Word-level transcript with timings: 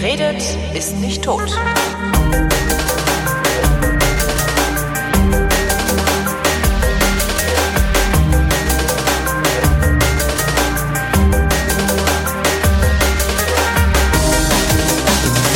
Wer 0.00 0.10
redet, 0.10 0.42
ist 0.74 0.96
nicht 0.98 1.24
tot. 1.24 1.50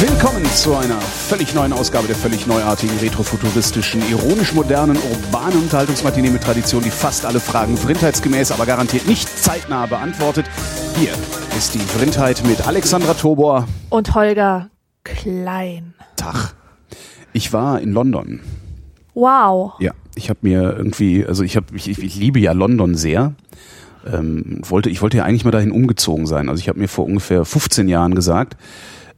Willkommen 0.01 0.45
zu 0.57 0.75
einer 0.75 1.01
völlig 1.01 1.55
neuen 1.55 1.73
Ausgabe 1.73 2.09
der 2.09 2.17
völlig 2.17 2.49
neuartigen, 2.49 2.99
retrofuturistischen, 2.99 4.03
ironisch 4.11 4.53
modernen, 4.55 4.97
urbanen 4.97 5.61
Unterhaltungsmatinee 5.61 6.31
mit 6.31 6.43
Tradition, 6.43 6.83
die 6.83 6.91
fast 6.91 7.25
alle 7.27 7.39
Fragen 7.39 7.77
vrindheitsgemäß, 7.77 8.51
aber 8.51 8.67
garantiert 8.67 9.07
nicht 9.07 9.29
zeitnah 9.39 9.87
beantwortet. 9.87 10.47
Hier 10.97 11.13
ist 11.63 11.75
die 11.75 11.79
Vrindheit 11.79 12.43
mit 12.45 12.67
Alexandra 12.67 13.15
Tobor. 13.15 13.69
Und 13.89 14.17
Holger 14.17 14.69
Klein. 15.05 15.95
Tag. 16.17 16.57
Ich 17.33 17.53
war 17.53 17.81
in 17.81 17.93
London. 17.93 18.41
Wow. 19.15 19.75
Ja, 19.79 19.93
ich 20.17 20.29
habe 20.29 20.41
mir 20.43 20.77
irgendwie, 20.77 21.25
also 21.25 21.45
ich 21.45 21.55
habe, 21.55 21.67
ich, 21.77 21.87
ich 21.87 22.17
liebe 22.17 22.41
ja 22.41 22.51
London 22.51 22.97
sehr. 22.97 23.35
Ähm, 24.05 24.63
wollte, 24.63 24.91
ich 24.91 25.03
wollte 25.03 25.19
ja 25.19 25.25
eigentlich 25.25 25.45
mal 25.45 25.53
dahin 25.53 25.71
umgezogen 25.71 26.27
sein. 26.27 26.49
Also 26.49 26.59
ich 26.61 26.69
habe 26.69 26.81
mir 26.81 26.89
vor 26.89 27.05
ungefähr 27.05 27.45
15 27.45 27.87
Jahren 27.87 28.17
gesagt, 28.17 28.57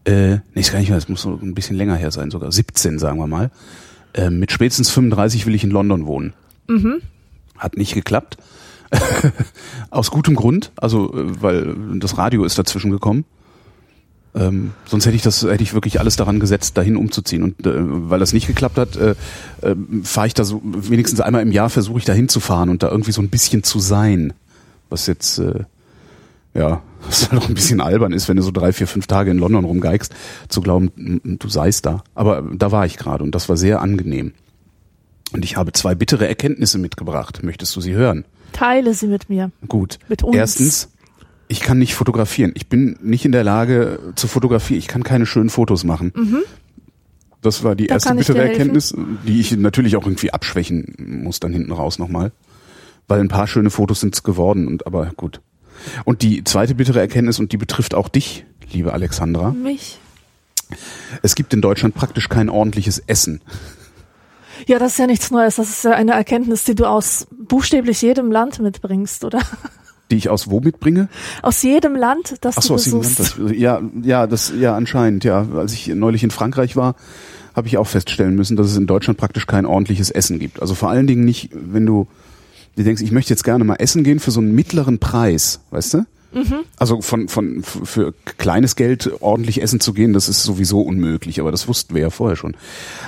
äh, 0.04 0.32
nee, 0.52 0.60
ist 0.60 0.70
gar 0.70 0.80
nicht 0.80 0.90
mehr, 0.90 0.98
das 0.98 1.08
muss 1.08 1.22
so 1.22 1.38
ein 1.40 1.54
bisschen 1.54 1.78
länger 1.78 1.96
her 1.96 2.10
sein, 2.10 2.30
sogar 2.30 2.52
17, 2.52 2.98
sagen 2.98 3.18
wir 3.18 3.26
mal. 3.26 3.50
Äh, 4.12 4.28
mit 4.28 4.52
spätestens 4.52 4.90
35 4.90 5.46
will 5.46 5.54
ich 5.54 5.64
in 5.64 5.70
London 5.70 6.04
wohnen. 6.04 6.34
Mhm. 6.68 7.00
Hat 7.56 7.78
nicht 7.78 7.94
geklappt. 7.94 8.36
Aus 9.90 10.10
gutem 10.10 10.34
Grund, 10.34 10.72
also 10.76 11.12
äh, 11.14 11.42
weil 11.42 11.76
das 11.98 12.18
Radio 12.18 12.44
ist 12.44 12.58
dazwischen 12.58 12.90
gekommen. 12.90 13.24
Ähm, 14.34 14.72
sonst 14.86 15.06
hätte 15.06 15.14
ich 15.14 15.22
das, 15.22 15.42
hätte 15.42 15.62
ich 15.62 15.74
wirklich 15.74 16.00
alles 16.00 16.16
daran 16.16 16.40
gesetzt, 16.40 16.76
dahin 16.76 16.96
umzuziehen. 16.96 17.42
Und 17.42 17.66
äh, 17.66 17.72
weil 18.10 18.18
das 18.18 18.32
nicht 18.32 18.48
geklappt 18.48 18.78
hat, 18.78 18.96
äh, 18.96 19.14
äh, 19.62 19.76
fahre 20.02 20.26
ich 20.26 20.34
da 20.34 20.44
so 20.44 20.60
wenigstens 20.64 21.20
einmal 21.20 21.42
im 21.42 21.52
Jahr 21.52 21.70
versuche 21.70 21.98
ich 21.98 22.04
da 22.04 22.12
hinzufahren 22.12 22.68
und 22.68 22.82
da 22.82 22.90
irgendwie 22.90 23.12
so 23.12 23.22
ein 23.22 23.28
bisschen 23.28 23.62
zu 23.62 23.78
sein. 23.78 24.32
Was 24.90 25.06
jetzt 25.06 25.38
äh, 25.38 25.64
ja, 26.54 26.82
was 27.06 27.30
halt 27.30 27.42
auch 27.42 27.48
ein 27.48 27.54
bisschen 27.54 27.80
albern 27.80 28.12
ist, 28.12 28.28
wenn 28.28 28.36
du 28.36 28.42
so 28.42 28.50
drei, 28.50 28.72
vier, 28.72 28.86
fünf 28.86 29.06
Tage 29.06 29.30
in 29.30 29.38
London 29.38 29.64
rumgeigst, 29.64 30.14
zu 30.48 30.60
glauben, 30.60 30.90
du 31.24 31.48
seist 31.48 31.86
da. 31.86 32.02
Aber 32.14 32.42
da 32.52 32.72
war 32.72 32.86
ich 32.86 32.96
gerade 32.96 33.22
und 33.22 33.34
das 33.34 33.48
war 33.48 33.56
sehr 33.56 33.82
angenehm. 33.82 34.32
Und 35.32 35.44
ich 35.44 35.56
habe 35.56 35.72
zwei 35.72 35.94
bittere 35.94 36.28
Erkenntnisse 36.28 36.78
mitgebracht. 36.78 37.42
Möchtest 37.42 37.74
du 37.74 37.80
sie 37.80 37.92
hören? 37.92 38.24
Teile 38.54 38.94
sie 38.94 39.06
mit 39.06 39.28
mir. 39.28 39.50
Gut. 39.68 39.98
Mit 40.08 40.22
uns. 40.22 40.34
Erstens, 40.34 40.88
ich 41.48 41.60
kann 41.60 41.78
nicht 41.78 41.94
fotografieren. 41.94 42.52
Ich 42.54 42.68
bin 42.68 42.96
nicht 43.02 43.26
in 43.26 43.32
der 43.32 43.44
Lage 43.44 43.98
zu 44.14 44.26
fotografieren. 44.28 44.78
Ich 44.78 44.88
kann 44.88 45.02
keine 45.02 45.26
schönen 45.26 45.50
Fotos 45.50 45.84
machen. 45.84 46.12
Das 47.42 47.62
war 47.62 47.74
die 47.74 47.84
Mhm. 47.84 47.88
Da 47.88 47.94
erste 47.94 48.14
bittere. 48.14 48.42
Erkenntnis, 48.48 48.94
die 49.26 49.40
ich 49.40 49.54
natürlich 49.56 49.96
auch 49.96 50.06
irgendwie 50.06 50.32
abschwächen 50.32 50.94
muss 51.22 51.40
dann 51.40 51.52
hinten 51.52 51.72
raus 51.72 51.98
nochmal. 51.98 52.32
Weil 53.06 53.20
ein 53.20 53.28
paar 53.28 53.46
schöne 53.46 53.68
Fotos 53.68 54.00
sind's 54.00 54.22
geworden 54.22 54.66
und 54.66 54.86
aber 54.86 55.12
gut. 55.16 55.42
Und 56.04 56.22
die 56.22 56.42
zweite 56.44 56.74
bittere 56.74 57.00
Erkenntnis, 57.00 57.38
und 57.38 57.52
die 57.52 57.58
betrifft 57.58 57.94
auch 57.94 58.08
dich, 58.08 58.46
liebe 58.72 58.92
Alexandra, 58.94 59.50
Mich. 59.50 59.98
es 61.22 61.34
gibt 61.34 61.52
in 61.52 61.60
Deutschland 61.60 61.94
praktisch 61.94 62.28
kein 62.30 62.48
ordentliches 62.48 63.02
Essen. 63.06 63.42
Ja, 64.66 64.78
das 64.78 64.92
ist 64.92 64.98
ja 64.98 65.06
nichts 65.06 65.30
Neues. 65.30 65.56
Das 65.56 65.68
ist 65.68 65.84
ja 65.84 65.92
eine 65.92 66.12
Erkenntnis, 66.12 66.64
die 66.64 66.74
du 66.74 66.86
aus 66.86 67.26
buchstäblich 67.30 68.02
jedem 68.02 68.30
Land 68.30 68.60
mitbringst, 68.60 69.24
oder? 69.24 69.40
Die 70.10 70.16
ich 70.16 70.28
aus 70.28 70.50
wo 70.50 70.60
mitbringe? 70.60 71.08
Aus 71.42 71.62
jedem 71.62 71.96
Land, 71.96 72.36
das 72.42 72.58
Ach 72.58 72.62
so, 72.62 72.68
du 72.68 72.74
aus 72.74 72.84
dem 72.84 72.98
besuchst. 73.00 73.38
Land. 73.38 73.50
Das, 73.50 73.58
ja, 73.58 73.82
ja, 74.02 74.26
das, 74.26 74.52
ja, 74.58 74.76
anscheinend, 74.76 75.24
ja. 75.24 75.46
Als 75.56 75.72
ich 75.72 75.88
neulich 75.88 76.22
in 76.22 76.30
Frankreich 76.30 76.76
war, 76.76 76.94
habe 77.54 77.68
ich 77.68 77.78
auch 77.78 77.86
feststellen 77.86 78.34
müssen, 78.34 78.56
dass 78.56 78.66
es 78.66 78.76
in 78.76 78.86
Deutschland 78.86 79.18
praktisch 79.18 79.46
kein 79.46 79.64
ordentliches 79.64 80.10
Essen 80.10 80.38
gibt. 80.38 80.60
Also 80.60 80.74
vor 80.74 80.90
allen 80.90 81.06
Dingen 81.06 81.24
nicht, 81.24 81.50
wenn 81.52 81.86
du 81.86 82.06
dir 82.76 82.84
denkst, 82.84 83.02
ich 83.02 83.12
möchte 83.12 83.32
jetzt 83.32 83.44
gerne 83.44 83.64
mal 83.64 83.76
essen 83.76 84.04
gehen 84.04 84.20
für 84.20 84.30
so 84.30 84.40
einen 84.40 84.54
mittleren 84.54 84.98
Preis, 84.98 85.60
weißt 85.70 85.94
du? 85.94 86.06
Also 86.78 87.00
von, 87.00 87.28
von, 87.28 87.62
für 87.62 88.12
kleines 88.38 88.76
Geld 88.76 89.10
ordentlich 89.20 89.62
essen 89.62 89.80
zu 89.80 89.92
gehen, 89.92 90.12
das 90.12 90.28
ist 90.28 90.42
sowieso 90.42 90.80
unmöglich, 90.82 91.40
aber 91.40 91.50
das 91.50 91.68
wussten 91.68 91.94
wir 91.94 92.02
ja 92.02 92.10
vorher 92.10 92.36
schon. 92.36 92.56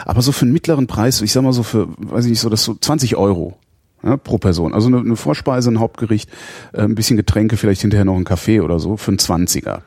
Aber 0.05 0.23
so 0.23 0.33
für 0.33 0.43
einen 0.43 0.53
mittleren 0.53 0.87
Preis, 0.87 1.21
ich 1.21 1.33
sag 1.33 1.43
mal 1.43 1.53
so 1.53 1.63
für, 1.63 1.89
weiß 1.99 2.25
ich 2.25 2.31
nicht, 2.31 2.41
so 2.41 2.49
das 2.49 2.65
so 2.65 2.75
20 2.75 3.17
Euro 3.17 3.59
ja, 4.03 4.17
pro 4.17 4.39
Person. 4.39 4.75
Also 4.75 4.89
eine, 4.89 4.99
eine 4.99 5.17
Vorspeise, 5.17 5.71
ein 5.71 5.81
Hauptgericht, 5.81 6.31
äh, 6.73 6.83
ein 6.83 6.95
bisschen 6.95 7.17
Getränke, 7.17 7.57
vielleicht 7.57 7.81
hinterher 7.81 8.05
noch 8.05 8.17
ein 8.17 8.25
Kaffee 8.25 8.61
oder 8.61 8.79
so 8.79 8.97
für 8.97 9.11
einen 9.11 9.19
20er. 9.19 9.81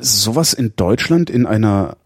Sowas 0.00 0.52
in 0.52 0.72
Deutschland 0.76 1.30
in 1.30 1.46
einer 1.46 1.96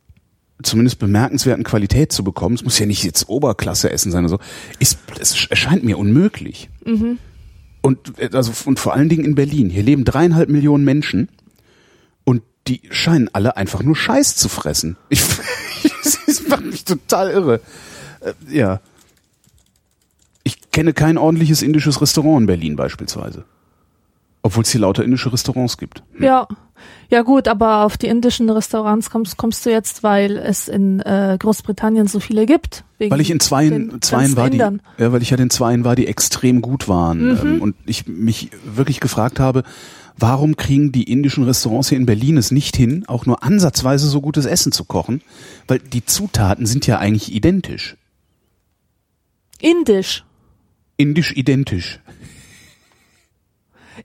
zumindest 0.62 0.98
bemerkenswerten 0.98 1.64
Qualität 1.64 2.12
zu 2.12 2.22
bekommen, 2.22 2.54
es 2.54 2.64
muss 2.64 2.78
ja 2.78 2.86
nicht 2.86 3.02
jetzt 3.02 3.28
Oberklasse 3.28 3.90
essen 3.90 4.12
sein 4.12 4.24
oder 4.24 4.36
so, 4.36 4.38
ist, 4.78 4.98
es 5.18 5.46
erscheint 5.46 5.84
mir 5.84 5.98
unmöglich. 5.98 6.68
Und, 7.82 8.34
also, 8.34 8.52
und 8.66 8.78
vor 8.78 8.94
allen 8.94 9.08
Dingen 9.08 9.24
in 9.24 9.34
Berlin. 9.34 9.70
Hier 9.70 9.82
leben 9.82 10.04
dreieinhalb 10.04 10.48
Millionen 10.48 10.84
Menschen 10.84 11.28
und 12.24 12.42
die 12.66 12.82
scheinen 12.90 13.30
alle 13.32 13.56
einfach 13.56 13.82
nur 13.82 13.96
Scheiß 13.96 14.36
zu 14.36 14.48
fressen. 14.48 14.96
Ich, 15.82 15.94
das 16.26 16.46
macht 16.46 16.66
mich 16.66 16.84
total 16.84 17.30
irre. 17.30 17.60
Äh, 18.20 18.34
ja. 18.50 18.80
Ich 20.42 20.70
kenne 20.70 20.92
kein 20.92 21.16
ordentliches 21.16 21.62
indisches 21.62 22.02
Restaurant 22.02 22.42
in 22.42 22.46
Berlin 22.46 22.76
beispielsweise. 22.76 23.44
Obwohl 24.42 24.64
es 24.64 24.70
hier 24.70 24.82
lauter 24.82 25.04
indische 25.04 25.32
Restaurants 25.32 25.78
gibt. 25.78 26.02
Ja. 26.18 26.46
Ja 27.10 27.22
gut, 27.22 27.48
aber 27.48 27.84
auf 27.84 27.96
die 27.96 28.06
indischen 28.06 28.48
Restaurants 28.50 29.10
kommst, 29.10 29.36
kommst 29.36 29.66
du 29.66 29.70
jetzt, 29.70 30.02
weil 30.02 30.36
es 30.36 30.68
in 30.68 31.00
äh, 31.00 31.36
Großbritannien 31.38 32.06
so 32.06 32.20
viele 32.20 32.46
gibt. 32.46 32.84
Wegen 32.98 33.10
Weil 33.10 33.20
ich 33.20 33.30
in 33.30 33.40
zweien, 33.40 34.00
zweien 34.00 34.36
war, 34.36 34.48
die, 34.48 34.58
Indern. 34.58 34.82
ja, 34.98 35.10
weil 35.10 35.22
ich 35.22 35.30
ja 35.30 35.36
in 35.36 35.50
zweien 35.50 35.84
war, 35.84 35.96
die 35.96 36.06
extrem 36.06 36.60
gut 36.60 36.88
waren. 36.88 37.38
Ähm, 37.40 37.62
und 37.62 37.74
ich 37.86 38.06
mich 38.06 38.50
wirklich 38.64 39.00
gefragt 39.00 39.40
habe, 39.40 39.64
warum 40.16 40.56
kriegen 40.56 40.92
die 40.92 41.04
indischen 41.04 41.44
Restaurants 41.44 41.88
hier 41.88 41.98
in 41.98 42.06
Berlin 42.06 42.36
es 42.36 42.50
nicht 42.50 42.76
hin, 42.76 43.04
auch 43.08 43.26
nur 43.26 43.42
ansatzweise 43.42 44.06
so 44.06 44.20
gutes 44.20 44.44
Essen 44.44 44.70
zu 44.70 44.84
kochen? 44.84 45.22
Weil 45.66 45.78
die 45.78 46.04
Zutaten 46.04 46.66
sind 46.66 46.86
ja 46.86 46.98
eigentlich 46.98 47.34
identisch. 47.34 47.96
Indisch. 49.60 50.24
Indisch 50.96 51.32
identisch. 51.36 52.00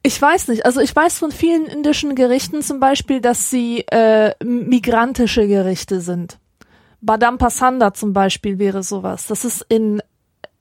Ich 0.03 0.21
weiß 0.21 0.47
nicht. 0.49 0.65
Also 0.65 0.79
ich 0.81 0.95
weiß 0.95 1.19
von 1.19 1.31
vielen 1.31 1.65
indischen 1.65 2.15
Gerichten 2.15 2.61
zum 2.61 2.79
Beispiel, 2.79 3.21
dass 3.21 3.49
sie 3.49 3.81
äh, 3.91 4.33
migrantische 4.43 5.47
Gerichte 5.47 6.01
sind. 6.01 6.37
Badam 7.01 7.37
Pasanda 7.37 7.93
zum 7.93 8.13
Beispiel 8.13 8.57
wäre 8.59 8.83
sowas. 8.83 9.27
Das 9.27 9.45
ist 9.45 9.65
in 9.69 10.01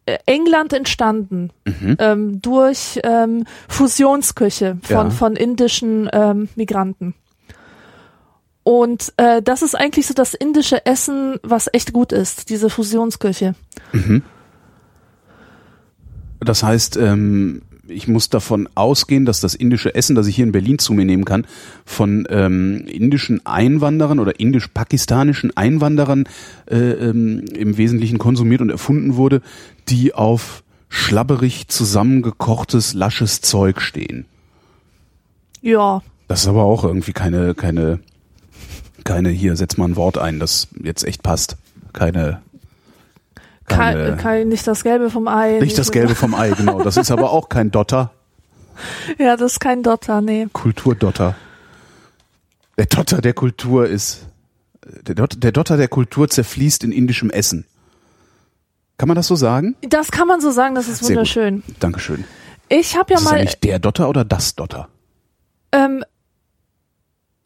äh, 0.07 0.19
England 0.27 0.73
entstanden 0.75 1.51
ähm, 1.99 2.43
durch 2.43 3.01
ähm, 3.03 3.45
Fusionsküche 3.69 4.79
von, 4.83 4.97
Ja. 4.97 5.11
von 5.11 5.37
indischen 5.37 6.09
ähm, 6.13 6.49
Migranten. 6.55 7.15
Und 8.63 9.13
äh, 9.19 9.43
das 9.43 9.61
ist 9.63 9.75
eigentlich 9.75 10.07
so 10.07 10.15
das 10.15 10.33
indische 10.35 10.87
Essen, 10.87 11.39
was 11.43 11.69
echt 11.73 11.93
gut 11.93 12.13
ist, 12.13 12.49
diese 12.49 12.71
Fusionsküche. 12.71 13.55
Das 16.41 16.63
heißt, 16.63 16.97
ähm, 16.97 17.63
ich 17.89 18.09
muss 18.09 18.29
davon 18.29 18.69
ausgehen, 18.75 19.25
dass 19.25 19.41
das 19.41 19.55
indische 19.55 19.95
Essen, 19.95 20.17
das 20.17 20.27
ich 20.27 20.37
hier 20.37 20.45
in 20.45 20.53
Berlin 20.53 20.79
zu 20.79 20.93
mir 20.93 21.05
nehmen 21.05 21.25
kann, 21.25 21.47
von 21.85 22.27
ähm, 22.31 22.85
indischen 22.87 23.45
Einwanderern 23.47 24.19
oder 24.21 24.39
indisch-pakistanischen 24.41 25.57
Einwanderern 25.57 26.25
äh, 26.71 26.77
ähm, 26.77 27.45
im 27.55 27.77
Wesentlichen 27.77 28.19
konsumiert 28.19 28.61
und 28.61 28.71
erfunden 28.71 29.17
wurde, 29.17 29.43
die 29.89 30.15
auf 30.15 30.63
schlabberig 30.89 31.69
zusammengekochtes, 31.69 32.95
lasches 32.95 33.41
Zeug 33.41 33.81
stehen. 33.81 34.27
Ja, 35.61 36.03
Das 36.29 36.43
ist 36.43 36.49
aber 36.49 36.65
auch 36.65 36.85
irgendwie 36.85 37.13
keine, 37.13 37.55
keine, 37.55 37.99
keine, 39.03 39.31
hier, 39.31 39.57
setz 39.57 39.77
mal 39.77 39.89
ein 39.89 39.97
Wort 39.97 40.19
ein, 40.19 40.39
das 40.39 40.69
jetzt 40.83 41.05
echt 41.05 41.23
passt. 41.23 41.57
Keine, 41.93 42.43
keine 43.67 44.05
kein, 44.11 44.17
kein, 44.19 44.49
nicht 44.49 44.67
das 44.67 44.83
Gelbe 44.85 45.11
vom 45.11 45.29
Ei. 45.29 45.59
nicht 45.61 45.79
das 45.79 45.91
Gelbe 45.91 46.15
vom 46.15 46.35
Ei, 46.35 46.51
genau. 46.57 46.83
Das 46.83 46.97
ist 46.97 47.11
aber 47.11 47.31
auch 47.31 47.49
kein 47.49 47.71
Dotter. 47.71 48.11
Ja, 49.19 49.37
das 49.37 49.53
ist 49.53 49.61
kein 49.61 49.83
Dotter, 49.83 50.21
nee. 50.21 50.49
Kulturdotter. 50.53 51.35
Der 52.77 52.87
Dotter 52.87 53.21
der 53.21 53.33
Kultur 53.35 53.87
ist, 53.87 54.27
der 55.03 55.15
Dotter, 55.15 55.39
der 55.39 55.53
Dotter 55.53 55.77
der 55.77 55.89
Kultur 55.89 56.29
zerfließt 56.29 56.83
in 56.85 56.91
indischem 56.93 57.31
Essen. 57.31 57.67
Kann 58.99 59.09
man 59.09 59.15
das 59.17 59.27
so 59.29 59.37
sagen? 59.37 59.77
Das 59.89 60.11
kann 60.11 60.27
man 60.29 60.41
so 60.41 60.51
sagen, 60.51 60.75
das 60.75 60.89
ist 60.89 60.99
Sehr 60.99 61.09
gut. 61.09 61.17
wunderschön. 61.17 61.63
Dankeschön. 61.81 62.25
Ich 62.69 62.97
habe 62.97 63.13
ja 63.13 63.19
ist 63.19 63.25
mal 63.25 63.35
eigentlich 63.35 63.61
der 63.61 63.79
Dotter 63.79 64.09
oder 64.09 64.25
das 64.25 64.55
Dotter? 64.55 64.89
ähm, 65.73 66.05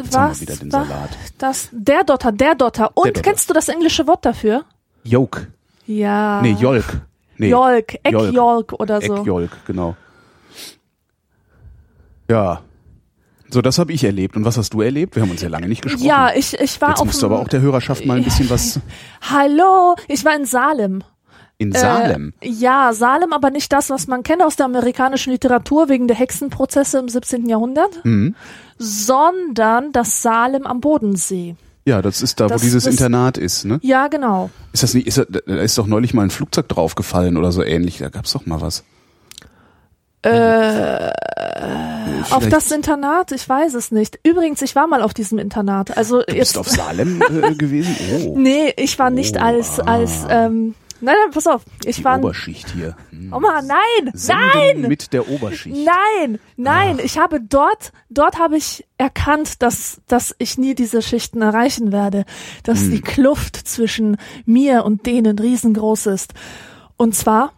Jetzt 0.00 0.14
was 0.14 0.41
wieder 0.41 0.56
den 0.56 0.71
Salat. 0.71 1.11
das 1.38 1.69
der 1.73 2.05
Dotter, 2.05 2.32
der 2.32 2.55
Dotter. 2.55 2.91
Und 2.94 3.09
Dotter. 3.09 3.23
kennst 3.23 3.50
du 3.50 3.55
das 3.55 3.69
englische 3.69 4.06
Wort 4.06 4.25
dafür? 4.25 4.64
Joke. 5.05 5.49
Ja. 5.88 6.40
Nee, 6.43 6.52
Jolk. 6.61 7.00
Nee, 7.38 7.49
Jolk, 7.49 7.94
Jolk. 8.05 8.26
Eckjolk 8.29 8.73
oder 8.75 9.00
so. 9.00 9.17
Eckjolk, 9.17 9.50
genau. 9.67 9.96
Ja. 12.31 12.61
So, 13.50 13.62
das 13.62 13.79
habe 13.79 13.93
ich 13.93 14.05
erlebt. 14.05 14.37
Und 14.37 14.44
was 14.44 14.58
hast 14.58 14.75
du 14.75 14.82
erlebt? 14.82 15.17
Wir 15.17 15.23
haben 15.23 15.31
uns 15.31 15.40
ja 15.40 15.49
lange 15.49 15.69
nicht 15.69 15.81
gesprochen. 15.82 16.05
Ja, 16.05 16.31
ich, 16.35 16.52
ich 16.61 16.81
war 16.81 16.90
Jetzt 16.90 17.00
auf 17.00 17.06
musst 17.06 17.23
du 17.23 17.26
aber 17.26 17.40
auch 17.40 17.49
der 17.49 17.61
Hörerschaft 17.62 18.05
mal 18.05 18.19
ein 18.19 18.25
bisschen 18.29 18.50
was 18.50 18.79
Hallo, 19.23 19.96
ich 20.08 20.25
war 20.25 20.37
in 20.37 20.44
Salem. 20.44 21.02
in 21.56 21.73
Salem. 21.73 22.35
Äh, 22.40 22.50
ja, 22.50 22.93
Salem, 22.93 23.32
aber 23.32 23.49
nicht 23.50 23.73
das, 23.73 23.88
was 23.88 24.06
man 24.06 24.23
kennt 24.23 24.43
aus 24.43 24.56
der 24.56 24.67
amerikanischen 24.67 25.31
Literatur 25.32 25.88
wegen 25.88 26.06
der 26.08 26.17
Hexenprozesse 26.19 26.99
im 26.99 27.08
17. 27.08 27.49
Jahrhundert, 27.49 28.05
Mhm. 28.05 28.35
sondern 28.76 29.93
das 29.93 30.20
Salem 30.20 30.67
am 30.67 30.81
Bodensee. 30.81 31.56
Ja, 31.88 32.02
das 32.02 32.20
ist 32.20 32.38
da, 32.38 32.44
wo 32.44 32.49
das- 32.50 32.61
dieses 32.62 32.85
das- 32.85 32.93
Internat 32.93 33.38
ist, 33.38 33.64
ne? 33.64 33.79
Ja, 33.82 34.08
genau. 34.08 34.50
Ist 34.75 34.82
das 34.82 34.93
nicht, 34.93 35.06
ist 35.06 35.17
da, 35.19 35.25
da 35.25 35.56
ist 35.62 35.79
doch 35.79 35.87
neulich 35.87 36.12
mal 36.12 36.23
ein 36.23 36.31
Flugzeug 36.31 36.69
draufgefallen 36.69 37.37
oder 37.38 37.50
so 37.50 37.62
ähnlich. 37.64 37.96
Da 37.99 38.11
gab's 38.11 38.32
doch 38.32 38.44
mal 38.44 38.61
was. 38.61 38.85
Äh, 40.23 41.11
auf 42.31 42.38
vielleicht- 42.43 42.52
das 42.52 42.70
Internat, 42.73 43.32
ich 43.32 43.49
weiß 43.49 43.75
es 43.75 43.90
nicht. 43.93 44.19
Übrigens, 44.25 44.61
ich 44.62 44.75
war 44.75 44.87
mal 44.87 45.00
auf 45.02 45.14
diesem 45.14 45.38
Internat. 45.38 45.96
Also 45.96 46.19
Du 46.23 46.35
jetzt 46.35 46.55
bist 46.55 46.58
auf 46.58 46.69
Salem 46.69 47.23
äh, 47.23 47.55
gewesen? 47.55 47.96
Oh, 48.26 48.35
Nee, 48.38 48.73
ich 48.76 48.99
war 48.99 49.11
nicht 49.11 49.37
Oh, 49.37 49.40
als 49.40 49.81
als 49.81 50.25
ah. 50.26 50.46
ähm, 50.46 50.75
nein, 51.00 51.15
nein, 51.23 51.31
pass 51.33 51.47
auf. 51.47 51.62
Ich 51.85 51.97
die 51.97 52.05
war 52.05 52.19
Oberschicht 52.19 52.71
hier. 52.73 52.97
Hm. 53.11 53.31
Mann, 53.31 53.67
nein! 53.67 54.12
Senden 54.15 54.47
Nein! 54.55 54.81
mit 54.83 55.12
der 55.12 55.29
Oberschicht. 55.29 55.77
Nein, 55.77 56.39
nein, 56.56 56.99
ich 57.03 57.19
habe 57.19 57.41
dort, 57.41 57.93
dort 58.11 58.39
habe 58.39 58.56
ich 58.56 58.87
erkannt, 58.97 59.61
dass, 59.62 60.00
dass 60.06 60.35
ich 60.39 60.56
nie 60.56 60.75
diese 60.75 61.03
Schichten 61.03 61.43
erreichen 61.43 61.91
werde, 61.93 62.25
dass 62.62 62.81
Hm. 62.83 62.91
die 62.93 63.00
Kluft 63.00 63.56
zwischen 63.56 64.17
mir 64.47 64.85
und 64.85 65.06
denen 65.06 65.39
riesengroß 65.39 66.06
ist. 66.06 66.33
Und 66.97 67.15
zwar 67.15 67.53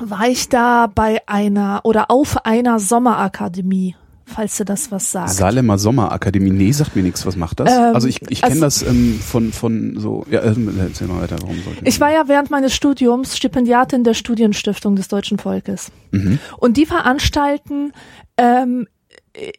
war 0.00 0.28
ich 0.28 0.48
da 0.48 0.86
bei 0.86 1.20
einer 1.26 1.80
oder 1.84 2.10
auf 2.10 2.44
einer 2.46 2.78
Sommerakademie, 2.78 3.96
falls 4.28 4.56
dir 4.56 4.64
das 4.64 4.90
was 4.92 5.10
sagt. 5.10 5.30
Salemer 5.30 5.78
Sommerakademie. 5.78 6.50
Nee, 6.50 6.72
sagt 6.72 6.94
mir 6.96 7.02
nichts. 7.02 7.26
Was 7.26 7.36
macht 7.36 7.60
das? 7.60 7.72
Ähm, 7.72 7.94
also 7.94 8.06
ich, 8.08 8.22
ich 8.30 8.42
kenne 8.42 8.62
also- 8.62 8.64
das 8.64 8.82
ähm, 8.82 9.18
von, 9.20 9.52
von 9.52 9.98
so, 9.98 10.24
ja, 10.30 10.40
äh, 10.40 10.54
erzähl 10.78 11.08
mal 11.08 11.22
weiter, 11.22 11.36
warum 11.40 11.60
sollte 11.62 11.84
Ich 11.84 12.00
war 12.00 12.12
ja 12.12 12.28
während 12.28 12.50
meines 12.50 12.74
Studiums 12.74 13.36
Stipendiatin 13.36 14.04
der 14.04 14.14
Studienstiftung 14.14 14.96
des 14.96 15.08
deutschen 15.08 15.38
Volkes. 15.38 15.90
Mhm. 16.10 16.38
Und 16.58 16.76
die 16.76 16.86
veranstalten 16.86 17.92
ähm, 18.36 18.86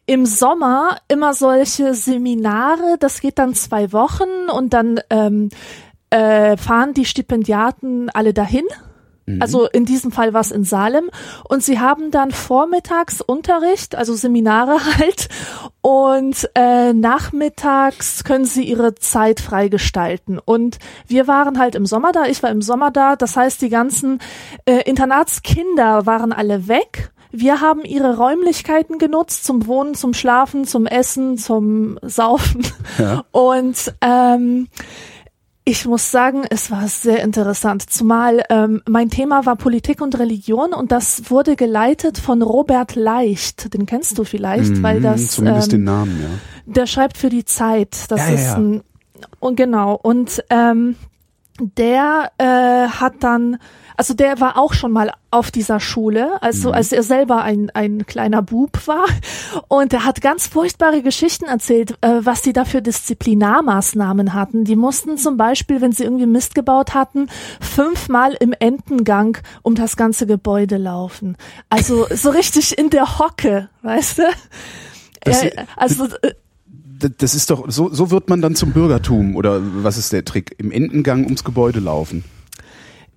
im 0.06 0.26
Sommer 0.26 0.96
immer 1.08 1.34
solche 1.34 1.94
Seminare. 1.94 2.96
Das 2.98 3.20
geht 3.20 3.38
dann 3.38 3.54
zwei 3.54 3.92
Wochen 3.92 4.50
und 4.54 4.72
dann 4.74 5.00
ähm, 5.10 5.48
äh, 6.10 6.56
fahren 6.56 6.92
die 6.94 7.04
Stipendiaten 7.04 8.10
alle 8.10 8.34
dahin. 8.34 8.64
Also 9.40 9.66
in 9.66 9.84
diesem 9.84 10.10
Fall 10.12 10.32
war 10.32 10.40
es 10.40 10.50
in 10.50 10.64
Salem. 10.64 11.10
Und 11.48 11.62
sie 11.62 11.78
haben 11.78 12.10
dann 12.10 12.30
vormittags 12.30 13.20
Unterricht, 13.20 13.94
also 13.94 14.14
Seminare 14.14 14.78
halt. 14.98 15.28
Und 15.82 16.48
äh, 16.54 16.92
nachmittags 16.92 18.24
können 18.24 18.44
sie 18.44 18.64
ihre 18.64 18.94
Zeit 18.94 19.40
freigestalten 19.40 20.38
und 20.38 20.78
wir 21.06 21.26
waren 21.26 21.58
halt 21.58 21.74
im 21.74 21.86
Sommer 21.86 22.12
da, 22.12 22.26
ich 22.26 22.42
war 22.42 22.50
im 22.50 22.60
Sommer 22.60 22.90
da, 22.90 23.16
das 23.16 23.36
heißt 23.36 23.62
die 23.62 23.70
ganzen 23.70 24.18
äh, 24.66 24.82
Internatskinder 24.82 26.04
waren 26.04 26.32
alle 26.32 26.68
weg. 26.68 27.12
Wir 27.32 27.60
haben 27.60 27.84
ihre 27.84 28.16
Räumlichkeiten 28.16 28.98
genutzt 28.98 29.44
zum 29.44 29.66
Wohnen, 29.66 29.94
zum 29.94 30.14
Schlafen, 30.14 30.66
zum 30.66 30.86
Essen, 30.86 31.38
zum 31.38 31.98
Saufen. 32.02 32.66
Ja. 32.98 33.24
und 33.30 33.94
ähm, 34.00 34.68
ich 35.64 35.86
muss 35.86 36.10
sagen, 36.10 36.44
es 36.48 36.70
war 36.70 36.88
sehr 36.88 37.22
interessant, 37.22 37.88
zumal 37.90 38.42
ähm, 38.48 38.82
mein 38.88 39.10
Thema 39.10 39.44
war 39.46 39.56
Politik 39.56 40.00
und 40.00 40.18
Religion 40.18 40.72
und 40.72 40.90
das 40.90 41.30
wurde 41.30 41.54
geleitet 41.54 42.18
von 42.18 42.42
Robert 42.42 42.96
Leicht. 42.96 43.72
Den 43.74 43.86
kennst 43.86 44.18
du 44.18 44.24
vielleicht, 44.24 44.82
weil 44.82 45.00
Mhm, 45.00 45.02
das 45.04 45.28
Zumindest 45.32 45.72
den 45.72 45.80
ähm, 45.80 45.84
Namen, 45.84 46.20
ja. 46.22 46.72
der 46.72 46.86
schreibt 46.86 47.18
für 47.18 47.28
die 47.28 47.44
Zeit. 47.44 47.96
Das 48.08 48.20
Ja, 48.20 48.28
ja, 48.28 48.34
ist 48.34 48.44
ja. 48.46 48.54
ein 48.56 48.80
und 49.38 49.56
genau 49.56 49.98
und 50.02 50.42
ähm, 50.48 50.96
der 51.60 52.32
äh, 52.38 52.88
hat 52.88 53.14
dann 53.20 53.58
also 53.96 54.14
der 54.14 54.40
war 54.40 54.56
auch 54.56 54.72
schon 54.72 54.92
mal 54.92 55.12
auf 55.30 55.50
dieser 55.50 55.78
Schule, 55.78 56.40
also 56.42 56.68
Mhm. 56.70 56.74
als 56.74 56.90
er 56.90 57.02
selber 57.02 57.42
ein, 57.42 57.68
ein 57.74 58.06
kleiner 58.06 58.40
Bub 58.40 58.86
war. 58.86 59.04
Und 59.68 59.92
er 59.92 60.06
hat 60.06 60.22
ganz 60.22 60.46
furchtbare 60.46 61.02
Geschichten 61.02 61.44
erzählt, 61.44 61.98
äh, 62.00 62.20
was 62.22 62.40
die 62.40 62.54
da 62.54 62.64
für 62.64 62.80
Disziplinarmaßnahmen 62.80 64.32
hatten. 64.32 64.64
Die 64.64 64.76
mussten 64.76 65.18
zum 65.18 65.36
Beispiel, 65.36 65.82
wenn 65.82 65.92
sie 65.92 66.04
irgendwie 66.04 66.24
Mist 66.24 66.54
gebaut 66.54 66.94
hatten, 66.94 67.28
fünfmal 67.60 68.34
im 68.40 68.54
Entengang 68.58 69.36
um 69.60 69.74
das 69.74 69.96
ganze 69.98 70.26
Gebäude 70.26 70.78
laufen. 70.78 71.36
Also 71.68 72.06
so 72.14 72.30
richtig 72.30 72.78
in 72.78 72.88
der 72.88 73.18
Hocke, 73.18 73.68
weißt 73.82 74.18
du? 74.18 74.22
Das- 75.24 75.42
Ja, 75.42 75.50
also 75.76 76.06
äh, 76.22 76.32
Das 77.18 77.34
ist 77.34 77.50
doch, 77.50 77.64
so, 77.70 77.88
so 77.92 78.10
wird 78.10 78.28
man 78.28 78.40
dann 78.42 78.54
zum 78.54 78.72
Bürgertum, 78.72 79.36
oder 79.36 79.60
was 79.82 79.96
ist 79.96 80.12
der 80.12 80.24
Trick? 80.24 80.54
Im 80.58 80.70
Endengang 80.70 81.24
ums 81.24 81.44
Gebäude 81.44 81.80
laufen. 81.80 82.24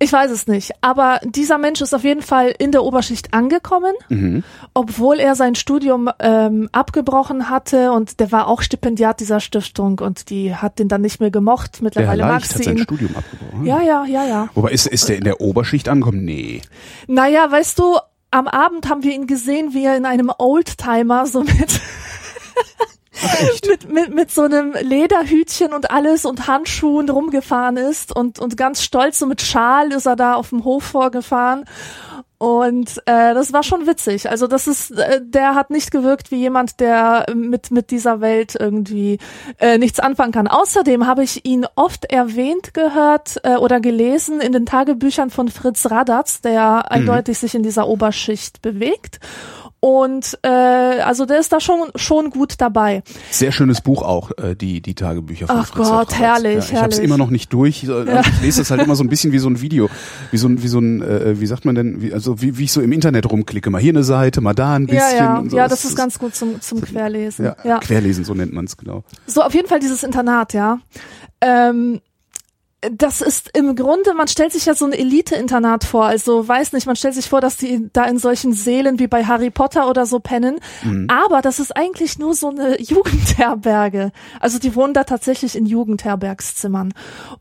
Ich 0.00 0.12
weiß 0.12 0.30
es 0.32 0.48
nicht, 0.48 0.72
aber 0.80 1.20
dieser 1.24 1.56
Mensch 1.56 1.80
ist 1.80 1.94
auf 1.94 2.02
jeden 2.02 2.20
Fall 2.20 2.52
in 2.58 2.72
der 2.72 2.82
Oberschicht 2.82 3.32
angekommen, 3.32 3.92
Mhm. 4.08 4.42
obwohl 4.74 5.20
er 5.20 5.36
sein 5.36 5.54
Studium 5.54 6.10
ähm, 6.18 6.68
abgebrochen 6.72 7.48
hatte 7.48 7.92
und 7.92 8.18
der 8.18 8.32
war 8.32 8.48
auch 8.48 8.60
Stipendiat 8.60 9.20
dieser 9.20 9.38
Stiftung 9.38 10.00
und 10.00 10.30
die 10.30 10.54
hat 10.54 10.80
den 10.80 10.88
dann 10.88 11.00
nicht 11.00 11.20
mehr 11.20 11.30
gemocht. 11.30 11.74
Der 11.74 11.78
Herr 11.78 11.84
Mittlerweile 11.84 12.22
mag 12.24 12.32
Leicht 12.40 12.50
hat 12.50 12.56
sie 12.58 12.64
sein 12.64 12.76
ihn. 12.76 12.82
Studium 12.82 13.14
abgebrochen. 13.16 13.66
Ja, 13.66 13.80
ja, 13.82 14.04
ja, 14.04 14.26
ja. 14.26 14.48
Wobei, 14.54 14.72
ist, 14.72 14.86
ist 14.88 15.08
der 15.08 15.16
in 15.16 15.24
der 15.24 15.40
Oberschicht 15.40 15.88
angekommen? 15.88 16.24
Nee. 16.24 16.60
Naja, 17.06 17.46
weißt 17.50 17.78
du, 17.78 17.96
am 18.32 18.48
Abend 18.48 18.88
haben 18.90 19.04
wir 19.04 19.12
ihn 19.14 19.28
gesehen, 19.28 19.74
wie 19.74 19.84
er 19.84 19.96
in 19.96 20.06
einem 20.06 20.30
Oldtimer 20.38 21.26
so 21.26 21.44
mit 21.44 21.80
mit, 23.68 23.88
mit, 23.88 24.14
mit 24.14 24.30
so 24.30 24.42
einem 24.42 24.74
Lederhütchen 24.80 25.72
und 25.72 25.90
alles 25.90 26.24
und 26.24 26.46
Handschuhen 26.46 27.08
rumgefahren 27.08 27.76
ist 27.76 28.14
und, 28.14 28.38
und 28.38 28.56
ganz 28.56 28.82
stolz 28.82 29.18
so 29.18 29.26
mit 29.26 29.42
Schal 29.42 29.92
ist 29.92 30.06
er 30.06 30.16
da 30.16 30.34
auf 30.34 30.50
dem 30.50 30.64
Hof 30.64 30.84
vorgefahren. 30.84 31.64
Und 32.36 32.98
äh, 33.06 33.32
das 33.32 33.52
war 33.54 33.62
schon 33.62 33.86
witzig. 33.86 34.28
Also 34.28 34.46
das 34.46 34.66
ist, 34.66 34.90
äh, 34.90 35.20
der 35.22 35.54
hat 35.54 35.70
nicht 35.70 35.90
gewirkt 35.90 36.30
wie 36.30 36.36
jemand, 36.36 36.78
der 36.78 37.26
mit 37.34 37.70
mit 37.70 37.90
dieser 37.90 38.20
Welt 38.20 38.54
irgendwie 38.58 39.18
äh, 39.58 39.78
nichts 39.78 39.98
anfangen 40.00 40.32
kann. 40.32 40.48
Außerdem 40.48 41.06
habe 41.06 41.22
ich 41.22 41.46
ihn 41.46 41.64
oft 41.74 42.04
erwähnt 42.06 42.74
gehört 42.74 43.40
äh, 43.44 43.56
oder 43.56 43.80
gelesen 43.80 44.40
in 44.42 44.52
den 44.52 44.66
Tagebüchern 44.66 45.30
von 45.30 45.48
Fritz 45.48 45.90
Radatz, 45.90 46.42
der 46.42 46.90
eindeutig 46.90 47.38
sich 47.38 47.54
in 47.54 47.62
dieser 47.62 47.86
Oberschicht 47.88 48.60
bewegt. 48.60 49.20
Und 49.84 50.38
äh, 50.40 50.48
also 50.48 51.26
der 51.26 51.40
ist 51.40 51.52
da 51.52 51.60
schon 51.60 51.90
schon 51.94 52.30
gut 52.30 52.54
dabei. 52.56 53.02
Sehr 53.30 53.52
schönes 53.52 53.82
Buch 53.82 54.02
auch, 54.02 54.30
äh, 54.38 54.56
die, 54.56 54.80
die 54.80 54.94
Tagebücher 54.94 55.46
von 55.46 55.56
Ach 55.58 55.66
Fritz 55.66 55.88
Gott, 55.88 55.90
Radatz. 55.92 56.14
herrlich, 56.18 56.54
ja, 56.54 56.58
Ich 56.60 56.74
habe 56.76 56.88
es 56.88 56.96
herrlich. 56.96 57.00
immer 57.00 57.18
noch 57.18 57.28
nicht 57.28 57.52
durch. 57.52 57.86
Also 57.90 58.10
Ich 58.10 58.40
lese 58.40 58.62
das 58.62 58.70
halt 58.70 58.80
immer 58.80 58.96
so 58.96 59.04
ein 59.04 59.10
bisschen 59.10 59.32
wie 59.32 59.38
so 59.38 59.50
ein 59.50 59.60
Video. 59.60 59.90
Wie 60.30 60.38
so 60.38 60.48
ein, 60.48 60.62
wie 60.62 60.68
so 60.68 60.78
ein, 60.78 61.02
äh, 61.02 61.38
wie 61.38 61.44
sagt 61.46 61.66
man 61.66 61.74
denn, 61.74 62.00
wie, 62.00 62.14
also 62.14 62.40
wie, 62.40 62.56
wie 62.56 62.64
ich 62.64 62.72
so 62.72 62.80
im 62.80 62.92
Internet 62.92 63.30
rumklicke. 63.30 63.68
Mal 63.68 63.78
hier 63.82 63.92
eine 63.92 64.04
Seite, 64.04 64.40
mal 64.40 64.54
da 64.54 64.74
ein 64.74 64.86
bisschen. 64.86 65.18
Ja, 65.18 65.34
ja, 65.34 65.38
und 65.38 65.50
so. 65.50 65.56
ja, 65.58 65.68
das 65.68 65.84
ist 65.84 65.96
ganz 65.96 66.18
gut 66.18 66.34
zum 66.34 66.62
zum 66.62 66.80
Querlesen. 66.80 67.44
ja, 67.44 67.56
ja. 67.62 67.78
Querlesen, 67.80 68.24
so 68.24 68.32
nennt 68.32 68.54
man 68.54 68.64
es 68.64 68.78
genau. 68.78 69.04
So, 69.26 69.42
auf 69.42 69.52
jeden 69.52 69.68
Fall 69.68 69.80
dieses 69.80 70.02
Internat, 70.02 70.54
ja. 70.54 70.78
Ähm, 71.42 72.00
das 72.92 73.20
ist 73.20 73.56
im 73.56 73.76
Grunde, 73.76 74.14
man 74.14 74.28
stellt 74.28 74.52
sich 74.52 74.66
ja 74.66 74.74
so 74.74 74.84
ein 74.84 74.92
Elite-Internat 74.92 75.84
vor. 75.84 76.04
Also 76.04 76.46
weiß 76.46 76.72
nicht, 76.72 76.86
man 76.86 76.96
stellt 76.96 77.14
sich 77.14 77.28
vor, 77.28 77.40
dass 77.40 77.56
die 77.56 77.88
da 77.92 78.04
in 78.04 78.18
solchen 78.18 78.52
Sälen 78.52 78.98
wie 78.98 79.06
bei 79.06 79.24
Harry 79.24 79.50
Potter 79.50 79.88
oder 79.88 80.06
so 80.06 80.20
pennen. 80.20 80.58
Aber 81.08 81.42
das 81.42 81.58
ist 81.58 81.76
eigentlich 81.76 82.18
nur 82.18 82.34
so 82.34 82.50
eine 82.50 82.80
Jugendherberge. 82.80 84.12
Also 84.40 84.58
die 84.58 84.74
wohnen 84.74 84.94
da 84.94 85.04
tatsächlich 85.04 85.56
in 85.56 85.66
Jugendherbergszimmern. 85.66 86.92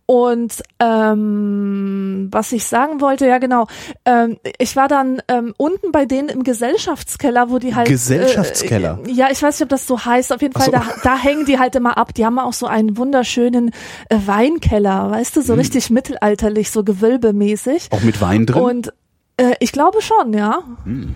Und 0.06 0.62
ähm, 0.80 2.28
was 2.32 2.52
ich 2.52 2.66
sagen 2.66 3.02
wollte, 3.02 3.28
ja 3.28 3.38
genau, 3.38 3.68
ähm, 4.06 4.38
ich 4.58 4.76
war 4.76 4.88
dann 4.88 5.22
ähm, 5.28 5.54
unten 5.58 5.92
bei 5.92 6.06
denen 6.06 6.30
im 6.30 6.44
Gesellschaftskeller, 6.44 7.50
wo 7.50 7.60
die 7.60 7.76
halt 7.76 7.88
Gesellschaftskeller? 7.88 9.00
Äh, 9.06 9.12
ja, 9.12 9.28
ich 9.32 9.42
weiß 9.42 9.60
nicht, 9.60 9.64
ob 9.64 9.70
das 9.70 9.88
so 9.88 10.04
heißt. 10.04 10.34
Auf 10.34 10.42
jeden 10.42 10.54
Fall, 10.54 10.66
so. 10.66 10.72
da, 10.72 10.84
da 11.04 11.18
hängen 11.18 11.46
die 11.46 11.60
halt 11.60 11.76
immer 11.76 11.98
ab. 11.98 12.14
Die 12.14 12.26
haben 12.26 12.40
auch 12.40 12.54
so 12.54 12.68
einen 12.68 12.98
wunderschönen 12.98 13.72
äh, 14.10 14.18
Weinkeller, 14.26 15.12
weißt 15.12 15.33
Hm. 15.42 15.48
so 15.48 15.54
richtig 15.54 15.90
mittelalterlich, 15.90 16.72
so 16.72 16.84
gewölbemäßig. 16.84 17.90
Auch 17.92 18.02
mit 18.02 18.22
Wein 18.22 18.46
drin? 18.46 18.62
Und 18.62 18.94
äh, 19.38 19.56
ich 19.60 19.72
glaube 19.72 20.02
schon, 20.02 20.34
ja. 20.34 20.60
Hm. 20.84 21.16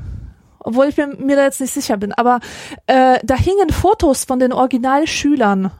Obwohl 0.59 0.87
ich 0.87 0.97
mir, 0.97 1.07
mir 1.07 1.35
da 1.35 1.43
jetzt 1.43 1.61
nicht 1.61 1.73
sicher 1.73 1.97
bin. 1.97 2.11
Aber 2.13 2.39
äh, 2.87 3.19
da 3.23 3.35
hingen 3.35 3.69
Fotos 3.69 4.25
von 4.25 4.39
den 4.39 4.51
Originalschülern. 4.51 5.71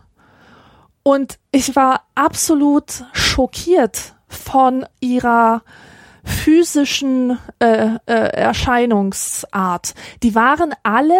Und 1.03 1.39
ich 1.51 1.75
war 1.75 2.03
absolut 2.15 3.05
schockiert 3.13 4.15
von 4.27 4.85
ihrer 4.99 5.63
physischen 6.23 7.37
äh, 7.59 7.95
äh, 8.05 8.13
Erscheinungsart. 8.13 9.93
Die 10.23 10.35
waren 10.35 10.73
alle 10.83 11.19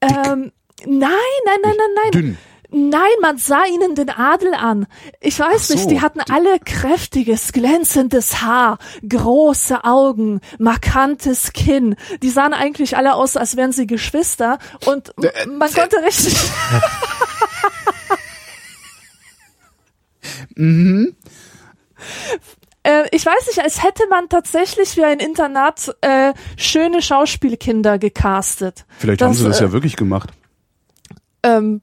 ähm, 0.00 0.52
nein, 0.86 1.10
nein, 1.46 1.58
nein, 1.62 1.74
nein, 1.76 1.94
nein. 1.96 2.10
Dünn. 2.12 2.38
Nein, 2.74 3.00
man 3.20 3.36
sah 3.36 3.64
ihnen 3.66 3.94
den 3.94 4.08
Adel 4.08 4.54
an. 4.54 4.86
Ich 5.20 5.38
weiß 5.38 5.66
Ach 5.66 5.70
nicht, 5.74 5.82
so. 5.82 5.88
die 5.90 6.00
hatten 6.00 6.20
alle 6.30 6.58
kräftiges, 6.58 7.52
glänzendes 7.52 8.40
Haar, 8.40 8.78
große 9.06 9.84
Augen, 9.84 10.40
markantes 10.58 11.52
Kinn. 11.52 11.96
Die 12.22 12.30
sahen 12.30 12.54
eigentlich 12.54 12.96
alle 12.96 13.14
aus, 13.14 13.36
als 13.36 13.56
wären 13.56 13.72
sie 13.72 13.86
Geschwister 13.86 14.58
und 14.86 15.12
m- 15.18 15.24
Äh, 15.24 15.46
man 15.46 15.72
konnte 15.72 15.96
richtig 16.02 16.34
Mhm. 20.54 21.14
Äh, 22.84 23.04
ich 23.12 23.24
weiß 23.24 23.46
nicht, 23.48 23.60
als 23.60 23.82
hätte 23.82 24.04
man 24.08 24.28
tatsächlich 24.28 24.90
für 24.90 25.06
ein 25.06 25.18
Internat 25.20 25.94
äh, 26.00 26.32
schöne 26.56 27.00
Schauspielkinder 27.02 27.98
gecastet. 27.98 28.84
Vielleicht 28.98 29.22
haben 29.22 29.34
sie 29.34 29.44
das 29.44 29.60
äh, 29.60 29.64
ja 29.64 29.72
wirklich 29.72 29.96
gemacht. 29.96 30.30
Ähm, 31.42 31.80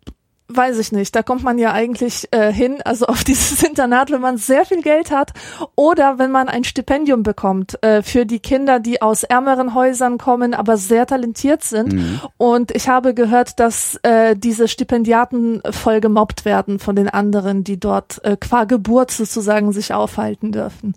weiß 0.49 0.79
ich 0.79 0.91
nicht. 0.91 1.15
Da 1.15 1.23
kommt 1.23 1.43
man 1.43 1.57
ja 1.57 1.71
eigentlich 1.71 2.27
äh, 2.31 2.51
hin, 2.51 2.81
also 2.83 3.05
auf 3.05 3.23
dieses 3.29 3.63
Internat, 3.63 4.11
wenn 4.11 4.21
man 4.21 4.37
sehr 4.37 4.65
viel 4.65 4.81
Geld 4.81 5.11
hat 5.11 5.31
oder 5.75 6.17
wenn 6.17 6.31
man 6.31 6.49
ein 6.49 6.63
Stipendium 6.63 7.23
bekommt 7.23 7.81
äh, 7.83 8.01
für 8.01 8.25
die 8.25 8.39
Kinder, 8.39 8.79
die 8.79 9.01
aus 9.01 9.23
ärmeren 9.23 9.73
Häusern 9.73 10.17
kommen, 10.17 10.53
aber 10.53 10.77
sehr 10.77 11.05
talentiert 11.05 11.63
sind. 11.63 11.93
Mhm. 11.93 12.19
Und 12.37 12.75
ich 12.75 12.89
habe 12.89 13.13
gehört, 13.13 13.59
dass 13.59 13.99
äh, 14.03 14.35
diese 14.35 14.67
Stipendiaten 14.67 15.61
voll 15.69 16.01
gemobbt 16.01 16.45
werden 16.45 16.79
von 16.79 16.95
den 16.95 17.07
anderen, 17.07 17.63
die 17.63 17.79
dort 17.79 18.23
äh, 18.25 18.35
qua 18.35 18.65
Geburt 18.65 19.11
sozusagen 19.11 19.71
sich 19.71 19.93
aufhalten 19.93 20.51
dürfen. 20.51 20.95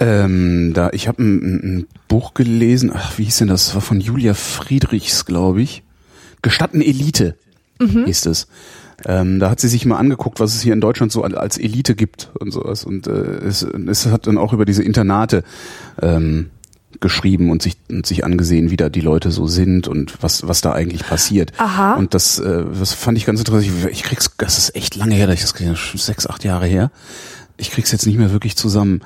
Ähm, 0.00 0.72
da, 0.74 0.90
ich 0.92 1.06
habe 1.06 1.22
ein, 1.22 1.78
ein, 1.78 1.86
Buch 2.08 2.34
gelesen, 2.34 2.92
ach, 2.94 3.16
wie 3.16 3.24
hieß 3.24 3.38
denn 3.38 3.48
das? 3.48 3.66
Das 3.66 3.74
war 3.74 3.80
von 3.80 4.00
Julia 4.00 4.34
Friedrichs, 4.34 5.24
glaube 5.24 5.62
ich. 5.62 5.82
Gestatten 6.42 6.82
Elite 6.82 7.36
ist 7.78 8.26
es. 8.26 8.46
Ähm, 9.04 9.40
da 9.40 9.50
hat 9.50 9.58
sie 9.58 9.68
sich 9.68 9.84
mal 9.84 9.96
angeguckt, 9.96 10.38
was 10.38 10.54
es 10.54 10.62
hier 10.62 10.72
in 10.72 10.80
Deutschland 10.80 11.10
so 11.10 11.22
al- 11.22 11.36
als 11.36 11.58
Elite 11.58 11.96
gibt 11.96 12.30
und 12.38 12.52
sowas. 12.52 12.84
Und 12.84 13.08
äh, 13.08 13.10
es, 13.10 13.62
es 13.62 14.06
hat 14.06 14.28
dann 14.28 14.38
auch 14.38 14.52
über 14.52 14.64
diese 14.64 14.84
Internate 14.84 15.42
ähm, 16.00 16.50
geschrieben 17.00 17.50
und 17.50 17.62
sich, 17.62 17.76
und 17.90 18.06
sich 18.06 18.24
angesehen, 18.24 18.70
wie 18.70 18.76
da 18.76 18.88
die 18.88 19.00
Leute 19.00 19.32
so 19.32 19.48
sind 19.48 19.88
und 19.88 20.22
was, 20.22 20.46
was 20.46 20.60
da 20.60 20.72
eigentlich 20.72 21.04
passiert. 21.04 21.52
Aha. 21.58 21.94
Und 21.94 22.14
das, 22.14 22.38
äh, 22.38 22.64
das 22.78 22.92
fand 22.92 23.18
ich 23.18 23.26
ganz 23.26 23.40
interessant. 23.40 23.66
Ich, 23.66 23.90
ich 23.90 24.02
krieg's, 24.04 24.30
das 24.38 24.58
ist 24.58 24.76
echt 24.76 24.94
lange 24.94 25.16
her, 25.16 25.28
ich 25.30 25.40
das 25.40 25.54
schon 25.78 25.98
sechs, 25.98 26.28
acht 26.28 26.44
Jahre 26.44 26.66
her. 26.66 26.92
Ich 27.56 27.72
krieg's 27.72 27.90
jetzt 27.90 28.06
nicht 28.06 28.18
mehr 28.18 28.30
wirklich 28.30 28.56
zusammen. 28.56 29.00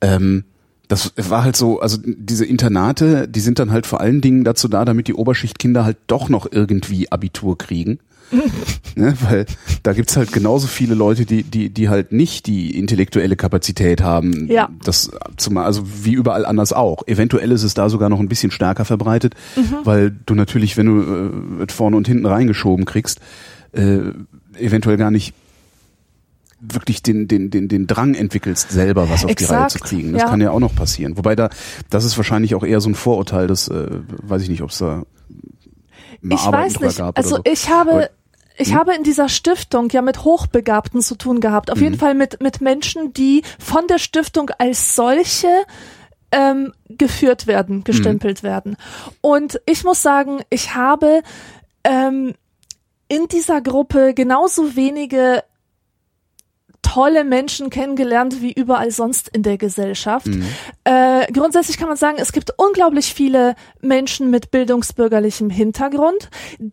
Ähm, 0.00 0.44
das 0.88 1.12
war 1.16 1.44
halt 1.44 1.56
so, 1.56 1.80
also 1.80 1.98
diese 2.02 2.46
Internate, 2.46 3.28
die 3.28 3.40
sind 3.40 3.58
dann 3.58 3.70
halt 3.70 3.86
vor 3.86 4.00
allen 4.00 4.20
Dingen 4.22 4.44
dazu 4.44 4.68
da, 4.68 4.84
damit 4.84 5.08
die 5.08 5.14
Oberschichtkinder 5.14 5.84
halt 5.84 5.98
doch 6.06 6.28
noch 6.28 6.46
irgendwie 6.50 7.12
Abitur 7.12 7.58
kriegen. 7.58 7.98
ne, 8.96 9.14
weil 9.28 9.46
da 9.82 9.92
gibt's 9.92 10.16
halt 10.16 10.32
genauso 10.32 10.66
viele 10.66 10.94
Leute, 10.94 11.26
die, 11.26 11.42
die, 11.42 11.70
die 11.70 11.88
halt 11.88 12.12
nicht 12.12 12.46
die 12.46 12.76
intellektuelle 12.78 13.36
Kapazität 13.36 14.02
haben. 14.02 14.48
Ja. 14.50 14.68
Das 14.84 15.10
zum, 15.36 15.56
also 15.58 15.82
wie 16.02 16.12
überall 16.12 16.46
anders 16.46 16.72
auch. 16.72 17.06
Eventuell 17.06 17.52
ist 17.52 17.62
es 17.62 17.74
da 17.74 17.88
sogar 17.88 18.08
noch 18.08 18.20
ein 18.20 18.28
bisschen 18.28 18.50
stärker 18.50 18.84
verbreitet, 18.84 19.34
weil 19.84 20.10
du 20.10 20.34
natürlich, 20.34 20.76
wenn 20.76 20.86
du 20.86 21.62
äh, 21.62 21.66
vorne 21.72 21.96
und 21.96 22.08
hinten 22.08 22.26
reingeschoben 22.26 22.84
kriegst, 22.84 23.20
äh, 23.72 23.98
eventuell 24.58 24.96
gar 24.96 25.10
nicht 25.10 25.34
wirklich 26.60 27.02
den, 27.02 27.26
den, 27.26 27.50
den, 27.50 27.66
den 27.68 27.86
Drang 27.88 28.14
entwickelst, 28.14 28.70
selber 28.70 29.10
was 29.10 29.24
auf 29.24 29.34
die 29.34 29.44
Reihe 29.44 29.66
zu 29.66 29.78
Exakt, 29.78 29.84
kriegen. 29.84 30.12
Das 30.12 30.22
ja. 30.22 30.28
kann 30.28 30.40
ja 30.40 30.52
auch 30.52 30.60
noch 30.60 30.74
passieren. 30.74 31.16
Wobei 31.16 31.34
da, 31.34 31.50
das 31.90 32.04
ist 32.04 32.16
wahrscheinlich 32.16 32.54
auch 32.54 32.62
eher 32.62 32.80
so 32.80 32.88
ein 32.88 32.94
Vorurteil, 32.94 33.48
das 33.48 33.66
äh, 33.68 33.88
weiß 34.22 34.42
ich 34.42 34.48
nicht, 34.48 34.62
ob 34.62 34.70
es 34.70 34.78
da 34.78 35.02
mal 36.20 36.36
ich 36.36 36.40
Arbeiten 36.40 36.74
weiß 36.74 36.80
nicht. 36.80 36.98
gab 36.98 37.16
Also 37.16 37.36
so. 37.36 37.42
ich 37.44 37.68
habe, 37.68 37.90
Aber- 37.90 38.10
ich 38.56 38.70
Hm? 38.72 38.78
habe 38.78 38.94
in 38.94 39.02
dieser 39.02 39.28
Stiftung 39.28 39.88
ja 39.90 40.02
mit 40.02 40.24
Hochbegabten 40.24 41.00
zu 41.00 41.16
tun 41.16 41.40
gehabt. 41.40 41.70
Auf 41.70 41.78
Mhm. 41.78 41.84
jeden 41.84 41.98
Fall 41.98 42.14
mit, 42.14 42.40
mit 42.42 42.60
Menschen, 42.60 43.12
die 43.12 43.42
von 43.58 43.86
der 43.86 43.98
Stiftung 43.98 44.50
als 44.58 44.94
solche 44.94 45.48
ähm, 46.30 46.72
geführt 46.88 47.46
werden, 47.46 47.84
gestempelt 47.84 48.42
werden. 48.42 48.76
Und 49.20 49.60
ich 49.66 49.84
muss 49.84 50.00
sagen, 50.02 50.40
ich 50.50 50.74
habe 50.74 51.22
ähm, 51.84 52.34
in 53.08 53.28
dieser 53.28 53.60
Gruppe 53.60 54.14
genauso 54.14 54.74
wenige 54.76 55.44
tolle 56.92 57.24
Menschen 57.24 57.70
kennengelernt 57.70 58.42
wie 58.42 58.52
überall 58.52 58.90
sonst 58.90 59.30
in 59.30 59.42
der 59.42 59.56
Gesellschaft. 59.56 60.28
Äh, 60.84 61.32
grundsätzlich 61.32 61.78
kann 61.78 61.88
man 61.88 61.96
sagen, 61.96 62.18
es 62.20 62.32
gibt 62.32 62.52
unglaublich 62.58 63.14
viele 63.14 63.54
Menschen 63.80 64.30
mit 64.30 64.50
bildungsbürgerlichem 64.50 65.48
Hintergrund, 65.48 66.28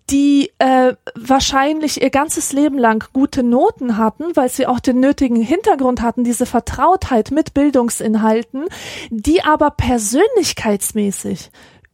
die 0.10 0.52
äh, 0.58 0.94
wahrscheinlich 1.16 2.02
ihr 2.02 2.10
ganzes 2.10 2.52
Leben 2.52 2.78
lang 2.78 3.06
gute 3.14 3.44
Noten 3.44 3.98
hatten, 3.98 4.36
weil 4.36 4.50
sie 4.50 4.68
auch 4.68 4.82
den 4.82 5.00
nötigen 5.00 5.42
Hintergrund 5.42 6.02
hatten, 6.02 6.26
diese 6.26 6.46
Vertrautheit 6.46 7.32
mit 7.32 7.54
Bildungsinhalten, 7.54 8.66
die 9.12 9.42
aber 9.44 9.72
persönlichkeitsmäßig 9.72 11.50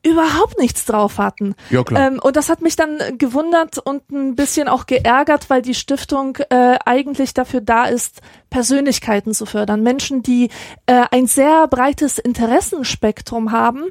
überhaupt 0.05 0.59
nichts 0.59 0.85
drauf 0.85 1.17
hatten. 1.17 1.55
Ja, 1.71 1.83
klar. 1.83 2.07
Ähm, 2.07 2.19
und 2.21 2.35
das 2.35 2.49
hat 2.49 2.61
mich 2.61 2.75
dann 2.75 2.99
gewundert 3.17 3.79
und 3.79 4.09
ein 4.11 4.35
bisschen 4.35 4.67
auch 4.67 4.85
geärgert, 4.85 5.49
weil 5.49 5.61
die 5.61 5.73
Stiftung 5.73 6.37
äh, 6.49 6.77
eigentlich 6.85 7.33
dafür 7.33 7.61
da 7.61 7.85
ist, 7.85 8.21
Persönlichkeiten 8.51 9.33
zu 9.33 9.45
fördern. 9.45 9.81
Menschen, 9.81 10.21
die 10.21 10.49
äh, 10.85 11.03
ein 11.11 11.25
sehr 11.25 11.67
breites 11.67 12.19
Interessenspektrum 12.19 13.51
haben 13.51 13.85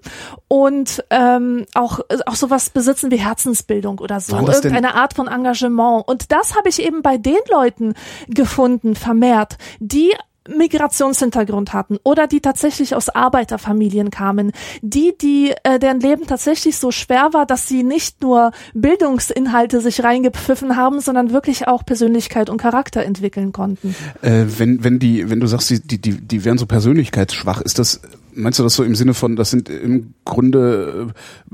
und 0.46 1.04
ähm, 1.10 1.66
auch, 1.74 2.00
auch 2.26 2.36
sowas 2.36 2.70
besitzen 2.70 3.10
wie 3.10 3.18
Herzensbildung 3.18 3.98
oder 3.98 4.20
so. 4.20 4.36
Irgendeine 4.36 4.94
Art 4.94 5.14
von 5.14 5.26
Engagement. 5.26 6.06
Und 6.06 6.30
das 6.30 6.56
habe 6.56 6.68
ich 6.68 6.80
eben 6.80 7.02
bei 7.02 7.18
den 7.18 7.36
Leuten 7.50 7.94
gefunden, 8.28 8.94
vermehrt, 8.94 9.58
die 9.80 10.12
Migrationshintergrund 10.48 11.72
hatten 11.72 11.98
oder 12.04 12.26
die 12.26 12.40
tatsächlich 12.40 12.94
aus 12.94 13.08
Arbeiterfamilien 13.08 14.10
kamen, 14.10 14.52
die, 14.82 15.14
die 15.20 15.52
äh, 15.64 15.78
deren 15.78 16.00
Leben 16.00 16.26
tatsächlich 16.26 16.76
so 16.76 16.90
schwer 16.90 17.30
war, 17.32 17.46
dass 17.46 17.68
sie 17.68 17.82
nicht 17.82 18.22
nur 18.22 18.52
Bildungsinhalte 18.74 19.80
sich 19.80 20.02
reingepfiffen 20.04 20.76
haben, 20.76 21.00
sondern 21.00 21.32
wirklich 21.32 21.66
auch 21.68 21.84
Persönlichkeit 21.84 22.50
und 22.50 22.58
Charakter 22.58 23.02
entwickeln 23.04 23.52
konnten. 23.52 23.94
Äh, 24.22 24.44
wenn, 24.58 24.84
wenn 24.84 24.98
die, 24.98 25.30
wenn 25.30 25.40
du 25.40 25.46
sagst, 25.46 25.70
die, 25.70 25.80
die, 25.80 26.00
die, 26.00 26.20
die 26.20 26.44
wären 26.44 26.58
so 26.58 26.66
persönlichkeitsschwach, 26.66 27.60
ist 27.60 27.78
das, 27.78 28.00
meinst 28.34 28.58
du 28.58 28.62
das 28.62 28.74
so 28.74 28.84
im 28.84 28.94
Sinne 28.94 29.14
von, 29.14 29.36
das 29.36 29.50
sind 29.50 29.68
im 29.68 30.14
Grunde 30.24 31.08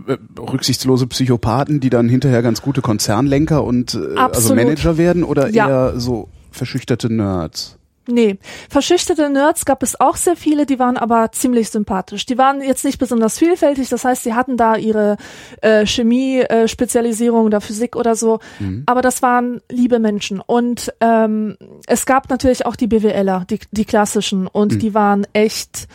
äh, 0.06 0.16
rücksichtslose 0.38 1.06
Psychopathen, 1.06 1.80
die 1.80 1.90
dann 1.90 2.08
hinterher 2.08 2.42
ganz 2.42 2.62
gute 2.62 2.82
Konzernlenker 2.82 3.64
und 3.64 3.94
äh, 3.94 4.16
also. 4.18 4.54
Manager 4.54 4.98
werden 4.98 5.24
oder 5.24 5.48
Ja. 5.48 5.68
eher 5.68 6.00
so 6.00 6.28
verschüchterte 6.50 7.12
Nerds? 7.12 7.76
Nee, 8.10 8.38
verschüchterte 8.68 9.30
Nerds 9.30 9.64
gab 9.64 9.82
es 9.82 10.00
auch 10.00 10.16
sehr 10.16 10.36
viele, 10.36 10.66
die 10.66 10.78
waren 10.78 10.96
aber 10.96 11.32
ziemlich 11.32 11.70
sympathisch. 11.70 12.26
Die 12.26 12.38
waren 12.38 12.60
jetzt 12.62 12.84
nicht 12.84 12.98
besonders 12.98 13.38
vielfältig, 13.38 13.88
das 13.88 14.04
heißt, 14.04 14.22
sie 14.22 14.34
hatten 14.34 14.56
da 14.56 14.76
ihre 14.76 15.16
äh, 15.62 15.86
Chemie-Spezialisierung 15.86 17.46
oder 17.46 17.60
Physik 17.60 17.96
oder 17.96 18.16
so, 18.16 18.40
aber 18.86 19.02
das 19.02 19.22
waren 19.22 19.60
liebe 19.70 19.98
Menschen. 19.98 20.40
Und 20.40 20.92
ähm, 21.00 21.56
es 21.86 22.06
gab 22.06 22.28
natürlich 22.30 22.66
auch 22.66 22.76
die 22.76 22.86
BWLer, 22.86 23.44
die, 23.48 23.60
die 23.70 23.84
klassischen, 23.84 24.46
und 24.46 24.82
die 24.82 24.94
waren 24.94 25.26
echt 25.32 25.88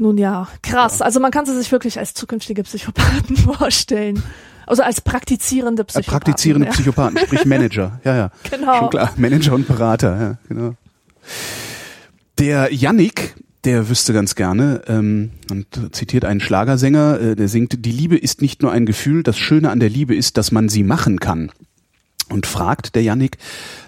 nun 0.00 0.16
ja, 0.18 0.48
krass. 0.62 1.02
Also 1.02 1.20
man 1.20 1.30
kann 1.30 1.46
sie 1.46 1.54
sich 1.56 1.70
wirklich 1.70 1.98
als 1.98 2.14
zukünftige 2.14 2.62
Psychopathen 2.62 3.36
vorstellen. 3.36 4.22
Also 4.70 4.84
als 4.84 5.00
praktizierende 5.00 5.82
Psychopathen. 5.82 6.10
praktizierende 6.12 6.66
ja. 6.66 6.72
Psychopathen, 6.72 7.18
sprich 7.18 7.44
Manager. 7.44 8.00
Ja, 8.04 8.16
ja. 8.16 8.30
Genau. 8.48 8.78
Schon 8.78 8.90
klar. 8.90 9.12
Manager 9.16 9.54
und 9.54 9.66
Berater, 9.66 10.20
ja, 10.20 10.38
genau. 10.48 10.74
Der 12.38 12.72
Yannick, 12.72 13.34
der 13.64 13.88
wüsste 13.88 14.12
ganz 14.12 14.36
gerne 14.36 14.82
ähm, 14.86 15.32
und 15.50 15.66
zitiert 15.90 16.24
einen 16.24 16.38
Schlagersänger, 16.38 17.20
äh, 17.20 17.34
der 17.36 17.48
singt, 17.48 17.84
die 17.84 17.90
Liebe 17.90 18.16
ist 18.16 18.42
nicht 18.42 18.62
nur 18.62 18.70
ein 18.70 18.86
Gefühl, 18.86 19.24
das 19.24 19.36
Schöne 19.36 19.70
an 19.70 19.80
der 19.80 19.90
Liebe 19.90 20.14
ist, 20.14 20.36
dass 20.36 20.52
man 20.52 20.68
sie 20.68 20.84
machen 20.84 21.18
kann. 21.18 21.50
Und 22.28 22.46
fragt 22.46 22.94
der 22.94 23.02
Yannick, 23.02 23.38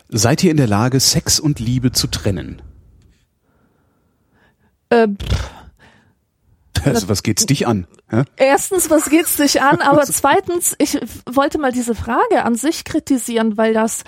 seid 0.08 0.42
ihr 0.42 0.50
in 0.50 0.56
der 0.56 0.66
Lage, 0.66 0.98
Sex 0.98 1.38
und 1.38 1.60
Liebe 1.60 1.92
zu 1.92 2.08
trennen? 2.08 2.60
Äh, 4.88 5.06
pff, 5.06 5.50
Also, 6.92 7.08
was 7.08 7.22
geht's 7.22 7.46
dich 7.46 7.66
an? 7.66 7.86
Hä? 8.10 8.24
Erstens, 8.36 8.90
was 8.90 9.08
geht's 9.10 9.36
dich 9.36 9.62
an? 9.62 9.80
Aber 9.82 10.02
zweitens, 10.02 10.74
ich 10.78 10.98
wollte 11.30 11.58
mal 11.58 11.72
diese 11.72 11.94
Frage 11.94 12.44
an 12.44 12.54
sich 12.54 12.84
kritisieren, 12.84 13.56
weil 13.56 13.72
das, 13.74 14.04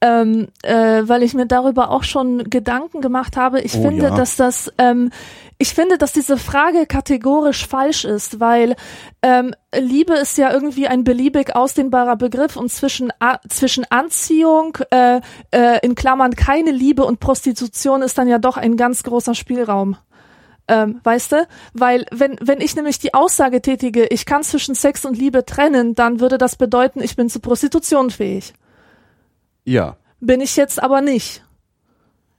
ähm, 0.00 0.48
äh, 0.62 1.02
weil 1.04 1.22
ich 1.22 1.34
mir 1.34 1.46
darüber 1.46 1.90
auch 1.90 2.04
schon 2.04 2.44
Gedanken 2.50 3.00
gemacht 3.00 3.36
habe. 3.36 3.60
Ich 3.60 3.74
Oh, 3.76 3.82
finde, 3.82 4.04
ja. 4.06 4.10
dass 4.14 4.36
das, 4.36 4.72
ähm, 4.78 5.10
ich 5.58 5.74
finde, 5.74 5.96
dass 5.98 6.12
diese 6.12 6.38
Frage 6.38 6.86
kategorisch 6.86 7.66
falsch 7.68 8.04
ist, 8.04 8.40
weil 8.40 8.74
ähm, 9.22 9.54
Liebe 9.76 10.14
ist 10.14 10.36
ja 10.38 10.52
irgendwie 10.52 10.88
ein 10.88 11.04
beliebig 11.04 11.54
ausdehnbarer 11.54 12.16
Begriff 12.16 12.56
und 12.56 12.72
zwischen 12.72 13.12
A 13.20 13.38
zwischen 13.48 13.84
Anziehung 13.90 14.78
äh, 14.90 15.20
äh, 15.52 15.78
in 15.82 15.94
Klammern 15.94 16.34
keine 16.34 16.72
Liebe 16.72 17.04
und 17.04 17.20
Prostitution 17.20 18.02
ist 18.02 18.18
dann 18.18 18.26
ja 18.26 18.38
doch 18.38 18.56
ein 18.56 18.76
ganz 18.76 19.02
großer 19.04 19.34
Spielraum. 19.34 19.96
Ähm, 20.72 21.00
weißt 21.04 21.32
du? 21.32 21.46
Weil 21.74 22.06
wenn, 22.10 22.38
wenn 22.40 22.62
ich 22.62 22.74
nämlich 22.74 22.98
die 22.98 23.12
Aussage 23.12 23.60
tätige, 23.60 24.06
ich 24.06 24.24
kann 24.24 24.42
zwischen 24.42 24.74
Sex 24.74 25.04
und 25.04 25.18
Liebe 25.18 25.44
trennen, 25.44 25.94
dann 25.94 26.18
würde 26.18 26.38
das 26.38 26.56
bedeuten, 26.56 27.02
ich 27.02 27.14
bin 27.14 27.28
zur 27.28 27.42
Prostitution 27.42 28.10
fähig. 28.10 28.54
Ja. 29.64 29.96
Bin 30.20 30.40
ich 30.40 30.56
jetzt 30.56 30.82
aber 30.82 31.02
nicht. 31.02 31.44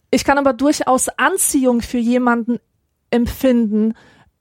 Ich 0.09 0.23
kann 0.23 0.39
aber 0.39 0.53
durchaus 0.53 1.09
Anziehung 1.09 1.81
für 1.81 1.99
jemanden 1.99 2.59
empfinden, 3.11 3.93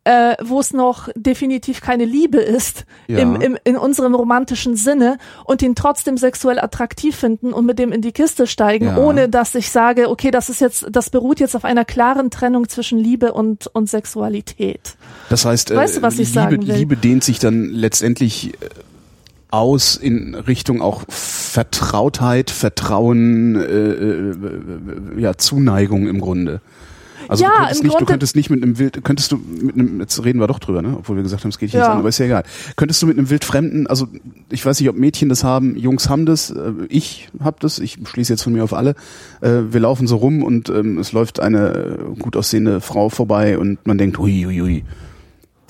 äh, 0.04 0.35
wo 0.42 0.59
es 0.59 0.73
noch 0.73 1.09
definitiv 1.14 1.80
keine 1.80 2.04
Liebe 2.04 2.38
ist 2.38 2.85
Ja. 3.06 3.18
im, 3.18 3.37
im, 3.37 3.56
in 3.62 3.76
unserem 3.76 4.14
romantischen 4.16 4.75
Sinne 4.75 5.16
und 5.44 5.62
ihn 5.62 5.75
trotzdem 5.76 6.16
sexuell 6.16 6.59
attraktiv 6.59 7.14
finden 7.14 7.52
und 7.52 7.66
mit 7.66 7.78
dem 7.78 7.92
in 7.92 8.00
die 8.02 8.11
Kiste 8.12 8.47
steigen, 8.49 8.87
Ja. 8.87 8.97
ohne 8.99 9.28
dass 9.28 9.54
ich 9.54 9.71
sage, 9.71 10.11
okay, 10.11 10.32
das 10.32 10.49
ist 10.49 10.61
jetzt, 10.61 10.87
das 10.90 11.11
beruht 11.11 11.38
jetzt 11.38 11.54
auf 11.54 11.64
einer 11.64 11.85
klaren 11.85 12.30
Trennung 12.30 12.68
zwischen 12.68 12.99
Liebe 12.99 13.32
und, 13.32 13.68
und 13.68 13.88
Sexualität. 13.88 14.97
Das 15.28 15.44
heißt, 15.44 15.71
äh, 15.71 15.76
Weißt 15.76 15.99
du, 15.99 16.02
was 16.02 16.14
ich 16.14 16.28
Liebe, 16.30 16.32
sagen 16.32 16.66
will? 16.66 16.75
Liebe 16.75 16.97
dehnt 16.97 17.23
sich 17.23 17.38
dann 17.38 17.66
letztendlich 17.66 18.54
äh, 18.54 18.56
aus 19.50 19.97
in 19.97 20.35
Richtung 20.35 20.80
auch 20.82 21.04
Vertrautheit, 21.09 22.50
Vertrauen, 22.50 23.54
äh, 23.54 23.61
äh, 25.18 25.21
ja, 25.21 25.37
Zuneigung 25.37 26.09
im 26.09 26.21
Grunde. 26.21 26.61
Also 27.29 27.45
Ja, 27.45 27.50
du 27.50 27.57
könntest 27.64 27.83
nicht, 27.85 28.00
du 28.00 28.05
könntest 28.07 28.37
nicht 28.37 28.50
mit 28.50 28.62
einem 28.62 28.79
Wild, 28.79 29.05
könntest 29.05 29.33
du 29.33 29.37
mit 29.38 29.75
einem, 29.75 30.00
jetzt 30.00 30.25
reden 30.25 30.41
wir 30.41 30.47
doch 30.47 30.59
drüber, 30.59 30.83
ne? 30.83 30.97
Obwohl 30.99 31.17
wir 31.17 31.23
gesagt 31.23 31.45
haben, 31.45 31.50
es 31.50 31.59
geht 31.59 31.71
hier 31.71 31.81
Ja. 31.81 31.87
nicht 31.87 31.93
an, 31.95 31.99
aber 32.00 32.09
ist 32.09 32.19
ja 32.19 32.26
egal. 32.26 32.45
Könntest 32.76 33.00
du 33.02 33.07
mit 33.07 33.19
einem 33.19 33.31
Wildfremden, 33.31 33.87
also 33.87 34.09
ich 34.50 34.64
weiß 34.64 34.81
nicht, 34.81 34.88
ob 34.88 34.97
Mädchen 34.97 35.29
das 35.29 35.45
haben, 35.45 35.76
Jungs 35.76 36.09
haben 36.09 36.26
das, 36.26 36.50
äh, 36.50 36.73
ich 36.88 37.29
hab 37.41 37.61
das, 37.61 37.79
ich 37.79 37.99
schließe 38.05 38.33
jetzt 38.33 38.43
von 38.43 38.52
mir 38.52 38.64
auf 38.64 38.75
alle. 38.75 38.95
Äh, 39.41 39.73
wir 39.73 39.81
laufen 39.81 40.07
so 40.07 40.17
rum 40.17 40.43
und 40.43 40.69
ähm, 40.69 40.99
es 40.99 41.12
läuft 41.12 41.41
eine 41.41 41.69
äh, 41.75 42.19
gut 42.19 42.37
aussehende 42.37 42.81
Frau 42.81 43.09
vorbei 43.09 43.59
und 43.59 43.87
man 43.87 43.99
denkt, 43.99 44.19
hui, 44.19 44.43
hui, 44.45 44.59
hui, 44.59 44.85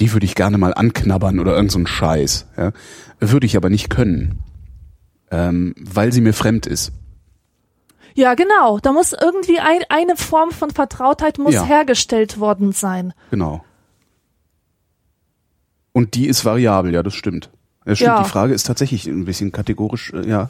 die 0.01 0.13
würde 0.13 0.27
ich 0.27 0.35
gerne 0.35 0.59
mal 0.59 0.75
anknabbern 0.75 1.39
oder 1.39 1.55
irgend 1.55 1.71
so 1.73 1.79
ein 1.79 1.87
Scheiß. 1.87 2.47
Ja? 2.57 2.73
Würde 3.21 3.47
ich 3.47 3.57
aber 3.57 3.71
nicht 3.71 3.89
können, 3.91 4.39
ähm, 5.31 5.75
weil 5.79 6.13
sie 6.13 6.21
mir 6.21 6.33
fremd 6.33 6.67
ist. 6.67 6.93
Ja, 8.14 8.35
genau. 8.35 8.78
Da 8.78 8.92
muss 8.92 9.12
irgendwie 9.12 9.59
ein, 9.59 9.81
eine 9.88 10.16
Form 10.16 10.50
von 10.50 10.71
Vertrautheit 10.71 11.38
muss 11.38 11.54
Ja. 11.54 11.64
hergestellt 11.64 12.38
worden 12.40 12.73
sein. 12.73 13.12
Genau. 13.31 13.64
Und 15.92 16.14
die 16.14 16.26
ist 16.26 16.45
variabel, 16.45 16.95
ja, 16.95 17.02
das 17.02 17.14
stimmt. 17.14 17.50
Das 17.85 17.99
stimmt. 17.99 18.09
Ja. 18.09 18.23
Die 18.23 18.28
Frage 18.28 18.54
ist 18.54 18.64
tatsächlich 18.66 19.07
ein 19.07 19.25
bisschen 19.25 19.52
kategorisch, 19.52 20.12
äh, 20.12 20.28
ja. 20.28 20.49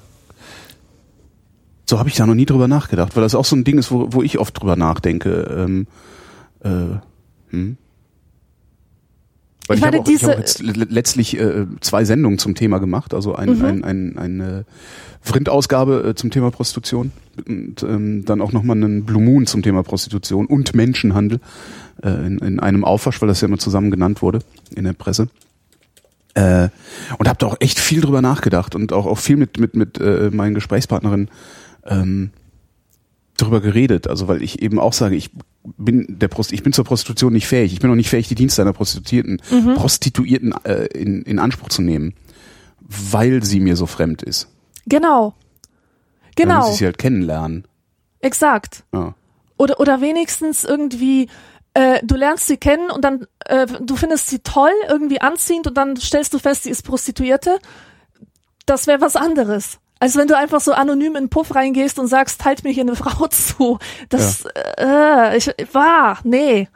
So 1.89 1.99
habe 1.99 2.09
ich 2.09 2.15
da 2.15 2.27
noch 2.27 2.35
nie 2.35 2.47
drüber 2.47 2.69
nachgedacht, 2.69 3.17
weil 3.17 3.23
das 3.23 3.35
auch 3.35 3.45
so 3.45 3.57
ein 3.57 3.65
Ding 3.65 3.79
ist, 3.79 3.91
wo, 3.91 4.13
wo 4.13 4.23
ich 4.23 4.39
oft 4.39 4.59
drüber 4.59 4.77
nachdenke. 4.77 5.43
Ähm, 5.55 5.87
äh, 6.61 6.99
hm. 7.51 7.77
Weil 9.73 9.79
Ich 9.79 9.81
ich, 9.81 9.87
habe 9.87 9.97
meine, 9.99 10.09
auch, 10.09 10.37
ich 10.37 10.39
jetzt 10.39 10.61
letztlich 10.63 11.39
äh, 11.39 11.67
zwei 11.81 12.05
Sendungen 12.05 12.39
zum 12.39 12.55
Thema 12.55 12.79
gemacht, 12.79 13.15
also 13.15 13.35
ein, 13.35 13.59
Mhm. 13.59 13.65
ein, 13.65 13.85
ein, 13.85 14.19
eine 14.19 14.65
Vrind-Ausgabe 15.23 16.09
äh, 16.11 16.15
zum 16.15 16.31
Thema 16.31 16.51
Prostitution 16.51 17.13
und 17.49 17.83
ähm, 17.83 18.25
dann 18.25 18.41
auch 18.43 18.53
nochmal 18.53 18.77
einen 18.77 19.05
Blue 19.05 19.23
Moon 19.23 19.47
zum 19.47 19.63
Thema 19.63 19.83
Prostitution 19.83 20.47
und 20.47 20.75
Menschenhandel 20.75 21.41
äh, 22.03 22.11
in, 22.27 22.39
in 22.39 22.61
einem 22.61 22.85
Aufwasch, 22.85 23.21
weil 23.23 23.29
das 23.29 23.41
ja 23.41 23.49
immer 23.49 23.59
zusammen 23.59 23.91
genannt 23.91 24.21
wurde 24.21 24.41
in 24.75 24.85
der 24.85 24.93
Presse. 24.93 25.29
Äh, 26.35 26.69
und 27.19 27.29
habe 27.29 27.39
da 27.39 27.47
auch 27.47 27.57
echt 27.61 27.79
viel 27.79 28.01
drüber 28.01 28.23
nachgedacht 28.23 28.75
und 28.75 28.93
auch, 28.93 29.07
auch 29.07 29.19
viel 29.19 29.37
mit, 29.37 29.59
mit, 29.59 29.75
mit 29.75 29.99
äh, 30.01 30.31
meinen 30.33 30.55
Gesprächspartnerinnen 30.55 31.29
ähm, 31.87 32.31
drüber 33.43 33.61
geredet. 33.61 34.09
Also 34.09 34.29
weil 34.29 34.43
ich 34.43 34.63
eben 34.63 34.79
auch 34.79 34.93
sage, 34.93 35.17
ich 35.17 35.31
bin 35.77 36.07
der 36.09 36.29
Prost 36.29 36.53
ich 36.53 36.63
bin 36.63 36.73
zur 36.73 36.85
Prostitution 36.85 37.33
nicht 37.33 37.47
fähig. 37.47 37.73
Ich 37.73 37.81
bin 37.81 37.91
auch 37.91 37.95
nicht 37.95 38.11
fähig, 38.11 38.29
die 38.29 38.35
Dienste 38.35 38.63
einer 38.63 38.73
Prostituierten, 38.73 39.41
Prostituierten 39.77 40.55
äh, 40.65 40.87
in, 40.87 41.23
in 41.23 41.39
Anspruch 41.39 41.69
zu 41.69 41.83
nehmen, 41.83 42.15
weil 42.81 43.43
sie 43.45 43.61
mir 43.61 43.77
so 43.77 43.87
fremd 43.87 44.23
ist. 44.23 44.49
Genau. 44.87 45.35
Dann 46.37 46.49
muss 46.49 46.55
Genau. 46.57 46.71
ich 46.71 46.77
sie 46.79 46.85
halt 46.87 46.99
kennenlernen. 46.99 47.67
Exakt. 48.21 48.85
Ja. 48.93 49.15
Oder, 49.59 49.79
oder 49.81 50.01
wenigstens 50.01 50.65
irgendwie, 50.65 51.29
äh, 51.75 52.01
du 52.03 52.17
lernst 52.17 52.47
sie 52.47 52.57
kennen 52.57 52.91
und 52.91 53.05
dann, 53.05 53.27
äh, 53.45 53.67
du 53.81 53.97
findest 53.97 54.29
sie 54.29 54.39
toll, 54.41 54.73
irgendwie 54.89 55.21
anziehend 55.21 55.67
und 55.67 55.77
dann 55.77 55.97
stellst 55.97 56.33
du 56.35 56.39
fest, 56.39 56.63
sie 56.65 56.71
ist 56.71 56.83
Prostituierte. 56.83 57.59
Das 58.67 58.87
wäre 58.87 59.01
was 59.01 59.15
anderes. 59.17 59.79
Als 60.03 60.17
wenn 60.17 60.27
du 60.27 60.37
einfach 60.37 60.61
so 60.61 60.73
anonym 60.73 61.15
in 61.15 61.27
den 61.27 61.29
Puff 61.29 61.55
reingehst 61.55 61.97
und 62.01 62.09
sagst, 62.09 62.41
teilt 62.41 62.65
mir 62.65 62.73
hier 62.73 62.83
eine 62.83 62.97
Frau 62.97 63.29
zu. 63.29 63.79
Das, 64.09 64.45
äh, 64.77 65.37
ich, 65.37 65.47
war, 65.73 66.19
nee. 66.25 66.69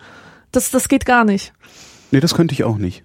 Das, 0.53 0.71
das 0.71 0.87
geht 0.87 1.05
gar 1.05 1.25
nicht. 1.25 1.53
Nee, 2.13 2.21
das 2.21 2.37
könnte 2.37 2.55
ich 2.55 2.63
auch 2.63 2.77
nicht. 2.77 3.03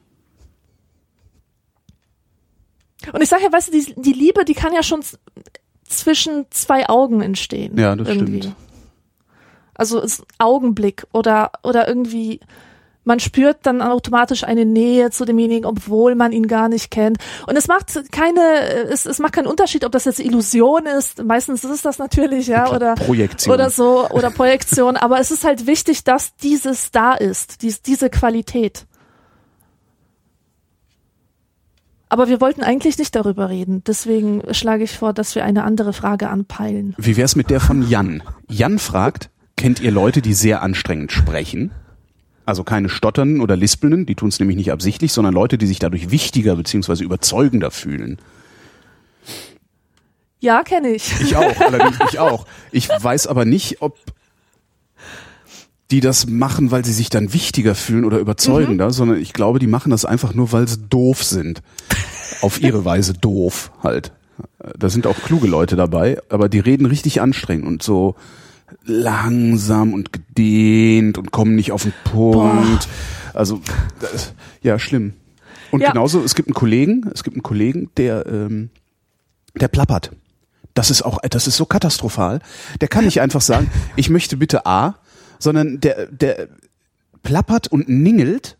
Und 3.12 3.24
ich 3.24 3.30
sage 3.30 3.42
ja, 3.42 3.52
weißt 3.52 3.70
du, 3.70 3.72
die, 3.72 3.96
die 4.00 4.14
Liebe, 4.14 4.46
die 4.46 4.54
kann 4.54 4.74
ja 4.74 4.84
schon 4.84 5.02
zwischen 5.90 6.46
zwei 6.52 6.88
Augen 6.88 7.22
entstehen. 7.22 7.76
Ja, 7.80 7.96
das 7.96 8.08
irgendwie. 8.08 8.42
stimmt. 8.44 8.56
Also 9.74 10.00
ist 10.02 10.24
Augenblick 10.38 11.08
oder 11.14 11.52
oder 11.64 11.88
irgendwie 11.88 12.42
man 13.04 13.20
spürt 13.20 13.58
dann 13.64 13.82
automatisch 13.82 14.44
eine 14.44 14.66
Nähe 14.66 15.10
zu 15.10 15.26
demjenigen, 15.26 15.66
obwohl 15.66 16.16
man 16.16 16.32
ihn 16.32 16.48
gar 16.48 16.70
nicht 16.70 16.92
kennt. 16.92 17.18
Und 17.48 17.56
es 17.56 17.68
macht 17.68 18.12
keine, 18.12 18.42
es, 18.92 19.06
es 19.06 19.20
macht 19.20 19.34
keinen 19.34 19.48
Unterschied, 19.48 19.84
ob 19.86 19.92
das 19.92 20.06
jetzt 20.06 20.20
Illusion 20.20 20.86
ist. 20.86 21.24
Meistens 21.24 21.64
ist 21.64 21.72
es 21.72 21.82
das 21.82 21.98
natürlich, 21.98 22.48
ja, 22.48 22.66
Klar, 22.66 22.76
oder 22.76 22.96
Projektion. 22.96 23.54
oder 23.54 23.70
so 23.70 24.08
oder 24.10 24.30
Projektion. 24.30 24.98
Aber 24.98 25.20
es 25.20 25.32
ist 25.32 25.44
halt 25.44 25.66
wichtig, 25.66 26.04
dass 26.04 26.36
dieses 26.36 26.92
da 26.92 27.14
ist, 27.14 27.64
dies, 27.64 27.82
diese 27.82 28.10
Qualität. 28.10 28.86
Aber 32.08 32.28
wir 32.28 32.42
wollten 32.42 32.62
eigentlich 32.62 32.98
nicht 32.98 33.16
darüber 33.16 33.50
reden. 33.50 33.84
Deswegen 33.88 34.44
schlage 34.54 34.84
ich 34.84 34.98
vor, 34.98 35.14
dass 35.14 35.34
wir 35.34 35.46
eine 35.46 35.64
andere 35.64 35.94
Frage 35.94 36.28
anpeilen. 36.28 36.94
Wie 36.98 37.16
wär's 37.16 37.38
mit 37.38 37.50
der 37.50 37.62
von 37.62 37.88
Jan? 37.88 38.22
Jan 38.50 38.80
fragt, 38.80 39.30
kennt 39.56 39.80
ihr 39.80 39.92
Leute, 39.92 40.22
die 40.22 40.34
sehr 40.34 40.62
anstrengend 40.62 41.14
sprechen? 41.14 41.72
Also 42.46 42.64
keine 42.64 42.90
Stotternden 42.90 43.42
oder 43.42 43.56
Lispelnden, 43.56 44.06
die 44.06 44.16
tun 44.16 44.30
es 44.30 44.40
nämlich 44.40 44.58
nicht 44.58 44.72
absichtlich, 44.72 45.14
sondern 45.14 45.34
Leute, 45.34 45.58
die 45.58 45.68
sich 45.68 45.80
dadurch 45.80 46.12
wichtiger 46.12 46.56
bzw. 46.56 47.04
überzeugender 47.04 47.72
fühlen. 47.72 48.18
Ja, 50.40 50.64
kenne 50.64 50.90
ich. 50.90 51.22
Ich 51.22 51.36
auch, 51.36 51.60
allerdings 51.60 51.98
ich 52.10 52.20
auch. 52.20 52.46
Ich 52.72 52.90
weiß 52.90 53.28
aber 53.28 53.46
nicht, 53.46 53.82
ob 53.82 53.98
die 55.92 56.00
das 56.00 56.26
machen, 56.26 56.72
weil 56.72 56.86
sie 56.86 56.94
sich 56.94 57.10
dann 57.10 57.34
wichtiger 57.34 57.76
fühlen 57.76 58.06
oder 58.06 58.18
überzeugender, 58.18 58.92
sondern 58.92 59.22
ich 59.22 59.34
glaube, 59.34 59.60
die 59.60 59.68
machen 59.68 59.92
das 59.92 60.06
einfach 60.06 60.34
nur, 60.34 60.52
weil 60.52 60.68
sie 60.68 60.78
doof 60.78 61.24
sind. 61.24 61.62
Auf 62.42 62.62
ihre 62.62 62.86
Weise 62.86 63.14
doof 63.14 63.72
halt. 63.84 64.14
Da 64.78 64.90
sind 64.90 65.06
auch 65.06 65.18
kluge 65.18 65.48
Leute 65.48 65.76
dabei, 65.76 66.20
aber 66.30 66.50
die 66.50 66.60
reden 66.60 66.86
richtig 66.86 67.22
anstrengend 67.22 67.68
und 67.68 67.84
so 67.84 68.16
langsam 68.84 69.94
und 69.94 70.12
gedehnt 70.13 71.17
und 71.17 71.32
kommen 71.32 71.56
nicht 71.56 71.72
auf 71.72 71.84
den 71.84 71.94
Punkt. 72.04 72.88
Also 73.34 73.62
das, 74.00 74.34
ja, 74.62 74.80
schlimm. 74.80 75.13
Und 75.72 75.82
Ja. 75.82 75.91
genauso, 75.91 76.22
es 76.24 76.36
gibt 76.36 76.50
einen 76.50 76.54
Kollegen, 76.56 77.10
es 77.13 77.24
gibt 77.24 77.36
einen 77.36 77.44
Kollegen, 77.44 77.89
der 77.98 78.26
ähm, 78.26 78.70
der 79.56 79.67
plappert. 79.67 80.12
Das 80.74 80.89
ist 80.89 81.02
auch, 81.02 81.20
das 81.30 81.48
ist 81.48 81.58
so 81.58 81.65
katastrophal. 81.65 82.39
Der 82.80 82.88
kann 82.88 83.06
nicht 83.06 83.22
einfach 83.22 83.41
sagen, 83.41 83.70
ich 83.96 84.10
möchte 84.10 84.38
bitte 84.38 84.65
A, 84.65 84.96
sondern 85.39 85.80
der, 85.82 86.08
der 86.08 86.48
plappert 87.24 87.67
und 87.67 87.89
ningelt 87.89 88.58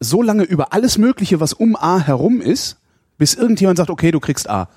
so 0.00 0.22
lange 0.22 0.44
über 0.44 0.72
alles 0.72 0.96
Mögliche, 0.98 1.40
was 1.40 1.52
um 1.52 1.76
A 1.76 1.98
herum 1.98 2.40
ist, 2.40 2.76
bis 3.18 3.34
irgendjemand 3.34 3.76
sagt, 3.78 3.90
okay, 3.90 4.10
du 4.10 4.20
kriegst 4.20 4.48
A. 4.48 4.68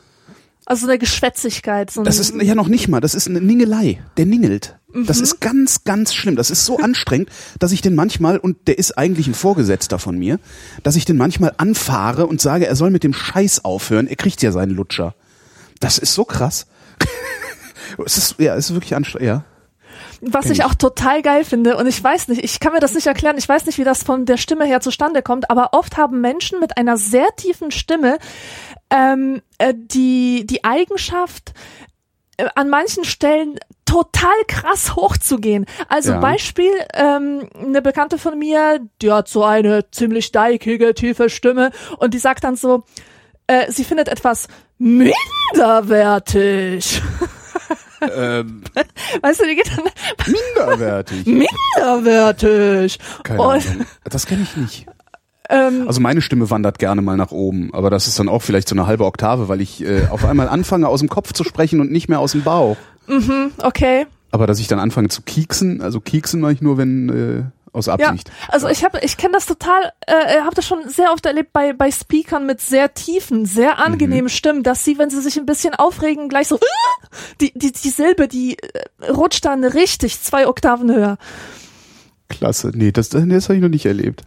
Also 0.66 0.88
eine 0.88 1.00
Geschwätzigkeit. 1.00 1.90
So 1.92 2.04
Das 2.04 2.20
ist 2.20 2.36
ja 2.42 2.56
noch 2.56 2.68
nicht 2.68 2.88
mal, 2.88 3.02
das 3.02 3.16
ist 3.16 3.28
eine 3.28 3.42
Ningelei. 3.42 4.02
Der 4.18 4.26
ningelt. 4.26 4.78
Das 5.06 5.18
Mhm. 5.18 5.24
ist 5.24 5.40
ganz, 5.40 5.84
ganz 5.86 6.14
schlimm. 6.14 6.36
Das 6.36 6.52
ist 6.52 6.66
so 6.66 6.78
anstrengend, 6.82 7.30
dass 7.60 7.72
ich 7.72 7.82
den 7.82 7.96
manchmal, 7.96 8.38
und 8.38 8.68
der 8.68 8.78
ist 8.78 8.98
eigentlich 8.98 9.28
ein 9.28 9.34
Vorgesetzter 9.34 10.00
von 10.00 10.18
mir, 10.18 10.40
dass 10.84 10.96
ich 10.96 11.06
den 11.06 11.18
manchmal 11.18 11.54
anfahre 11.58 12.28
und 12.28 12.42
sage, 12.42 12.68
er 12.68 12.76
soll 12.76 12.92
mit 12.92 13.04
dem 13.04 13.14
Scheiß 13.14 13.66
aufhören. 13.66 14.08
Er 14.08 14.16
kriegt 14.18 14.42
ja 14.42 14.52
seinen 14.52 14.72
Lutscher. 14.76 15.16
Das 15.80 15.98
ist 15.98 16.14
so 16.14 16.26
krass. 16.26 16.68
es 18.06 18.18
ist, 18.18 18.36
ja, 18.38 18.56
es 18.56 18.70
ist 18.70 18.74
wirklich 18.74 18.96
anstrengend, 18.96 19.28
ja. 19.28 19.46
Was 20.22 20.46
ich 20.46 20.60
ich. 20.60 20.66
auch 20.66 20.76
total 20.76 21.24
geil 21.24 21.44
finde, 21.44 21.76
und 21.78 21.88
ich 21.88 22.02
weiß 22.04 22.28
nicht, 22.28 22.44
ich 22.44 22.60
kann 22.60 22.74
mir 22.74 22.80
das 22.80 22.94
nicht 22.94 23.08
erklären, 23.08 23.38
ich 23.38 23.50
weiß 23.50 23.66
nicht, 23.66 23.80
wie 23.80 23.84
das 23.84 24.04
von 24.04 24.26
der 24.26 24.38
Stimme 24.38 24.66
her 24.66 24.80
zustande 24.80 25.24
kommt, 25.24 25.50
aber 25.50 25.70
oft 25.74 25.98
haben 25.98 26.22
Menschen 26.22 26.60
mit 26.60 26.78
einer 26.78 26.98
sehr 26.98 27.36
tiefen 27.36 27.72
Stimme 27.72 28.20
ähm, 28.92 29.42
äh, 29.58 29.74
die, 29.76 30.46
die 30.46 30.64
Eigenschaft, 30.64 31.54
äh, 32.38 32.48
an 32.56 32.70
manchen 32.70 33.04
Stellen 33.04 33.60
total 33.86 34.32
krass 34.48 34.96
hochzugehen. 34.96 35.66
Also 35.90 36.12
Ja. 36.12 36.20
Beispiel, 36.20 36.72
ähm, 36.94 37.50
eine 37.60 37.82
Bekannte 37.82 38.18
von 38.18 38.38
mir, 38.38 38.80
die 39.02 39.12
hat 39.12 39.28
so 39.28 39.44
eine 39.44 39.90
ziemlich 39.92 40.32
deikige, 40.32 40.94
tiefe 40.94 41.30
Stimme 41.30 41.72
und 41.98 42.14
die 42.14 42.20
sagt 42.20 42.44
dann 42.44 42.56
so, 42.56 42.84
äh, 43.48 43.72
sie 43.72 43.84
findet 43.84 44.08
etwas 44.08 44.48
minderwertig. 44.78 47.02
Ähm, 48.02 48.62
Weißt 49.22 49.40
du, 49.42 49.46
die 49.48 49.56
geht 49.56 49.70
dann 49.76 49.86
minderwertig. 50.28 51.26
minderwertig. 51.76 53.00
Keine 53.24 53.42
Und- 53.42 53.68
Ahnung. 53.70 53.86
Das 54.04 54.26
kenne 54.26 54.44
ich 54.44 54.56
nicht. 54.58 54.86
Ähm, 55.50 55.86
Also 55.88 56.00
meine 56.02 56.22
Stimme 56.22 56.50
wandert 56.50 56.80
gerne 56.80 57.02
mal 57.02 57.18
nach 57.18 57.32
oben, 57.32 57.74
aber 57.74 57.90
das 57.90 58.08
ist 58.08 58.18
dann 58.20 58.30
auch 58.30 58.42
vielleicht 58.42 58.70
so 58.70 58.76
eine 58.76 58.88
halbe 58.88 59.06
Oktave, 59.06 59.48
weil 59.50 59.60
ich 59.62 59.84
äh, 59.84 60.08
auf 60.10 60.24
einmal 60.26 60.48
anfange 60.50 60.88
aus 60.88 61.00
dem 61.02 61.10
Kopf 61.10 61.34
zu 61.34 61.44
sprechen 61.44 61.80
und 61.82 61.92
nicht 61.92 62.08
mehr 62.10 62.20
aus 62.20 62.32
dem 62.32 62.44
Bauch. 62.44 62.78
okay. 63.62 64.06
Aber 64.32 64.48
dass 64.48 64.60
ich 64.60 64.68
dann 64.68 64.80
anfange 64.80 65.10
zu 65.10 65.22
kieksen, 65.24 65.82
also 65.82 66.00
kieksen 66.00 66.40
mache 66.40 66.54
ich 66.54 66.62
nur, 66.62 66.78
wenn 66.78 67.10
äh, 67.10 67.44
aus 67.74 67.86
Ja, 67.86 67.94
Absicht. 67.94 68.32
also 68.50 68.68
ich 68.68 68.84
habe, 68.84 69.00
ich 69.02 69.18
kenne 69.18 69.34
das 69.34 69.46
total, 69.46 69.94
äh, 70.08 70.42
habe 70.42 70.56
das 70.56 70.66
schon 70.68 70.90
sehr 70.90 71.12
oft 71.14 71.26
erlebt 71.26 71.54
bei 71.54 71.74
bei 71.74 71.90
Speakern 71.92 72.46
mit 72.46 72.60
sehr 72.62 72.94
tiefen, 72.94 73.46
sehr 73.46 73.80
angenehmen 73.80 74.30
Stimmen, 74.30 74.64
dass 74.64 74.84
sie, 74.84 74.98
wenn 74.98 75.10
sie 75.10 75.22
sich 75.22 75.38
ein 75.38 75.46
bisschen 75.46 75.74
aufregen, 75.74 76.28
gleich 76.30 76.48
so 76.48 76.60
die 77.40 77.52
die 77.56 77.72
die 77.72 77.90
Silbe, 77.90 78.28
die 78.28 78.58
äh, 78.58 79.10
rutscht 79.12 79.46
dann 79.46 79.64
richtig 79.64 80.20
zwei 80.22 80.48
Oktaven 80.48 80.94
höher. 80.94 81.18
Klasse. 82.30 82.72
Nee, 82.74 82.92
das, 82.92 83.10
das, 83.10 83.24
das 83.28 83.46
habe 83.46 83.56
ich 83.58 83.62
noch 83.62 83.70
nicht 83.70 83.86
erlebt. 83.86 84.24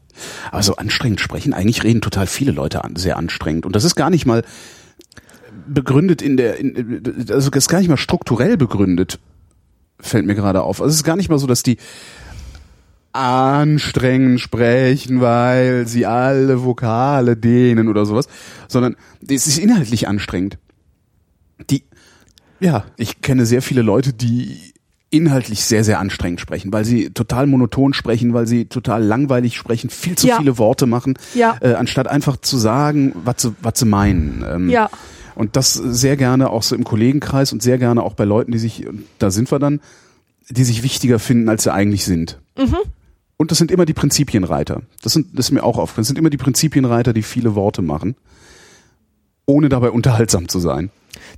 Aber 0.50 0.62
so 0.62 0.76
anstrengend 0.76 1.20
sprechen, 1.20 1.54
eigentlich 1.54 1.82
reden 1.84 2.00
total 2.02 2.26
viele 2.26 2.52
Leute 2.52 2.84
an, 2.84 2.96
sehr 2.96 3.16
anstrengend. 3.16 3.66
Und 3.66 3.74
das 3.74 3.84
ist 3.84 3.94
gar 3.94 4.10
nicht 4.10 4.26
mal 4.26 4.44
begründet 5.66 6.20
in 6.20 6.36
der, 6.36 6.58
in, 6.58 7.02
also 7.30 7.50
das 7.50 7.64
ist 7.64 7.68
gar 7.68 7.78
nicht 7.78 7.88
mal 7.88 7.96
strukturell 7.96 8.56
begründet, 8.56 9.18
fällt 10.00 10.26
mir 10.26 10.34
gerade 10.34 10.62
auf. 10.62 10.80
Also 10.80 10.90
es 10.90 10.96
ist 10.96 11.04
gar 11.04 11.16
nicht 11.16 11.30
mal 11.30 11.38
so, 11.38 11.46
dass 11.46 11.62
die 11.62 11.78
anstrengend 13.14 14.40
sprechen, 14.40 15.20
weil 15.20 15.86
sie 15.86 16.04
alle 16.06 16.64
Vokale 16.64 17.36
dehnen 17.36 17.88
oder 17.88 18.04
sowas, 18.06 18.28
sondern 18.68 18.96
es 19.26 19.46
ist 19.46 19.58
inhaltlich 19.58 20.08
anstrengend. 20.08 20.58
Die, 21.70 21.84
ja, 22.60 22.84
ich 22.96 23.20
kenne 23.20 23.46
sehr 23.46 23.62
viele 23.62 23.82
Leute, 23.82 24.12
die 24.12 24.72
inhaltlich 25.10 25.64
sehr, 25.64 25.84
sehr 25.84 26.00
anstrengend 26.00 26.40
sprechen, 26.40 26.72
weil 26.72 26.84
sie 26.84 27.10
total 27.10 27.46
monoton 27.46 27.94
sprechen, 27.94 28.34
weil 28.34 28.48
sie 28.48 28.64
total 28.64 29.04
langweilig 29.04 29.56
sprechen, 29.56 29.88
viel 29.90 30.18
zu 30.18 30.26
Ja. 30.26 30.38
viele 30.38 30.58
Worte 30.58 30.86
machen, 30.86 31.14
Ja. 31.34 31.56
äh, 31.60 31.74
anstatt 31.74 32.08
einfach 32.08 32.36
zu 32.38 32.58
sagen, 32.58 33.12
was 33.24 33.42
sie, 33.42 33.54
was 33.62 33.78
sie 33.78 33.86
meinen. 33.86 34.44
Ähm, 34.48 34.68
Ja. 34.68 34.90
Und 35.36 35.54
das 35.56 35.74
sehr 35.74 36.16
gerne 36.16 36.50
auch 36.50 36.64
so 36.64 36.74
im 36.74 36.82
Kollegenkreis 36.84 37.52
und 37.52 37.62
sehr 37.62 37.78
gerne 37.78 38.02
auch 38.02 38.14
bei 38.14 38.24
Leuten, 38.24 38.50
die 38.52 38.58
sich, 38.58 38.86
da 39.20 39.30
sind 39.30 39.50
wir 39.52 39.58
dann, 39.60 39.80
die 40.48 40.64
sich 40.64 40.82
wichtiger 40.82 41.18
finden, 41.20 41.48
als 41.48 41.62
sie 41.64 41.72
eigentlich 41.72 42.04
sind. 42.04 42.40
Und 43.36 43.50
das 43.50 43.58
sind 43.58 43.70
immer 43.70 43.84
die 43.84 43.94
Prinzipienreiter. 43.94 44.82
Das, 45.02 45.12
sind, 45.12 45.36
das 45.36 45.46
ist 45.46 45.52
mir 45.52 45.64
auch 45.64 45.78
aufgefallen. 45.78 46.02
Das 46.02 46.08
sind 46.08 46.18
immer 46.18 46.30
die 46.30 46.36
Prinzipienreiter, 46.36 47.12
die 47.12 47.22
viele 47.22 47.54
Worte 47.54 47.82
machen, 47.82 48.16
ohne 49.46 49.68
dabei 49.68 49.90
unterhaltsam 49.90 50.48
zu 50.48 50.60
sein. 50.60 50.90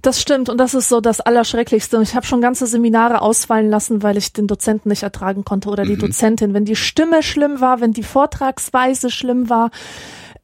Das 0.03 0.21
stimmt 0.21 0.49
und 0.49 0.59
das 0.59 0.75
ist 0.75 0.89
so 0.89 1.01
das 1.01 1.21
Allerschrecklichste. 1.21 1.97
Und 1.97 2.03
ich 2.03 2.15
habe 2.15 2.27
schon 2.27 2.41
ganze 2.41 2.67
Seminare 2.67 3.23
ausfallen 3.23 3.71
lassen, 3.71 4.03
weil 4.03 4.17
ich 4.17 4.33
den 4.33 4.47
Dozenten 4.47 4.89
nicht 4.89 5.03
ertragen 5.03 5.45
konnte 5.45 5.69
oder 5.69 5.85
die 5.85 5.97
Dozentin. 5.97 6.55
Wenn 6.55 6.65
die 6.65 6.77
Stimme 6.77 7.23
schlimm 7.23 7.61
war, 7.61 7.81
wenn 7.81 7.93
die 7.93 8.03
Vortragsweise 8.03 9.11
schlimm 9.11 9.49
war, 9.49 9.71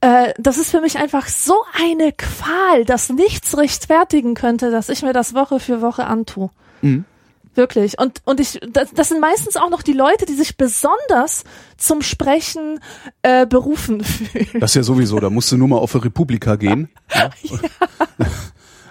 äh, 0.01 0.33
das 0.39 0.59
ist 0.59 0.71
für 0.71 0.81
mich 0.81 0.99
einfach 0.99 1.29
so 1.29 1.55
eine 1.81 2.13
Qual, 2.13 2.85
dass 2.85 3.09
nichts 3.11 3.57
rechtfertigen 3.57 4.35
könnte, 4.35 4.71
dass 4.71 4.89
ich 4.89 5.03
mir 5.03 5.13
das 5.13 5.35
Woche 5.35 5.61
für 5.61 5.81
Woche 5.81 6.07
antue. 6.07 6.51
Wirklich. 7.55 7.99
Und, 7.99 8.23
und 8.25 8.41
ich, 8.41 8.61
das, 8.73 8.93
das 8.95 9.09
sind 9.11 9.21
meistens 9.21 9.57
auch 9.57 9.69
noch 9.71 9.83
die 9.83 9.93
Leute, 9.93 10.25
die 10.27 10.35
sich 10.35 10.57
besonders 10.57 11.45
zum 11.77 12.01
Sprechen 12.03 12.81
äh, 13.23 13.47
berufen 13.47 14.03
fühlen. 14.05 14.49
Das 14.61 14.71
ist 14.71 14.75
ja 14.77 14.83
sowieso, 14.83 15.21
da 15.21 15.29
musst 15.31 15.53
du 15.53 15.57
nur 15.57 15.69
mal 15.69 15.77
auf 15.79 15.95
eine 15.95 16.05
Republika 16.05 16.57
gehen. 16.57 16.89
Ja. 17.15 17.31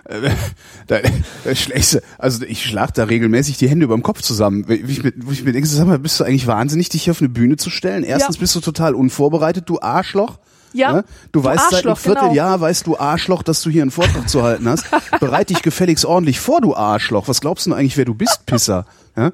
Äh, 0.05 0.29
Da, 0.87 0.99
da 1.45 1.55
schlägst 1.55 2.01
also 2.17 2.43
ich 2.45 2.65
schlag 2.65 2.93
da 2.95 3.05
regelmäßig 3.05 3.57
die 3.57 3.69
Hände 3.69 3.85
über 3.85 3.95
dem 3.95 4.03
Kopf 4.03 4.21
zusammen. 4.21 4.67
Wie 4.67 4.73
ich 4.91 5.03
mir, 5.03 5.13
wo 5.17 5.31
ich 5.31 5.43
mir 5.45 5.53
denke, 5.53 5.67
sag 5.69 5.87
mal, 5.87 5.99
bist 5.99 6.19
du 6.19 6.25
eigentlich 6.25 6.47
wahnsinnig, 6.47 6.89
dich 6.89 7.03
hier 7.03 7.11
auf 7.11 7.21
eine 7.21 7.29
Bühne 7.29 7.55
zu 7.55 7.69
stellen? 7.69 8.03
Erstens 8.03 8.35
Ja. 8.35 8.39
bist 8.41 8.53
du 8.55 8.59
total 8.59 8.93
unvorbereitet, 8.93 9.69
du 9.69 9.79
Arschloch. 9.79 10.37
Ja, 10.73 10.93
Ne? 10.93 11.05
Du 11.31 11.41
du 11.41 11.45
weißt 11.45 11.69
seit 11.69 11.83
einem 11.83 11.91
Arschloch, 11.91 12.03
genau. 12.03 12.19
Vierteljahr, 12.21 12.61
weißt 12.61 12.87
du 12.87 12.97
Arschloch, 12.97 13.43
dass 13.43 13.61
du 13.61 13.69
hier 13.69 13.81
einen 13.81 13.91
Vortrag 13.91 14.29
zu 14.29 14.43
halten 14.43 14.67
hast. 14.69 14.85
Bereit 15.19 15.49
dich 15.49 15.61
gefälligst 15.61 16.05
ordentlich 16.05 16.39
vor, 16.39 16.61
du 16.61 16.75
Arschloch. 16.75 17.27
Was 17.27 17.41
glaubst 17.41 17.65
du 17.67 17.73
eigentlich, 17.73 17.97
wer 17.97 18.05
du 18.05 18.13
bist, 18.13 18.45
Pisser? 18.45 18.85
Ja? 19.15 19.31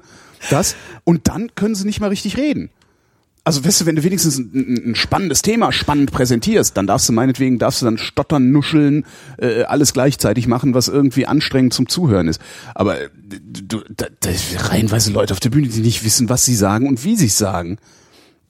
Das. 0.50 0.76
Und 1.04 1.28
dann 1.28 1.54
können 1.54 1.74
sie 1.74 1.84
nicht 1.84 2.00
mal 2.00 2.08
richtig 2.08 2.36
reden. 2.36 2.70
Also 3.44 3.64
weißt 3.64 3.80
du, 3.80 3.86
wenn 3.86 3.96
du 3.96 4.04
wenigstens 4.04 4.38
ein, 4.38 4.50
ein, 4.52 4.90
ein 4.90 4.94
spannendes 4.94 5.40
Thema 5.40 5.72
spannend 5.72 6.12
präsentierst, 6.12 6.76
dann 6.76 6.86
darfst 6.86 7.08
du 7.08 7.14
meinetwegen, 7.14 7.58
darfst 7.58 7.80
du 7.80 7.86
dann 7.86 7.96
stottern, 7.96 8.50
nuscheln, 8.50 9.06
äh, 9.38 9.62
alles 9.62 9.94
gleichzeitig 9.94 10.46
machen, 10.46 10.74
was 10.74 10.88
irgendwie 10.88 11.26
anstrengend 11.26 11.72
zum 11.72 11.88
Zuhören 11.88 12.28
ist. 12.28 12.42
Aber 12.74 13.00
äh, 13.00 13.08
du, 13.40 13.80
da, 13.88 14.06
da 14.20 14.30
reihenweise 14.68 15.12
Leute 15.12 15.32
auf 15.32 15.40
der 15.40 15.48
Bühne, 15.48 15.68
die 15.68 15.80
nicht 15.80 16.04
wissen, 16.04 16.28
was 16.28 16.44
sie 16.44 16.54
sagen 16.54 16.86
und 16.86 17.04
wie 17.04 17.16
sie 17.16 17.26
es 17.26 17.38
sagen. 17.38 17.78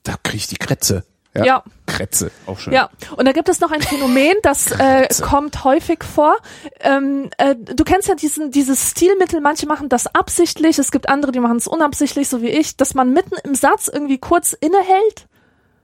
Da 0.03 0.15
krieg 0.21 0.35
ich 0.35 0.47
die 0.47 0.57
Krätze. 0.57 1.05
Ja. 1.35 1.63
Krätze, 1.85 2.31
auch 2.47 2.57
schön. 2.57 2.73
Ja, 2.73 2.89
und 3.15 3.25
da 3.25 3.31
gibt 3.31 3.49
es 3.49 3.59
noch 3.59 3.71
ein 3.71 3.81
Phänomen, 3.81 4.33
das 4.43 4.71
äh, 4.71 5.07
kommt 5.21 5.63
häufig 5.63 6.03
vor. 6.03 6.37
Ähm, 6.79 7.29
äh, 7.37 7.55
du 7.55 7.83
kennst 7.83 8.07
ja 8.07 8.15
diesen, 8.15 8.51
dieses 8.51 8.91
Stilmittel, 8.91 9.39
manche 9.39 9.67
machen 9.67 9.89
das 9.89 10.13
absichtlich, 10.13 10.79
es 10.79 10.91
gibt 10.91 11.07
andere, 11.07 11.31
die 11.31 11.39
machen 11.39 11.57
es 11.57 11.67
unabsichtlich, 11.67 12.29
so 12.29 12.41
wie 12.41 12.49
ich, 12.49 12.77
dass 12.77 12.93
man 12.93 13.13
mitten 13.13 13.35
im 13.43 13.55
Satz 13.55 13.87
irgendwie 13.87 14.17
kurz 14.17 14.53
innehält 14.53 15.27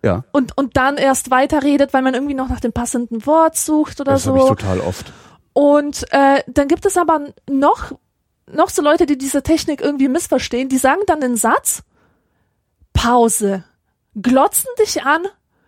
ja. 0.05 0.23
und, 0.31 0.57
und 0.57 0.77
dann 0.77 0.97
erst 0.97 1.31
weiterredet, 1.31 1.93
weil 1.93 2.01
man 2.01 2.13
irgendwie 2.13 2.35
noch 2.35 2.49
nach 2.49 2.59
dem 2.59 2.71
passenden 2.73 3.25
Wort 3.25 3.57
sucht 3.57 3.99
oder 4.01 4.13
Das 4.13 4.27
habe 4.27 4.37
ich 4.37 4.43
so. 4.43 4.49
total 4.49 4.79
oft. 4.79 5.11
Und 5.53 6.05
äh, 6.11 6.43
dann 6.47 6.67
gibt 6.67 6.85
es 6.85 6.97
aber 6.97 7.21
noch, 7.49 7.93
noch 8.51 8.69
so 8.69 8.81
Leute, 8.81 9.05
die 9.05 9.17
diese 9.17 9.41
Technik 9.41 9.81
irgendwie 9.81 10.07
missverstehen, 10.07 10.69
die 10.69 10.77
sagen 10.77 11.01
dann 11.07 11.21
den 11.21 11.37
Satz, 11.37 11.83
Pause, 12.93 13.63
glotzen 14.21 14.69
dich 14.79 15.03
an 15.03 15.27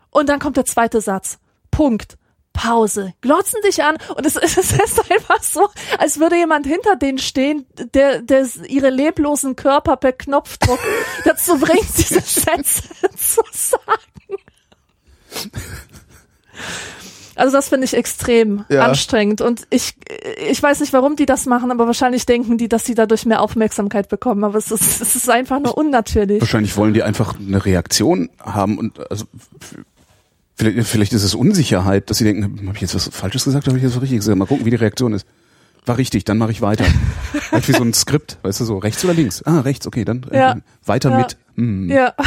und 0.10 0.30
dann 0.30 0.40
kommt 0.40 0.58
der 0.58 0.66
zweite 0.66 1.02
Satz. 1.02 1.40
Punkt. 1.72 2.18
Pause. 2.54 3.14
Glotzen 3.22 3.62
dich 3.62 3.84
an 3.84 3.98
und 4.16 4.26
es, 4.26 4.36
es 4.42 4.58
ist 4.58 5.12
einfach 5.12 5.44
so, 5.44 5.70
als 6.00 6.20
würde 6.20 6.38
jemand 6.38 6.66
hinter 6.66 6.96
denen 6.96 7.20
stehen, 7.20 7.68
der, 7.94 8.22
der 8.22 8.48
ihre 8.68 8.90
leblosen 8.90 9.56
Körper 9.56 9.96
per 9.96 10.14
Knopfdruck 10.14 10.80
dazu 11.24 11.60
bringt, 11.60 11.98
diese 11.98 12.22
Sätze 12.22 12.84
zu 13.16 13.42
sagen. 13.52 13.84
Also 17.38 17.56
das 17.56 17.70
finde 17.70 17.86
ich 17.86 17.94
extrem 17.94 18.66
Ja. 18.70 18.86
anstrengend 18.86 19.42
und 19.42 19.68
ich 19.70 19.96
ich 20.50 20.62
weiß 20.62 20.80
nicht, 20.80 20.92
warum 20.94 21.16
die 21.16 21.26
das 21.26 21.46
machen, 21.46 21.72
aber 21.72 21.86
wahrscheinlich 21.88 22.26
denken 22.26 22.58
die, 22.58 22.68
dass 22.68 22.86
sie 22.86 22.96
dadurch 22.96 23.26
mehr 23.26 23.42
Aufmerksamkeit 23.42 24.10
bekommen. 24.10 24.44
Aber 24.44 24.58
es 24.58 24.72
ist, 24.72 25.02
es 25.02 25.16
ist 25.16 25.30
einfach 25.30 25.60
nur 25.60 25.78
unnatürlich. 25.78 26.42
Wahrscheinlich 26.42 26.76
wollen 26.78 26.94
die 26.94 27.04
einfach 27.04 27.40
eine 27.40 27.64
Reaktion 27.64 28.30
haben 28.44 28.78
und 28.78 29.10
also 29.12 29.26
vielleicht, 30.56 30.88
vielleicht 30.88 31.14
ist 31.14 31.24
es 31.24 31.36
Unsicherheit, 31.36 32.10
dass 32.10 32.18
sie 32.18 32.24
denken, 32.24 32.68
habe 32.68 32.76
ich 32.76 32.82
jetzt 32.82 32.96
was 32.96 33.08
Falsches 33.10 33.44
gesagt, 33.46 33.68
habe 33.68 33.78
ich 33.78 33.84
jetzt 33.84 33.96
was 33.96 34.02
Richtiges 34.02 34.26
gesagt? 34.26 34.38
Mal 34.40 34.46
gucken, 34.46 34.66
wie 34.66 34.72
die 34.72 34.76
Reaktion 34.76 35.14
ist. 35.14 35.26
War 35.86 35.98
richtig, 35.98 36.26
dann 36.26 36.38
mache 36.38 36.52
ich 36.52 36.62
weiter. 36.62 36.84
halt 37.52 37.68
wie 37.68 37.72
so 37.74 37.84
ein 37.84 37.94
Skript, 37.94 38.40
weißt 38.42 38.60
du 38.60 38.66
so, 38.66 38.78
rechts 38.78 39.06
oder 39.06 39.14
links? 39.14 39.42
Ah, 39.44 39.62
rechts, 39.62 39.88
okay, 39.88 40.04
dann 40.04 40.26
äh, 40.32 40.38
Ja. 40.38 40.58
weiter 40.86 41.12
Ja. 41.12 41.18
mit. 41.18 41.38
Hm. 41.56 41.90
Ja, 41.90 42.14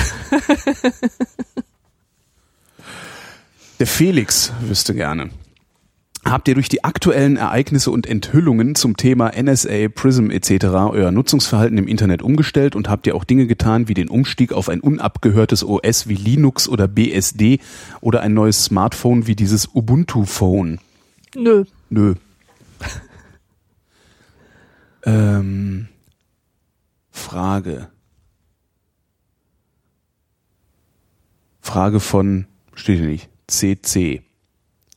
Der 3.80 3.86
Felix 3.86 4.52
wüsste 4.60 4.94
gerne. 4.94 5.30
Habt 6.22 6.48
ihr 6.48 6.54
durch 6.54 6.68
die 6.68 6.84
aktuellen 6.84 7.38
Ereignisse 7.38 7.90
und 7.90 8.06
Enthüllungen 8.06 8.74
zum 8.74 8.98
Thema 8.98 9.32
NSA, 9.34 9.88
Prism 9.88 10.28
etc. 10.28 10.66
euer 10.90 11.10
Nutzungsverhalten 11.10 11.78
im 11.78 11.88
Internet 11.88 12.20
umgestellt 12.20 12.76
und 12.76 12.90
habt 12.90 13.06
ihr 13.06 13.16
auch 13.16 13.24
Dinge 13.24 13.46
getan 13.46 13.88
wie 13.88 13.94
den 13.94 14.10
Umstieg 14.10 14.52
auf 14.52 14.68
ein 14.68 14.82
unabgehörtes 14.82 15.64
OS 15.64 16.08
wie 16.08 16.14
Linux 16.14 16.68
oder 16.68 16.88
BSD 16.88 17.60
oder 18.02 18.20
ein 18.20 18.34
neues 18.34 18.64
Smartphone 18.64 19.26
wie 19.26 19.34
dieses 19.34 19.74
Ubuntu-Phone? 19.74 20.78
nö. 21.34 21.64
Nö. 21.88 22.16
ähm, 25.04 25.88
Frage. 27.10 27.88
Frage 31.62 31.98
von, 31.98 32.44
steht 32.74 32.98
hier 32.98 33.08
nicht, 33.08 33.30
CC. 33.50 34.22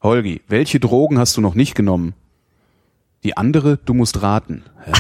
Holgi, 0.02 0.42
welche 0.48 0.80
Drogen 0.80 1.20
hast 1.20 1.36
du 1.38 1.42
noch 1.42 1.56
nicht 1.56 1.76
genommen? 1.76 2.14
Die 3.24 3.38
andere, 3.38 3.78
du 3.78 3.94
musst 3.94 4.22
raten. 4.22 4.64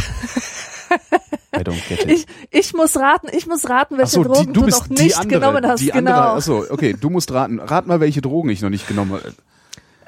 I 1.56 1.60
don't 1.60 1.88
get 1.88 2.04
it. 2.04 2.10
Ich, 2.10 2.26
ich 2.50 2.74
muss 2.74 2.98
raten, 2.98 3.28
ich 3.32 3.46
muss 3.46 3.70
raten, 3.70 3.98
welche 3.98 4.12
so, 4.12 4.24
Drogen 4.24 4.48
die, 4.48 4.54
du 4.54 4.62
du 4.62 4.66
bist 4.66 4.89
noch 4.89 4.98
nicht 4.98 5.18
andere, 5.18 5.39
genommen 5.39 5.68
hast. 5.68 5.82
die 5.82 5.88
genau. 5.88 5.98
andere, 6.12 6.36
achso, 6.36 6.66
okay, 6.70 6.96
du 7.00 7.10
musst 7.10 7.32
raten. 7.32 7.60
Rat 7.60 7.86
mal, 7.86 8.00
welche 8.00 8.22
Drogen 8.22 8.50
ich 8.50 8.62
noch 8.62 8.70
nicht 8.70 8.88
genommen 8.88 9.12
habe. 9.13 9.34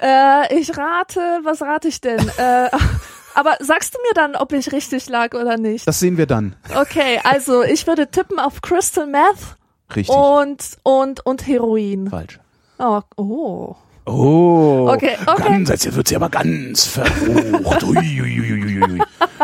Äh, 0.02 0.60
ich 0.60 0.76
rate, 0.78 1.20
was 1.44 1.62
rate 1.62 1.88
ich 1.88 2.02
denn? 2.02 2.20
äh, 2.38 2.70
aber 3.36 3.58
sagst 3.60 3.94
du 3.94 4.00
mir 4.02 4.14
dann, 4.14 4.36
ob 4.36 4.54
ich 4.54 4.72
richtig 4.72 5.08
lag 5.10 5.34
oder 5.34 5.58
nicht? 5.58 5.88
Das 5.88 6.00
sehen 6.00 6.18
wir 6.18 6.26
dann. 6.26 6.56
Okay, 6.76 7.20
also 7.24 7.64
ich 7.64 7.86
würde 7.86 8.10
tippen 8.10 8.40
auf 8.40 8.62
Crystal 8.62 9.06
Meth 9.08 9.58
Richtig. 9.96 10.16
und 10.16 10.78
und 10.84 11.26
und 11.26 11.48
Heroin. 11.48 12.10
Falsch. 12.10 12.40
Oh, 12.78 13.02
oh. 13.18 13.76
Oh, 14.08 14.92
Okay, 14.94 15.18
okay. 15.26 15.44
Ganz, 15.44 15.70
jetzt 15.70 15.96
wird 15.96 16.08
sie 16.08 16.16
aber 16.16 16.30
ganz 16.30 16.86
verrucht. 16.86 17.84
Ui, 17.84 17.98
ui, 17.98 18.42
ui, 18.42 18.64
ui, 18.64 18.84
ui. 18.84 19.02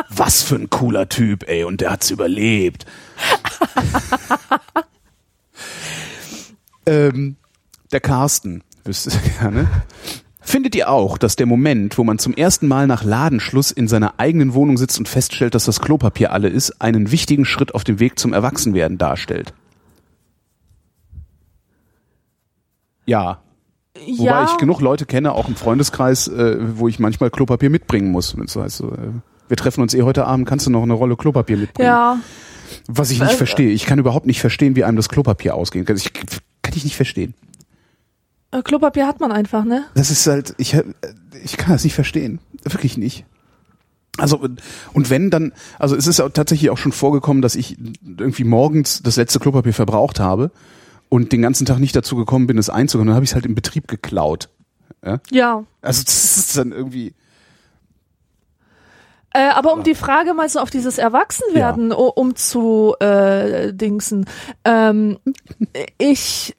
Was 0.10 0.44
für 0.44 0.56
ein 0.56 0.70
cooler 0.70 1.10
Typ, 1.10 1.50
ey. 1.50 1.64
Und 1.64 1.82
der 1.82 1.92
hat's 1.92 2.12
überlebt. 2.12 2.86
ähm, 6.86 7.38
der 7.92 8.02
Carsten 8.02 8.64
Wüsste 8.84 9.12
gerne. 9.40 9.68
Findet 10.40 10.76
ihr 10.76 10.90
auch, 10.90 11.18
dass 11.18 11.36
der 11.36 11.46
Moment, 11.46 11.98
wo 11.98 12.04
man 12.04 12.18
zum 12.18 12.34
ersten 12.34 12.68
Mal 12.68 12.88
nach 12.88 13.04
Ladenschluss 13.04 13.72
in 13.72 13.88
seiner 13.88 14.20
eigenen 14.20 14.54
Wohnung 14.54 14.78
sitzt 14.78 15.00
und 15.00 15.08
feststellt, 15.08 15.56
dass 15.56 15.66
das 15.66 15.80
Klopapier 15.80 16.34
alle 16.34 16.50
ist, 16.50 16.82
einen 16.82 17.12
wichtigen 17.12 17.46
Schritt 17.46 17.76
auf 17.76 17.84
dem 17.84 18.00
Weg 18.00 18.18
zum 18.18 18.34
Erwachsenwerden 18.34 18.98
darstellt? 18.98 19.54
Ja. 23.12 23.42
Wobei 23.96 24.24
ja, 24.24 24.46
ich 24.46 24.58
genug 24.58 24.80
Leute 24.82 25.06
kenne, 25.06 25.34
auch 25.34 25.48
im 25.48 25.56
Freundeskreis, 25.56 26.28
äh, 26.30 26.58
wo 26.78 26.88
ich 26.88 26.98
manchmal 27.00 27.30
Klopapier 27.30 27.70
mitbringen 27.70 28.10
muss. 28.12 28.38
Wenn 28.38 28.46
es 28.46 28.56
heißt, 28.56 28.78
so, 28.78 28.92
äh, 28.92 29.12
wir 29.50 29.58
treffen 29.58 29.82
uns 29.82 29.94
eh 29.94 30.02
heute 30.04 30.26
Abend, 30.26 30.48
kannst 30.48 30.66
du 30.66 30.70
noch 30.72 30.84
eine 30.84 30.94
Rolle 30.94 31.18
Klopapier 31.18 31.58
mitbringen? 31.58 31.88
ja. 31.88 32.18
Was 32.88 33.12
ich 33.12 33.20
nicht 33.20 33.34
Äh, 33.34 33.36
verstehe. 33.36 33.70
Ich 33.70 33.86
kann 33.86 34.00
überhaupt 34.00 34.26
nicht 34.26 34.40
verstehen, 34.40 34.78
wie 34.78 34.86
einem 34.86 34.96
das 34.96 35.10
Klopapier 35.10 35.56
ausgehen 35.56 35.84
kann. 35.84 35.98
Ich, 35.98 36.14
kann 36.14 36.74
ich 36.74 36.86
nicht 36.86 36.96
verstehen. 36.96 37.34
Äh, 38.52 38.62
Klopapier 38.62 39.08
hat 39.08 39.20
man 39.20 39.34
einfach, 39.34 39.66
ne? 39.66 39.84
Das 39.94 40.10
ist 40.10 40.26
halt, 40.26 40.56
ich, 40.58 40.74
äh, 40.74 40.84
ich 41.44 41.58
kann 41.58 41.74
das 41.74 41.84
nicht 41.84 41.94
verstehen. 41.94 42.40
Wirklich 42.64 42.98
nicht. 42.98 43.26
Also, 44.18 44.40
und 44.94 45.10
wenn 45.10 45.30
dann, 45.30 45.52
also 45.80 45.98
es 45.98 46.08
ist 46.08 46.22
auch 46.22 46.30
tatsächlich 46.30 46.70
auch 46.70 46.78
schon 46.78 46.94
vorgekommen, 46.94 47.42
dass 47.42 47.56
ich 47.56 47.78
irgendwie 48.06 48.46
morgens 48.46 49.04
das 49.04 49.18
letzte 49.18 49.40
Klopapier 49.40 49.74
verbraucht 49.74 50.20
habe 50.22 50.52
und 51.12 51.34
den 51.34 51.42
ganzen 51.42 51.66
Tag 51.66 51.80
nicht 51.80 51.94
dazu 51.94 52.16
gekommen 52.16 52.48
bin, 52.48 52.58
es 52.58 52.70
einzuholen. 52.70 53.08
Dann 53.08 53.16
habe 53.16 53.26
ich 53.26 53.32
es 53.32 53.36
halt 53.36 53.46
im 53.46 53.54
Betrieb 53.54 53.90
geklaut. 53.90 54.48
Ja? 55.06 55.20
Ja. 55.30 55.64
Also 55.82 56.04
das 56.06 56.38
ist 56.38 56.58
dann 56.58 56.72
irgendwie. 56.72 57.14
Äh, 59.34 59.50
aber 59.50 59.74
um 59.74 59.84
die 59.84 59.94
Frage 59.96 60.34
mal 60.34 60.48
so 60.48 60.60
auf 60.60 60.70
dieses 60.70 60.98
Erwachsenwerden 60.98 61.92
o- 61.92 62.08
um 62.16 62.36
zu 62.36 62.96
äh, 63.02 63.74
dingsen. 63.74 64.26
Ähm, 64.64 65.18
ich 65.98 66.56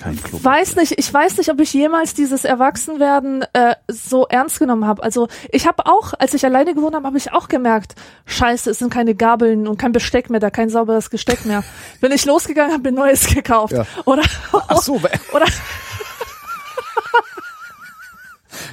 Kein 0.00 0.16
Klopapier. 0.16 0.44
weiß 0.44 0.76
nicht, 0.76 0.98
ich 0.98 1.12
weiß 1.12 1.36
nicht, 1.36 1.50
ob 1.50 1.60
ich 1.60 1.74
jemals 1.74 2.14
dieses 2.14 2.44
Erwachsenwerden 2.44 3.44
äh, 3.52 3.74
so 3.86 4.26
ernst 4.26 4.58
genommen 4.58 4.86
habe. 4.86 5.02
Also 5.02 5.28
ich 5.50 5.66
habe 5.66 5.84
auch, 5.86 6.14
als 6.18 6.32
ich 6.32 6.44
alleine 6.44 6.74
gewohnt 6.74 6.94
habe, 6.94 7.06
habe 7.06 7.18
ich 7.18 7.32
auch 7.32 7.48
gemerkt, 7.48 7.94
scheiße, 8.24 8.70
es 8.70 8.78
sind 8.78 8.90
keine 8.90 9.14
Gabeln 9.14 9.68
und 9.68 9.76
kein 9.78 9.92
Besteck 9.92 10.30
mehr 10.30 10.40
da, 10.40 10.48
kein 10.50 10.70
sauberes 10.70 11.10
Gesteck 11.10 11.44
mehr. 11.44 11.62
Bin 12.00 12.12
ich 12.12 12.24
losgegangen, 12.24 12.72
habe 12.72 12.90
mir 12.90 12.96
Neues 12.96 13.26
gekauft. 13.26 13.74
Ja. 13.74 13.84
Oder, 14.06 14.22
Ach 14.52 14.80
so, 14.80 14.94
oder 15.32 15.46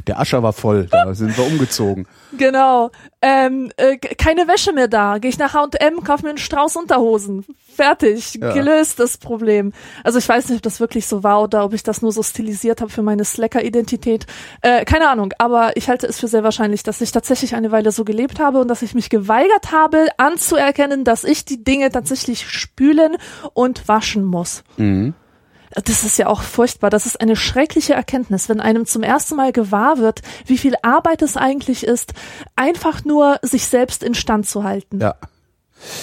der 0.07 0.19
Ascher 0.19 0.43
war 0.43 0.53
voll, 0.53 0.87
da 0.91 1.13
sind 1.13 1.37
wir 1.37 1.45
umgezogen. 1.45 2.07
Genau. 2.37 2.91
Ähm, 3.21 3.71
äh, 3.77 3.97
keine 3.97 4.47
Wäsche 4.47 4.73
mehr 4.73 4.87
da. 4.87 5.17
Gehe 5.17 5.29
ich 5.29 5.39
nach 5.39 5.53
H&M, 5.53 6.03
kauf 6.03 6.23
mir 6.23 6.29
einen 6.29 6.37
Strauß 6.37 6.75
Unterhosen. 6.75 7.45
Fertig. 7.75 8.35
Ja. 8.35 8.53
Gelöst 8.53 8.99
das 8.99 9.17
Problem. 9.17 9.73
Also 10.03 10.19
ich 10.19 10.27
weiß 10.27 10.49
nicht, 10.49 10.57
ob 10.57 10.63
das 10.63 10.79
wirklich 10.79 11.07
so 11.07 11.23
war 11.23 11.43
oder 11.43 11.63
ob 11.63 11.73
ich 11.73 11.83
das 11.83 12.01
nur 12.01 12.11
so 12.11 12.23
stilisiert 12.23 12.81
habe 12.81 12.91
für 12.91 13.03
meine 13.03 13.23
Slacker-Identität. 13.23 14.25
Äh, 14.61 14.85
keine 14.85 15.09
Ahnung. 15.09 15.33
Aber 15.37 15.77
ich 15.77 15.89
halte 15.89 16.07
es 16.07 16.19
für 16.19 16.27
sehr 16.27 16.43
wahrscheinlich, 16.43 16.83
dass 16.83 17.01
ich 17.01 17.11
tatsächlich 17.11 17.55
eine 17.55 17.71
Weile 17.71 17.91
so 17.91 18.03
gelebt 18.03 18.39
habe 18.39 18.59
und 18.59 18.67
dass 18.67 18.81
ich 18.81 18.95
mich 18.95 19.09
geweigert 19.09 19.71
habe, 19.71 20.07
anzuerkennen, 20.17 21.03
dass 21.03 21.23
ich 21.23 21.45
die 21.45 21.63
Dinge 21.63 21.91
tatsächlich 21.91 22.49
spülen 22.49 23.17
und 23.53 23.87
waschen 23.87 24.23
muss. 24.23 24.63
Mhm. 24.77 25.13
Das 25.85 26.03
ist 26.03 26.17
ja 26.17 26.27
auch 26.27 26.41
furchtbar. 26.41 26.89
Das 26.89 27.05
ist 27.05 27.21
eine 27.21 27.35
schreckliche 27.35 27.93
Erkenntnis, 27.93 28.49
wenn 28.49 28.59
einem 28.59 28.85
zum 28.85 29.03
ersten 29.03 29.35
Mal 29.35 29.51
gewahr 29.51 29.97
wird, 29.99 30.21
wie 30.45 30.57
viel 30.57 30.73
Arbeit 30.81 31.21
es 31.21 31.37
eigentlich 31.37 31.83
ist, 31.85 32.13
einfach 32.55 33.05
nur 33.05 33.37
sich 33.43 33.67
selbst 33.67 34.03
instand 34.03 34.47
zu 34.47 34.63
halten. 34.63 34.99
Ja. 34.99 35.15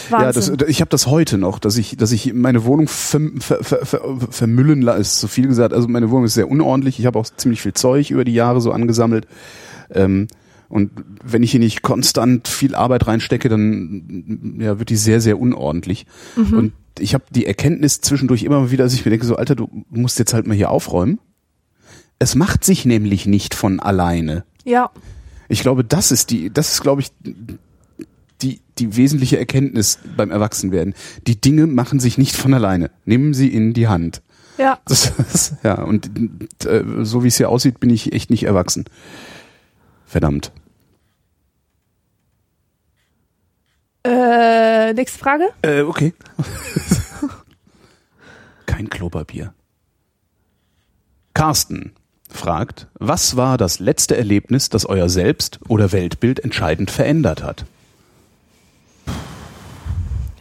Ja, 0.09 0.33
das, 0.33 0.51
Wahnsinn. 0.51 0.69
ich 0.69 0.81
habe 0.81 0.89
das 0.91 1.09
heute 1.09 1.37
noch, 1.37 1.59
dass 1.59 1.77
ich, 1.77 1.97
dass 1.97 2.13
ich 2.13 2.33
meine 2.33 2.65
Wohnung 2.65 2.87
verm- 2.87 3.43
ver, 3.43 3.65
ver, 3.65 3.85
ver, 3.85 4.01
vermüllen 4.31 4.83
lasse, 4.83 5.01
ist 5.01 5.19
zu 5.19 5.27
viel 5.27 5.49
gesagt. 5.49 5.75
Also 5.75 5.89
meine 5.89 6.11
Wohnung 6.11 6.27
ist 6.27 6.35
sehr 6.35 6.49
unordentlich. 6.49 7.01
Ich 7.01 7.07
habe 7.07 7.19
auch 7.19 7.27
ziemlich 7.27 7.61
viel 7.61 7.73
Zeug 7.73 8.11
über 8.11 8.25
die 8.25 8.35
Jahre 8.35 8.61
so 8.61 8.71
angesammelt. 8.71 9.27
Ähm, 9.91 10.29
und 10.69 10.93
wenn 11.25 11.43
ich 11.43 11.51
hier 11.51 11.59
nicht 11.61 11.83
konstant 11.83 12.47
viel 12.47 12.77
Arbeit 12.77 13.09
reinstecke, 13.09 13.49
dann 13.49 14.59
ja, 14.61 14.79
wird 14.79 14.91
die 14.91 14.97
sehr, 14.97 15.21
sehr 15.21 15.41
unordentlich. 15.41 16.07
Mhm. 16.37 16.59
Und 16.59 16.73
ich 16.99 17.15
habe 17.15 17.25
die 17.31 17.47
Erkenntnis 17.47 18.01
zwischendurch 18.01 18.43
immer 18.43 18.71
wieder, 18.71 18.85
dass 18.85 18.95
ich 18.95 19.05
mir 19.05 19.11
denke, 19.11 19.27
so 19.27 19.37
Alter, 19.37 19.55
du 19.57 19.69
musst 19.91 20.19
jetzt 20.19 20.35
halt 20.35 20.47
mal 20.47 20.55
hier 20.55 20.71
aufräumen. 20.71 21.19
Es 22.19 22.35
macht 22.35 22.65
sich 22.65 22.85
nämlich 22.85 23.27
nicht 23.27 23.55
von 23.55 23.81
alleine. 23.81 24.45
ja, 24.65 24.91
Ich 25.49 25.61
glaube, 25.63 25.85
das 25.85 26.11
ist 26.13 26.31
die, 26.31 26.51
das 26.51 26.73
ist, 26.73 26.83
glaube 26.83 27.03
ich, 27.03 27.09
die, 28.43 28.61
die 28.79 28.97
wesentliche 28.97 29.39
Erkenntnis 29.39 29.99
beim 30.17 30.31
Erwachsenwerden. 30.31 30.95
Die 31.27 31.41
Dinge 31.41 31.67
machen 31.67 32.01
sich 32.01 32.19
nicht 32.19 32.37
von 32.37 32.55
alleine. 32.55 32.91
Nehmen 33.05 33.35
sie 33.35 33.49
in 33.49 33.75
die 33.75 33.89
Hand. 33.89 34.23
ja. 34.59 34.79
Das, 34.87 35.13
ist, 35.33 35.55
ja, 35.63 35.83
und 35.83 36.11
äh, 36.65 36.85
so 37.03 37.25
wie 37.25 37.29
es 37.29 37.37
hier 37.37 37.49
aussieht, 37.49 37.81
bin 37.81 37.91
ich 37.91 38.13
echt 38.13 38.31
nicht 38.31 38.45
erwachsen. 38.45 38.85
Verdammt. 40.07 40.53
Äh, 44.07 44.93
nächste 44.93 45.19
Frage. 45.19 45.45
Äh, 45.63 45.83
okay. 45.83 46.13
Kein 48.67 48.91
Klopapier. 48.91 49.55
Carsten 51.33 51.95
fragt, 52.29 52.89
was 52.95 53.37
war 53.37 53.57
das 53.57 53.79
letzte 53.79 54.17
Erlebnis, 54.17 54.69
das 54.69 54.85
euer 54.87 55.09
Selbst- 55.09 55.59
oder 55.69 55.93
Weltbild 55.93 56.41
entscheidend 56.41 56.91
verändert 56.91 57.43
hat? 57.43 57.65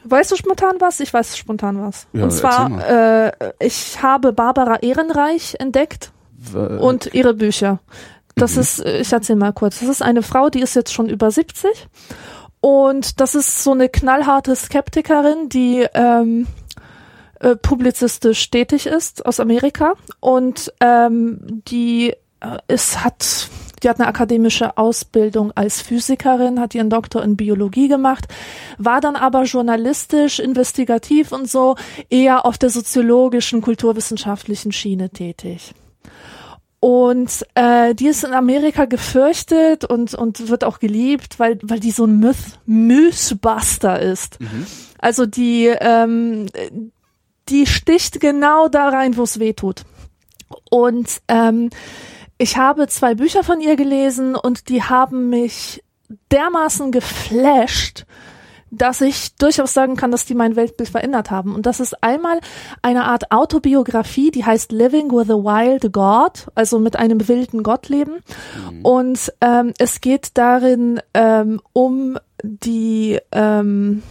Weißt 0.05 0.31
du 0.31 0.35
spontan 0.35 0.75
was? 0.79 0.99
Ich 0.99 1.13
weiß 1.13 1.37
spontan 1.37 1.81
was. 1.81 2.07
Ja, 2.13 2.23
Und 2.25 2.31
zwar, 2.31 2.89
äh, 2.89 3.31
ich 3.59 4.01
habe 4.03 4.33
Barbara 4.33 4.77
Ehrenreich 4.81 5.55
entdeckt 5.59 6.11
W- 6.37 6.77
und 6.79 7.13
ihre 7.13 7.33
Bücher. 7.33 7.79
Das 8.35 8.55
Mhm. 8.55 8.61
ist, 8.61 8.79
äh, 8.85 8.99
ich 8.99 9.13
erzähl 9.13 9.37
mal 9.37 9.53
kurz. 9.53 9.79
Das 9.79 9.87
ist 9.89 10.01
eine 10.01 10.21
Frau, 10.21 10.49
die 10.49 10.59
ist 10.61 10.75
jetzt 10.75 10.93
schon 10.93 11.07
über 11.07 11.31
70 11.31 11.87
und 12.63 13.19
das 13.19 13.35
ist 13.35 13.61
so 13.61 13.73
eine 13.73 13.89
knallharte 13.89 14.55
Skeptikerin, 14.55 15.49
die 15.49 15.85
ähm, 15.93 16.47
äh, 17.41 17.57
publizistisch 17.57 18.49
tätig 18.51 18.85
ist 18.85 19.25
aus 19.25 19.41
Amerika 19.41 19.95
und 20.21 20.71
ähm, 20.79 21.61
die 21.67 22.13
äh, 22.39 22.57
ist 22.69 23.03
hat 23.03 23.49
die 23.83 23.89
hat 23.89 23.99
eine 23.99 24.07
akademische 24.07 24.77
Ausbildung 24.77 25.51
als 25.55 25.81
Physikerin, 25.81 26.57
hat 26.61 26.73
ihren 26.73 26.89
Doktor 26.89 27.21
in 27.21 27.35
Biologie 27.35 27.89
gemacht, 27.89 28.29
war 28.77 29.01
dann 29.01 29.17
aber 29.17 29.43
journalistisch, 29.43 30.39
investigativ 30.39 31.33
und 31.33 31.49
so 31.49 31.75
eher 32.09 32.45
auf 32.45 32.57
der 32.57 32.69
soziologischen, 32.69 33.59
kulturwissenschaftlichen 33.59 34.71
Schiene 34.71 35.09
tätig. 35.09 35.73
Und 36.83 37.45
äh, 37.55 37.95
die 37.95 38.07
ist 38.07 38.25
in 38.25 38.33
Amerika 38.33 38.83
gefürchtet 38.83 39.85
und, 39.85 40.13
und 40.15 40.49
wird 40.49 40.65
auch 40.65 40.79
geliebt, 40.79 41.39
weil, 41.39 41.57
weil 41.61 41.79
die 41.79 41.91
so 41.91 42.03
ein 42.03 42.19
Myth, 42.19 42.59
Mythbuster 42.65 44.01
ist. 44.01 44.37
Also 44.97 45.25
die, 45.25 45.67
ähm, 45.67 46.47
die 47.47 47.67
sticht 47.67 48.19
genau 48.19 48.67
da 48.67 48.89
rein, 48.89 49.15
wo 49.15 49.23
es 49.23 49.39
weh 49.39 49.53
tut. 49.53 49.83
Und 50.69 51.21
ähm, 51.29 51.69
ich 52.37 52.57
habe 52.57 52.89
zwei 52.89 53.15
Bücher 53.15 53.45
von 53.45 53.61
ihr 53.61 53.77
gelesen 53.77 54.35
und 54.35 54.67
die 54.67 54.83
haben 54.83 55.29
mich 55.29 55.81
dermaßen 56.33 56.91
geflasht, 56.91 58.05
dass 58.77 59.01
ich 59.01 59.35
durchaus 59.35 59.73
sagen 59.73 59.95
kann, 59.95 60.11
dass 60.11 60.25
die 60.25 60.35
mein 60.35 60.55
Weltbild 60.55 60.89
verändert 60.89 61.31
haben. 61.31 61.53
Und 61.53 61.65
das 61.65 61.79
ist 61.79 62.03
einmal 62.03 62.39
eine 62.81 63.05
Art 63.05 63.31
Autobiografie, 63.31 64.31
die 64.31 64.45
heißt 64.45 64.71
Living 64.71 65.11
with 65.11 65.29
a 65.29 65.35
Wild 65.35 65.93
God, 65.93 66.47
also 66.55 66.79
mit 66.79 66.95
einem 66.95 67.27
wilden 67.27 67.63
Gott 67.63 67.89
leben. 67.89 68.19
Und 68.81 69.31
ähm, 69.41 69.73
es 69.77 70.01
geht 70.01 70.31
darin 70.37 70.99
ähm, 71.13 71.61
um 71.73 72.17
die 72.41 73.19
ähm, 73.31 74.01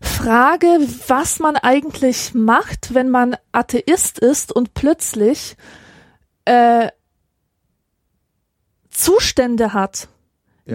Frage, 0.00 0.66
was 1.06 1.38
man 1.38 1.56
eigentlich 1.56 2.34
macht, 2.34 2.94
wenn 2.94 3.10
man 3.10 3.36
Atheist 3.52 4.18
ist 4.18 4.52
und 4.52 4.74
plötzlich 4.74 5.56
äh, 6.44 6.88
Zustände 8.90 9.74
hat, 9.74 10.08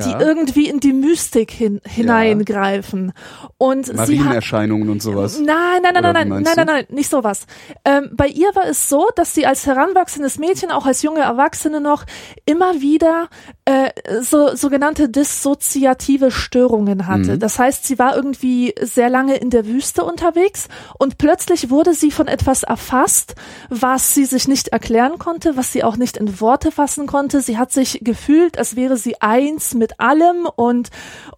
die 0.02 0.24
irgendwie 0.24 0.68
in 0.68 0.80
die 0.80 0.94
Mystik 0.94 1.52
hin, 1.52 1.80
hineingreifen. 1.86 3.14
Und 3.58 3.94
Marienerscheinungen 3.94 4.90
und 4.90 5.02
sowas. 5.02 5.40
Nein, 5.40 5.82
nein, 5.84 5.94
nein, 5.94 5.98
Oder 5.98 6.14
nein, 6.14 6.30
nein, 6.30 6.44
nein, 6.44 6.56
nein, 6.56 6.66
nein, 6.66 6.86
nicht 6.90 7.10
sowas. 7.10 7.46
Ähm, 7.86 8.10
bei 8.14 8.28
ihr 8.28 8.50
war 8.56 8.66
es 8.68 8.90
so, 8.90 9.10
dass 9.16 9.36
sie 9.36 9.46
als 9.46 9.66
heranwachsendes 9.66 10.40
Mädchen, 10.40 10.72
auch 10.72 10.86
als 10.86 11.04
junge 11.04 11.22
Erwachsene 11.22 11.80
noch, 11.80 12.06
immer 12.46 12.82
wieder 12.82 13.30
äh, 13.66 13.92
so 14.22 14.56
sogenannte 14.56 15.10
dissoziative 15.10 16.32
Störungen 16.32 17.08
hatte. 17.08 17.34
Mhm. 17.34 17.40
Das 17.40 17.60
heißt, 17.60 17.86
sie 17.86 18.00
war 18.00 18.16
irgendwie 18.16 18.74
sehr 18.82 19.10
lange 19.10 19.36
in 19.36 19.50
der 19.50 19.66
Wüste 19.68 20.04
unterwegs 20.04 20.68
und 20.98 21.18
plötzlich 21.18 21.70
wurde 21.70 21.94
sie 21.94 22.12
von 22.12 22.28
etwas 22.28 22.64
erfasst, 22.64 23.36
was 23.70 24.14
sie 24.14 24.26
sich 24.26 24.48
nicht 24.48 24.70
erklären 24.70 25.20
konnte, 25.20 25.56
was 25.56 25.72
sie 25.72 25.84
auch 25.84 25.98
nicht 25.98 26.18
in 26.18 26.40
Worte 26.42 26.72
fassen 26.72 27.06
konnte. 27.06 27.42
Sie 27.42 27.58
hat 27.58 27.72
sich 27.72 28.00
gefühlt, 28.04 28.58
als 28.58 28.76
wäre 28.76 28.98
sie 28.98 29.22
eins 29.22 29.74
mit 29.74 29.83
allem 30.00 30.48
und 30.56 30.90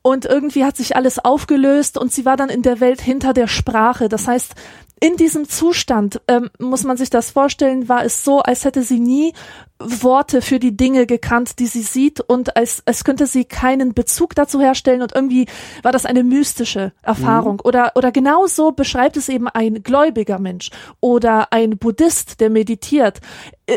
und 0.01 0.25
irgendwie 0.25 0.63
hat 0.63 0.77
sich 0.77 0.95
alles 0.95 1.23
aufgelöst 1.23 1.97
und 1.97 2.11
sie 2.11 2.25
war 2.25 2.37
dann 2.37 2.49
in 2.49 2.61
der 2.61 2.79
Welt 2.79 3.01
hinter 3.01 3.33
der 3.33 3.47
Sprache. 3.47 4.09
Das 4.09 4.27
heißt, 4.27 4.53
in 4.99 5.17
diesem 5.17 5.47
Zustand, 5.47 6.21
ähm, 6.27 6.49
muss 6.57 6.83
man 6.83 6.97
sich 6.97 7.09
das 7.09 7.31
vorstellen, 7.31 7.89
war 7.89 8.05
es 8.05 8.23
so, 8.23 8.39
als 8.39 8.63
hätte 8.63 8.81
sie 8.81 8.99
nie 8.99 9.33
Worte 9.79 10.41
für 10.41 10.57
die 10.57 10.77
Dinge 10.77 11.05
gekannt, 11.05 11.59
die 11.59 11.67
sie 11.67 11.81
sieht 11.81 12.21
und 12.21 12.55
als, 12.55 12.81
als 12.85 13.03
könnte 13.03 13.27
sie 13.27 13.43
keinen 13.43 13.93
Bezug 13.93 14.33
dazu 14.33 14.61
herstellen 14.61 15.01
und 15.01 15.13
irgendwie 15.13 15.47
war 15.83 15.91
das 15.91 16.05
eine 16.05 16.23
mystische 16.23 16.93
Erfahrung. 17.01 17.55
Mhm. 17.55 17.61
Oder, 17.65 17.91
oder 17.95 18.11
genau 18.11 18.47
so 18.47 18.71
beschreibt 18.71 19.17
es 19.17 19.27
eben 19.27 19.49
ein 19.49 19.83
gläubiger 19.83 20.39
Mensch 20.39 20.69
oder 21.01 21.51
ein 21.51 21.77
Buddhist, 21.77 22.39
der 22.39 22.49
meditiert. 22.49 23.19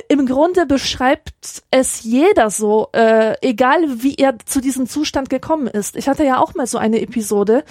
Im 0.09 0.27
Grunde 0.27 0.67
beschreibt 0.67 1.63
es 1.71 2.05
jeder 2.05 2.51
so, 2.51 2.89
äh, 2.93 3.35
egal 3.41 4.03
wie 4.03 4.15
er 4.15 4.39
zu 4.45 4.61
diesem 4.61 4.87
Zustand 4.87 5.31
gekommen 5.31 5.67
ist. 5.67 5.97
Ich 5.97 6.09
hatte 6.09 6.25
ja 6.25 6.39
auch 6.39 6.55
mal 6.55 6.67
so 6.67 6.79
eine 6.79 7.01
Episode 7.01 7.65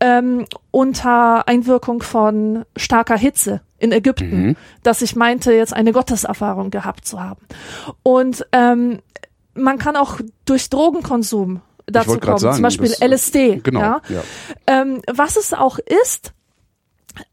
ähm, 0.00 0.44
unter 0.70 1.48
Einwirkung 1.48 2.02
von 2.02 2.66
starker 2.76 3.16
Hitze 3.16 3.62
in 3.80 3.92
Ägypten, 3.92 4.46
mhm. 4.46 4.56
dass 4.82 5.02
ich 5.02 5.16
meinte, 5.16 5.52
jetzt 5.52 5.72
eine 5.74 5.92
Gotteserfahrung 5.92 6.70
gehabt 6.70 7.06
zu 7.06 7.22
haben. 7.22 7.40
Und 8.02 8.46
ähm, 8.52 9.00
man 9.54 9.78
kann 9.78 9.96
auch 9.96 10.20
durch 10.44 10.70
Drogenkonsum 10.70 11.60
dazu 11.86 12.18
kommen, 12.18 12.38
sagen, 12.38 12.54
zum 12.54 12.62
Beispiel 12.62 12.88
das, 12.88 13.00
LSD. 13.00 13.60
Genau. 13.62 13.80
Ja? 13.80 14.00
ja. 14.08 14.22
Ähm, 14.66 15.02
was 15.10 15.36
es 15.36 15.52
auch 15.52 15.78
ist, 15.78 16.32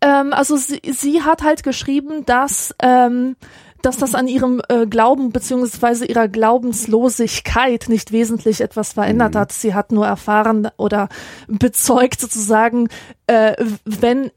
ähm, 0.01 0.33
also 0.33 0.57
sie, 0.57 0.81
sie 0.91 1.21
hat 1.21 1.43
halt 1.43 1.63
geschrieben, 1.63 2.25
dass 2.25 2.73
ähm, 2.81 3.35
dass 3.81 3.97
das 3.97 4.15
an 4.15 4.27
ihrem 4.27 4.61
äh, 4.69 4.87
Glauben 4.87 5.31
beziehungsweise 5.31 6.05
ihrer 6.05 6.27
Glaubenslosigkeit 6.27 7.85
nicht 7.89 8.11
wesentlich 8.11 8.61
etwas 8.61 8.93
verändert 8.93 9.35
mhm. 9.35 9.39
hat. 9.39 9.51
Sie 9.51 9.73
hat 9.73 9.91
nur 9.91 10.07
erfahren 10.07 10.69
oder 10.77 11.09
bezeugt 11.47 12.19
sozusagen, 12.19 12.89
äh, 13.27 13.53
wenn 13.85 14.31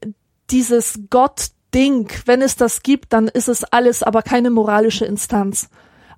dieses 0.51 0.99
Gott 1.09 1.47
Ding, 1.73 2.11
wenn 2.25 2.41
es 2.41 2.55
das 2.55 2.83
gibt, 2.83 3.13
dann 3.13 3.27
ist 3.27 3.47
es 3.47 3.63
alles 3.63 4.03
aber 4.03 4.21
keine 4.21 4.49
moralische 4.49 5.05
Instanz. 5.05 5.69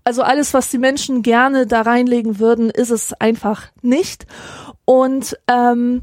Also 0.04 0.22
alles, 0.22 0.54
was 0.54 0.70
die 0.70 0.78
Menschen 0.78 1.22
gerne 1.22 1.66
da 1.66 1.82
reinlegen 1.82 2.39
würden, 2.39 2.70
ist 2.70 2.89
es 2.89 3.13
einfach 3.13 3.68
nicht. 3.82 4.26
Und 4.86 5.38
ähm, 5.48 6.02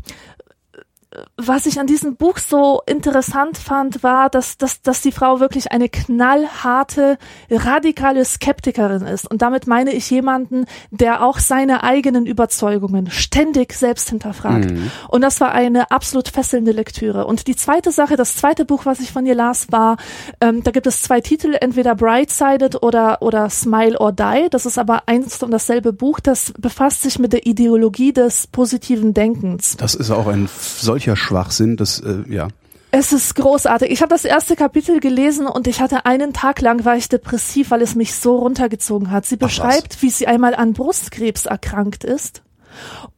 was 1.36 1.66
ich 1.66 1.80
an 1.80 1.88
diesem 1.88 2.14
Buch 2.14 2.38
so 2.38 2.82
interessant 2.86 3.58
fand, 3.58 4.04
war, 4.04 4.30
dass, 4.30 4.58
dass, 4.58 4.80
dass 4.80 5.00
die 5.00 5.10
Frau 5.10 5.40
wirklich 5.40 5.72
eine 5.72 5.88
knallharte, 5.88 7.18
radikale 7.50 8.24
Skeptikerin 8.24 9.02
ist. 9.02 9.28
Und 9.28 9.42
damit 9.42 9.66
meine 9.66 9.92
ich 9.92 10.08
jemanden, 10.10 10.66
der 10.90 11.24
auch 11.24 11.40
seine 11.40 11.82
eigenen 11.82 12.26
Überzeugungen 12.26 13.10
ständig 13.10 13.72
selbst 13.72 14.10
hinterfragt. 14.10 14.70
Mhm. 14.70 14.90
Und 15.08 15.22
das 15.22 15.40
war 15.40 15.52
eine 15.52 15.90
absolut 15.90 16.28
fesselnde 16.28 16.70
Lektüre. 16.70 17.26
Und 17.26 17.48
die 17.48 17.56
zweite 17.56 17.90
Sache, 17.90 18.16
das 18.16 18.36
zweite 18.36 18.64
Buch, 18.64 18.86
was 18.86 19.00
ich 19.00 19.10
von 19.10 19.26
ihr 19.26 19.34
las, 19.34 19.72
war, 19.72 19.96
ähm, 20.40 20.62
da 20.62 20.70
gibt 20.70 20.86
es 20.86 21.02
zwei 21.02 21.20
Titel, 21.20 21.56
entweder 21.60 21.96
Brightsided 21.96 22.84
oder, 22.84 23.20
oder 23.20 23.50
Smile 23.50 23.98
or 23.98 24.12
Die. 24.12 24.48
Das 24.50 24.64
ist 24.64 24.78
aber 24.78 25.08
eins 25.08 25.42
und 25.42 25.50
dasselbe 25.50 25.92
Buch, 25.92 26.20
das 26.20 26.52
befasst 26.56 27.02
sich 27.02 27.18
mit 27.18 27.32
der 27.32 27.46
Ideologie 27.46 28.12
des 28.12 28.46
positiven 28.46 29.12
Denkens. 29.12 29.76
Das 29.76 29.96
ist 29.96 30.12
auch 30.12 30.28
ein 30.28 30.48
solch 30.54 30.99
solcher 31.00 31.16
Schwachsinn, 31.16 31.76
das, 31.76 32.00
äh, 32.00 32.22
ja. 32.28 32.48
Es 32.92 33.12
ist 33.12 33.36
großartig. 33.36 33.90
Ich 33.90 34.02
habe 34.02 34.10
das 34.10 34.24
erste 34.24 34.56
Kapitel 34.56 35.00
gelesen 35.00 35.46
und 35.46 35.66
ich 35.68 35.80
hatte 35.80 36.06
einen 36.06 36.32
Tag 36.32 36.60
lang 36.60 36.84
war 36.84 36.96
ich 36.96 37.08
depressiv, 37.08 37.70
weil 37.70 37.82
es 37.82 37.94
mich 37.94 38.14
so 38.14 38.36
runtergezogen 38.36 39.10
hat. 39.10 39.24
Sie 39.26 39.36
beschreibt, 39.36 40.02
wie 40.02 40.10
sie 40.10 40.26
einmal 40.26 40.54
an 40.54 40.72
Brustkrebs 40.72 41.46
erkrankt 41.46 42.02
ist 42.04 42.42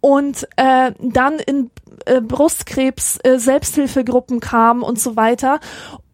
und 0.00 0.46
äh, 0.56 0.92
dann 1.00 1.38
in 1.38 1.70
äh, 2.04 2.20
Brustkrebs 2.20 3.18
äh, 3.22 3.38
Selbsthilfegruppen 3.38 4.40
kam 4.40 4.82
und 4.82 5.00
so 5.00 5.16
weiter 5.16 5.58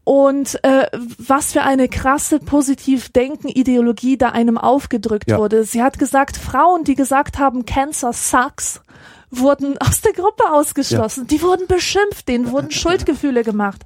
und 0.04 0.62
äh, 0.64 0.87
was 1.18 1.52
für 1.52 1.62
eine 1.62 1.88
krasse 1.88 2.38
positiv 2.38 3.09
denken 3.11 3.48
Ideologie 3.48 4.16
da 4.16 4.28
einem 4.28 4.57
aufgedrückt 4.57 5.31
ja. 5.31 5.38
wurde. 5.38 5.64
Sie 5.64 5.83
hat 5.83 5.98
gesagt, 5.98 6.37
Frauen, 6.37 6.85
die 6.85 6.94
gesagt 6.94 7.38
haben, 7.38 7.66
Cancer 7.66 8.12
sucks, 8.12 8.83
wurden 9.30 9.76
aus 9.78 10.00
der 10.00 10.12
Gruppe 10.12 10.50
ausgeschlossen. 10.50 11.22
Ja. 11.22 11.26
Die 11.26 11.42
wurden 11.42 11.66
beschimpft, 11.66 12.28
denen 12.28 12.50
wurden 12.50 12.70
Schuldgefühle 12.78 13.44
gemacht. 13.44 13.82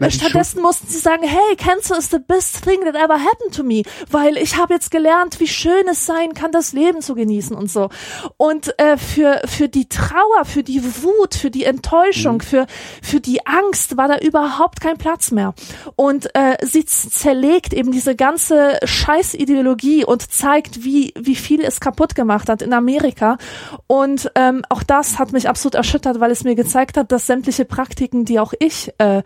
Na, 0.00 0.10
Stattdessen 0.10 0.62
mussten 0.62 0.86
sie 0.86 0.98
sagen, 0.98 1.22
hey, 1.22 1.56
Cancer 1.56 1.98
is 1.98 2.10
the 2.10 2.18
best 2.18 2.62
thing 2.64 2.80
that 2.84 2.94
ever 2.94 3.14
happened 3.14 3.54
to 3.54 3.62
me, 3.62 3.82
weil 4.10 4.36
ich 4.36 4.56
habe 4.56 4.74
jetzt 4.74 4.90
gelernt, 4.90 5.40
wie 5.40 5.48
schön 5.48 5.88
es 5.90 6.06
sein 6.06 6.34
kann, 6.34 6.52
das 6.52 6.72
Leben 6.72 7.02
zu 7.02 7.14
genießen 7.14 7.56
und 7.56 7.70
so. 7.70 7.88
Und 8.36 8.78
äh, 8.78 8.96
für 8.96 9.40
für 9.46 9.68
die 9.68 9.88
Trauer, 9.88 10.44
für 10.44 10.62
die 10.62 10.82
Wut, 11.02 11.34
für 11.34 11.50
die 11.50 11.64
Enttäuschung, 11.64 12.36
mhm. 12.36 12.40
für 12.40 12.66
für 13.02 13.20
die 13.20 13.46
Angst 13.46 13.96
war 13.96 14.08
da 14.08 14.18
überhaupt 14.18 14.80
kein 14.80 14.96
Platz 14.96 15.30
mehr. 15.30 15.54
Und 15.96 16.34
äh, 16.34 16.56
sie 16.62 16.84
zerlegt 16.84 17.72
eben 17.72 17.92
diese 17.92 18.16
ganze 18.16 18.78
Scheißideologie 18.84 20.04
und 20.04 20.30
zeigt, 20.30 20.84
wie 20.84 21.12
wie 21.18 21.36
viel 21.36 21.62
es 21.62 21.80
kaputt 21.80 22.14
gemacht 22.14 22.48
hat 22.48 22.62
in 22.62 22.72
Amerika 22.72 23.38
und 23.86 24.30
ähm, 24.34 24.62
auch 24.68 24.82
das 24.86 25.18
hat 25.18 25.32
mich 25.32 25.48
absolut 25.48 25.74
erschüttert, 25.74 26.20
weil 26.20 26.30
es 26.30 26.44
mir 26.44 26.54
gezeigt 26.54 26.96
hat, 26.96 27.12
dass 27.12 27.26
sämtliche 27.26 27.64
Praktiken, 27.64 28.24
die 28.24 28.38
auch 28.40 28.52
ich 28.58 28.92
äh, 28.98 29.22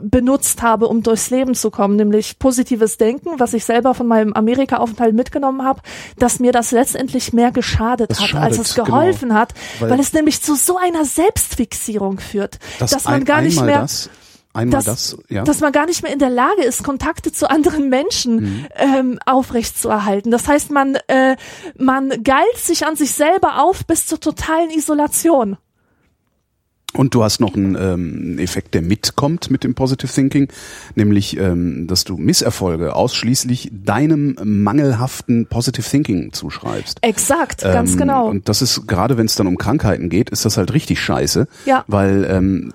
benutzt 0.00 0.62
habe, 0.62 0.88
um 0.88 1.02
durchs 1.02 1.30
Leben 1.30 1.54
zu 1.54 1.70
kommen, 1.70 1.96
nämlich 1.96 2.38
positives 2.38 2.98
Denken, 2.98 3.38
was 3.38 3.54
ich 3.54 3.64
selber 3.64 3.94
von 3.94 4.06
meinem 4.06 4.32
Amerika-Aufenthalt 4.32 5.14
mitgenommen 5.14 5.64
habe, 5.64 5.80
dass 6.18 6.40
mir 6.40 6.52
das 6.52 6.70
letztendlich 6.70 7.32
mehr 7.32 7.52
geschadet 7.52 8.10
das 8.10 8.20
hat, 8.20 8.28
schadet, 8.28 8.44
als 8.44 8.58
es 8.58 8.74
geholfen 8.74 9.28
genau. 9.28 9.40
hat, 9.40 9.54
weil, 9.80 9.90
weil, 9.90 10.00
es 10.00 10.12
nämlich 10.12 10.42
zu 10.42 10.54
so 10.54 10.76
einer 10.76 11.04
Selbstfixierung 11.04 12.18
führt, 12.18 12.58
das 12.78 12.90
dass 12.90 13.04
man 13.04 13.24
gar 13.24 13.40
nicht 13.40 13.60
mehr 13.62 13.82
das 13.82 14.10
Einmal 14.56 14.82
dass, 14.82 14.84
das, 14.84 15.18
ja. 15.28 15.44
dass 15.44 15.60
man 15.60 15.72
gar 15.72 15.86
nicht 15.86 16.02
mehr 16.02 16.12
in 16.12 16.18
der 16.18 16.30
Lage 16.30 16.62
ist, 16.62 16.82
Kontakte 16.82 17.30
zu 17.30 17.50
anderen 17.50 17.88
Menschen 17.88 18.36
mhm. 18.36 18.66
ähm, 18.74 19.18
aufrechtzuerhalten. 19.26 20.30
Das 20.30 20.48
heißt, 20.48 20.70
man, 20.70 20.96
äh, 21.08 21.36
man 21.78 22.22
geilt 22.24 22.56
sich 22.56 22.86
an 22.86 22.96
sich 22.96 23.12
selber 23.12 23.62
auf 23.62 23.84
bis 23.86 24.06
zur 24.06 24.18
totalen 24.18 24.70
Isolation. 24.70 25.58
Und 26.96 27.14
du 27.14 27.22
hast 27.22 27.40
noch 27.40 27.54
einen 27.54 27.76
ähm, 27.78 28.38
Effekt, 28.38 28.74
der 28.74 28.80
mitkommt 28.80 29.50
mit 29.50 29.64
dem 29.64 29.74
Positive 29.74 30.10
Thinking, 30.10 30.48
nämlich, 30.94 31.36
ähm, 31.36 31.86
dass 31.86 32.04
du 32.04 32.16
Misserfolge 32.16 32.94
ausschließlich 32.94 33.70
deinem 33.72 34.36
mangelhaften 34.42 35.46
Positive 35.46 35.86
Thinking 35.86 36.32
zuschreibst. 36.32 36.98
Exakt, 37.02 37.62
ähm, 37.64 37.72
ganz 37.72 37.96
genau. 37.98 38.28
Und 38.28 38.48
das 38.48 38.62
ist 38.62 38.86
gerade, 38.86 39.18
wenn 39.18 39.26
es 39.26 39.34
dann 39.34 39.46
um 39.46 39.58
Krankheiten 39.58 40.08
geht, 40.08 40.30
ist 40.30 40.46
das 40.46 40.56
halt 40.56 40.72
richtig 40.72 41.00
scheiße, 41.00 41.46
ja. 41.66 41.84
weil 41.86 42.26
ähm, 42.30 42.72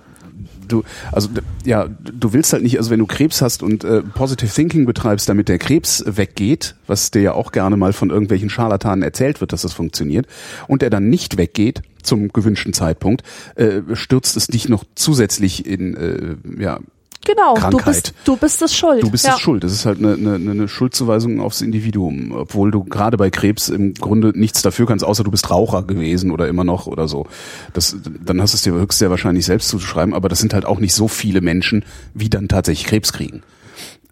du, 0.72 0.84
also 1.12 1.30
ja, 1.66 1.88
du 1.88 2.34
willst 2.34 2.54
halt 2.54 2.64
nicht, 2.64 2.78
also 2.78 2.90
wenn 2.90 3.00
du 3.00 3.06
Krebs 3.06 3.42
hast 3.42 3.64
und 3.64 3.84
äh, 3.84 4.02
Positive 4.02 4.52
Thinking 4.52 4.86
betreibst, 4.86 5.30
damit 5.30 5.50
der 5.50 5.58
Krebs 5.58 6.04
weggeht, 6.08 6.76
was 6.88 7.12
dir 7.12 7.22
ja 7.22 7.34
auch 7.34 7.52
gerne 7.52 7.78
mal 7.78 7.94
von 7.94 8.10
irgendwelchen 8.10 8.50
Scharlatanen 8.50 9.04
erzählt 9.04 9.42
wird, 9.42 9.54
dass 9.54 9.62
das 9.62 9.74
funktioniert, 9.74 10.28
und 10.68 10.84
er 10.84 10.90
dann 10.90 11.10
nicht 11.10 11.38
weggeht 11.38 11.82
zum 12.04 12.30
gewünschten 12.30 12.74
Zeitpunkt, 12.74 13.24
äh, 13.56 13.82
stürzt 13.94 14.36
es 14.38 14.48
dich 14.48 14.70
noch 14.70 14.84
zusätzlich 14.96 15.66
in 15.66 15.96
äh, 15.96 16.62
ja 16.62 16.80
Genau, 17.26 17.54
Krankheit. 17.54 17.74
du 17.74 17.86
bist, 17.86 18.14
du 18.26 18.36
bist 18.38 18.62
es 18.62 18.76
schuld. 18.76 19.04
Du 19.04 19.12
bist 19.12 19.26
ja. 19.26 19.36
es 19.36 19.40
schuld. 19.40 19.64
Das 19.64 19.72
ist 19.72 19.86
halt 19.86 20.00
eine, 20.00 20.14
eine, 20.14 20.36
eine 20.36 20.68
Schuldzuweisung 20.68 21.40
aufs 21.40 21.62
Individuum, 21.62 22.32
obwohl 22.32 22.72
du 22.72 22.84
gerade 22.84 23.18
bei 23.18 23.30
Krebs 23.30 23.70
im 23.70 23.94
Grunde 23.94 24.32
nichts 24.38 24.62
dafür 24.62 24.88
kannst, 24.88 25.06
außer 25.06 25.24
du 25.24 25.30
bist 25.30 25.50
Raucher 25.52 25.84
gewesen 25.84 26.32
oder 26.32 26.48
immer 26.48 26.64
noch 26.64 26.88
oder 26.88 27.08
so. 27.08 27.28
Das, 27.74 27.96
dann 28.24 28.42
hast 28.42 28.54
du 28.54 28.56
es 28.56 28.64
dir 28.64 28.74
höchst 28.74 29.00
sehr 29.00 29.12
wahrscheinlich 29.12 29.46
selbst 29.46 29.70
zuzuschreiben, 29.70 30.14
aber 30.16 30.30
das 30.30 30.40
sind 30.40 30.54
halt 30.54 30.66
auch 30.66 30.80
nicht 30.80 30.94
so 30.94 31.08
viele 31.08 31.42
Menschen, 31.42 31.86
wie 32.14 32.30
dann 32.30 32.48
tatsächlich 32.48 32.88
Krebs 32.88 33.14
kriegen. 33.14 33.44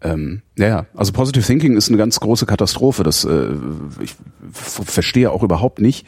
Ähm, 0.02 0.42
ja, 0.58 0.68
ja, 0.68 0.86
also 0.96 1.12
Positive 1.12 1.44
Thinking 1.44 1.76
ist 1.76 1.90
eine 1.90 1.98
ganz 1.98 2.20
große 2.20 2.46
Katastrophe. 2.46 3.04
Das 3.04 3.26
äh, 3.26 3.50
ich 4.02 4.16
verstehe 4.52 5.32
auch 5.32 5.44
überhaupt 5.44 5.82
nicht. 5.82 6.06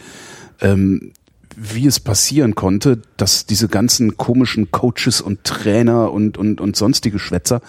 Ähm, 0.62 1.12
wie 1.56 1.88
es 1.88 2.00
passieren 2.00 2.56
konnte, 2.56 3.02
dass 3.18 3.46
diese 3.46 3.68
ganzen 3.68 4.18
komischen 4.18 4.72
Coaches 4.72 5.22
und 5.22 5.44
Trainer 5.44 6.12
und, 6.12 6.38
und, 6.38 6.62
und 6.62 6.76
sonstige 6.76 7.20
Schwätzer 7.20 7.62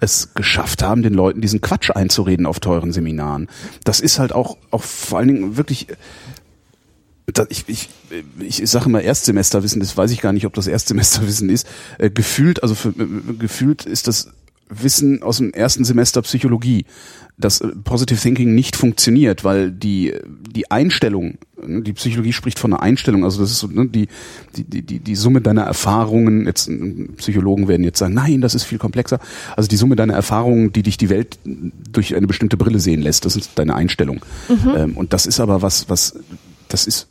es 0.00 0.34
geschafft 0.34 0.82
haben, 0.82 1.02
den 1.02 1.14
Leuten 1.14 1.40
diesen 1.40 1.60
Quatsch 1.60 1.90
einzureden 1.90 2.46
auf 2.46 2.60
teuren 2.60 2.92
Seminaren. 2.92 3.48
Das 3.84 4.00
ist 4.00 4.18
halt 4.18 4.32
auch, 4.32 4.56
auch 4.70 4.82
vor 4.82 5.18
allen 5.18 5.28
Dingen 5.28 5.56
wirklich, 5.56 5.86
ich, 7.48 7.64
ich, 7.68 7.88
ich 8.40 8.70
sage 8.70 8.88
mal 8.88 9.00
Erstsemesterwissen, 9.00 9.80
das 9.80 9.96
weiß 9.96 10.10
ich 10.10 10.20
gar 10.20 10.32
nicht, 10.32 10.46
ob 10.46 10.54
das 10.54 10.66
Erstsemesterwissen 10.66 11.48
ist, 11.48 11.66
äh, 11.98 12.10
gefühlt, 12.10 12.62
also 12.62 12.74
für, 12.74 12.88
äh, 12.88 13.34
gefühlt 13.38 13.86
ist 13.86 14.08
das 14.08 14.28
Wissen 14.68 15.22
aus 15.22 15.36
dem 15.36 15.52
ersten 15.52 15.84
Semester 15.84 16.22
Psychologie 16.22 16.86
dass 17.38 17.60
äh, 17.60 17.68
Positive 17.84 18.20
Thinking 18.20 18.54
nicht 18.54 18.76
funktioniert, 18.76 19.44
weil 19.44 19.70
die, 19.70 20.14
die 20.26 20.70
Einstellung, 20.70 21.38
ne, 21.64 21.82
die 21.82 21.92
Psychologie 21.92 22.32
spricht 22.32 22.58
von 22.58 22.72
einer 22.72 22.82
Einstellung, 22.82 23.24
also 23.24 23.40
das 23.40 23.50
ist 23.50 23.58
so, 23.58 23.66
ne, 23.66 23.86
die, 23.86 24.08
die, 24.56 24.82
die, 24.82 24.98
die 25.00 25.14
Summe 25.14 25.40
deiner 25.40 25.62
Erfahrungen, 25.62 26.46
jetzt 26.46 26.70
Psychologen 27.16 27.68
werden 27.68 27.84
jetzt 27.84 27.98
sagen, 27.98 28.14
nein, 28.14 28.40
das 28.40 28.54
ist 28.54 28.64
viel 28.64 28.78
komplexer, 28.78 29.18
also 29.56 29.68
die 29.68 29.76
Summe 29.76 29.96
deiner 29.96 30.14
Erfahrungen, 30.14 30.72
die 30.72 30.82
dich 30.82 30.96
die 30.96 31.10
Welt 31.10 31.38
durch 31.44 32.14
eine 32.14 32.26
bestimmte 32.26 32.56
Brille 32.56 32.80
sehen 32.80 33.02
lässt, 33.02 33.24
das 33.24 33.36
ist 33.36 33.52
deine 33.56 33.74
Einstellung. 33.74 34.20
Mhm. 34.48 34.72
Ähm, 34.76 34.96
und 34.96 35.12
das 35.12 35.26
ist 35.26 35.40
aber 35.40 35.62
was, 35.62 35.88
was, 35.88 36.18
das 36.68 36.86
ist 36.86 37.08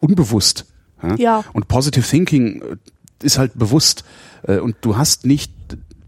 unbewusst. 0.00 0.66
Ja? 1.02 1.14
ja. 1.16 1.44
Und 1.52 1.68
Positive 1.68 2.06
Thinking 2.06 2.62
äh, 2.62 2.76
ist 3.22 3.38
halt 3.38 3.58
bewusst. 3.58 4.04
Äh, 4.42 4.58
und 4.58 4.76
du 4.82 4.96
hast 4.96 5.26
nicht 5.26 5.52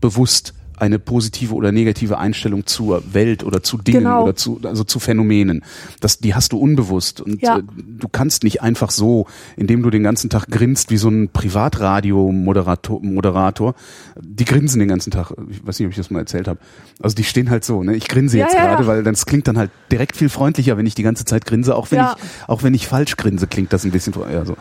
bewusst 0.00 0.54
eine 0.76 0.98
positive 0.98 1.54
oder 1.54 1.72
negative 1.72 2.18
Einstellung 2.18 2.66
zur 2.66 3.02
Welt 3.14 3.44
oder 3.44 3.62
zu 3.62 3.78
Dingen 3.78 4.00
Genau. 4.04 4.24
oder 4.24 4.36
zu 4.36 4.60
also 4.64 4.84
zu 4.84 4.98
Phänomenen. 4.98 5.62
Das 6.00 6.18
die 6.18 6.34
hast 6.34 6.52
du 6.52 6.58
unbewusst 6.58 7.20
und 7.20 7.42
Ja. 7.42 7.58
äh, 7.58 7.62
du 7.76 8.08
kannst 8.08 8.44
nicht 8.44 8.62
einfach 8.62 8.90
so, 8.90 9.26
indem 9.56 9.82
du 9.82 9.90
den 9.90 10.02
ganzen 10.02 10.30
Tag 10.30 10.48
grinst 10.48 10.90
wie 10.90 10.96
so 10.96 11.08
ein 11.08 11.28
Privatradio 11.28 12.32
Moderator. 12.32 13.74
Die 14.20 14.44
grinsen 14.44 14.78
den 14.78 14.88
ganzen 14.88 15.10
Tag. 15.10 15.32
Ich 15.50 15.66
weiß 15.66 15.78
nicht, 15.78 15.86
ob 15.86 15.90
ich 15.92 15.96
das 15.96 16.10
mal 16.10 16.20
erzählt 16.20 16.48
habe. 16.48 16.58
Also 17.02 17.14
die 17.16 17.24
stehen 17.24 17.50
halt 17.50 17.64
so, 17.64 17.82
ne? 17.82 17.94
Ich 17.94 18.08
grinse 18.08 18.38
jetzt 18.38 18.54
ja, 18.54 18.66
gerade, 18.66 18.82
ja. 18.82 18.88
weil 18.88 19.02
das 19.02 19.26
klingt 19.26 19.48
dann 19.48 19.58
halt 19.58 19.70
direkt 19.90 20.16
viel 20.16 20.28
freundlicher, 20.28 20.76
wenn 20.76 20.86
ich 20.86 20.94
die 20.94 21.02
ganze 21.02 21.24
Zeit 21.24 21.44
grinse, 21.46 21.74
auch 21.74 21.90
wenn 21.90 22.00
ich 22.00 22.48
auch 22.48 22.62
wenn 22.62 22.74
ich 22.74 22.86
falsch 22.86 23.16
grinse, 23.16 23.46
klingt 23.46 23.72
das 23.72 23.84
ein 23.84 23.90
bisschen 23.90 24.14
ja, 24.32 24.44
so. 24.44 24.56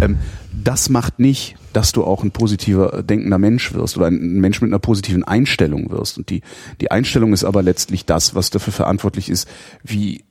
Ähm, 0.00 0.18
das 0.52 0.88
macht 0.88 1.18
nicht, 1.18 1.56
dass 1.72 1.92
du 1.92 2.04
auch 2.04 2.22
ein 2.22 2.30
positiver 2.30 2.94
äh, 2.94 3.04
denkender 3.04 3.38
Mensch 3.38 3.72
wirst 3.74 3.96
oder 3.96 4.06
ein 4.06 4.40
Mensch 4.40 4.60
mit 4.60 4.70
einer 4.70 4.78
positiven 4.78 5.24
Einstellung 5.24 5.90
wirst. 5.90 6.18
Und 6.18 6.30
die, 6.30 6.42
die 6.80 6.90
Einstellung 6.90 7.32
ist 7.32 7.44
aber 7.44 7.62
letztlich 7.62 8.06
das, 8.06 8.34
was 8.34 8.50
dafür 8.50 8.72
verantwortlich 8.72 9.28
ist, 9.28 9.48
wie 9.82 10.24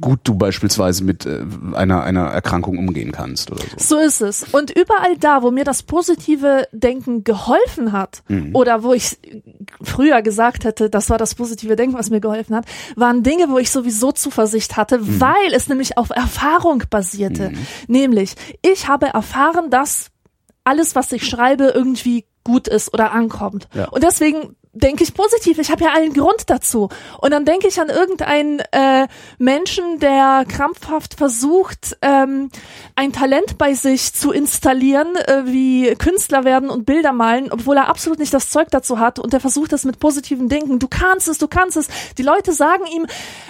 gut 0.00 0.20
du 0.24 0.34
beispielsweise 0.34 1.04
mit 1.04 1.26
äh, 1.26 1.44
einer, 1.74 2.02
einer 2.02 2.26
Erkrankung 2.26 2.78
umgehen 2.78 3.12
kannst 3.12 3.50
oder 3.50 3.62
so. 3.78 3.96
So 3.96 3.98
ist 3.98 4.20
es. 4.20 4.44
Und 4.52 4.70
überall 4.70 5.16
da, 5.18 5.42
wo 5.42 5.50
mir 5.50 5.64
das 5.64 5.82
positive 5.82 6.66
Denken 6.72 7.24
geholfen 7.24 7.92
hat, 7.92 8.22
Mhm. 8.28 8.54
oder 8.54 8.82
wo 8.82 8.92
ich 8.92 9.18
früher 9.82 10.22
gesagt 10.22 10.64
hätte, 10.64 10.90
das 10.90 11.10
war 11.10 11.18
das 11.18 11.34
positive 11.34 11.76
Denken, 11.76 11.96
was 11.96 12.10
mir 12.10 12.20
geholfen 12.20 12.54
hat, 12.56 12.64
waren 12.96 13.22
Dinge, 13.22 13.48
wo 13.50 13.58
ich 13.58 13.70
sowieso 13.70 14.12
Zuversicht 14.12 14.76
hatte, 14.76 14.98
Mhm. 14.98 15.20
weil 15.20 15.52
es 15.54 15.68
nämlich 15.68 15.96
auf 15.98 16.10
Erfahrung 16.10 16.82
basierte. 16.90 17.52
Nämlich, 17.88 18.34
ich 18.62 18.88
habe 18.88 19.06
erfahren, 19.06 19.70
dass 19.70 20.10
alles, 20.64 20.94
was 20.94 21.12
ich 21.12 21.26
schreibe, 21.26 21.64
irgendwie 21.74 22.24
gut 22.44 22.68
ist 22.68 22.92
oder 22.94 23.12
ankommt. 23.12 23.68
Ja. 23.74 23.88
Und 23.88 24.02
deswegen 24.02 24.56
denke 24.72 25.02
ich 25.02 25.14
positiv. 25.14 25.58
Ich 25.58 25.70
habe 25.70 25.84
ja 25.84 25.92
allen 25.92 26.12
Grund 26.12 26.44
dazu. 26.48 26.88
Und 27.20 27.32
dann 27.32 27.44
denke 27.44 27.66
ich 27.66 27.80
an 27.80 27.88
irgendeinen 27.88 28.60
äh, 28.72 29.08
Menschen, 29.38 29.98
der 29.98 30.44
krampfhaft 30.48 31.14
versucht, 31.14 31.96
ähm, 32.02 32.50
ein 32.94 33.12
Talent 33.12 33.58
bei 33.58 33.74
sich 33.74 34.12
zu 34.14 34.30
installieren, 34.30 35.16
äh, 35.16 35.42
wie 35.46 35.94
Künstler 35.96 36.44
werden 36.44 36.70
und 36.70 36.86
Bilder 36.86 37.12
malen, 37.12 37.50
obwohl 37.50 37.76
er 37.76 37.88
absolut 37.88 38.18
nicht 38.18 38.32
das 38.32 38.50
Zeug 38.50 38.68
dazu 38.70 38.98
hat. 38.98 39.18
Und 39.18 39.32
der 39.32 39.40
versucht 39.40 39.72
das 39.72 39.84
mit 39.84 39.98
positivem 39.98 40.48
Denken. 40.48 40.78
Du 40.78 40.88
kannst 40.88 41.28
es, 41.28 41.38
du 41.38 41.48
kannst 41.48 41.76
es. 41.76 41.88
Die 42.16 42.22
Leute 42.22 42.52
sagen 42.52 42.84
ihm, 42.86 43.06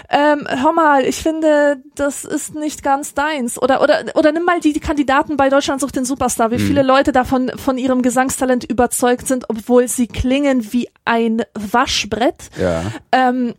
ähm, 0.08 0.46
hör 0.48 0.72
mal, 0.72 1.04
ich 1.04 1.16
finde, 1.16 1.82
das 1.94 2.24
ist 2.24 2.54
nicht 2.54 2.82
ganz 2.82 3.14
deins. 3.14 3.60
Oder 3.60 3.82
oder 3.82 4.04
oder 4.14 4.32
nimm 4.32 4.44
mal 4.44 4.60
die, 4.60 4.72
die 4.72 4.80
Kandidaten 4.80 5.36
bei 5.36 5.48
Deutschland 5.50 5.80
sucht 5.80 5.96
den 5.96 6.04
Superstar, 6.04 6.50
wie 6.50 6.58
viele 6.58 6.82
Leute 6.82 7.12
davon 7.12 7.50
von 7.56 7.78
ihrem 7.78 8.02
Gesangstalent 8.02 8.64
überzeugt 8.64 9.26
sind, 9.26 9.44
obwohl 9.48 9.86
sie 9.86 10.06
klingen 10.06 10.72
wie 10.72 10.88
ein 11.10 11.42
Waschbrett. 11.54 12.50
Ja. 12.58 12.84
Ähm, 13.10 13.54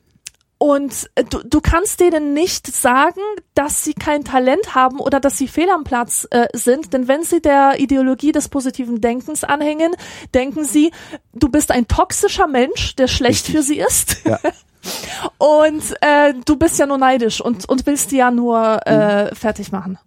und 0.58 1.10
du, 1.32 1.40
du 1.44 1.60
kannst 1.60 2.00
denen 2.00 2.34
nicht 2.34 2.68
sagen, 2.68 3.20
dass 3.56 3.84
sie 3.84 3.96
kein 3.96 4.24
Talent 4.24 4.76
haben 4.76 5.00
oder 5.00 5.20
dass 5.20 5.38
sie 5.38 5.48
fehl 5.48 5.70
am 5.70 5.84
Platz 5.84 6.28
äh, 6.30 6.48
sind, 6.54 6.94
denn 6.94 7.08
wenn 7.08 7.24
sie 7.24 7.42
der 7.42 7.80
Ideologie 7.80 8.32
des 8.32 8.48
positiven 8.48 9.02
Denkens 9.02 9.44
anhängen, 9.44 9.92
denken 10.36 10.64
sie, 10.64 10.92
du 11.34 11.50
bist 11.50 11.72
ein 11.72 11.88
toxischer 11.88 12.46
Mensch, 12.46 12.96
der 12.96 13.08
schlecht 13.08 13.48
für 13.48 13.64
sie 13.64 13.80
ist. 13.80 14.18
Ja. 14.24 14.40
Und 15.40 15.84
äh, 16.02 16.36
du 16.46 16.56
bist 16.56 16.80
ja 16.80 16.86
nur 16.86 16.98
neidisch 16.98 17.40
und, 17.40 17.70
und 17.70 17.86
willst 17.86 18.12
die 18.12 18.18
ja 18.18 18.32
nur 18.32 18.80
äh, 18.88 19.34
fertig 19.36 19.72
machen. 19.72 20.00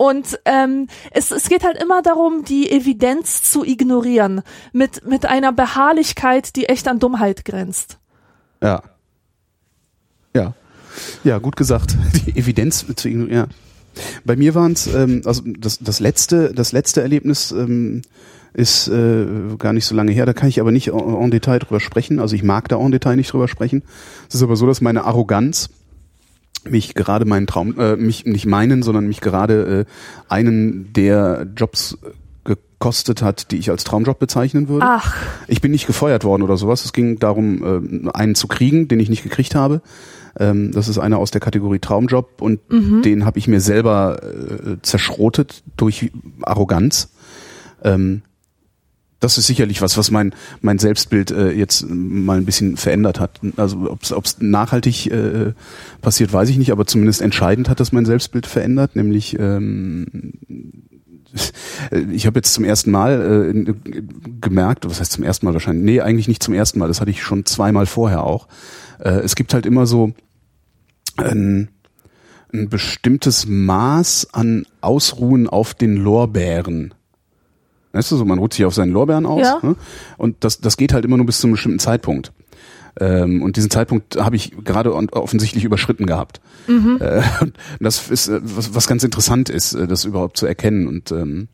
Und 0.00 0.40
ähm, 0.46 0.86
es, 1.10 1.30
es 1.30 1.50
geht 1.50 1.62
halt 1.62 1.76
immer 1.76 2.00
darum, 2.00 2.42
die 2.42 2.70
Evidenz 2.70 3.42
zu 3.42 3.66
ignorieren, 3.66 4.40
mit, 4.72 5.06
mit 5.06 5.26
einer 5.26 5.52
Beharrlichkeit, 5.52 6.56
die 6.56 6.70
echt 6.70 6.88
an 6.88 7.00
Dummheit 7.00 7.44
grenzt. 7.44 7.98
Ja. 8.62 8.82
Ja. 10.34 10.54
Ja, 11.22 11.36
gut 11.36 11.54
gesagt. 11.54 11.98
Die 12.26 12.34
Evidenz 12.34 12.86
zu 12.96 13.08
ignorieren. 13.08 13.34
Ja. 13.34 13.46
Bei 14.24 14.36
mir 14.36 14.54
waren 14.54 14.72
es, 14.72 14.86
ähm, 14.86 15.20
also 15.26 15.42
das, 15.44 15.78
das 15.80 16.00
letzte, 16.00 16.54
das 16.54 16.72
letzte 16.72 17.02
Erlebnis 17.02 17.52
ähm, 17.52 18.00
ist 18.54 18.88
äh, 18.88 19.26
gar 19.58 19.74
nicht 19.74 19.84
so 19.84 19.94
lange 19.94 20.12
her. 20.12 20.24
Da 20.24 20.32
kann 20.32 20.48
ich 20.48 20.62
aber 20.62 20.72
nicht 20.72 20.88
en, 20.88 20.98
en 20.98 21.30
Detail 21.30 21.58
drüber 21.58 21.78
sprechen. 21.78 22.20
Also 22.20 22.34
ich 22.34 22.42
mag 22.42 22.68
da 22.68 22.80
en 22.80 22.90
Detail 22.90 23.16
nicht 23.16 23.34
drüber 23.34 23.48
sprechen. 23.48 23.82
Es 24.30 24.36
ist 24.36 24.42
aber 24.42 24.56
so, 24.56 24.66
dass 24.66 24.80
meine 24.80 25.04
Arroganz 25.04 25.68
mich 26.68 26.94
gerade 26.94 27.24
meinen 27.24 27.46
Traum, 27.46 27.78
äh, 27.78 27.96
mich 27.96 28.26
nicht 28.26 28.46
meinen, 28.46 28.82
sondern 28.82 29.06
mich 29.06 29.20
gerade 29.20 29.86
äh, 29.86 30.32
einen 30.32 30.92
der 30.92 31.46
Jobs 31.56 31.98
äh, 32.02 32.10
gekostet 32.44 33.22
hat, 33.22 33.50
die 33.50 33.58
ich 33.58 33.70
als 33.70 33.84
Traumjob 33.84 34.18
bezeichnen 34.18 34.68
würde. 34.68 34.86
Ach, 34.88 35.16
Ich 35.48 35.60
bin 35.60 35.70
nicht 35.70 35.86
gefeuert 35.86 36.24
worden 36.24 36.42
oder 36.42 36.56
sowas. 36.56 36.84
Es 36.84 36.92
ging 36.92 37.18
darum, 37.18 37.64
ähm, 37.64 38.10
einen 38.12 38.34
zu 38.34 38.48
kriegen, 38.48 38.88
den 38.88 39.00
ich 39.00 39.08
nicht 39.10 39.22
gekriegt 39.22 39.54
habe. 39.54 39.82
Ähm, 40.38 40.70
das 40.72 40.88
ist 40.88 40.98
einer 40.98 41.18
aus 41.18 41.30
der 41.30 41.40
Kategorie 41.40 41.78
Traumjob 41.80 42.40
und 42.40 42.60
den 42.70 43.24
habe 43.24 43.38
ich 43.38 43.48
mir 43.48 43.60
selber 43.60 44.20
äh, 44.22 44.76
zerschrotet 44.82 45.62
durch 45.76 46.10
Arroganz. 46.42 47.10
Ähm, 47.82 48.22
das 49.20 49.38
ist 49.38 49.46
sicherlich 49.46 49.82
was, 49.82 49.96
was 49.96 50.10
mein 50.10 50.34
mein 50.60 50.78
Selbstbild 50.78 51.30
äh, 51.30 51.52
jetzt 51.52 51.86
mal 51.88 52.38
ein 52.38 52.46
bisschen 52.46 52.76
verändert 52.76 53.20
hat. 53.20 53.40
Also 53.56 53.90
ob 53.90 54.24
es 54.24 54.36
nachhaltig 54.40 55.06
äh, 55.10 55.52
passiert, 56.00 56.32
weiß 56.32 56.48
ich 56.48 56.58
nicht, 56.58 56.72
aber 56.72 56.86
zumindest 56.86 57.20
entscheidend 57.20 57.68
hat 57.68 57.80
das 57.80 57.92
mein 57.92 58.06
Selbstbild 58.06 58.46
verändert, 58.46 58.96
nämlich 58.96 59.38
ähm, 59.38 60.32
ich 62.12 62.26
habe 62.26 62.38
jetzt 62.38 62.54
zum 62.54 62.64
ersten 62.64 62.90
Mal 62.90 63.52
äh, 63.54 63.74
gemerkt, 64.40 64.88
was 64.88 65.00
heißt 65.00 65.12
zum 65.12 65.24
ersten 65.24 65.46
Mal 65.46 65.52
wahrscheinlich? 65.52 65.84
Nee, 65.84 66.00
eigentlich 66.00 66.28
nicht 66.28 66.42
zum 66.42 66.54
ersten 66.54 66.78
Mal, 66.78 66.88
das 66.88 67.00
hatte 67.00 67.10
ich 67.10 67.22
schon 67.22 67.46
zweimal 67.46 67.86
vorher 67.86 68.24
auch. 68.24 68.48
Äh, 68.98 69.20
es 69.20 69.36
gibt 69.36 69.54
halt 69.54 69.66
immer 69.66 69.86
so 69.86 70.12
ein, 71.16 71.68
ein 72.52 72.68
bestimmtes 72.68 73.46
Maß 73.46 74.28
an 74.32 74.66
Ausruhen 74.80 75.48
auf 75.48 75.74
den 75.74 75.96
Lorbeeren. 75.96 76.94
Weißt 77.92 78.10
du, 78.12 78.16
so 78.16 78.24
man 78.24 78.38
ruht 78.38 78.54
sich 78.54 78.64
auf 78.64 78.74
seinen 78.74 78.92
Lorbeeren 78.92 79.26
aus. 79.26 79.42
Ja. 79.42 79.58
Ne? 79.62 79.76
Und 80.16 80.44
das, 80.44 80.60
das 80.60 80.76
geht 80.76 80.92
halt 80.92 81.04
immer 81.04 81.16
nur 81.16 81.26
bis 81.26 81.40
zu 81.40 81.46
einem 81.46 81.52
bestimmten 81.52 81.80
Zeitpunkt. 81.80 82.32
Ähm, 82.98 83.42
und 83.42 83.56
diesen 83.56 83.70
Zeitpunkt 83.70 84.16
habe 84.16 84.36
ich 84.36 84.52
gerade 84.64 84.92
offensichtlich 84.94 85.64
überschritten 85.64 86.06
gehabt. 86.06 86.40
Äh, 87.00 87.22
und 87.40 87.54
das 87.80 88.10
ist 88.10 88.28
äh, 88.28 88.40
was, 88.42 88.74
was 88.74 88.86
ganz 88.86 89.04
interessant 89.04 89.48
ist, 89.48 89.74
äh, 89.74 89.86
das 89.86 90.04
überhaupt 90.04 90.36
zu 90.36 90.46
erkennen. 90.46 90.86
Und 90.86 91.10
ähm, 91.12 91.48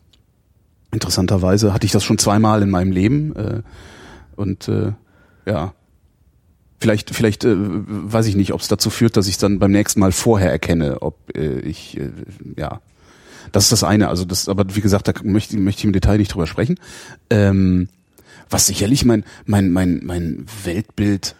interessanterweise 0.92 1.72
hatte 1.72 1.86
ich 1.86 1.92
das 1.92 2.04
schon 2.04 2.18
zweimal 2.18 2.62
in 2.62 2.70
meinem 2.70 2.92
Leben. 2.92 3.36
Äh, 3.36 3.62
und 4.36 4.68
äh, 4.68 4.92
ja, 5.46 5.74
vielleicht, 6.80 7.14
vielleicht 7.14 7.44
äh, 7.44 7.54
weiß 7.56 8.26
ich 8.26 8.36
nicht, 8.36 8.52
ob 8.52 8.60
es 8.60 8.68
dazu 8.68 8.90
führt, 8.90 9.16
dass 9.16 9.28
ich 9.28 9.38
dann 9.38 9.58
beim 9.58 9.72
nächsten 9.72 10.00
Mal 10.00 10.12
vorher 10.12 10.50
erkenne, 10.50 11.02
ob 11.02 11.36
äh, 11.36 11.60
ich 11.60 11.98
äh, 11.98 12.10
ja. 12.56 12.80
Das 13.52 13.64
ist 13.64 13.72
das 13.72 13.84
eine. 13.84 14.08
Also 14.08 14.24
das, 14.24 14.48
aber 14.48 14.64
wie 14.74 14.80
gesagt, 14.80 15.08
da 15.08 15.12
möchte, 15.22 15.56
möchte 15.56 15.80
ich 15.80 15.84
im 15.84 15.92
Detail 15.92 16.18
nicht 16.18 16.32
drüber 16.32 16.46
sprechen. 16.46 16.78
Ähm, 17.30 17.88
was 18.48 18.66
sicherlich 18.66 19.04
mein, 19.04 19.24
mein, 19.44 19.70
mein, 19.70 20.00
mein 20.04 20.46
Weltbild 20.64 21.34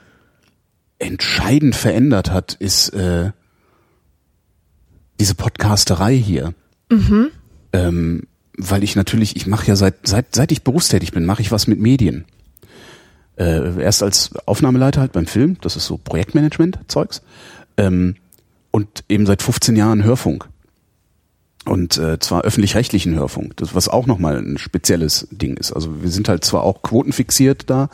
entscheidend 0.98 1.76
verändert 1.76 2.30
hat, 2.30 2.54
ist 2.54 2.88
äh, 2.90 3.30
diese 5.20 5.34
Podcasterei 5.34 6.16
hier. 6.16 6.54
Ähm, 7.72 8.22
weil 8.56 8.82
ich 8.82 8.96
natürlich, 8.96 9.36
ich 9.36 9.46
mache 9.46 9.66
ja 9.66 9.76
seit, 9.76 10.06
seit, 10.06 10.34
seit 10.34 10.50
ich 10.52 10.62
berufstätig 10.62 11.12
bin, 11.12 11.26
mache 11.26 11.42
ich 11.42 11.52
was 11.52 11.66
mit 11.66 11.78
Medien. 11.78 12.24
Äh, 13.36 13.82
erst 13.82 14.02
als 14.02 14.30
Aufnahmeleiter 14.46 15.00
halt 15.00 15.12
beim 15.12 15.26
Film, 15.26 15.58
das 15.60 15.76
ist 15.76 15.86
so 15.86 15.98
Projektmanagement-Zeugs. 15.98 17.22
Ähm, 17.76 18.16
und 18.70 19.04
eben 19.08 19.26
seit 19.26 19.42
15 19.42 19.76
Jahren 19.76 20.04
Hörfunk. 20.04 20.48
Und 21.66 21.98
äh, 21.98 22.20
zwar 22.20 22.42
öffentlich-rechtlichen 22.42 23.16
Hörfunk, 23.16 23.56
das, 23.56 23.74
was 23.74 23.88
auch 23.88 24.06
nochmal 24.06 24.38
ein 24.38 24.56
spezielles 24.56 25.26
Ding 25.32 25.56
ist. 25.56 25.72
Also 25.72 26.00
wir 26.00 26.10
sind 26.10 26.28
halt 26.28 26.44
zwar 26.44 26.62
auch 26.62 26.82
quotenfixiert 26.82 27.68
da, 27.68 27.88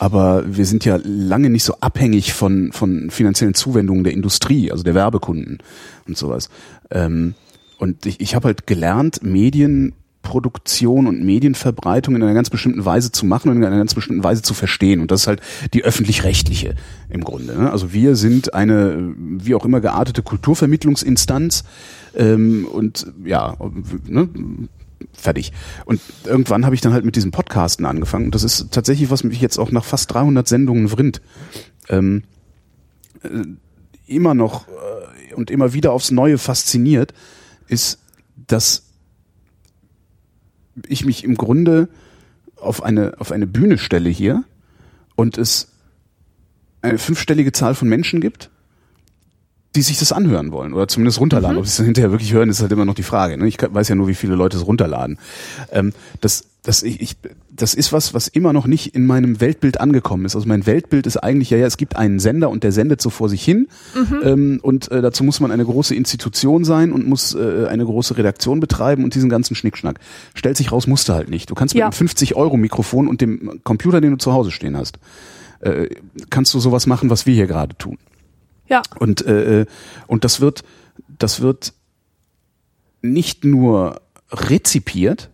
aber 0.00 0.44
wir 0.48 0.66
sind 0.66 0.84
ja 0.84 0.98
lange 1.04 1.48
nicht 1.48 1.62
so 1.62 1.76
abhängig 1.80 2.32
von, 2.32 2.72
von 2.72 3.10
finanziellen 3.10 3.54
Zuwendungen 3.54 4.02
der 4.02 4.12
Industrie, 4.14 4.72
also 4.72 4.82
der 4.82 4.96
Werbekunden 4.96 5.58
und 6.08 6.16
sowas. 6.16 6.50
Ähm, 6.90 7.34
und 7.78 8.04
ich, 8.04 8.20
ich 8.20 8.34
habe 8.34 8.46
halt 8.46 8.66
gelernt, 8.66 9.22
Medienproduktion 9.22 11.06
und 11.06 11.24
Medienverbreitung 11.24 12.16
in 12.16 12.22
einer 12.24 12.34
ganz 12.34 12.50
bestimmten 12.50 12.84
Weise 12.84 13.12
zu 13.12 13.26
machen 13.26 13.50
und 13.50 13.58
in 13.58 13.64
einer 13.64 13.78
ganz 13.78 13.94
bestimmten 13.94 14.24
Weise 14.24 14.42
zu 14.42 14.54
verstehen. 14.54 15.00
Und 15.00 15.12
das 15.12 15.20
ist 15.20 15.26
halt 15.28 15.40
die 15.72 15.84
öffentlich-rechtliche 15.84 16.74
im 17.08 17.22
Grunde. 17.22 17.56
Ne? 17.56 17.70
Also 17.70 17.92
wir 17.92 18.16
sind 18.16 18.54
eine, 18.54 19.14
wie 19.16 19.54
auch 19.54 19.64
immer 19.64 19.80
geartete 19.80 20.22
Kulturvermittlungsinstanz 20.22 21.62
ähm, 22.18 22.66
und 22.66 23.06
ja, 23.24 23.56
ne, 24.06 24.28
fertig. 25.12 25.52
Und 25.84 26.00
irgendwann 26.24 26.64
habe 26.64 26.74
ich 26.74 26.80
dann 26.80 26.92
halt 26.92 27.04
mit 27.04 27.16
diesem 27.16 27.30
Podcasten 27.30 27.86
angefangen. 27.86 28.30
Das 28.30 28.42
ist 28.42 28.72
tatsächlich, 28.72 29.10
was 29.10 29.24
mich 29.24 29.40
jetzt 29.40 29.58
auch 29.58 29.70
nach 29.70 29.84
fast 29.84 30.12
300 30.12 30.46
Sendungen 30.46 30.88
vrinnt. 30.88 31.22
Ähm, 31.88 32.24
äh, 33.22 33.44
immer 34.06 34.34
noch 34.34 34.66
äh, 34.68 35.34
und 35.34 35.50
immer 35.50 35.72
wieder 35.72 35.92
aufs 35.92 36.10
Neue 36.10 36.38
fasziniert, 36.38 37.14
ist, 37.68 38.00
dass 38.46 38.84
ich 40.88 41.04
mich 41.04 41.24
im 41.24 41.36
Grunde 41.36 41.88
auf 42.56 42.82
eine, 42.82 43.14
auf 43.18 43.30
eine 43.30 43.46
Bühne 43.46 43.78
stelle 43.78 44.08
hier 44.10 44.44
und 45.14 45.38
es 45.38 45.72
eine 46.82 46.98
fünfstellige 46.98 47.52
Zahl 47.52 47.74
von 47.74 47.88
Menschen 47.88 48.20
gibt, 48.20 48.50
die 49.76 49.82
sich 49.82 49.98
das 49.98 50.12
anhören 50.12 50.50
wollen 50.50 50.72
oder 50.72 50.88
zumindest 50.88 51.20
runterladen. 51.20 51.56
Mhm. 51.56 51.60
Ob 51.60 51.66
sie 51.66 51.82
es 51.82 51.84
hinterher 51.86 52.10
wirklich 52.10 52.32
hören, 52.32 52.48
ist 52.48 52.60
halt 52.62 52.72
immer 52.72 52.84
noch 52.86 52.94
die 52.94 53.02
Frage. 53.02 53.36
Ne? 53.36 53.46
Ich 53.46 53.58
weiß 53.60 53.88
ja 53.88 53.94
nur, 53.94 54.08
wie 54.08 54.14
viele 54.14 54.34
Leute 54.34 54.56
es 54.56 54.66
runterladen. 54.66 55.18
Ähm, 55.70 55.92
das, 56.22 56.44
das, 56.62 56.82
ich, 56.82 57.00
ich, 57.02 57.16
das 57.54 57.74
ist 57.74 57.92
was, 57.92 58.14
was 58.14 58.28
immer 58.28 58.52
noch 58.54 58.66
nicht 58.66 58.94
in 58.94 59.04
meinem 59.06 59.40
Weltbild 59.40 59.80
angekommen 59.80 60.24
ist. 60.24 60.34
Also 60.34 60.48
mein 60.48 60.64
Weltbild 60.66 61.06
ist 61.06 61.18
eigentlich, 61.18 61.50
ja, 61.50 61.58
ja, 61.58 61.66
es 61.66 61.76
gibt 61.76 61.96
einen 61.96 62.18
Sender 62.18 62.48
und 62.48 62.64
der 62.64 62.72
sendet 62.72 63.02
so 63.02 63.10
vor 63.10 63.28
sich 63.28 63.44
hin. 63.44 63.68
Mhm. 63.94 64.20
Ähm, 64.24 64.60
und 64.62 64.90
äh, 64.90 65.02
dazu 65.02 65.22
muss 65.22 65.38
man 65.40 65.50
eine 65.52 65.64
große 65.66 65.94
Institution 65.94 66.64
sein 66.64 66.90
und 66.90 67.06
muss 67.06 67.34
äh, 67.34 67.66
eine 67.68 67.84
große 67.84 68.16
Redaktion 68.16 68.60
betreiben 68.60 69.04
und 69.04 69.14
diesen 69.14 69.28
ganzen 69.28 69.54
Schnickschnack. 69.54 70.00
Stellt 70.34 70.56
sich 70.56 70.72
raus, 70.72 70.86
musste 70.86 71.12
halt 71.14 71.28
nicht. 71.28 71.50
Du 71.50 71.54
kannst 71.54 71.74
mit 71.74 71.80
Ja. 71.80 71.86
einem 71.86 71.92
50-Euro-Mikrofon 71.94 73.06
und 73.06 73.20
dem 73.20 73.60
Computer, 73.64 74.00
den 74.00 74.12
du 74.12 74.16
zu 74.16 74.32
Hause 74.32 74.50
stehen 74.50 74.76
hast, 74.78 74.98
äh, 75.60 75.88
kannst 76.30 76.54
du 76.54 76.58
sowas 76.60 76.86
machen, 76.86 77.10
was 77.10 77.26
wir 77.26 77.34
hier 77.34 77.46
gerade 77.46 77.76
tun. 77.76 77.98
Ja, 78.68 78.82
Und, 78.98 79.24
äh, 79.26 79.62
äh, 79.62 79.66
und 80.06 80.24
das 80.24 80.40
wird, 80.40 80.64
das 81.18 81.40
wird 81.40 81.72
nicht 83.02 83.44
nur 83.44 84.00
rezipiert, 84.30 85.30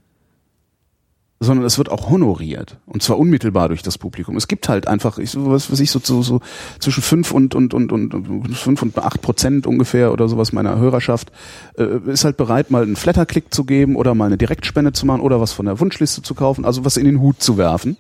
sondern 1.40 1.66
es 1.66 1.78
wird 1.78 1.90
auch 1.90 2.08
honoriert. 2.08 2.78
Und 2.86 3.02
zwar 3.02 3.18
unmittelbar 3.18 3.68
durch 3.68 3.82
das 3.82 3.98
Publikum. 3.98 4.36
Es 4.36 4.48
gibt 4.48 4.68
halt 4.68 4.88
einfach, 4.88 5.18
ich, 5.18 5.30
so 5.30 5.50
was 5.50 5.70
weiß 5.70 5.80
ich, 5.80 5.90
so, 5.90 6.00
so, 6.02 6.22
so 6.22 6.40
zwischen 6.78 7.02
fünf 7.02 7.32
und, 7.32 7.54
und, 7.54 7.74
und, 7.74 7.92
und, 7.92 8.56
fünf 8.56 8.82
und 8.82 8.96
acht 8.98 9.20
Prozent 9.20 9.66
ungefähr 9.66 10.12
oder 10.12 10.28
sowas 10.28 10.52
meiner 10.52 10.78
Hörerschaft 10.78 11.32
äh, 11.76 11.98
ist 12.06 12.24
halt 12.24 12.36
bereit, 12.36 12.70
mal 12.70 12.82
einen 12.82 12.96
Flatterklick 12.96 13.52
zu 13.52 13.64
geben 13.64 13.96
oder 13.96 14.14
mal 14.14 14.26
eine 14.26 14.38
Direktspende 14.38 14.92
zu 14.92 15.06
machen 15.06 15.20
oder 15.20 15.40
was 15.40 15.52
von 15.52 15.66
der 15.66 15.80
Wunschliste 15.80 16.22
zu 16.22 16.34
kaufen, 16.34 16.64
also 16.64 16.84
was 16.84 16.96
in 16.96 17.04
den 17.04 17.20
Hut 17.20 17.42
zu 17.42 17.58
werfen. 17.58 17.96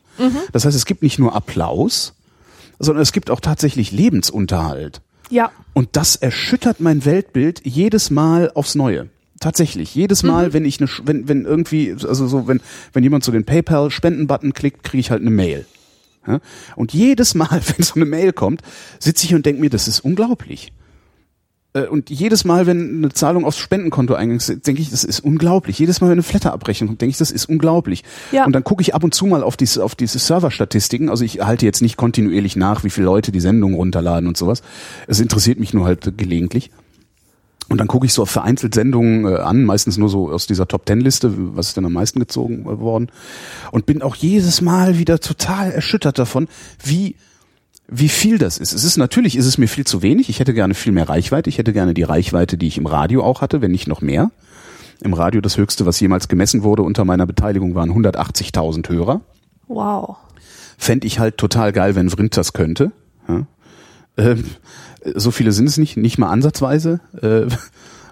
Das 0.52 0.64
heißt, 0.64 0.76
es 0.76 0.86
gibt 0.86 1.02
nicht 1.02 1.18
nur 1.18 1.34
Applaus, 1.34 2.14
sondern 2.78 3.02
es 3.02 3.12
gibt 3.12 3.30
auch 3.30 3.40
tatsächlich 3.40 3.92
Lebensunterhalt. 3.92 5.00
Ja, 5.30 5.50
Und 5.72 5.90
das 5.92 6.16
erschüttert 6.16 6.80
mein 6.80 7.04
Weltbild 7.04 7.60
jedes 7.64 8.10
Mal 8.10 8.50
aufs 8.54 8.74
Neue. 8.74 9.08
Tatsächlich. 9.40 9.94
Jedes 9.94 10.22
Mal, 10.22 10.52
wenn 10.52 10.64
ich 10.64 10.80
eine, 10.80 10.88
wenn, 11.04 11.28
wenn 11.28 11.44
irgendwie, 11.44 11.92
also 11.92 12.26
so, 12.26 12.46
wenn, 12.48 12.60
wenn 12.92 13.02
jemand 13.02 13.24
so 13.24 13.32
den 13.32 13.44
PayPal-Spenden-Button 13.44 14.54
klickt, 14.54 14.84
kriege 14.84 15.00
ich 15.00 15.10
halt 15.10 15.20
eine 15.20 15.30
Mail. 15.30 15.66
Ja? 16.26 16.40
Und 16.76 16.94
jedes 16.94 17.34
Mal, 17.34 17.60
wenn 17.76 17.84
so 17.84 17.96
eine 17.96 18.06
Mail 18.06 18.32
kommt, 18.32 18.62
sitze 18.98 19.26
ich 19.26 19.34
und 19.34 19.44
denke 19.44 19.60
mir, 19.60 19.70
das 19.70 19.88
ist 19.88 20.00
unglaublich. 20.00 20.72
Äh, 21.74 21.86
Und 21.86 22.08
jedes 22.08 22.44
Mal, 22.44 22.66
wenn 22.66 22.98
eine 22.98 23.12
Zahlung 23.12 23.44
aufs 23.44 23.58
Spendenkonto 23.58 24.14
eingeht, 24.14 24.66
denke 24.66 24.80
ich, 24.80 24.90
das 24.90 25.04
ist 25.04 25.20
unglaublich. 25.20 25.78
Jedes 25.78 26.00
Mal, 26.00 26.06
wenn 26.06 26.14
eine 26.14 26.22
Flatterabrechnung 26.22 26.88
kommt, 26.88 27.00
denke 27.02 27.10
ich, 27.10 27.18
das 27.18 27.30
ist 27.30 27.46
unglaublich. 27.46 28.04
Ja. 28.32 28.46
Und 28.46 28.52
dann 28.52 28.64
gucke 28.64 28.80
ich 28.80 28.94
ab 28.94 29.04
und 29.04 29.14
zu 29.14 29.26
mal 29.26 29.42
auf 29.42 29.56
diese, 29.56 29.84
auf 29.84 29.94
diese 29.94 30.18
Serverstatistiken. 30.18 31.10
Also 31.10 31.24
ich 31.24 31.40
halte 31.40 31.66
jetzt 31.66 31.82
nicht 31.82 31.96
kontinuierlich 31.96 32.56
nach, 32.56 32.84
wie 32.84 32.90
viele 32.90 33.06
Leute 33.06 33.32
die 33.32 33.40
Sendung 33.40 33.74
runterladen 33.74 34.28
und 34.28 34.36
sowas. 34.36 34.62
Es 35.06 35.20
interessiert 35.20 35.58
mich 35.58 35.74
nur 35.74 35.84
halt 35.84 36.16
gelegentlich. 36.16 36.70
Und 37.68 37.78
dann 37.78 37.88
gucke 37.88 38.04
ich 38.04 38.12
so 38.12 38.26
vereinzelt 38.26 38.74
Sendungen 38.74 39.24
äh, 39.24 39.38
an, 39.38 39.64
meistens 39.64 39.96
nur 39.96 40.10
so 40.10 40.30
aus 40.30 40.46
dieser 40.46 40.68
Top 40.68 40.84
Ten 40.84 41.00
Liste, 41.00 41.32
was 41.56 41.68
ist 41.68 41.76
denn 41.76 41.86
am 41.86 41.94
meisten 41.94 42.20
gezogen 42.20 42.66
äh, 42.66 42.78
worden. 42.78 43.10
Und 43.72 43.86
bin 43.86 44.02
auch 44.02 44.16
jedes 44.16 44.60
Mal 44.60 44.98
wieder 44.98 45.18
total 45.18 45.70
erschüttert 45.70 46.18
davon, 46.18 46.46
wie 46.84 47.16
wie 47.88 48.08
viel 48.08 48.38
das 48.38 48.58
ist. 48.58 48.72
Es 48.72 48.84
ist 48.84 48.96
natürlich, 48.96 49.36
ist 49.36 49.46
es 49.46 49.58
mir 49.58 49.68
viel 49.68 49.86
zu 49.86 50.02
wenig. 50.02 50.28
Ich 50.28 50.40
hätte 50.40 50.54
gerne 50.54 50.74
viel 50.74 50.92
mehr 50.92 51.08
Reichweite. 51.08 51.50
Ich 51.50 51.58
hätte 51.58 51.72
gerne 51.72 51.94
die 51.94 52.02
Reichweite, 52.02 52.56
die 52.56 52.66
ich 52.66 52.78
im 52.78 52.86
Radio 52.86 53.22
auch 53.22 53.40
hatte, 53.40 53.60
wenn 53.60 53.70
nicht 53.70 53.86
noch 53.86 54.00
mehr. 54.00 54.30
Im 55.02 55.12
Radio 55.12 55.40
das 55.40 55.56
höchste, 55.56 55.84
was 55.86 56.00
jemals 56.00 56.28
gemessen 56.28 56.62
wurde 56.62 56.82
unter 56.82 57.04
meiner 57.04 57.26
Beteiligung, 57.26 57.74
waren 57.74 57.90
180.000 57.90 58.88
Hörer. 58.88 59.20
wow. 59.68 60.16
Fände 60.76 61.06
ich 61.06 61.20
halt 61.20 61.38
total 61.38 61.72
geil, 61.72 61.94
wenn 61.94 62.10
Vrind 62.10 62.36
das 62.36 62.52
könnte. 62.52 62.90
Ja. 63.28 63.46
Ähm, 64.16 64.44
so 65.14 65.30
viele 65.30 65.52
sind 65.52 65.68
es 65.68 65.78
nicht, 65.78 65.96
nicht 65.96 66.18
mal 66.18 66.30
ansatzweise. 66.30 67.00
Äh, 67.22 67.46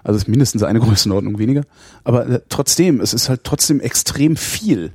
also 0.03 0.17
es 0.17 0.23
ist 0.23 0.27
mindestens 0.27 0.63
eine 0.63 0.79
Größenordnung 0.79 1.39
weniger. 1.39 1.63
Aber 2.03 2.27
äh, 2.27 2.41
trotzdem, 2.49 3.01
es 3.01 3.13
ist 3.13 3.29
halt 3.29 3.43
trotzdem 3.43 3.79
extrem 3.79 4.35
viel. 4.35 4.93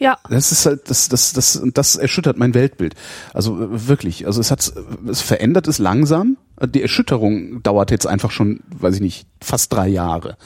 Ja, 0.00 0.16
Das 0.30 0.50
ist 0.50 0.64
halt, 0.64 0.88
das, 0.88 1.10
das, 1.10 1.34
das, 1.34 1.62
das 1.74 1.96
erschüttert 1.96 2.38
mein 2.38 2.54
Weltbild. 2.54 2.94
Also 3.34 3.62
äh, 3.62 3.86
wirklich. 3.86 4.26
Also 4.26 4.40
es 4.40 4.50
hat, 4.50 4.72
es 5.06 5.20
verändert 5.20 5.68
es 5.68 5.78
langsam. 5.78 6.38
Die 6.74 6.80
Erschütterung 6.80 7.62
dauert 7.62 7.90
jetzt 7.90 8.06
einfach 8.06 8.30
schon, 8.30 8.60
weiß 8.78 8.94
ich 8.94 9.02
nicht, 9.02 9.26
fast 9.42 9.70
drei 9.72 9.88
Jahre. 9.88 10.38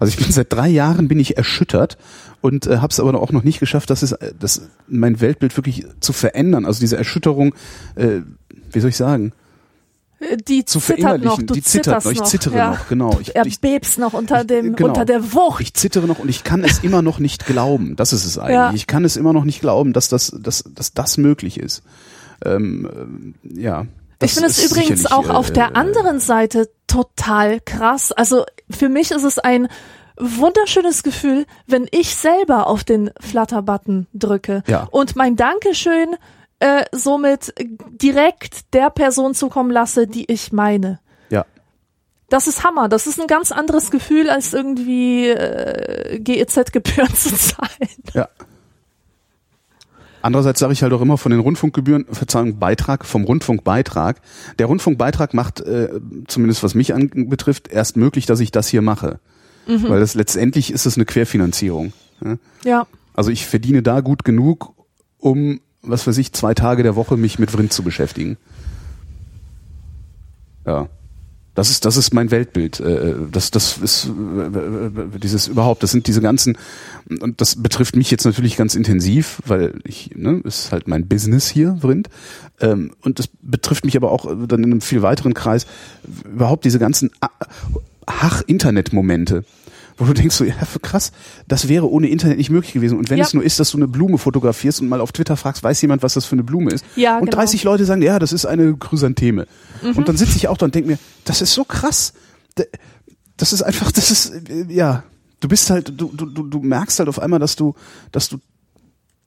Also 0.00 0.10
ich 0.10 0.16
bin 0.16 0.32
seit 0.32 0.52
drei 0.52 0.68
Jahren 0.68 1.06
bin 1.06 1.20
ich 1.20 1.36
erschüttert 1.36 1.98
und 2.40 2.66
äh, 2.66 2.78
habe 2.78 2.90
es 2.90 2.98
aber 2.98 3.14
auch 3.20 3.30
noch 3.30 3.44
nicht 3.44 3.60
geschafft, 3.60 3.90
dass 3.90 4.02
es, 4.02 4.10
äh, 4.10 4.32
das 4.38 4.62
mein 4.88 5.20
Weltbild 5.20 5.56
wirklich 5.56 5.86
zu 6.00 6.12
verändern. 6.12 6.66
Also 6.66 6.80
diese 6.80 6.96
Erschütterung, 6.96 7.54
äh, 7.94 8.22
wie 8.72 8.80
soll 8.80 8.90
ich 8.90 8.96
sagen, 8.96 9.32
die 10.48 10.64
zu 10.64 10.80
zittert 10.80 11.22
noch, 11.22 11.36
du 11.42 11.52
die 11.54 11.62
zittert 11.62 12.04
noch. 12.04 12.10
Ich 12.12 12.22
zittere 12.24 12.56
ja. 12.56 12.70
noch, 12.70 12.88
genau. 12.88 13.18
Ich, 13.20 13.36
er 13.36 13.44
ich, 13.44 13.60
bebst 13.60 13.98
noch 13.98 14.14
unter 14.14 14.44
dem, 14.44 14.74
Genau. 14.74 14.88
unter 14.88 15.04
der 15.04 15.32
Wucht. 15.34 15.60
ich 15.60 15.74
zittere 15.74 16.06
noch 16.06 16.18
und 16.18 16.28
ich 16.28 16.42
kann 16.42 16.64
es 16.64 16.78
immer 16.78 17.02
noch 17.02 17.18
nicht 17.18 17.46
glauben. 17.46 17.96
Das 17.96 18.12
ist 18.12 18.24
es 18.24 18.38
eigentlich. 18.38 18.54
Ja. 18.54 18.72
Ich 18.72 18.86
kann 18.86 19.04
es 19.04 19.16
immer 19.16 19.32
noch 19.32 19.44
nicht 19.44 19.60
glauben, 19.60 19.92
dass 19.92 20.08
das, 20.08 20.32
dass, 20.40 20.64
dass 20.68 20.94
das 20.94 21.18
möglich 21.18 21.60
ist. 21.60 21.82
Ähm, 22.44 22.88
ähm, 22.94 23.34
ja. 23.42 23.86
das 24.18 24.30
Ich 24.30 24.34
finde 24.34 24.50
es 24.50 24.64
übrigens 24.64 25.06
auch 25.06 25.28
auf 25.28 25.50
äh, 25.50 25.52
der 25.52 25.76
anderen 25.76 26.18
Seite 26.20 26.70
total 26.86 27.60
krass. 27.60 28.12
Also 28.12 28.44
für 28.70 28.88
mich 28.88 29.10
ist 29.10 29.24
es 29.24 29.38
ein 29.38 29.68
wunderschönes 30.18 31.02
Gefühl, 31.02 31.44
wenn 31.66 31.86
ich 31.90 32.16
selber 32.16 32.68
auf 32.68 32.84
den 32.84 33.10
Flutter-Button 33.20 34.06
drücke 34.14 34.62
Ja. 34.66 34.88
und 34.90 35.14
mein 35.14 35.36
Dankeschön 35.36 36.16
äh, 36.60 36.84
somit 36.92 37.54
direkt 37.58 38.74
der 38.74 38.90
Person 38.90 39.34
zukommen 39.34 39.70
lasse, 39.70 40.06
die 40.06 40.30
ich 40.30 40.52
meine. 40.52 41.00
Ja. 41.28 41.44
Das 42.28 42.46
ist 42.46 42.64
Hammer. 42.64 42.88
Das 42.88 43.06
ist 43.06 43.20
ein 43.20 43.26
ganz 43.26 43.52
anderes 43.52 43.90
Gefühl, 43.90 44.30
als 44.30 44.54
irgendwie 44.54 45.28
äh, 45.28 46.18
GEZ-Gebühren 46.18 47.14
zu 47.14 47.34
zahlen. 47.34 47.90
Ja. 48.14 48.28
Andererseits 50.22 50.58
sage 50.58 50.72
ich 50.72 50.82
halt 50.82 50.92
auch 50.92 51.02
immer 51.02 51.18
von 51.18 51.30
den 51.30 51.40
Rundfunkgebühren, 51.40 52.06
Verzeihung, 52.10 52.58
Beitrag, 52.58 53.04
vom 53.04 53.22
Rundfunkbeitrag. 53.22 54.20
Der 54.58 54.66
Rundfunkbeitrag 54.66 55.34
macht, 55.34 55.60
äh, 55.60 56.00
zumindest 56.26 56.64
was 56.64 56.74
mich 56.74 56.94
anbetrifft, 56.94 57.68
erst 57.68 57.96
möglich, 57.96 58.26
dass 58.26 58.40
ich 58.40 58.50
das 58.50 58.66
hier 58.66 58.82
mache. 58.82 59.20
Mhm. 59.68 59.88
Weil 59.88 60.00
das 60.00 60.14
letztendlich 60.14 60.72
ist 60.72 60.84
es 60.84 60.96
eine 60.96 61.04
Querfinanzierung. 61.04 61.92
Ja? 62.24 62.36
Ja. 62.64 62.86
Also 63.14 63.30
ich 63.30 63.46
verdiene 63.46 63.82
da 63.82 64.00
gut 64.00 64.24
genug, 64.24 64.74
um, 65.18 65.60
was 65.86 66.06
weiß 66.06 66.18
ich, 66.18 66.32
zwei 66.32 66.54
Tage 66.54 66.82
der 66.82 66.96
Woche 66.96 67.16
mich 67.16 67.38
mit 67.38 67.50
Vrind 67.50 67.72
zu 67.72 67.82
beschäftigen. 67.82 68.36
Ja. 70.66 70.88
Das 71.54 71.70
ist, 71.70 71.86
das 71.86 71.96
ist 71.96 72.12
mein 72.12 72.30
Weltbild. 72.30 72.80
Äh, 72.80 73.14
Das, 73.30 73.50
das 73.50 73.78
ist 73.78 74.06
äh, 74.06 75.18
dieses 75.22 75.48
überhaupt, 75.48 75.82
das 75.82 75.90
sind 75.90 76.06
diese 76.06 76.20
ganzen, 76.20 76.58
und 77.20 77.40
das 77.40 77.62
betrifft 77.62 77.96
mich 77.96 78.10
jetzt 78.10 78.26
natürlich 78.26 78.58
ganz 78.58 78.74
intensiv, 78.74 79.40
weil 79.46 79.80
ich, 79.84 80.10
ne, 80.14 80.42
ist 80.44 80.70
halt 80.70 80.86
mein 80.86 81.08
Business 81.08 81.48
hier, 81.48 81.78
Vrind. 81.80 82.10
Ähm, 82.60 82.92
Und 83.02 83.18
das 83.18 83.28
betrifft 83.40 83.86
mich 83.86 83.96
aber 83.96 84.12
auch 84.12 84.26
dann 84.26 84.64
in 84.64 84.70
einem 84.70 84.80
viel 84.82 85.00
weiteren 85.00 85.32
Kreis, 85.32 85.66
überhaupt 86.26 86.66
diese 86.66 86.78
ganzen 86.78 87.10
Hach-Internet-Momente 88.06 89.44
wo 89.96 90.04
du 90.04 90.12
denkst 90.12 90.36
so, 90.36 90.44
ja, 90.44 90.54
krass, 90.82 91.12
das 91.48 91.68
wäre 91.68 91.90
ohne 91.90 92.08
Internet 92.08 92.36
nicht 92.38 92.50
möglich 92.50 92.72
gewesen. 92.74 92.98
Und 92.98 93.08
wenn 93.10 93.18
Ja. 93.18 93.24
es 93.24 93.32
nur 93.34 93.42
ist, 93.42 93.58
dass 93.60 93.70
du 93.70 93.78
eine 93.78 93.88
Blume 93.88 94.18
fotografierst 94.18 94.80
und 94.82 94.88
mal 94.88 95.00
auf 95.00 95.12
Twitter 95.12 95.36
fragst, 95.36 95.62
weiß 95.62 95.80
jemand, 95.82 96.02
was 96.02 96.14
das 96.14 96.26
für 96.26 96.34
eine 96.34 96.42
Blume 96.44 96.70
ist? 96.70 96.84
Ja, 96.96 97.16
und 97.18 97.26
genau. 97.26 97.36
30 97.38 97.64
Leute 97.64 97.84
sagen, 97.84 98.02
ja, 98.02 98.18
das 98.18 98.32
ist 98.32 98.44
eine 98.46 98.76
Chrysantheme. 98.76 99.46
Mhm. 99.82 99.92
Und 99.96 100.08
dann 100.08 100.16
sitze 100.16 100.36
ich 100.36 100.48
auch 100.48 100.58
da 100.58 100.66
und 100.66 100.74
denke 100.74 100.90
mir, 100.90 100.98
das 101.24 101.40
ist 101.40 101.54
so 101.54 101.64
krass. 101.64 102.12
Das 103.36 103.52
ist 103.52 103.62
einfach, 103.62 103.90
das 103.92 104.10
ist, 104.10 104.30
äh, 104.48 104.66
ja, 104.68 105.02
du 105.40 105.48
bist 105.48 105.70
halt, 105.70 105.92
du, 106.00 106.10
du, 106.14 106.26
du 106.26 106.42
du 106.44 106.60
merkst 106.60 106.98
halt 106.98 107.08
auf 107.08 107.18
einmal, 107.18 107.38
dass 107.38 107.56
du, 107.56 107.74
dass 108.12 108.28
du 108.28 108.38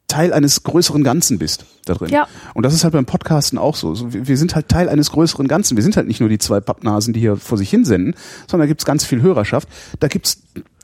Teil 0.10 0.34
eines 0.34 0.64
größeren 0.64 1.03
Ganzen 1.03 1.39
bist 1.39 1.66
da 1.86 1.93
drin. 1.93 2.10
Ja. 2.10 2.28
Und 2.53 2.64
das 2.64 2.74
ist 2.74 2.84
halt 2.84 2.93
beim 2.93 3.05
Podcasten 3.05 3.57
auch 3.57 3.76
so. 3.76 4.12
wir, 4.12 4.38
sind 4.38 4.55
halt 4.55 4.68
Teil 4.68 4.89
eines 4.89 5.12
größeren 5.12 5.47
Ganzen. 5.47 5.78
Wir 5.78 5.84
sind 5.84 5.95
halt 5.95 6.07
nicht 6.07 6.20
nur 6.20 6.28
die 6.28 6.39
zwei 6.39 6.60
Pappnasen, 6.60 7.14
die 7.14 7.22
hier 7.22 7.38
vor 7.38 7.57
sich 7.57 7.70
hin 7.70 7.86
senden, 7.86 8.16
sondern 8.47 8.66
da 8.66 8.68
gibt's 8.68 8.86
ganz 8.86 9.05
viel 9.05 9.22
Hörerschaft. 9.22 9.70
Da 9.99 10.07
gibt's 10.07 10.41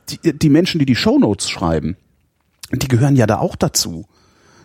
die, 0.10 0.38
die 0.38 0.50
Menschen, 0.50 0.80
die 0.80 0.86
die 0.86 0.96
Shownotes 0.96 1.50
schreiben. 1.50 1.98
Die 2.72 2.88
gehören 2.88 3.16
ja 3.16 3.28
da 3.28 3.40
auch 3.40 3.56
dazu. 3.56 4.06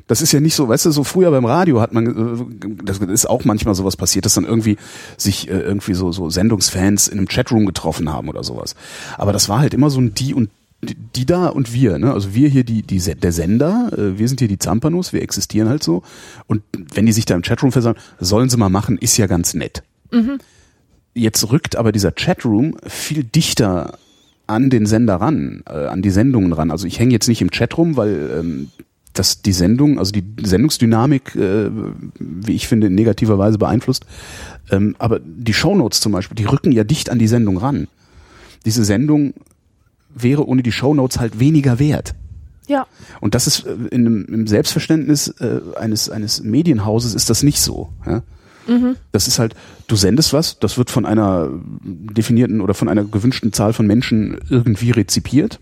Das 0.06 0.22
ist 0.22 0.32
ja 0.32 0.40
nicht 0.40 0.56
so, 0.56 0.68
weißt 0.68 0.86
du, 0.86 0.90
so 0.90 1.04
früher 1.04 1.30
beim 1.30 1.44
Radio 1.44 1.80
hat 1.80 1.92
man, 1.92 2.06
äh, 2.06 2.84
das 2.84 2.98
ist 2.98 3.30
auch 3.30 3.44
manchmal 3.44 3.74
sowas 3.76 3.96
passiert, 3.96 4.24
dass 4.24 4.34
dann 4.34 4.44
irgendwie 4.44 4.76
sich 5.16 5.48
äh, 5.48 5.60
irgendwie 5.60 5.94
so, 5.94 6.10
so 6.10 6.30
Sendungsfans 6.30 7.06
in 7.08 7.18
einem 7.18 7.28
Chatroom 7.28 7.64
getroffen 7.64 8.12
haben 8.12 8.28
oder 8.28 8.42
sowas. 8.42 8.74
Aber 9.18 9.32
das 9.32 9.48
war 9.48 9.60
halt 9.60 9.72
immer 9.72 9.88
so 9.88 10.00
ein 10.00 10.12
die 10.12 10.34
und 10.34 10.50
die 10.82 11.26
da 11.26 11.48
und 11.48 11.74
wir, 11.74 11.98
ne? 11.98 12.12
Also 12.12 12.34
wir 12.34 12.48
hier 12.48 12.64
die, 12.64 12.82
die 12.82 12.98
der 12.98 13.32
Sender, 13.32 13.90
äh, 13.96 14.18
wir 14.18 14.28
sind 14.28 14.40
hier 14.40 14.48
die 14.48 14.58
Zampanos, 14.58 15.12
wir 15.12 15.22
existieren 15.22 15.68
halt 15.68 15.82
so. 15.82 16.02
Und 16.46 16.62
wenn 16.94 17.06
die 17.06 17.12
sich 17.12 17.26
da 17.26 17.34
im 17.34 17.42
Chatroom 17.42 17.72
versammeln, 17.72 18.00
sollen 18.18 18.48
sie 18.48 18.56
mal 18.56 18.70
machen, 18.70 18.96
ist 18.96 19.16
ja 19.16 19.26
ganz 19.26 19.54
nett. 19.54 19.82
Jetzt 21.12 21.50
rückt 21.50 21.76
aber 21.76 21.92
dieser 21.92 22.12
Chatroom 22.12 22.76
viel 22.86 23.24
dichter 23.24 23.98
an 24.46 24.70
den 24.70 24.86
Sender 24.86 25.16
ran, 25.16 25.62
äh, 25.68 25.86
an 25.86 26.02
die 26.02 26.10
Sendungen 26.10 26.52
ran. 26.52 26.70
Also 26.70 26.86
ich 26.86 26.98
hänge 26.98 27.12
jetzt 27.12 27.28
nicht 27.28 27.42
im 27.42 27.50
Chatroom, 27.50 27.96
weil 27.96 28.30
ähm, 28.38 28.68
dass 29.12 29.42
die 29.42 29.52
Sendung, 29.52 29.98
also 29.98 30.12
die 30.12 30.24
Sendungsdynamik, 30.42 31.34
äh, 31.36 31.70
wie 32.18 32.54
ich 32.54 32.68
finde, 32.68 32.86
in 32.86 32.94
negativer 32.94 33.38
Weise 33.38 33.58
beeinflusst. 33.58 34.06
Ähm, 34.70 34.94
aber 34.98 35.20
die 35.20 35.52
Shownotes 35.52 36.00
zum 36.00 36.12
Beispiel, 36.12 36.36
die 36.36 36.46
rücken 36.46 36.72
ja 36.72 36.84
dicht 36.84 37.10
an 37.10 37.18
die 37.18 37.28
Sendung 37.28 37.58
ran. 37.58 37.88
Diese 38.64 38.84
Sendung 38.84 39.34
wäre 40.14 40.46
ohne 40.46 40.62
die 40.62 40.72
Shownotes 40.72 41.18
halt 41.18 41.40
weniger 41.40 41.78
wert. 41.78 42.14
Ja. 42.66 42.86
Und 43.20 43.34
das 43.34 43.46
ist 43.46 43.66
äh, 43.66 43.72
in 43.90 44.06
einem, 44.06 44.24
im 44.26 44.46
Selbstverständnis 44.46 45.28
äh, 45.40 45.60
eines, 45.76 46.08
eines 46.08 46.42
Medienhauses 46.42 47.14
ist 47.14 47.28
das 47.28 47.42
nicht 47.42 47.60
so. 47.60 47.90
Ja? 48.06 48.22
Das 49.12 49.26
ist 49.26 49.38
halt, 49.38 49.54
du 49.88 49.96
sendest 49.96 50.32
was, 50.32 50.58
das 50.60 50.78
wird 50.78 50.90
von 50.90 51.04
einer 51.04 51.48
definierten 51.82 52.60
oder 52.60 52.74
von 52.74 52.88
einer 52.88 53.04
gewünschten 53.04 53.52
Zahl 53.52 53.72
von 53.72 53.86
Menschen 53.86 54.38
irgendwie 54.48 54.92
rezipiert. 54.92 55.58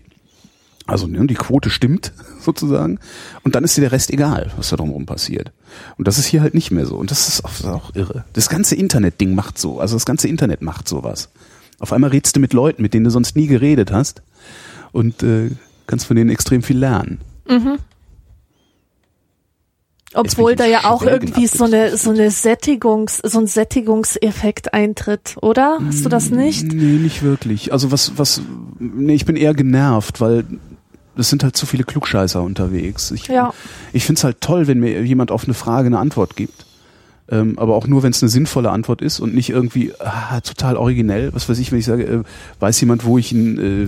Also 0.85 1.07
ne, 1.07 1.25
die 1.27 1.35
Quote 1.35 1.69
stimmt 1.69 2.13
sozusagen. 2.39 2.99
Und 3.43 3.55
dann 3.55 3.63
ist 3.63 3.77
dir 3.77 3.81
der 3.81 3.91
Rest 3.91 4.11
egal, 4.11 4.51
was 4.57 4.69
da 4.69 4.75
drumherum 4.75 5.05
passiert. 5.05 5.51
Und 5.97 6.07
das 6.07 6.17
ist 6.17 6.25
hier 6.25 6.41
halt 6.41 6.53
nicht 6.53 6.71
mehr 6.71 6.85
so. 6.85 6.95
Und 6.95 7.11
das 7.11 7.27
ist 7.27 7.45
auch, 7.45 7.49
das 7.49 7.59
ist 7.59 7.65
auch 7.65 7.95
irre. 7.95 8.25
Das 8.33 8.49
ganze 8.49 8.75
Internet-Ding 8.75 9.33
macht 9.33 9.57
so. 9.57 9.79
Also 9.79 9.95
das 9.95 10.05
ganze 10.05 10.27
Internet 10.27 10.61
macht 10.61 10.87
sowas. 10.87 11.29
Auf 11.79 11.93
einmal 11.93 12.09
redst 12.11 12.35
du 12.35 12.39
mit 12.39 12.53
Leuten, 12.53 12.81
mit 12.81 12.93
denen 12.93 13.05
du 13.05 13.09
sonst 13.11 13.35
nie 13.35 13.47
geredet 13.47 13.91
hast. 13.91 14.21
Und 14.91 15.23
äh, 15.23 15.51
kannst 15.87 16.05
von 16.05 16.15
denen 16.15 16.29
extrem 16.29 16.61
viel 16.61 16.77
lernen. 16.77 17.19
Obwohl 20.15 20.55
bin 20.55 20.57
da 20.57 20.65
ja 20.65 20.85
auch 20.85 21.03
irgendwie 21.03 21.45
so 21.45 21.65
eine, 21.65 21.95
so 21.95 22.09
eine 22.09 22.31
Sättigungs, 22.31 23.17
so 23.17 23.39
ein 23.39 23.47
Sättigungseffekt 23.47 24.73
eintritt, 24.73 25.35
oder? 25.41 25.79
Hast 25.85 26.03
du 26.03 26.09
das 26.09 26.31
nicht? 26.31 26.63
Nee, 26.63 26.97
nicht 26.97 27.21
wirklich. 27.21 27.71
Also 27.71 27.91
was, 27.91 28.17
was, 28.17 28.41
nee, 28.79 29.13
ich 29.13 29.25
bin 29.25 29.35
eher 29.35 29.53
genervt, 29.53 30.19
weil 30.19 30.45
es 31.15 31.29
sind 31.29 31.43
halt 31.43 31.55
zu 31.55 31.67
viele 31.67 31.83
Klugscheißer 31.83 32.41
unterwegs. 32.41 33.11
Ich, 33.11 33.27
Ja. 33.27 33.53
ich 33.93 34.05
find's 34.05 34.23
halt 34.23 34.41
toll, 34.41 34.65
wenn 34.67 34.79
mir 34.79 35.03
jemand 35.03 35.31
auf 35.31 35.43
eine 35.45 35.53
Frage 35.53 35.87
eine 35.87 35.99
Antwort 35.99 36.35
gibt. 36.35 36.65
Ähm, 37.31 37.59
aber 37.59 37.75
auch 37.75 37.85
nur, 37.85 38.01
wenn 38.01 38.11
es 38.11 38.23
eine 38.23 38.29
sinnvolle 38.29 38.71
Antwort 38.71 39.01
ist 39.01 39.19
und 39.19 39.35
nicht 39.35 39.49
irgendwie 39.51 39.93
ah, 39.99 40.41
total 40.41 40.77
originell. 40.77 41.31
Was 41.33 41.47
weiß 41.47 41.59
ich, 41.59 41.71
wenn 41.71 41.77
ich 41.79 41.85
sage, 41.85 42.03
äh, 42.03 42.23
weiß 42.59 42.79
jemand, 42.81 43.05
wo 43.05 43.17
ich 43.19 43.31
ein, 43.31 43.59
äh, 43.59 43.87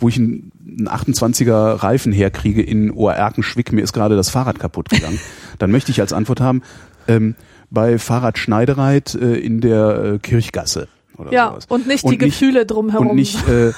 wo 0.00 0.08
ich 0.08 0.16
ein, 0.16 0.50
einen 0.66 0.88
28er 0.88 1.82
Reifen 1.82 2.12
herkriege 2.12 2.62
in 2.62 2.90
Oerkenschwick, 2.90 3.72
mir 3.72 3.82
ist 3.82 3.92
gerade 3.92 4.16
das 4.16 4.30
Fahrrad 4.30 4.58
kaputt 4.58 4.88
gegangen. 4.88 5.20
Dann 5.58 5.70
möchte 5.70 5.92
ich 5.92 6.00
als 6.00 6.12
Antwort 6.12 6.40
haben, 6.40 6.62
ähm, 7.06 7.36
bei 7.70 7.98
Fahrradschneidereit 7.98 9.14
äh, 9.14 9.34
in 9.36 9.60
der 9.60 10.04
äh, 10.14 10.18
Kirchgasse 10.18 10.88
oder 11.16 11.32
Ja, 11.32 11.50
sowas. 11.50 11.66
und 11.68 11.86
nicht 11.86 12.08
die 12.08 12.18
Gefühle 12.18 12.66
drumherum. 12.66 13.10
Und 13.10 13.16
nicht, 13.16 13.46
äh, 13.48 13.72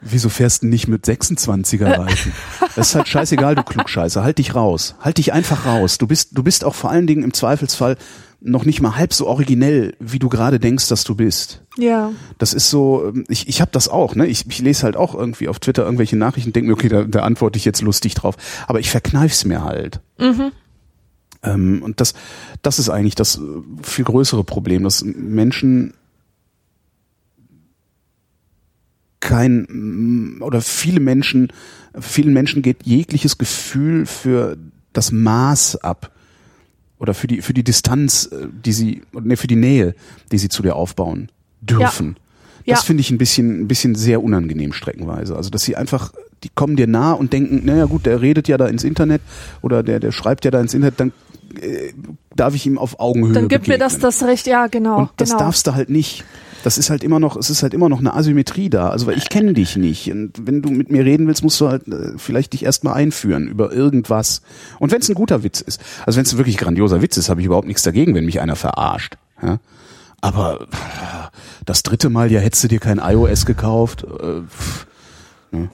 wieso 0.00 0.28
fährst 0.28 0.62
du 0.62 0.68
nicht 0.68 0.88
mit 0.88 1.04
26er 1.04 1.98
Reifen? 1.98 2.32
Das 2.76 2.90
ist 2.90 2.94
halt 2.94 3.08
scheißegal, 3.08 3.56
du 3.56 3.64
Klugscheißer. 3.64 4.22
Halt 4.22 4.38
dich 4.38 4.54
raus. 4.54 4.94
Halt 5.00 5.18
dich 5.18 5.32
einfach 5.32 5.66
raus. 5.66 5.98
Du 5.98 6.06
bist, 6.06 6.38
du 6.38 6.44
bist 6.44 6.64
auch 6.64 6.76
vor 6.76 6.90
allen 6.90 7.08
Dingen 7.08 7.24
im 7.24 7.32
Zweifelsfall 7.34 7.96
noch 8.40 8.64
nicht 8.64 8.80
mal 8.80 8.96
halb 8.96 9.12
so 9.12 9.26
originell, 9.26 9.94
wie 9.98 10.18
du 10.18 10.28
gerade 10.28 10.60
denkst, 10.60 10.88
dass 10.88 11.04
du 11.04 11.14
bist. 11.14 11.62
ja. 11.76 12.12
Das 12.38 12.54
ist 12.54 12.70
so, 12.70 13.08
ähm, 13.08 13.24
ich, 13.28 13.48
ich 13.48 13.60
habe 13.60 13.70
das 13.72 13.88
auch, 13.88 14.14
ne? 14.14 14.26
Ich, 14.26 14.46
ich 14.48 14.60
lese 14.60 14.84
halt 14.84 14.96
auch 14.96 15.14
irgendwie 15.14 15.48
auf 15.48 15.58
Twitter 15.58 15.84
irgendwelche 15.84 16.16
Nachrichten, 16.16 16.52
denke 16.52 16.68
mir, 16.68 16.74
okay, 16.74 16.88
da, 16.88 17.02
da 17.04 17.22
antworte 17.22 17.56
ich 17.56 17.64
jetzt 17.64 17.82
lustig 17.82 18.14
drauf. 18.14 18.36
Aber 18.68 18.78
ich 18.78 18.90
verkneif's 18.90 19.44
mir 19.44 19.64
halt. 19.64 20.00
Ähm, 21.42 21.82
und 21.82 22.00
das, 22.00 22.14
das 22.62 22.78
ist 22.78 22.90
eigentlich 22.90 23.16
das 23.16 23.38
äh, 23.38 23.40
viel 23.82 24.04
größere 24.04 24.44
Problem, 24.44 24.84
dass 24.84 25.02
Menschen 25.04 25.94
kein 29.20 30.38
oder 30.40 30.60
viele 30.60 31.00
Menschen, 31.00 31.52
vielen 31.98 32.32
Menschen 32.32 32.62
geht 32.62 32.84
jegliches 32.84 33.36
Gefühl 33.36 34.06
für 34.06 34.56
das 34.92 35.10
Maß 35.10 35.82
ab 35.82 36.12
oder 36.98 37.14
für 37.14 37.26
die 37.26 37.42
für 37.42 37.54
die 37.54 37.64
Distanz, 37.64 38.26
äh, 38.32 38.46
die 38.64 38.72
sie 38.72 39.02
ne, 39.12 39.36
für 39.36 39.46
die 39.46 39.56
Nähe, 39.56 39.94
die 40.32 40.38
sie 40.38 40.48
zu 40.48 40.62
dir 40.62 40.76
aufbauen 40.76 41.30
dürfen. 41.60 42.16
Das 42.66 42.80
Ja. 42.80 42.84
finde 42.84 43.00
ich 43.00 43.10
ein 43.10 43.18
bisschen 43.18 43.62
ein 43.62 43.68
bisschen 43.68 43.94
sehr 43.94 44.22
unangenehm 44.22 44.72
streckenweise. 44.72 45.34
Also 45.36 45.48
dass 45.50 45.62
sie 45.62 45.76
einfach 45.76 46.12
die 46.44 46.50
kommen 46.54 46.76
dir 46.76 46.86
nah 46.86 47.12
und 47.12 47.32
denken, 47.32 47.62
naja 47.64 47.86
gut, 47.86 48.06
der 48.06 48.20
redet 48.22 48.48
ja 48.48 48.56
da 48.56 48.66
ins 48.66 48.84
Internet 48.84 49.22
oder 49.62 49.82
der 49.82 50.00
der 50.00 50.12
schreibt 50.12 50.44
ja 50.44 50.50
da 50.50 50.60
ins 50.60 50.74
Internet, 50.74 51.00
dann 51.00 51.12
äh, 51.60 51.92
darf 52.34 52.54
ich 52.54 52.66
ihm 52.66 52.78
auf 52.78 53.00
Augenhöhe 53.00 53.32
Dann 53.32 53.48
gibt 53.48 53.68
mir 53.68 53.78
das 53.78 53.94
begegnen. 53.94 54.10
das 54.10 54.28
Recht, 54.28 54.46
ja, 54.46 54.66
genau. 54.66 54.98
Und 55.00 55.10
das 55.16 55.30
genau. 55.30 55.40
darfst 55.40 55.66
du 55.66 55.74
halt 55.74 55.88
nicht. 55.90 56.24
Das 56.64 56.76
ist 56.76 56.90
halt 56.90 57.04
immer 57.04 57.20
noch, 57.20 57.36
es 57.36 57.50
ist 57.50 57.62
halt 57.62 57.72
immer 57.72 57.88
noch 57.88 58.00
eine 58.00 58.14
Asymmetrie 58.14 58.68
da. 58.68 58.90
Also 58.90 59.06
weil 59.06 59.16
ich 59.16 59.28
kenne 59.28 59.54
dich 59.54 59.76
nicht. 59.76 60.10
Und 60.10 60.32
wenn 60.46 60.60
du 60.60 60.70
mit 60.70 60.90
mir 60.90 61.04
reden 61.04 61.26
willst, 61.26 61.42
musst 61.42 61.60
du 61.60 61.68
halt 61.68 61.86
äh, 61.88 62.12
vielleicht 62.16 62.52
dich 62.52 62.64
erstmal 62.64 62.94
einführen 62.94 63.48
über 63.48 63.72
irgendwas. 63.72 64.42
Und 64.78 64.92
wenn 64.92 65.00
es 65.00 65.08
ein 65.08 65.14
guter 65.14 65.42
Witz 65.42 65.60
ist, 65.60 65.80
also 66.04 66.16
wenn 66.16 66.24
es 66.24 66.32
ein 66.32 66.38
wirklich 66.38 66.58
grandioser 66.58 67.00
Witz 67.00 67.16
ist, 67.16 67.28
habe 67.28 67.40
ich 67.40 67.46
überhaupt 67.46 67.66
nichts 67.66 67.82
dagegen, 67.82 68.14
wenn 68.14 68.24
mich 68.24 68.40
einer 68.40 68.56
verarscht. 68.56 69.16
Ja? 69.42 69.58
Aber 70.20 70.66
das 71.64 71.82
dritte 71.82 72.10
Mal, 72.10 72.30
ja, 72.32 72.40
hättest 72.40 72.64
du 72.64 72.68
dir 72.68 72.80
kein 72.80 72.98
iOS 72.98 73.46
gekauft. 73.46 74.04
Äh, 74.04 74.42
pff, 74.42 74.86
ne? 75.52 75.70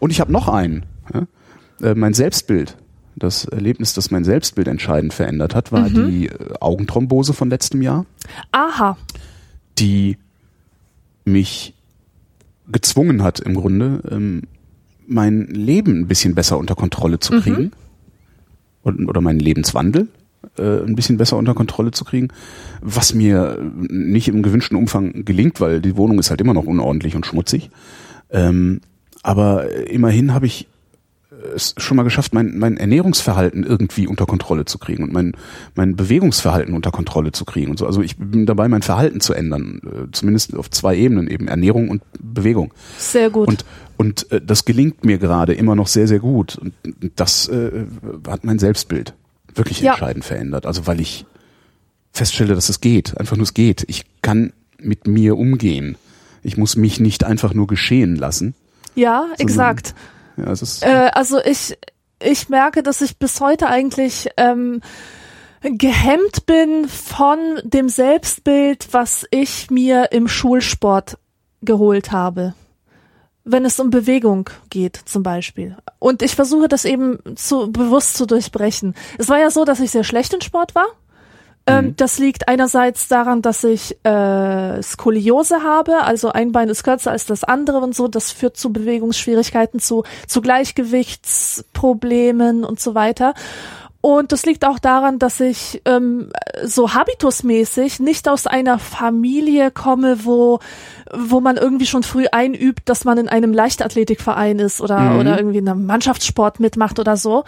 Und 0.00 0.10
ich 0.10 0.20
habe 0.20 0.32
noch 0.32 0.48
einen. 0.48 0.86
Ja? 1.12 1.26
Äh, 1.90 1.94
mein 1.94 2.14
Selbstbild. 2.14 2.76
Das 3.16 3.44
Erlebnis, 3.44 3.94
das 3.94 4.10
mein 4.10 4.24
Selbstbild 4.24 4.66
entscheidend 4.66 5.14
verändert 5.14 5.54
hat, 5.54 5.70
war 5.70 5.88
die 5.88 6.26
äh, 6.26 6.54
Augenthrombose 6.60 7.32
von 7.32 7.48
letztem 7.48 7.80
Jahr, 7.80 8.06
Aha. 8.50 8.96
die 9.78 10.18
mich 11.24 11.74
gezwungen 12.70 13.22
hat, 13.22 13.38
im 13.38 13.54
Grunde, 13.54 14.02
ähm, 14.10 14.42
mein 15.06 15.46
Leben 15.46 16.00
ein 16.00 16.08
bisschen 16.08 16.34
besser 16.34 16.58
unter 16.58 16.74
Kontrolle 16.74 17.20
zu 17.20 17.40
kriegen. 17.40 17.72
Und, 18.82 19.08
oder 19.08 19.20
meinen 19.20 19.38
Lebenswandel 19.38 20.08
äh, 20.58 20.82
ein 20.82 20.94
bisschen 20.94 21.16
besser 21.16 21.36
unter 21.36 21.54
Kontrolle 21.54 21.90
zu 21.90 22.04
kriegen, 22.04 22.28
was 22.80 23.14
mir 23.14 23.58
nicht 23.88 24.28
im 24.28 24.42
gewünschten 24.42 24.76
Umfang 24.76 25.24
gelingt, 25.24 25.60
weil 25.60 25.80
die 25.80 25.96
Wohnung 25.96 26.18
ist 26.18 26.30
halt 26.30 26.40
immer 26.40 26.54
noch 26.54 26.64
unordentlich 26.64 27.16
und 27.16 27.26
schmutzig. 27.26 27.70
Ähm, 28.30 28.80
aber 29.24 29.70
immerhin 29.88 30.32
habe 30.32 30.46
ich 30.46 30.68
es 31.54 31.74
schon 31.78 31.96
mal 31.96 32.04
geschafft, 32.04 32.32
mein, 32.32 32.56
mein 32.58 32.76
Ernährungsverhalten 32.76 33.64
irgendwie 33.64 34.06
unter 34.06 34.24
Kontrolle 34.26 34.64
zu 34.66 34.78
kriegen 34.78 35.02
und 35.02 35.12
mein, 35.12 35.32
mein 35.74 35.96
Bewegungsverhalten 35.96 36.74
unter 36.74 36.90
Kontrolle 36.90 37.32
zu 37.32 37.44
kriegen 37.44 37.70
und 37.70 37.78
so. 37.78 37.86
Also 37.86 38.02
ich 38.02 38.16
bin 38.16 38.46
dabei, 38.46 38.68
mein 38.68 38.82
Verhalten 38.82 39.20
zu 39.20 39.34
ändern, 39.34 39.80
äh, 39.84 40.10
zumindest 40.12 40.54
auf 40.56 40.70
zwei 40.70 40.96
Ebenen, 40.96 41.26
eben 41.28 41.48
Ernährung 41.48 41.88
und 41.90 42.02
Bewegung. 42.20 42.72
Sehr 42.98 43.30
gut. 43.30 43.48
Und, 43.48 43.64
und 43.96 44.30
äh, 44.32 44.40
das 44.40 44.64
gelingt 44.64 45.04
mir 45.04 45.18
gerade 45.18 45.52
immer 45.54 45.74
noch 45.74 45.88
sehr, 45.88 46.06
sehr 46.08 46.20
gut. 46.20 46.56
Und 46.56 46.72
das 47.16 47.48
äh, 47.48 47.84
hat 48.28 48.44
mein 48.44 48.58
Selbstbild 48.58 49.12
wirklich 49.54 49.80
Ja. 49.80 49.92
entscheidend 49.92 50.24
verändert. 50.24 50.66
Also 50.66 50.86
weil 50.86 51.00
ich 51.00 51.26
feststelle, 52.12 52.54
dass 52.54 52.68
es 52.68 52.80
geht. 52.80 53.18
Einfach 53.18 53.36
nur 53.36 53.44
es 53.44 53.54
geht. 53.54 53.84
Ich 53.88 54.04
kann 54.22 54.52
mit 54.78 55.06
mir 55.06 55.36
umgehen. 55.36 55.96
Ich 56.42 56.56
muss 56.56 56.76
mich 56.76 57.00
nicht 57.00 57.24
einfach 57.24 57.54
nur 57.54 57.66
geschehen 57.66 58.16
lassen. 58.16 58.54
Ja, 58.94 59.26
exakt. 59.38 59.94
Ja, 60.36 60.50
es 60.50 60.62
ist, 60.62 60.82
Äh, 60.84 61.10
also 61.12 61.40
ich, 61.44 61.76
ich 62.20 62.48
merke, 62.48 62.82
dass 62.82 63.00
ich 63.00 63.18
bis 63.18 63.40
heute 63.40 63.68
eigentlich 63.68 64.28
ähm, 64.36 64.80
gehemmt 65.62 66.46
bin 66.46 66.88
von 66.88 67.38
dem 67.62 67.88
Selbstbild, 67.88 68.88
was 68.92 69.26
ich 69.30 69.70
mir 69.70 70.12
im 70.12 70.28
Schulsport 70.28 71.18
geholt 71.62 72.12
habe. 72.12 72.54
Wenn 73.44 73.64
es 73.66 73.78
um 73.78 73.90
Bewegung 73.90 74.48
geht, 74.70 74.98
zum 75.04 75.22
Beispiel. 75.22 75.76
Und 75.98 76.22
ich 76.22 76.34
versuche 76.34 76.66
das 76.66 76.86
eben 76.86 77.18
zu 77.36 77.70
bewusst 77.70 78.16
zu 78.16 78.26
durchbrechen. 78.26 78.94
Es 79.18 79.28
war 79.28 79.38
ja 79.38 79.50
so, 79.50 79.66
dass 79.66 79.80
ich 79.80 79.90
sehr 79.90 80.04
schlecht 80.04 80.32
in 80.32 80.40
Sport 80.40 80.74
war. 80.74 80.86
Ähm, 81.66 81.96
das 81.96 82.18
liegt 82.18 82.46
einerseits 82.48 83.08
daran, 83.08 83.40
dass 83.40 83.64
ich 83.64 83.96
äh, 84.04 84.82
Skoliose 84.82 85.62
habe, 85.62 86.02
also 86.02 86.30
ein 86.30 86.52
Bein 86.52 86.68
ist 86.68 86.84
kürzer 86.84 87.10
als 87.10 87.24
das 87.24 87.42
andere 87.42 87.78
und 87.78 87.94
so. 87.94 88.06
Das 88.06 88.32
führt 88.32 88.58
zu 88.58 88.70
Bewegungsschwierigkeiten, 88.72 89.80
zu, 89.80 90.04
zu 90.26 90.42
Gleichgewichtsproblemen 90.42 92.64
und 92.64 92.80
so 92.80 92.94
weiter. 92.94 93.32
Und 94.04 94.32
das 94.32 94.44
liegt 94.44 94.66
auch 94.66 94.78
daran, 94.78 95.18
dass 95.18 95.40
ich 95.40 95.80
ähm, 95.86 96.28
so 96.62 96.92
habitusmäßig 96.92 98.00
nicht 98.00 98.28
aus 98.28 98.46
einer 98.46 98.78
Familie 98.78 99.70
komme, 99.70 100.26
wo, 100.26 100.58
wo 101.10 101.40
man 101.40 101.56
irgendwie 101.56 101.86
schon 101.86 102.02
früh 102.02 102.26
einübt, 102.30 102.86
dass 102.90 103.06
man 103.06 103.16
in 103.16 103.30
einem 103.30 103.54
Leichtathletikverein 103.54 104.58
ist 104.58 104.82
oder, 104.82 105.00
Mhm. 105.00 105.18
oder 105.20 105.38
irgendwie 105.38 105.56
in 105.56 105.68
einem 105.70 105.86
Mannschaftssport 105.86 106.60
mitmacht 106.60 106.98
oder 106.98 107.16
so. 107.16 107.44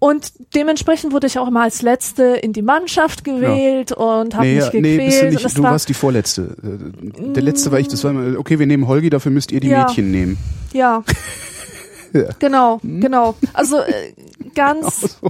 Und 0.00 0.32
dementsprechend 0.56 1.12
wurde 1.12 1.28
ich 1.28 1.38
auch 1.38 1.46
immer 1.46 1.62
als 1.62 1.80
Letzte 1.80 2.24
in 2.24 2.52
die 2.52 2.62
Mannschaft 2.62 3.22
gewählt 3.22 3.92
und 3.92 4.34
habe 4.34 4.46
nee, 4.46 4.54
mich 4.56 4.64
ja, 4.64 4.70
gequält. 4.70 4.82
nee, 4.82 5.06
bist 5.06 5.22
du 5.22 5.26
nicht, 5.26 5.58
du 5.58 5.62
war, 5.62 5.70
warst 5.70 5.88
die 5.88 5.94
Vorletzte. 5.94 6.56
Äh, 6.60 7.34
Der 7.34 7.42
letzte 7.44 7.70
war 7.70 7.78
ich, 7.78 7.86
das 7.86 8.02
war 8.02 8.10
immer, 8.10 8.36
okay, 8.36 8.58
wir 8.58 8.66
nehmen 8.66 8.88
Holgi, 8.88 9.10
dafür 9.10 9.30
müsst 9.30 9.52
ihr 9.52 9.60
die 9.60 9.68
Ja. 9.68 9.84
Mädchen 9.86 10.10
nehmen. 10.10 10.38
Ja. 10.72 11.04
Ja. 12.12 12.24
Genau, 12.40 12.80
genau. 12.82 13.36
Also 13.52 13.78
äh, 13.78 14.12
ganz, 14.56 15.20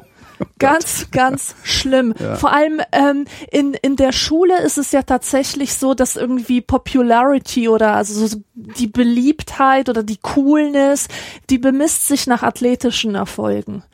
Ganz, 0.59 1.11
ganz 1.11 1.55
schlimm. 1.62 2.14
Ja. 2.18 2.36
Vor 2.36 2.53
allem 2.53 2.80
ähm, 2.93 3.24
in, 3.51 3.74
in 3.74 3.97
der 3.97 4.12
Schule 4.12 4.61
ist 4.62 4.78
es 4.78 4.93
ja 4.93 5.03
tatsächlich 5.03 5.74
so, 5.74 5.95
dass 5.95 6.16
irgendwie 6.16 6.61
Popularity 6.61 7.68
oder 7.68 7.95
also 7.95 8.26
so 8.26 8.36
die 8.55 8.86
Beliebtheit 8.86 9.88
oder 9.88 10.03
die 10.03 10.18
Coolness, 10.18 11.09
die 11.49 11.59
bemisst 11.59 12.09
sich 12.09 12.26
nach 12.26 12.43
athletischen 12.43 13.14
Erfolgen. 13.14 13.84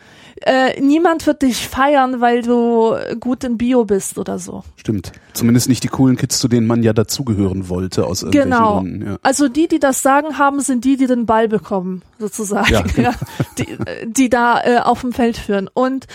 Äh, 0.42 0.80
niemand 0.80 1.26
wird 1.26 1.42
dich 1.42 1.66
feiern, 1.68 2.20
weil 2.20 2.42
du 2.42 2.94
gut 3.20 3.42
in 3.44 3.56
Bio 3.56 3.84
bist 3.84 4.18
oder 4.18 4.38
so. 4.38 4.64
Stimmt. 4.76 5.12
Zumindest 5.32 5.68
nicht 5.68 5.82
die 5.82 5.88
coolen 5.88 6.16
Kids, 6.16 6.38
zu 6.38 6.48
denen 6.48 6.66
man 6.66 6.82
ja 6.82 6.92
dazugehören 6.92 7.68
wollte, 7.68 8.06
aus 8.06 8.22
irgendwelchen 8.22 8.50
Genau. 8.52 8.80
Gründen. 8.80 9.06
Ja. 9.06 9.16
Also 9.22 9.48
die, 9.48 9.66
die 9.68 9.78
das 9.78 10.02
Sagen 10.02 10.38
haben, 10.38 10.60
sind 10.60 10.84
die, 10.84 10.96
die 10.96 11.06
den 11.06 11.26
Ball 11.26 11.48
bekommen, 11.48 12.02
sozusagen, 12.18 12.70
Ja, 12.72 12.80
ja, 12.86 12.92
genau. 12.94 13.10
die, 13.58 13.70
äh, 13.70 14.06
die 14.06 14.28
da 14.30 14.60
äh, 14.62 14.78
auf 14.80 15.00
dem 15.00 15.12
Feld 15.12 15.36
führen. 15.36 15.68
Und 15.72 16.06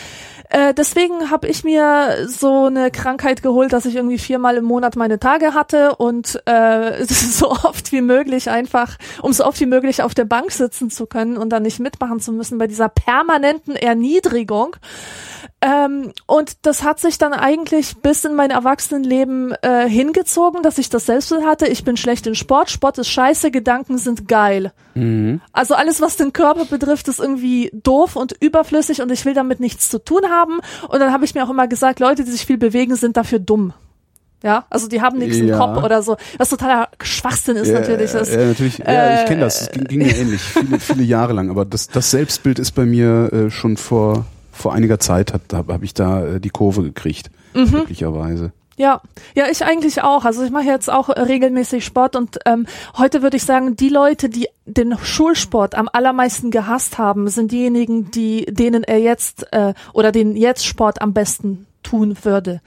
äh, 0.52 0.74
deswegen 0.74 1.32
habe 1.32 1.48
ich 1.48 1.64
mir 1.64 2.28
so 2.28 2.66
eine 2.66 2.92
Krankheit 2.92 3.42
geholt, 3.42 3.72
dass 3.72 3.86
ich 3.86 3.96
irgendwie 3.96 4.18
viermal 4.18 4.58
im 4.58 4.66
Monat 4.66 4.98
meine 4.98 5.18
Tage 5.18 5.54
hatte 5.54 5.96
und 5.96 6.42
äh, 6.46 7.06
so 7.06 7.52
oft 7.52 7.94
wie 7.94 8.02
möglich 8.02 8.50
einfach, 8.50 8.98
um 9.22 9.32
so 9.32 9.46
oft 9.46 9.62
wie 9.62 9.66
möglich 9.66 10.04
auf 10.04 10.14
der 10.14 10.26
Bank 10.26 10.52
sitzen 10.52 10.90
zu 10.90 11.06
können 11.06 11.38
und 11.38 11.52
dann 11.52 11.64
nicht 11.64 11.80
mitmachen 11.80 12.20
zu 12.20 12.34
müssen 12.34 12.58
bei 12.58 12.68
dieser 12.68 12.90
permanenten 12.90 13.78
Erniedrigung. 13.78 14.76
Ähm, 15.62 16.12
und 16.26 16.66
das 16.66 16.84
hat 16.84 17.00
sich 17.00 17.20
dann 17.20 17.34
eigentlich 17.34 17.98
bis 18.02 18.26
in 18.26 18.34
mein 18.34 18.50
Erwachsenenleben 18.50 19.54
äh, 19.62 19.88
hingezogen, 19.88 20.64
dass 20.64 20.80
ich 20.80 20.90
das 20.90 21.06
Selbstbild 21.06 21.46
hatte. 21.46 21.68
Ich 21.68 21.84
bin 21.84 21.98
schlecht 21.98 22.26
in 22.26 22.34
Sport, 22.34 22.72
Sport 22.72 22.98
ist 22.98 23.10
scheiße, 23.10 23.52
Gedanken 23.52 24.00
sind 24.00 24.28
geil. 24.28 24.74
Also 25.54 25.76
alles, 25.76 26.02
was 26.02 26.18
den 26.18 26.34
Körper 26.34 26.66
betrifft, 26.66 27.08
ist 27.08 27.20
irgendwie 27.20 27.70
doof 27.74 28.16
und 28.16 28.36
überflüssig 28.40 29.02
und 29.02 29.12
ich 29.12 29.24
will 29.24 29.36
damit 29.36 29.60
nichts 29.60 29.90
zu 29.90 30.04
tun 30.04 30.30
haben. 30.30 30.41
Und 30.88 31.00
dann 31.00 31.12
habe 31.12 31.26
ich 31.26 31.36
mir 31.36 31.44
auch 31.44 31.50
immer 31.50 31.68
gesagt, 31.68 32.00
Leute, 32.00 32.24
die 32.24 32.32
sich 32.32 32.46
viel 32.46 32.58
bewegen, 32.58 32.96
sind 32.96 33.18
dafür 33.18 33.40
dumm. 33.40 33.74
Ja, 34.44 34.66
also 34.72 34.88
die 34.88 35.02
haben 35.02 35.20
nichts 35.20 35.38
im 35.38 35.50
Ja. 35.50 35.58
Kopf 35.58 35.84
oder 35.84 36.02
so. 36.02 36.18
Was 36.38 36.50
totaler 36.50 36.90
Schwachsinn 37.02 37.58
ist 37.58 37.72
natürlich. 37.72 38.12
Das, 38.12 38.34
ja, 38.34 38.46
natürlich. 38.46 38.80
ja, 38.80 39.16
ich 39.16 39.22
äh, 39.22 39.26
kenne 39.26 39.42
das. 39.42 39.60
Das 39.60 39.72
ging, 39.72 39.84
ging 39.84 40.00
mir 40.00 40.16
ähnlich. 40.18 40.42
Viele, 40.54 40.80
viele 40.80 41.04
Jahre 41.04 41.34
lang. 41.34 41.52
Aber 41.52 41.64
das, 41.64 41.88
das 41.90 42.10
Selbstbild 42.10 42.58
ist 42.58 42.72
bei 42.72 42.86
mir 42.86 43.32
äh, 43.32 43.50
schon 43.52 43.78
vor, 43.78 44.26
vor 44.52 44.74
einiger 44.74 45.00
Zeit, 45.00 45.34
habe 45.34 45.44
hab, 45.54 45.72
hab 45.72 45.84
ich 45.84 45.94
da 45.94 46.26
äh, 46.26 46.40
die 46.40 46.50
Kurve 46.50 46.82
gekriegt. 46.82 47.30
Mhm. 47.54 47.68
Glücklicherweise. 47.68 48.52
Ja, 48.78 49.02
ja, 49.36 49.46
ich 49.50 49.64
eigentlich 49.64 50.02
auch. 50.02 50.26
Also 50.26 50.44
ich 50.44 50.52
mache 50.52 50.66
jetzt 50.66 50.90
auch 50.90 51.10
äh, 51.10 51.22
regelmäßig 51.22 51.86
Sport 51.86 52.16
und 52.16 52.40
ähm, 52.46 52.66
heute 52.98 53.22
würde 53.22 53.38
ich 53.38 53.44
sagen, 53.44 53.76
die 53.76 53.90
Leute, 53.90 54.30
die 54.30 54.48
den 54.66 54.98
Schulsport 54.98 55.76
am 55.76 55.90
allermeisten 55.92 56.52
gehasst 56.52 56.98
haben, 56.98 57.28
sind 57.28 57.52
diejenigen, 57.52 58.12
die 58.12 58.46
denen 58.46 58.84
er 58.84 59.00
jetzt 59.00 59.52
äh, 59.52 59.74
oder 59.94 60.12
den 60.12 60.36
jetzt 60.36 60.66
Sport 60.66 61.02
am 61.02 61.14
besten 61.14 61.68
tun 61.84 62.18
würde. 62.24 62.62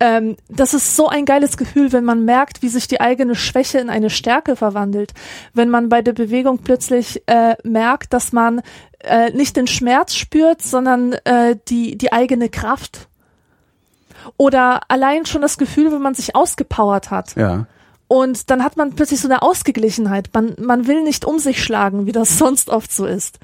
Ähm, 0.00 0.36
das 0.48 0.74
ist 0.74 0.96
so 0.96 1.08
ein 1.08 1.24
geiles 1.24 1.56
Gefühl, 1.56 1.92
wenn 1.92 2.04
man 2.04 2.24
merkt, 2.24 2.62
wie 2.62 2.68
sich 2.68 2.88
die 2.88 3.00
eigene 3.00 3.34
Schwäche 3.34 3.78
in 3.78 3.90
eine 3.90 4.10
Stärke 4.10 4.56
verwandelt. 4.56 5.12
Wenn 5.52 5.70
man 5.70 5.88
bei 5.88 6.02
der 6.02 6.14
Bewegung 6.14 6.58
plötzlich 6.58 7.22
äh, 7.26 7.54
merkt, 7.62 8.12
dass 8.12 8.32
man 8.32 8.62
äh, 9.00 9.30
nicht 9.30 9.56
den 9.56 9.66
Schmerz 9.66 10.14
spürt, 10.14 10.62
sondern 10.62 11.12
äh, 11.24 11.56
die, 11.68 11.96
die 11.96 12.12
eigene 12.12 12.48
Kraft. 12.48 13.08
Oder 14.36 14.80
allein 14.88 15.26
schon 15.26 15.42
das 15.42 15.58
Gefühl, 15.58 15.92
wenn 15.92 16.02
man 16.02 16.14
sich 16.14 16.34
ausgepowert 16.34 17.10
hat. 17.10 17.36
Ja. 17.36 17.66
Und 18.08 18.50
dann 18.50 18.62
hat 18.62 18.76
man 18.76 18.94
plötzlich 18.94 19.20
so 19.20 19.28
eine 19.28 19.42
Ausgeglichenheit. 19.42 20.30
Man, 20.32 20.54
man 20.60 20.86
will 20.86 21.02
nicht 21.02 21.24
um 21.24 21.38
sich 21.38 21.62
schlagen, 21.62 22.06
wie 22.06 22.12
das 22.12 22.38
sonst 22.38 22.68
oft 22.70 22.92
so 22.92 23.06
ist. 23.06 23.38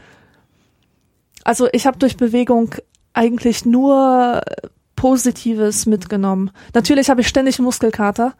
Also 1.44 1.68
ich 1.72 1.86
habe 1.86 1.98
durch 1.98 2.16
Bewegung 2.16 2.74
eigentlich 3.12 3.64
nur 3.64 4.42
Positives 4.96 5.86
mitgenommen. 5.86 6.50
Natürlich 6.74 7.08
habe 7.08 7.22
ich 7.22 7.28
ständig 7.28 7.58
Muskelkater, 7.58 8.34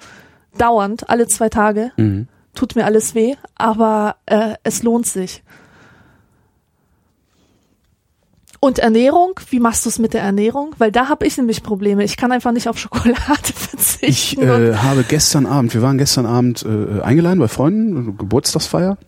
dauernd, 0.59 1.09
alle 1.09 1.26
zwei 1.26 1.49
Tage. 1.49 1.93
Mhm. 1.97 2.28
Tut 2.55 2.76
mir 2.76 2.84
alles 2.84 3.14
weh, 3.14 3.36
aber 3.55 4.16
äh, 4.26 4.55
es 4.62 4.82
lohnt 4.82 5.07
sich. 5.07 5.43
Und 8.63 8.79
Ernährung, 8.79 9.41
wie 9.49 9.59
machst 9.59 9.87
du 9.87 9.89
es 9.89 9.99
mit 9.99 10.13
der 10.13 10.21
Ernährung? 10.21 10.75
Weil 10.77 10.93
da 10.93 11.09
habe 11.09 11.27
ich 11.27 11.37
nämlich 11.39 11.63
Probleme. 11.63 12.05
Ich 12.05 12.19
kann 12.19 12.31
einfach 12.31 12.53
nicht 12.53 12.69
auf 12.69 12.79
Schokolade 12.79 13.17
Ich 13.49 13.55
verzichten. 13.55 14.43
äh, 14.43 14.75
habe 14.77 15.03
gestern 15.09 15.47
Abend, 15.47 15.73
wir 15.73 15.81
waren 15.81 15.97
gestern 15.97 16.27
Abend 16.27 16.65
äh, 16.67 17.01
eingeladen 17.01 17.39
bei 17.39 17.49
Freunden, 17.49 18.19
Geburtstagsfeier. 18.19 18.99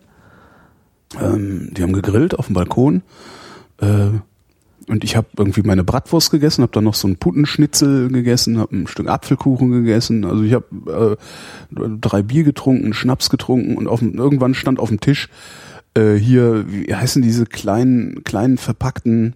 Ähm, 1.21 1.69
die 1.71 1.83
haben 1.83 1.93
gegrillt 1.93 2.37
auf 2.37 2.47
dem 2.47 2.55
Balkon. 2.55 3.03
Äh, 3.79 4.07
und 4.89 5.03
ich 5.03 5.15
habe 5.15 5.27
irgendwie 5.37 5.61
meine 5.61 5.83
Bratwurst 5.83 6.31
gegessen, 6.31 6.61
habe 6.63 6.73
dann 6.73 6.83
noch 6.83 6.95
so 6.95 7.07
einen 7.07 7.17
Putenschnitzel 7.17 8.09
gegessen, 8.09 8.57
habe 8.57 8.75
ein 8.75 8.87
Stück 8.87 9.07
Apfelkuchen 9.07 9.71
gegessen. 9.71 10.25
Also 10.25 10.43
ich 10.43 10.53
habe 10.53 11.17
äh, 11.71 11.85
drei 12.01 12.23
Bier 12.23 12.43
getrunken, 12.43 12.93
Schnaps 12.93 13.29
getrunken 13.29 13.77
und 13.77 13.87
auf, 13.87 13.99
dem- 13.99 14.15
irgendwann 14.15 14.55
stand 14.55 14.79
auf 14.79 14.89
dem 14.89 14.99
Tisch 14.99 15.29
äh, 15.95 16.15
hier, 16.15 16.65
wie 16.67 16.93
heißen 16.93 17.21
diese 17.21 17.45
kleinen, 17.45 18.23
kleinen 18.23 18.57
verpackten 18.57 19.35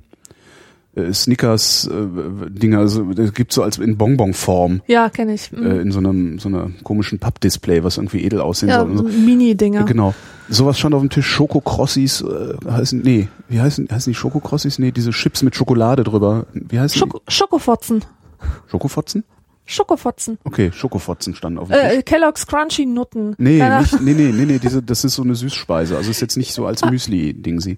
äh, 0.98 1.14
Snickers 1.14 1.88
äh, 1.88 2.50
Dinger, 2.50 2.80
also 2.80 3.04
das 3.14 3.34
gibt 3.34 3.54
so 3.54 3.64
als 3.64 3.78
in 3.78 3.98
Bonbon-Form 3.98 4.82
ja, 4.88 5.10
kenne 5.10 5.34
ich. 5.34 5.52
Mhm. 5.52 5.66
äh, 5.66 5.78
in 5.80 5.92
so 5.92 6.00
einem 6.00 6.40
so 6.40 6.50
einer 6.50 6.72
komischen 6.84 7.20
Pappdisplay, 7.20 7.84
was 7.84 7.98
irgendwie 7.98 8.24
edel 8.24 8.42
aussehen 8.42 8.70
ja, 8.70 8.82
soll. 8.82 8.98
So 8.98 9.08
so. 9.08 9.18
Mini-Dinger. 9.18 9.84
Genau. 9.86 10.14
Sowas 10.50 10.80
stand 10.80 10.96
auf 10.96 11.02
dem 11.02 11.10
Tisch. 11.10 11.28
Schokokrossis 11.28 12.22
äh, 12.22 12.56
heißen, 12.70 13.02
nee, 13.02 13.28
wie 13.50 13.60
heißen, 13.60 13.88
heißen 13.92 14.12
die 14.12 14.16
Schokokrossis? 14.16 14.80
Nee, 14.80 14.92
diese 14.92 15.12
Chips 15.12 15.44
mit 15.44 15.56
Schokolade 15.56 16.04
drüber. 16.04 16.46
Wie 16.54 16.80
heißen 16.80 16.98
Schoko 16.98 17.22
Schokofotzen. 17.28 18.00
die? 18.00 18.48
Schokofotzen? 18.70 19.24
Schokofotzen. 19.66 20.38
Okay, 20.46 20.72
Schokofotzen 20.74 21.36
standen 21.36 21.60
auf 21.60 21.68
dem 21.68 21.74
Tisch. 21.74 21.98
Äh, 22.00 22.04
Kellogg's 22.04 22.48
Crunchy 22.48 22.86
Nutten. 22.86 23.36
Nee, 23.38 23.62
nicht, 23.80 24.02
nee, 24.02 24.14
nee, 24.14 24.32
nee, 24.32 24.46
nee, 24.46 24.60
diese, 24.60 24.82
das 24.82 25.04
ist 25.04 25.16
so 25.16 25.24
eine 25.24 25.36
Süßspeise. 25.36 25.98
Also 25.98 26.10
ist 26.10 26.22
jetzt 26.22 26.38
nicht 26.38 26.54
so 26.54 26.66
als 26.66 26.86
Müsli-Ding 26.90 27.60
sie. 27.60 27.78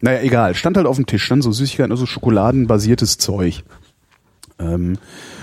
Naja, 0.00 0.20
egal. 0.22 0.54
Stand 0.54 0.76
halt 0.76 0.86
auf 0.86 0.96
dem 0.96 1.06
Tisch, 1.06 1.24
stand 1.24 1.42
so 1.42 1.52
Süßigkeiten, 1.52 1.92
also 1.92 2.06
schokoladenbasiertes 2.06 3.18
Zeug. 3.18 3.64
Ähm, 4.58 4.98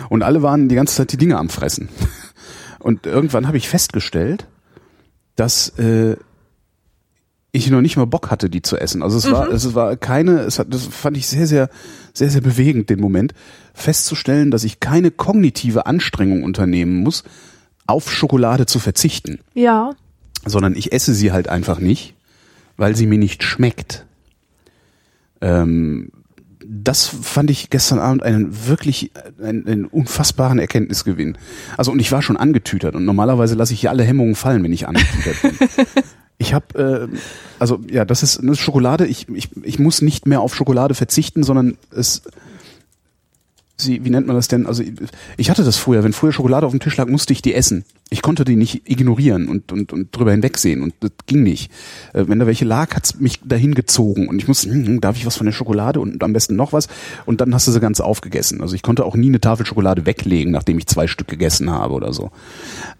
und 0.09 0.23
alle 0.23 0.41
waren 0.41 0.69
die 0.69 0.75
ganze 0.75 0.95
Zeit 0.95 1.11
die 1.11 1.17
Dinge 1.17 1.37
am 1.37 1.49
Fressen. 1.49 1.89
Und 2.79 3.05
irgendwann 3.05 3.47
habe 3.47 3.57
ich 3.57 3.67
festgestellt, 3.67 4.47
dass 5.35 5.69
äh, 5.79 6.15
ich 7.51 7.69
noch 7.69 7.81
nicht 7.81 7.97
mal 7.97 8.05
Bock 8.05 8.29
hatte, 8.31 8.49
die 8.49 8.61
zu 8.61 8.77
essen. 8.77 9.01
Also 9.03 9.17
es 9.17 9.29
war, 9.31 9.49
es 9.49 9.73
war 9.73 9.97
keine, 9.97 10.39
es 10.41 10.59
hat, 10.59 10.73
das 10.73 10.83
fand 10.85 11.17
ich 11.17 11.27
sehr, 11.27 11.47
sehr, 11.47 11.69
sehr, 12.13 12.29
sehr 12.29 12.41
bewegend, 12.41 12.89
den 12.89 12.99
Moment, 12.99 13.33
festzustellen, 13.73 14.51
dass 14.51 14.63
ich 14.63 14.79
keine 14.79 15.11
kognitive 15.11 15.85
Anstrengung 15.85 16.43
unternehmen 16.43 16.97
muss, 17.03 17.23
auf 17.87 18.11
Schokolade 18.11 18.65
zu 18.67 18.79
verzichten, 18.79 19.39
Ja. 19.53 19.91
sondern 20.45 20.75
ich 20.75 20.91
esse 20.93 21.13
sie 21.13 21.31
halt 21.31 21.49
einfach 21.49 21.79
nicht, 21.79 22.13
weil 22.77 22.95
sie 22.95 23.07
mir 23.07 23.17
nicht 23.17 23.43
schmeckt. 23.43 24.05
Ähm, 25.41 26.11
das 26.69 27.07
fand 27.07 27.49
ich 27.49 27.69
gestern 27.69 27.99
Abend 27.99 28.23
einen 28.23 28.67
wirklich 28.67 29.11
einen, 29.41 29.65
einen 29.67 29.85
unfassbaren 29.85 30.59
Erkenntnisgewinn. 30.59 31.37
Also 31.77 31.91
und 31.91 31.99
ich 31.99 32.11
war 32.11 32.21
schon 32.21 32.37
angetütert 32.37 32.95
und 32.95 33.05
normalerweise 33.05 33.55
lasse 33.55 33.73
ich 33.73 33.83
ja 33.83 33.91
alle 33.91 34.03
Hemmungen 34.03 34.35
fallen, 34.35 34.63
wenn 34.63 34.73
ich 34.73 34.87
angetütert 34.87 35.41
bin. 35.41 35.53
Ich 36.39 36.53
habe, 36.53 37.09
äh, 37.11 37.17
also 37.57 37.79
ja, 37.89 38.05
das 38.05 38.21
ist, 38.21 38.35
ist 38.35 38.59
Schokolade. 38.59 39.07
Ich, 39.07 39.27
ich, 39.29 39.49
ich 39.63 39.79
muss 39.79 40.03
nicht 40.03 40.27
mehr 40.27 40.41
auf 40.41 40.53
Schokolade 40.53 40.93
verzichten, 40.93 41.41
sondern 41.41 41.77
es, 41.89 42.21
sie, 43.79 44.03
wie 44.03 44.09
nennt 44.09 44.27
man 44.27 44.35
das 44.35 44.47
denn? 44.47 44.65
Also 44.65 44.83
ich- 45.37 45.49
hatte 45.49 45.63
das 45.63 45.77
früher. 45.77 46.03
Wenn 46.03 46.13
früher 46.13 46.31
Schokolade 46.31 46.65
auf 46.65 46.71
dem 46.71 46.79
Tisch 46.79 46.97
lag, 46.97 47.07
musste 47.07 47.33
ich 47.33 47.41
die 47.41 47.53
essen. 47.53 47.85
Ich 48.09 48.21
konnte 48.21 48.43
die 48.45 48.55
nicht 48.55 48.89
ignorieren 48.89 49.47
und 49.47 49.71
und 49.71 49.93
und 49.93 50.15
drüber 50.15 50.31
hinwegsehen 50.31 50.81
und 50.81 50.93
das 51.01 51.11
ging 51.25 51.43
nicht. 51.43 51.71
Äh, 52.13 52.25
Wenn 52.27 52.39
da 52.39 52.47
welche 52.47 52.65
lag, 52.65 52.95
hat's 52.95 53.19
mich 53.19 53.39
dahin 53.43 53.75
gezogen 53.75 54.27
und 54.27 54.39
ich 54.39 54.47
musste, 54.47 54.69
hm, 54.71 54.85
hm, 54.85 55.01
darf 55.01 55.15
ich 55.17 55.25
was 55.25 55.37
von 55.37 55.45
der 55.45 55.53
Schokolade 55.53 55.99
und 55.99 56.23
am 56.23 56.33
besten 56.33 56.55
noch 56.55 56.73
was? 56.73 56.87
Und 57.25 57.41
dann 57.41 57.53
hast 57.53 57.67
du 57.67 57.71
sie 57.71 57.79
ganz 57.79 57.99
aufgegessen. 57.99 58.61
Also 58.61 58.75
ich 58.75 58.81
konnte 58.83 59.05
auch 59.05 59.15
nie 59.15 59.27
eine 59.27 59.41
Tafel 59.41 59.65
Schokolade 59.65 60.05
weglegen, 60.05 60.51
nachdem 60.51 60.77
ich 60.77 60.87
zwei 60.87 61.07
Stück 61.07 61.27
gegessen 61.27 61.69
habe 61.69 61.93
oder 61.93 62.13
so. 62.13 62.31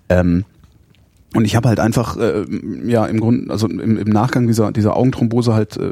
Ähm, 0.10 0.46
und 1.36 1.44
ich 1.46 1.56
habe 1.56 1.68
halt 1.70 1.80
einfach, 1.80 2.18
äh, 2.18 2.46
ja, 2.86 3.06
im 3.06 3.20
Grunde, 3.20 3.52
also 3.52 3.68
im, 3.68 3.98
im 3.98 4.10
Nachgang 4.10 4.48
dieser, 4.48 4.72
dieser 4.72 4.96
Augenthrombose 4.96 5.54
halt 5.54 5.76
äh, 5.78 5.92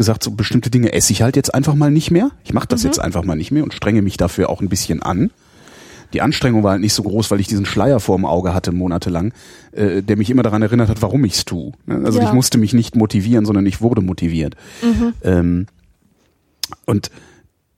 gesagt, 0.00 0.24
so 0.24 0.30
bestimmte 0.30 0.70
Dinge 0.70 0.94
esse 0.94 1.12
ich 1.12 1.20
halt 1.20 1.36
jetzt 1.36 1.54
einfach 1.54 1.74
mal 1.74 1.90
nicht 1.90 2.10
mehr. 2.10 2.30
Ich 2.42 2.54
mache 2.54 2.66
das 2.66 2.82
jetzt 2.84 2.98
einfach 2.98 3.22
mal 3.22 3.36
nicht 3.36 3.50
mehr 3.50 3.62
und 3.62 3.74
strenge 3.74 4.00
mich 4.00 4.16
dafür 4.16 4.48
auch 4.48 4.62
ein 4.62 4.70
bisschen 4.70 5.02
an. 5.02 5.30
Die 6.14 6.22
Anstrengung 6.22 6.62
war 6.64 6.72
halt 6.72 6.80
nicht 6.80 6.94
so 6.94 7.02
groß, 7.02 7.30
weil 7.30 7.38
ich 7.38 7.48
diesen 7.48 7.66
Schleier 7.66 8.00
vor 8.00 8.16
dem 8.16 8.24
Auge 8.24 8.54
hatte 8.54 8.72
monatelang, 8.72 9.32
äh, 9.72 10.02
der 10.02 10.16
mich 10.16 10.30
immer 10.30 10.42
daran 10.42 10.62
erinnert 10.62 10.88
hat, 10.88 11.02
warum 11.02 11.22
ich's 11.26 11.44
tue. 11.44 11.72
Ne? 11.84 12.00
Also 12.04 12.18
Ja. 12.18 12.24
ich 12.24 12.32
musste 12.32 12.56
mich 12.56 12.72
nicht 12.72 12.96
motivieren, 12.96 13.44
sondern 13.44 13.66
ich 13.66 13.80
wurde 13.82 14.00
motiviert. 14.00 14.56
Ähm, 15.22 15.66
und 16.86 17.10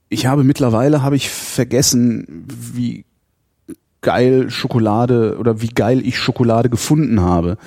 ich 0.09 0.25
habe 0.25 0.43
mittlerweile 0.45 1.01
habe 1.01 1.15
ich 1.17 1.29
vergessen, 1.29 2.45
wie 2.47 3.03
geil 4.01 4.49
Schokolade 4.49 5.37
oder 5.37 5.61
wie 5.61 5.69
geil 5.69 6.01
ich 6.05 6.17
Schokolade 6.17 6.69
gefunden 6.69 7.21
habe. 7.21 7.57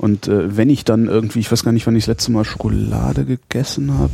Und 0.00 0.28
äh, 0.28 0.56
wenn 0.56 0.70
ich 0.70 0.86
dann 0.86 1.08
irgendwie, 1.08 1.40
ich 1.40 1.52
weiß 1.52 1.62
gar 1.62 1.72
nicht, 1.72 1.86
wann 1.86 1.94
ich 1.94 2.04
das 2.04 2.08
letzte 2.08 2.32
Mal 2.32 2.44
Schokolade 2.46 3.26
gegessen 3.26 3.92
habe. 3.98 4.10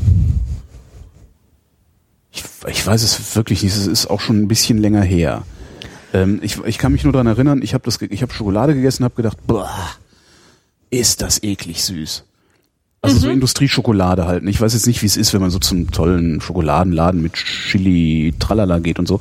Ich, 2.33 2.43
ich 2.69 2.85
weiß 2.85 3.05
es 3.05 3.37
wirklich 3.37 3.63
nicht. 3.63 3.77
Es 3.77 3.87
ist 3.87 4.09
auch 4.09 4.21
schon 4.21 4.41
ein 4.43 4.49
bisschen 4.49 4.79
länger 4.79 5.03
her. 5.03 5.45
Ähm, 6.13 6.41
ich, 6.43 6.59
ich 6.65 6.79
kann 6.79 6.91
mich 6.91 7.05
nur 7.05 7.13
daran 7.13 7.29
erinnern, 7.29 7.63
ich 7.63 7.73
habe 7.73 7.85
das, 7.85 8.01
ge- 8.01 8.09
ich 8.11 8.23
habe 8.23 8.33
Schokolade 8.33 8.75
gegessen, 8.75 9.05
habe 9.05 9.15
gedacht, 9.15 9.39
boah, 9.47 9.71
ist 10.91 11.23
das 11.23 11.43
eklig 11.45 11.85
süß. 11.85 12.25
Also 13.03 13.19
so 13.19 13.31
Industrieschokolade 13.31 14.27
halt. 14.27 14.43
Ich 14.43 14.61
weiß 14.61 14.73
jetzt 14.73 14.89
nicht, 14.89 15.03
wie 15.03 15.07
es 15.07 15.17
ist, 15.17 15.33
wenn 15.35 15.41
man 15.41 15.51
so 15.51 15.61
zum 15.61 15.93
tollen 15.93 16.41
Schokoladenladen 16.41 17.23
mit 17.23 17.35
Chili, 17.35 18.35
Tralala 18.41 18.81
geht 18.81 18.99
und 18.99 19.07
so. 19.07 19.21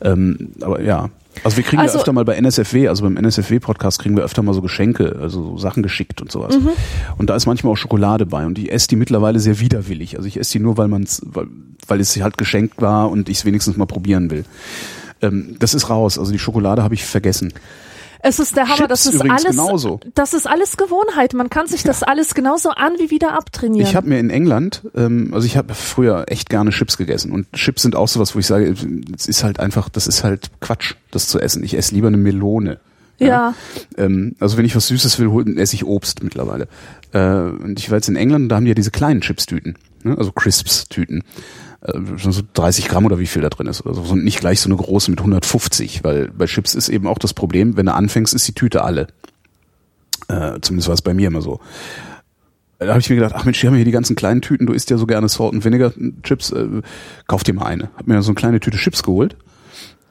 Ähm, 0.00 0.52
aber 0.62 0.80
ja. 0.80 1.10
Also 1.44 1.56
wir 1.56 1.64
kriegen 1.64 1.80
Also- 1.82 1.94
ja 1.94 2.00
öfter 2.00 2.12
mal 2.12 2.24
bei 2.24 2.34
NSFW, 2.36 2.88
also 2.88 3.02
beim 3.04 3.16
NSFW-Podcast 3.16 3.98
kriegen 4.00 4.16
wir 4.16 4.24
öfter 4.24 4.42
mal 4.42 4.54
so 4.54 4.62
Geschenke, 4.62 5.16
also 5.20 5.42
so 5.42 5.58
Sachen 5.58 5.82
geschickt 5.82 6.20
und 6.20 6.30
sowas. 6.32 6.56
Und 7.16 7.30
da 7.30 7.36
ist 7.36 7.46
manchmal 7.46 7.72
auch 7.72 7.76
Schokolade 7.76 8.26
bei 8.26 8.44
und 8.46 8.58
ich 8.58 8.70
esse 8.72 8.88
die 8.88 8.96
mittlerweile 8.96 9.40
sehr 9.40 9.60
widerwillig. 9.60 10.16
Also 10.16 10.26
ich 10.28 10.38
esse 10.38 10.52
die 10.52 10.60
nur, 10.60 10.76
weil 10.76 10.88
man's, 10.88 11.22
weil, 11.24 11.46
weil 11.86 12.00
es 12.00 12.16
halt 12.20 12.38
geschenkt 12.38 12.80
war 12.82 13.10
und 13.10 13.28
ich 13.28 13.38
es 13.38 13.44
wenigstens 13.44 13.76
mal 13.76 13.86
probieren 13.86 14.30
will. 14.30 14.44
Ähm, 15.22 15.56
das 15.58 15.74
ist 15.74 15.90
raus. 15.90 16.18
Also 16.18 16.32
die 16.32 16.38
Schokolade 16.38 16.82
habe 16.82 16.94
ich 16.94 17.04
vergessen. 17.04 17.52
Es 18.20 18.38
ist 18.40 18.56
der 18.56 18.68
Hammer, 18.68 18.88
das 18.88 19.02
Chips 19.04 19.14
ist 19.14 19.20
übrigens 19.20 19.44
alles, 19.44 19.56
genauso. 19.56 20.00
das 20.14 20.34
ist 20.34 20.46
alles 20.48 20.76
Gewohnheit. 20.76 21.34
Man 21.34 21.50
kann 21.50 21.66
sich 21.66 21.82
das 21.84 22.02
alles 22.02 22.34
genauso 22.34 22.70
an 22.70 22.94
wie 22.98 23.10
wieder 23.10 23.34
abtrainieren. 23.34 23.86
Ich 23.86 23.94
habe 23.94 24.08
mir 24.08 24.18
in 24.18 24.30
England, 24.30 24.82
ähm, 24.96 25.30
also 25.32 25.46
ich 25.46 25.56
habe 25.56 25.74
früher 25.74 26.24
echt 26.28 26.50
gerne 26.50 26.70
Chips 26.70 26.96
gegessen 26.96 27.30
und 27.32 27.52
Chips 27.52 27.82
sind 27.82 27.94
auch 27.94 28.08
sowas, 28.08 28.34
wo 28.34 28.38
ich 28.40 28.46
sage, 28.46 28.74
es 29.16 29.26
ist 29.28 29.44
halt 29.44 29.60
einfach, 29.60 29.88
das 29.88 30.06
ist 30.06 30.24
halt 30.24 30.50
Quatsch, 30.60 30.94
das 31.10 31.28
zu 31.28 31.38
essen. 31.40 31.62
Ich 31.62 31.74
esse 31.76 31.94
lieber 31.94 32.08
eine 32.08 32.16
Melone. 32.16 32.78
ja. 33.18 33.54
Ähm, 33.96 34.34
also 34.40 34.56
wenn 34.56 34.64
ich 34.64 34.74
was 34.76 34.88
Süßes 34.88 35.18
will, 35.18 35.28
hol- 35.28 35.58
esse 35.58 35.74
ich 35.74 35.84
Obst 35.84 36.22
mittlerweile. 36.22 36.68
Äh, 37.12 37.20
und 37.20 37.78
ich 37.78 37.90
war 37.90 37.98
jetzt 37.98 38.08
in 38.08 38.16
England, 38.16 38.50
da 38.50 38.56
haben 38.56 38.64
die 38.64 38.70
ja 38.70 38.74
diese 38.74 38.90
kleinen 38.90 39.20
Chips-Tüten, 39.20 39.76
ne? 40.02 40.16
also 40.18 40.32
Crisps-Tüten. 40.32 41.22
Äh, 41.80 41.92
so 42.16 42.42
30 42.54 42.88
Gramm 42.88 43.06
oder 43.06 43.18
wie 43.18 43.26
viel 43.26 43.42
da 43.42 43.48
drin 43.48 43.66
ist 43.66 43.84
oder 43.84 43.94
so. 43.94 44.02
Und 44.12 44.24
nicht 44.24 44.40
gleich 44.40 44.60
so 44.60 44.68
eine 44.68 44.76
große 44.76 45.10
mit 45.10 45.20
150, 45.20 46.04
weil 46.04 46.28
bei 46.28 46.46
Chips 46.46 46.74
ist 46.74 46.88
eben 46.88 47.06
auch 47.06 47.18
das 47.18 47.34
Problem, 47.34 47.76
wenn 47.76 47.86
du 47.86 47.94
anfängst, 47.94 48.34
ist 48.34 48.48
die 48.48 48.54
Tüte 48.54 48.82
alle. 48.82 49.08
Äh, 50.28 50.60
zumindest 50.60 50.88
war 50.88 50.94
es 50.94 51.02
bei 51.02 51.14
mir 51.14 51.28
immer 51.28 51.42
so. 51.42 51.60
Da 52.78 52.88
habe 52.88 53.00
ich 53.00 53.10
mir 53.10 53.16
gedacht, 53.16 53.34
ach 53.34 53.44
Mensch, 53.44 53.60
die 53.60 53.66
haben 53.66 53.74
hier 53.74 53.84
die 53.84 53.90
ganzen 53.90 54.14
kleinen 54.14 54.40
Tüten, 54.40 54.66
du 54.66 54.72
isst 54.72 54.88
ja 54.90 54.98
so 54.98 55.06
gerne 55.06 55.28
Salt 55.28 55.52
and 55.52 55.64
Vinegar 55.64 55.92
Chips, 56.22 56.52
äh, 56.52 56.82
kauf 57.26 57.42
dir 57.42 57.54
mal 57.54 57.66
eine. 57.66 57.90
Hab 57.96 58.06
mir 58.06 58.22
so 58.22 58.30
eine 58.30 58.36
kleine 58.36 58.60
Tüte 58.60 58.78
Chips 58.78 59.02
geholt, 59.02 59.36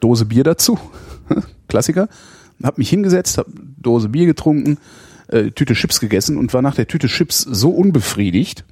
Dose 0.00 0.26
Bier 0.26 0.44
dazu, 0.44 0.78
Klassiker, 1.68 2.08
hab 2.62 2.76
mich 2.76 2.90
hingesetzt, 2.90 3.38
hab 3.38 3.46
Dose 3.78 4.10
Bier 4.10 4.26
getrunken, 4.26 4.76
äh, 5.28 5.50
Tüte 5.50 5.72
Chips 5.72 5.98
gegessen 5.98 6.36
und 6.36 6.52
war 6.52 6.60
nach 6.60 6.74
der 6.74 6.86
Tüte 6.86 7.06
Chips 7.06 7.40
so 7.40 7.70
unbefriedigt, 7.70 8.64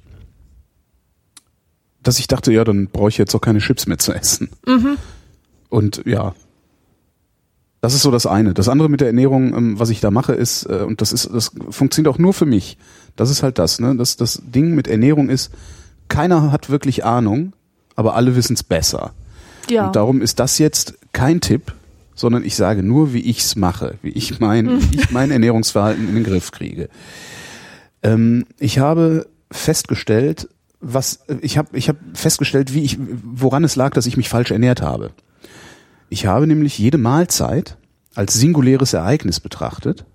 dass 2.03 2.19
ich 2.19 2.27
dachte, 2.27 2.51
ja, 2.53 2.63
dann 2.63 2.87
brauche 2.87 3.09
ich 3.09 3.17
jetzt 3.17 3.33
auch 3.35 3.41
keine 3.41 3.59
Chips 3.59 3.87
mehr 3.87 3.97
zu 3.97 4.13
essen. 4.13 4.49
Und 5.69 6.03
ja, 6.05 6.33
das 7.81 7.93
ist 7.93 8.01
so 8.01 8.11
das 8.11 8.25
eine. 8.25 8.53
Das 8.53 8.69
andere 8.69 8.89
mit 8.89 9.01
der 9.01 9.07
Ernährung, 9.07 9.55
ähm, 9.55 9.79
was 9.79 9.89
ich 9.89 9.99
da 9.99 10.11
mache, 10.11 10.33
ist, 10.33 10.63
äh, 10.65 10.83
und 10.85 11.01
das 11.01 11.11
ist, 11.11 11.29
das 11.31 11.51
funktioniert 11.69 12.13
auch 12.13 12.19
nur 12.19 12.33
für 12.33 12.45
mich. 12.45 12.77
Das 13.15 13.29
ist 13.29 13.43
halt 13.43 13.59
das, 13.59 13.79
ne? 13.79 13.95
Das, 13.95 14.17
das 14.17 14.41
Ding 14.45 14.75
mit 14.75 14.87
Ernährung 14.87 15.29
ist, 15.29 15.51
keiner 16.07 16.51
hat 16.51 16.69
wirklich 16.69 17.05
Ahnung, 17.05 17.53
aber 17.95 18.15
alle 18.15 18.35
wissen 18.35 18.53
es 18.53 18.63
besser. 18.63 19.13
ja. 19.69 19.87
Und 19.87 19.95
darum 19.95 20.21
ist 20.21 20.39
das 20.39 20.57
jetzt 20.57 20.95
kein 21.13 21.41
Tipp, 21.41 21.73
sondern 22.15 22.43
ich 22.43 22.55
sage 22.55 22.83
nur, 22.83 23.13
wie 23.13 23.19
ich's 23.21 23.55
mache, 23.55 23.95
wie 24.01 24.09
ich 24.09 24.39
mein, 24.39 24.81
wie 24.91 24.99
ich 24.99 25.11
mein 25.11 25.29
Ernährungsverhalten 25.31 26.09
in 26.09 26.15
den 26.15 26.23
Griff 26.23 26.51
kriege. 26.51 26.89
Ähm, 28.01 28.45
ich 28.59 28.79
habe 28.79 29.27
festgestellt, 29.51 30.49
was 30.79 31.21
ich 31.41 31.57
habe, 31.57 31.75
ich 31.77 31.89
habe 31.89 31.99
festgestellt, 32.13 32.73
wie 32.73 32.83
ich, 32.83 32.97
woran 33.23 33.63
es 33.63 33.75
lag, 33.75 33.93
dass 33.93 34.05
ich 34.05 34.17
mich 34.17 34.29
falsch 34.29 34.51
ernährt 34.51 34.81
habe. 34.81 35.11
Ich 36.09 36.25
habe 36.25 36.47
nämlich 36.47 36.77
jede 36.77 36.97
Mahlzeit 36.97 37.77
als 38.15 38.33
singuläres 38.33 38.93
Ereignis 38.93 39.39
betrachtet, 39.39 40.05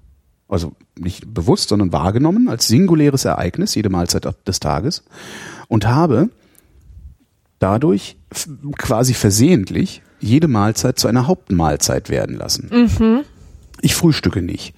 also 0.49 0.73
nicht 0.99 1.33
bewusst, 1.33 1.69
sondern 1.69 1.93
wahrgenommen 1.93 2.49
als 2.49 2.69
singuläres 2.69 3.25
Ereignis, 3.25 3.75
jede 3.75 3.91
Mahlzeit 3.91 4.29
des 4.47 4.61
Tages, 4.61 5.05
und 5.69 5.87
habe 5.87 6.31
dadurch 7.59 8.17
quasi 8.79 9.15
versehentlich 9.15 10.03
jede 10.21 10.49
Mahlzeit 10.49 10.99
zu 10.99 11.09
einer 11.09 11.27
Hauptmahlzeit 11.27 12.09
werden 12.11 12.37
lassen. 12.37 13.25
Ich 13.85 13.97
frühstücke 13.97 14.43
nicht. 14.43 14.75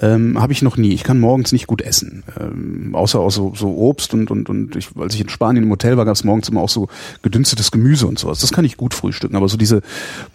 Ähm, 0.00 0.40
Habe 0.40 0.52
ich 0.52 0.62
noch 0.62 0.76
nie. 0.76 0.92
Ich 0.92 1.02
kann 1.02 1.18
morgens 1.18 1.50
nicht 1.50 1.66
gut 1.66 1.82
essen. 1.82 2.22
Ähm, 2.38 2.94
außer 2.94 3.18
auch 3.18 3.30
so, 3.30 3.52
so 3.56 3.76
Obst 3.76 4.14
und, 4.14 4.30
und, 4.30 4.48
und 4.48 4.76
ich, 4.76 4.90
als 4.96 5.14
ich 5.14 5.20
in 5.20 5.28
Spanien 5.28 5.64
im 5.64 5.70
Hotel 5.70 5.96
war, 5.96 6.04
gab 6.04 6.14
es 6.14 6.22
morgens 6.22 6.48
immer 6.48 6.60
auch 6.60 6.68
so 6.68 6.86
gedünstetes 7.22 7.72
Gemüse 7.72 8.06
und 8.06 8.20
sowas. 8.20 8.38
Das 8.38 8.52
kann 8.52 8.64
ich 8.64 8.76
gut 8.76 8.94
frühstücken, 8.94 9.34
aber 9.34 9.48
so 9.48 9.56
diese 9.56 9.82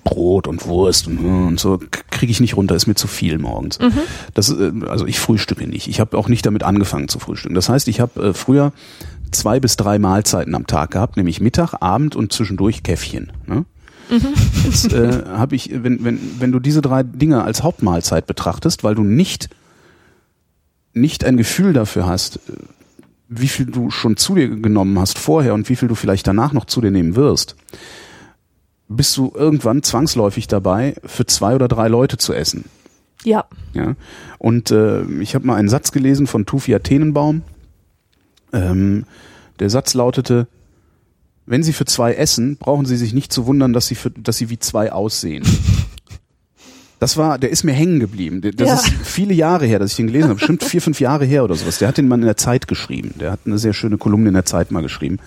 Brot 0.03 0.49
und 0.49 0.65
Wurst 0.65 1.07
und, 1.07 1.19
und 1.19 1.59
so 1.59 1.79
kriege 2.09 2.31
ich 2.31 2.41
nicht 2.41 2.57
runter, 2.57 2.75
ist 2.75 2.85
mir 2.85 2.95
zu 2.95 3.07
viel 3.07 3.37
morgens. 3.37 3.79
Das, 4.33 4.49
äh, 4.49 4.71
also 4.87 5.05
ich 5.05 5.17
frühstücke 5.17 5.65
nicht. 5.65 5.87
Ich 5.87 6.01
habe 6.01 6.17
auch 6.17 6.27
nicht 6.27 6.45
damit 6.45 6.63
angefangen 6.63 7.07
zu 7.07 7.17
frühstücken. 7.19 7.55
Das 7.55 7.69
heißt, 7.69 7.87
ich 7.87 8.01
habe 8.01 8.21
äh, 8.21 8.33
früher 8.33 8.73
zwei 9.31 9.61
bis 9.61 9.77
drei 9.77 9.99
Mahlzeiten 9.99 10.53
am 10.53 10.67
Tag 10.67 10.91
gehabt, 10.91 11.15
nämlich 11.15 11.39
Mittag, 11.39 11.75
Abend 11.79 12.17
und 12.17 12.33
zwischendurch 12.33 12.83
Käffchen. 12.83 13.31
Ne? 13.47 13.65
Jetzt 14.63 14.93
äh, 14.93 15.23
habe 15.25 15.55
ich, 15.55 15.71
wenn, 15.71 16.03
wenn, 16.03 16.19
wenn 16.39 16.51
du 16.51 16.59
diese 16.59 16.81
drei 16.81 17.03
Dinge 17.03 17.43
als 17.43 17.63
Hauptmahlzeit 17.63 18.27
betrachtest, 18.27 18.83
weil 18.83 18.95
du 18.95 19.03
nicht, 19.03 19.49
nicht 20.93 21.23
ein 21.23 21.37
Gefühl 21.37 21.73
dafür 21.73 22.07
hast, 22.07 22.37
äh, 22.37 22.53
wie 23.29 23.47
viel 23.47 23.67
du 23.67 23.89
schon 23.89 24.17
zu 24.17 24.35
dir 24.35 24.49
genommen 24.49 24.99
hast 24.99 25.17
vorher 25.17 25.53
und 25.53 25.69
wie 25.69 25.77
viel 25.77 25.87
du 25.87 25.95
vielleicht 25.95 26.27
danach 26.27 26.51
noch 26.51 26.65
zu 26.65 26.81
dir 26.81 26.91
nehmen 26.91 27.15
wirst, 27.15 27.55
bist 28.89 29.15
du 29.15 29.31
irgendwann 29.33 29.83
zwangsläufig 29.83 30.47
dabei, 30.47 30.95
für 31.05 31.25
zwei 31.25 31.55
oder 31.55 31.69
drei 31.69 31.87
Leute 31.87 32.17
zu 32.17 32.33
essen. 32.33 32.65
ja. 33.23 33.45
Ja? 33.73 33.95
Und 34.37 34.71
äh, 34.71 35.03
ich 35.21 35.33
habe 35.33 35.47
mal 35.47 35.55
einen 35.55 35.69
Satz 35.69 35.93
gelesen 35.93 36.27
von 36.27 36.45
Tufi 36.45 36.77
Tenenbaum. 36.79 37.43
Ähm, 38.51 39.05
der 39.59 39.69
Satz 39.69 39.93
lautete, 39.93 40.47
wenn 41.51 41.63
Sie 41.63 41.73
für 41.73 41.85
zwei 41.85 42.13
essen, 42.13 42.55
brauchen 42.57 42.85
Sie 42.85 42.95
sich 42.97 43.13
nicht 43.13 43.31
zu 43.33 43.45
wundern, 43.45 43.73
dass 43.73 43.87
Sie, 43.87 43.95
für, 43.95 44.09
dass 44.09 44.37
Sie 44.37 44.49
wie 44.49 44.57
zwei 44.59 44.91
aussehen. 44.91 45.43
Das 46.99 47.17
war, 47.17 47.39
der 47.39 47.49
ist 47.49 47.63
mir 47.63 47.71
hängen 47.71 47.99
geblieben. 47.99 48.41
Das 48.55 48.67
Ja. 48.67 48.75
ist 48.75 48.85
viele 49.03 49.33
Jahre 49.33 49.65
her, 49.65 49.79
dass 49.79 49.89
ich 49.89 49.97
den 49.97 50.05
gelesen 50.05 50.25
habe. 50.25 50.35
Bestimmt 50.35 50.63
vier, 50.63 50.83
fünf 50.83 50.99
Jahre 50.99 51.25
her 51.25 51.43
oder 51.43 51.55
sowas. 51.55 51.79
Der 51.79 51.87
hat 51.87 51.97
den 51.97 52.07
mal 52.07 52.19
in 52.19 52.25
der 52.25 52.37
Zeit 52.37 52.67
geschrieben. 52.67 53.15
Der 53.19 53.31
hat 53.31 53.39
eine 53.47 53.57
sehr 53.57 53.73
schöne 53.73 53.97
Kolumne 53.97 54.27
in 54.27 54.35
der 54.35 54.45
Zeit 54.45 54.69
mal 54.69 54.83
geschrieben. 54.83 55.17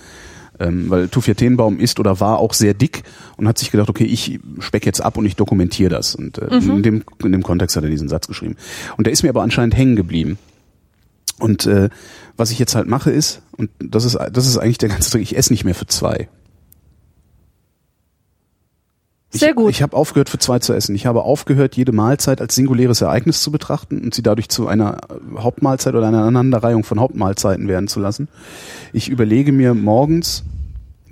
Ähm, 0.61 0.89
weil 0.89 1.09
Tufia 1.09 1.35
Tenbaum 1.35 1.81
ist 1.81 1.99
oder 1.99 2.21
war 2.21 2.39
auch 2.39 2.55
sehr 2.55 2.75
dick 2.75 3.03
und 3.37 3.49
hat 3.49 3.59
sich 3.59 3.73
gedacht, 3.73 3.89
okay, 3.91 4.05
ich 4.05 4.39
speck 4.61 4.87
jetzt 4.87 5.01
ab 5.01 5.17
und 5.17 5.27
ich 5.27 5.35
dokumentiere 5.35 5.91
das. 5.91 6.15
Und 6.15 6.39
äh, 6.39 6.47
in, 6.59 6.85
dem, 6.85 7.03
in 7.25 7.33
dem 7.33 7.43
Kontext 7.43 7.75
hat 7.75 7.83
er 7.83 7.91
diesen 7.91 8.09
Satz 8.09 8.29
geschrieben. 8.29 8.55
Und 8.97 9.09
der 9.09 9.13
ist 9.13 9.25
mir 9.25 9.31
aber 9.31 9.43
anscheinend 9.43 9.77
hängen 9.77 9.97
geblieben. 9.97 10.39
Und 11.39 11.67
äh, 11.67 11.89
was 12.37 12.51
ich 12.51 12.59
jetzt 12.59 12.75
halt 12.75 12.87
mache 12.87 13.11
ist, 13.11 13.43
und 13.57 13.71
das 13.79 14.05
ist, 14.05 14.19
das 14.33 14.47
ist 14.47 14.57
eigentlich 14.59 14.79
der 14.79 14.89
ganze 14.89 15.11
Trick, 15.11 15.23
ich 15.23 15.37
esse 15.37 15.53
nicht 15.53 15.65
mehr 15.65 15.75
für 15.75 15.87
zwei. 15.87 16.29
Sehr 19.35 19.51
ich, 19.51 19.57
gut. 19.57 19.71
Ich 19.71 19.83
habe 19.83 19.97
aufgehört, 19.97 20.29
für 20.29 20.39
zwei 20.39 20.61
zu 20.61 20.73
essen. 20.73 20.95
Ich 20.95 21.07
habe 21.07 21.23
aufgehört, 21.23 21.77
jede 21.77 21.91
Mahlzeit 21.91 22.41
als 22.41 22.55
singuläres 22.55 23.01
Ereignis 23.01 23.43
zu 23.43 23.51
betrachten 23.51 24.01
und 24.01 24.15
sie 24.15 24.23
dadurch 24.23 24.49
zu 24.49 24.69
einer 24.69 24.99
äh, 25.11 25.41
Hauptmahlzeit 25.41 25.95
oder 25.95 26.07
einer 26.07 26.19
Aneinanderreihung 26.19 26.85
von 26.85 27.01
Hauptmahlzeiten 27.01 27.67
werden 27.67 27.89
zu 27.89 27.99
lassen. 27.99 28.29
Ich 28.93 29.09
überlege 29.09 29.51
mir 29.51 29.75
morgens, 29.75 30.45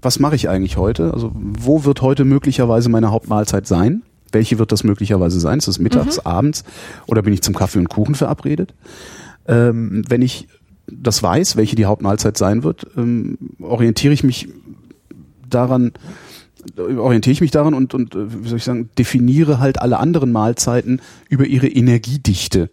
was 0.01 0.21
mache 0.21 0.37
ich 0.37 0.49
eigentlich 0.49 0.77
heute? 0.77 1.13
Also 1.13 1.33
wo 1.35 1.85
wird 1.85 2.01
heute 2.01 2.25
möglicherweise 2.25 2.89
meine 2.89 3.11
Hauptmahlzeit 3.11 3.67
sein? 3.67 4.03
Welche 4.31 4.59
wird 4.59 4.73
das 4.73 4.85
möglicherweise 4.85 5.41
sein? 5.41 5.59
Ist 5.59 5.69
es 5.69 5.79
mittags, 5.79 6.19
abends 6.21 6.65
oder 7.07 7.23
bin 7.23 7.35
ich 7.35 7.43
zum 7.43 7.55
Kaffee 7.55 7.79
und 7.79 7.89
Kuchen 7.89 8.15
verabredet? 8.15 8.73
Ähm, 9.47 10.05
wenn 10.09 10.23
ich 10.23 10.49
das 10.87 11.23
weiß, 11.23 11.57
welche 11.57 11.77
die 11.77 11.87
Hauptmahlzeit 11.87 12.37
sein 12.37 12.63
wird, 12.65 12.87
ähm, 12.97 13.39
orientiere 13.61 14.13
ich 14.13 14.25
mich 14.25 14.49
daran, 15.49 15.93
orientiere 16.77 17.33
ich 17.33 17.41
mich 17.41 17.51
daran 17.51 17.75
und, 17.75 17.95
und 17.95 18.15
äh, 18.15 18.45
wie 18.45 18.49
soll 18.49 18.59
ich 18.59 18.65
sagen, 18.65 18.91
definiere 18.99 19.59
halt 19.59 19.81
alle 19.81 19.99
anderen 19.99 20.33
Mahlzeiten 20.33 21.01
über 21.29 21.47
ihre 21.47 21.69
Energiedichte. 21.69 22.71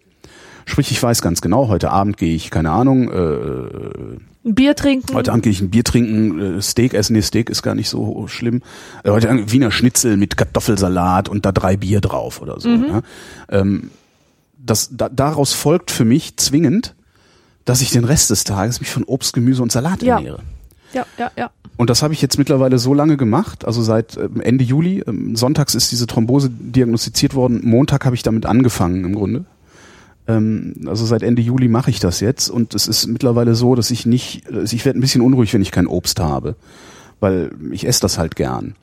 Sprich, 0.65 0.91
ich 0.91 1.01
weiß 1.01 1.21
ganz 1.23 1.41
genau, 1.41 1.67
heute 1.67 1.89
Abend 1.89 2.17
gehe 2.17 2.35
ich, 2.35 2.51
keine 2.51 2.69
Ahnung, 2.71 3.09
äh, 3.09 4.47
Ein 4.47 4.55
Bier 4.55 4.75
trinken. 4.75 5.15
heute 5.15 5.31
Abend 5.31 5.43
gehe 5.43 5.51
ich 5.51 5.61
ein 5.61 5.71
Bier 5.71 5.83
trinken, 5.83 6.57
äh, 6.57 6.61
Steak 6.61 6.93
essen, 6.93 7.13
nee, 7.13 7.21
Steak 7.21 7.49
ist 7.49 7.63
gar 7.63 7.73
nicht 7.73 7.89
so 7.89 8.27
schlimm. 8.27 8.61
Äh, 9.03 9.09
heute 9.09 9.29
Abend 9.29 9.51
Wiener 9.51 9.71
Schnitzel 9.71 10.15
mit 10.17 10.37
Kartoffelsalat 10.37 11.27
und 11.27 11.45
da 11.45 11.51
drei 11.51 11.75
Bier 11.75 12.01
drauf 12.01 12.41
oder 12.41 12.59
so. 12.59 12.69
Ne? 12.69 13.01
Ähm, 13.49 13.89
das, 14.69 14.89
da, 14.91 15.09
daraus 15.09 15.53
folgt 15.53 15.91
für 15.91 16.05
mich 16.05 16.37
zwingend, 16.37 16.95
dass 17.65 17.81
ich 17.81 17.91
den 17.91 18.03
Rest 18.05 18.29
des 18.29 18.43
Tages 18.43 18.79
mich 18.79 18.89
von 18.89 19.03
Obst, 19.03 19.33
Gemüse 19.33 19.61
und 19.61 19.71
Salat 19.71 20.01
Ja. 20.03 20.15
ernähre. 20.17 20.39
Ja, 20.93 21.05
ja, 21.19 21.31
ja. 21.37 21.51
Und 21.77 21.89
das 21.91 22.01
habe 22.01 22.13
ich 22.13 22.21
jetzt 22.21 22.37
mittlerweile 22.39 22.79
so 22.79 22.93
lange 22.95 23.15
gemacht, 23.15 23.63
also 23.65 23.81
seit 23.83 24.17
ähm, 24.17 24.41
Ende 24.41 24.63
Juli. 24.63 25.03
Ähm, 25.07 25.35
Sonntags 25.35 25.75
ist 25.75 25.91
diese 25.91 26.07
Thrombose 26.07 26.49
diagnostiziert 26.49 27.35
worden. 27.35 27.61
Montag 27.63 28.05
habe 28.05 28.15
ich 28.15 28.23
damit 28.23 28.45
angefangen 28.47 29.03
im 29.05 29.13
Grunde. 29.15 29.45
Ähm, 30.27 30.73
also 30.87 31.05
seit 31.05 31.21
Ende 31.23 31.41
Juli 31.43 31.67
mache 31.67 31.91
ich 31.91 31.99
das 31.99 32.19
jetzt 32.21 32.49
und 32.49 32.73
es 32.73 32.87
ist 32.87 33.05
mittlerweile 33.07 33.53
so, 33.55 33.75
dass 33.75 33.91
ich 33.91 34.05
nicht, 34.07 34.51
also 34.51 34.75
ich 34.75 34.83
werde 34.83 34.97
ein 34.97 35.01
bisschen 35.01 35.21
unruhig, 35.21 35.53
wenn 35.53 35.61
ich 35.61 35.71
kein 35.71 35.87
Obst 35.87 36.19
habe. 36.19 36.55
weil 37.21 37.51
ich 37.71 37.85
esse 37.85 38.01
das 38.01 38.17
halt 38.17 38.35
gern. 38.35 38.75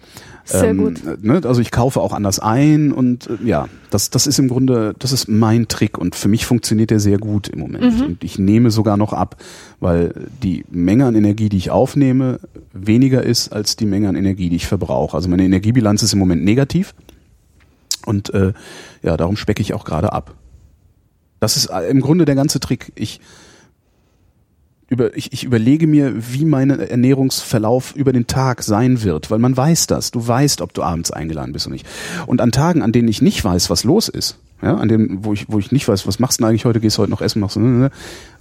Sehr 0.49 0.71
Ähm, 0.71 0.79
gut. 0.79 1.25
Ne, 1.25 1.41
also 1.45 1.61
ich 1.61 1.73
kaufe 1.73 2.01
auch 2.01 2.13
anders 2.13 2.39
ein 2.39 2.93
und 2.93 3.27
äh, 3.27 3.37
ja, 3.45 3.69
das, 3.91 4.11
das 4.11 4.29
ist 4.29 4.39
im 4.39 4.47
Grunde, 4.47 4.95
das 4.99 5.11
ist 5.11 5.29
mein 5.29 5.67
Trick 5.67 5.99
und 5.99 6.15
für 6.15 6.29
mich 6.29 6.47
funktioniert 6.47 6.91
der 6.91 7.01
sehr 7.01 7.19
gut 7.19 7.49
im 7.49 7.59
Moment. 7.59 7.83
Und 8.07 8.25
ich 8.25 8.39
nehme 8.39 8.71
sogar 8.71 8.97
noch 8.97 9.13
ab, 9.13 9.43
weil 9.81 10.15
die 10.43 10.65
Menge 10.71 11.05
an 11.07 11.17
Energie, 11.17 11.49
die 11.49 11.57
ich 11.57 11.71
aufnehme, 11.73 12.39
weniger 12.73 13.25
ist 13.25 13.53
als 13.53 13.75
die 13.75 13.87
Menge 13.87 14.09
an 14.09 14.15
Energie, 14.15 14.49
die 14.49 14.57
ich 14.57 14.69
verbrauche. 14.69 15.17
Also 15.17 15.29
meine 15.29 15.45
Energiebilanz 15.45 16.05
ist 16.05 16.13
im 16.13 16.21
Moment 16.21 16.45
negativ 16.45 16.95
und 18.05 18.33
äh, 18.33 18.53
ja, 19.03 19.17
darum 19.17 19.37
specke 19.37 19.61
ich 19.61 19.75
auch 19.75 19.85
gerade 19.85 20.13
ab. 20.13 20.35
Das 21.41 21.57
ist 21.57 21.67
äh, 21.67 21.89
im 21.91 22.01
Grunde 22.01 22.25
der 22.25 22.37
ganze 22.37 22.61
Trick. 22.61 22.93
Ich 22.95 23.21
über, 24.89 25.17
ich, 25.17 25.33
ich 25.33 25.45
überlege 25.45 25.87
mir, 25.87 26.13
wie 26.17 26.45
mein 26.45 26.71
Ernährungsverlauf 26.71 27.95
über 27.97 28.13
den 28.13 28.27
Tag 28.27 28.63
sein 28.63 29.03
wird, 29.03 29.31
weil 29.31 29.39
man 29.39 29.57
weiß 29.57 29.87
das. 29.89 30.11
Du 30.13 30.27
weißt, 30.27 30.61
ob 30.61 30.75
du 30.75 30.83
abends 30.83 31.11
eingeladen 31.11 31.53
bist 31.53 31.67
oder 31.67 31.75
nicht. 31.75 31.87
Und 32.27 32.41
an 32.41 32.53
Tagen, 32.53 32.83
an 32.83 32.93
denen 32.93 33.09
ich 33.09 33.21
nicht 33.21 33.45
weiß, 33.45 33.69
was 33.69 33.85
los 33.85 34.09
ist, 34.09 34.39
ja, 34.63 34.77
an 34.77 34.89
denen, 34.89 35.25
wo 35.25 35.33
ich, 35.33 35.47
wo 35.49 35.59
ich 35.59 35.73
nicht 35.73 35.89
weiß, 35.89 36.07
was 36.07 36.19
machst 36.19 36.39
du 36.39 36.43
denn 36.43 36.51
eigentlich 36.51 36.65
heute, 36.65 36.81
gehst 36.81 36.99
du 36.99 37.03
heute 37.03 37.11
noch 37.11 37.21
essen, 37.21 37.41
machst 37.41 37.57
du, 37.57 37.61
ne, 37.61 37.91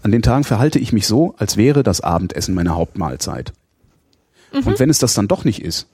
an 0.03 0.11
den 0.11 0.21
Tagen 0.21 0.43
verhalte 0.43 0.79
ich 0.79 0.93
mich 0.93 1.07
so, 1.07 1.33
als 1.37 1.57
wäre 1.57 1.83
das 1.83 2.01
Abendessen 2.01 2.53
meine 2.53 2.75
Hauptmahlzeit. 2.75 3.53
Und 4.53 4.79
wenn 4.79 4.89
es 4.89 4.99
das 4.99 5.13
dann 5.13 5.27
doch 5.27 5.43
nicht 5.43 5.61
ist, 5.61 5.87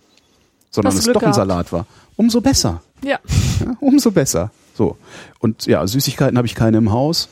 sondern 0.70 0.94
es 0.94 1.04
du 1.04 1.14
doch 1.14 1.22
Glück 1.22 1.30
ein 1.30 1.34
gehabt. 1.34 1.50
Salat 1.50 1.72
war, 1.74 1.88
umso 2.16 2.42
besser. 2.42 2.82
Ja. 3.04 3.20
Ja, 3.60 3.78
umso 3.80 4.12
besser. 4.12 4.52
So. 4.76 4.98
Und 5.40 5.66
ja, 5.66 5.86
Süßigkeiten 5.86 6.38
habe 6.38 6.46
ich 6.46 6.56
keine 6.56 6.78
im 6.78 6.92
Haus. 6.92 7.30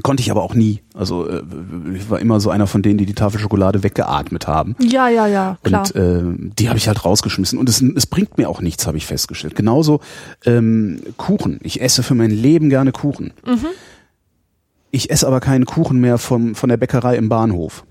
Konnte 0.00 0.22
ich 0.22 0.30
aber 0.30 0.42
auch 0.42 0.54
nie. 0.54 0.80
Also 0.94 1.28
äh, 1.28 1.42
ich 1.94 2.08
war 2.08 2.18
immer 2.18 2.40
so 2.40 2.48
einer 2.48 2.66
von 2.66 2.80
denen, 2.80 2.96
die 2.96 3.04
die 3.04 3.14
Tafel 3.14 3.38
Schokolade 3.38 3.82
weggeatmet 3.82 4.46
haben. 4.46 4.74
Ja, 4.80 5.08
ja, 5.10 5.26
ja, 5.26 5.58
klar. 5.62 5.82
Und 5.82 5.94
äh, 5.94 6.50
die 6.58 6.70
habe 6.70 6.78
ich 6.78 6.88
halt 6.88 7.04
rausgeschmissen. 7.04 7.58
Und 7.58 7.68
es, 7.68 7.82
es 7.82 8.06
bringt 8.06 8.38
mir 8.38 8.48
auch 8.48 8.62
nichts, 8.62 8.86
habe 8.86 8.96
ich 8.96 9.04
festgestellt. 9.04 9.54
Genauso 9.54 10.00
ähm, 10.46 11.02
Kuchen. 11.18 11.60
Ich 11.62 11.82
esse 11.82 12.02
für 12.02 12.14
mein 12.14 12.30
Leben 12.30 12.70
gerne 12.70 12.90
Kuchen. 12.90 13.34
Mhm. 13.44 13.66
Ich 14.92 15.10
esse 15.10 15.26
aber 15.26 15.40
keinen 15.40 15.66
Kuchen 15.66 16.00
mehr 16.00 16.16
vom, 16.16 16.54
von 16.54 16.70
der 16.70 16.78
Bäckerei 16.78 17.16
im 17.16 17.28
Bahnhof. 17.28 17.84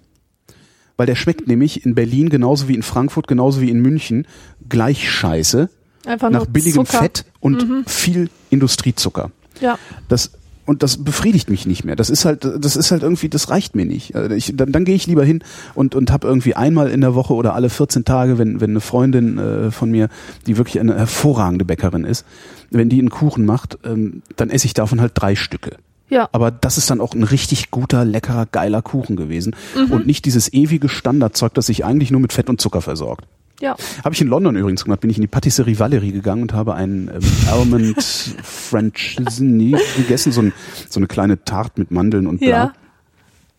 Weil 0.97 1.05
der 1.05 1.15
schmeckt 1.15 1.47
nämlich 1.47 1.85
in 1.85 1.93
Berlin 1.93 2.29
genauso 2.29 2.67
wie 2.67 2.75
in 2.75 2.83
Frankfurt, 2.83 3.27
genauso 3.27 3.61
wie 3.61 3.69
in 3.69 3.79
München 3.79 4.25
gleich 4.67 5.09
scheiße. 5.09 5.69
Einfach 6.07 6.31
nach 6.31 6.45
nur 6.45 6.47
billigem 6.47 6.85
Zucker. 6.85 6.97
Mhm. 6.97 7.03
Fett 7.03 7.25
und 7.39 7.89
viel 7.89 8.29
Industriezucker. 8.49 9.29
Ja. 9.59 9.77
Das 10.07 10.31
und 10.71 10.81
das 10.81 11.03
befriedigt 11.03 11.49
mich 11.49 11.67
nicht 11.67 11.83
mehr. 11.83 11.95
Das 11.95 12.09
ist 12.09 12.25
halt, 12.25 12.43
das 12.59 12.75
ist 12.75 12.89
halt 12.91 13.03
irgendwie, 13.03 13.29
das 13.29 13.49
reicht 13.51 13.75
mir 13.75 13.85
nicht. 13.85 14.15
Also 14.15 14.33
Ich, 14.33 14.53
dann, 14.55 14.71
dann 14.71 14.85
gehe 14.85 14.95
ich 14.95 15.05
lieber 15.05 15.23
hin 15.23 15.43
und 15.75 15.93
und 15.93 16.11
habe 16.11 16.27
irgendwie 16.27 16.55
einmal 16.55 16.89
in 16.89 17.01
der 17.01 17.13
Woche 17.13 17.33
oder 17.35 17.53
alle 17.53 17.69
14 17.69 18.05
Tage, 18.05 18.39
wenn 18.39 18.59
wenn 18.61 18.71
eine 18.71 18.81
Freundin 18.81 19.37
äh, 19.37 19.69
von 19.71 19.91
mir, 19.91 20.09
die 20.47 20.57
wirklich 20.57 20.79
eine 20.79 20.95
hervorragende 20.97 21.65
Bäckerin 21.65 22.05
ist, 22.05 22.25
wenn 22.71 22.89
die 22.89 22.97
einen 22.99 23.09
Kuchen 23.11 23.45
macht, 23.45 23.77
ähm, 23.83 24.23
dann 24.37 24.49
esse 24.49 24.65
ich 24.65 24.73
davon 24.73 24.99
halt 25.01 25.11
drei 25.13 25.35
Stücke. 25.35 25.75
Ja. 26.09 26.27
Aber 26.33 26.51
das 26.51 26.77
ist 26.77 26.89
dann 26.89 26.99
auch 26.99 27.13
ein 27.13 27.23
richtig 27.23 27.71
guter, 27.71 28.03
leckerer, 28.03 28.45
geiler 28.45 28.81
Kuchen 28.81 29.15
gewesen 29.15 29.55
Mhm. 29.77 29.91
und 29.93 30.07
nicht 30.07 30.25
dieses 30.25 30.51
ewige 30.51 30.89
Standardzeug, 30.89 31.53
das 31.53 31.67
sich 31.67 31.85
eigentlich 31.85 32.11
nur 32.11 32.19
mit 32.21 32.33
Fett 32.33 32.49
und 32.49 32.59
Zucker 32.59 32.81
versorgt. 32.81 33.25
Ja. 33.61 33.75
Habe 34.03 34.15
ich 34.15 34.21
in 34.21 34.27
London 34.27 34.55
übrigens 34.55 34.83
gemacht, 34.83 35.01
bin 35.01 35.09
ich 35.09 35.17
in 35.17 35.21
die 35.21 35.27
Patisserie 35.27 35.79
Valerie 35.79 36.11
gegangen 36.11 36.41
und 36.41 36.53
habe 36.53 36.73
einen 36.73 37.09
ähm, 37.09 37.21
Almond 37.49 38.01
French 38.43 39.17
gegessen, 39.17 40.31
so, 40.31 40.41
ein, 40.41 40.53
so 40.89 40.99
eine 40.99 41.07
kleine 41.07 41.43
Tarte 41.45 41.79
mit 41.79 41.91
Mandeln 41.91 42.27
und 42.27 42.39
bla. 42.39 42.47
Ja. 42.47 42.73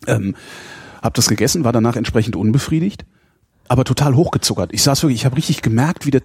Ähm, 0.06 0.34
hab 1.00 1.14
das 1.14 1.28
gegessen, 1.28 1.64
war 1.64 1.72
danach 1.72 1.96
entsprechend 1.96 2.36
unbefriedigt, 2.36 3.04
aber 3.68 3.84
total 3.84 4.16
hochgezuckert. 4.16 4.72
Ich 4.72 4.82
saß 4.82 5.02
wirklich, 5.02 5.20
ich 5.20 5.24
habe 5.24 5.36
richtig 5.36 5.62
gemerkt, 5.62 6.04
wie 6.04 6.10
der, 6.10 6.22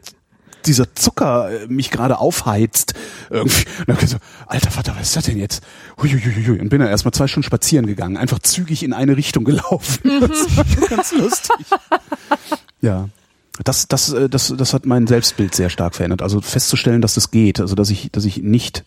dieser 0.65 0.93
Zucker 0.95 1.49
äh, 1.51 1.67
mich 1.67 1.91
gerade 1.91 2.19
aufheizt. 2.19 2.93
Irgendwie. 3.30 3.65
Und 3.80 3.89
dann 3.89 3.97
ich 4.01 4.09
so, 4.09 4.17
alter 4.47 4.71
Vater, 4.71 4.95
was 4.95 5.09
ist 5.09 5.15
das 5.15 5.25
denn 5.25 5.38
jetzt? 5.38 5.63
Huiuiuiui. 6.01 6.59
Und 6.59 6.69
bin 6.69 6.80
dann 6.80 6.89
erstmal 6.89 7.13
zwei 7.13 7.28
Stunden 7.28 7.45
spazieren 7.45 7.86
gegangen, 7.86 8.17
einfach 8.17 8.39
zügig 8.39 8.84
in 8.84 8.93
eine 8.93 9.17
Richtung 9.17 9.43
gelaufen. 9.43 10.11
Das 10.28 10.57
war 10.57 10.88
ganz 10.89 11.11
lustig. 11.13 11.65
Ja. 12.82 13.09
Das, 13.63 13.87
das, 13.87 14.13
äh, 14.13 14.29
das, 14.29 14.53
das 14.55 14.73
hat 14.73 14.85
mein 14.85 15.07
Selbstbild 15.07 15.55
sehr 15.55 15.69
stark 15.69 15.95
verändert. 15.95 16.21
Also 16.21 16.41
festzustellen, 16.41 17.01
dass 17.01 17.13
das 17.15 17.31
geht. 17.31 17.59
Also 17.59 17.75
dass 17.75 17.89
ich, 17.89 18.11
dass 18.11 18.25
ich 18.25 18.41
nicht, 18.43 18.83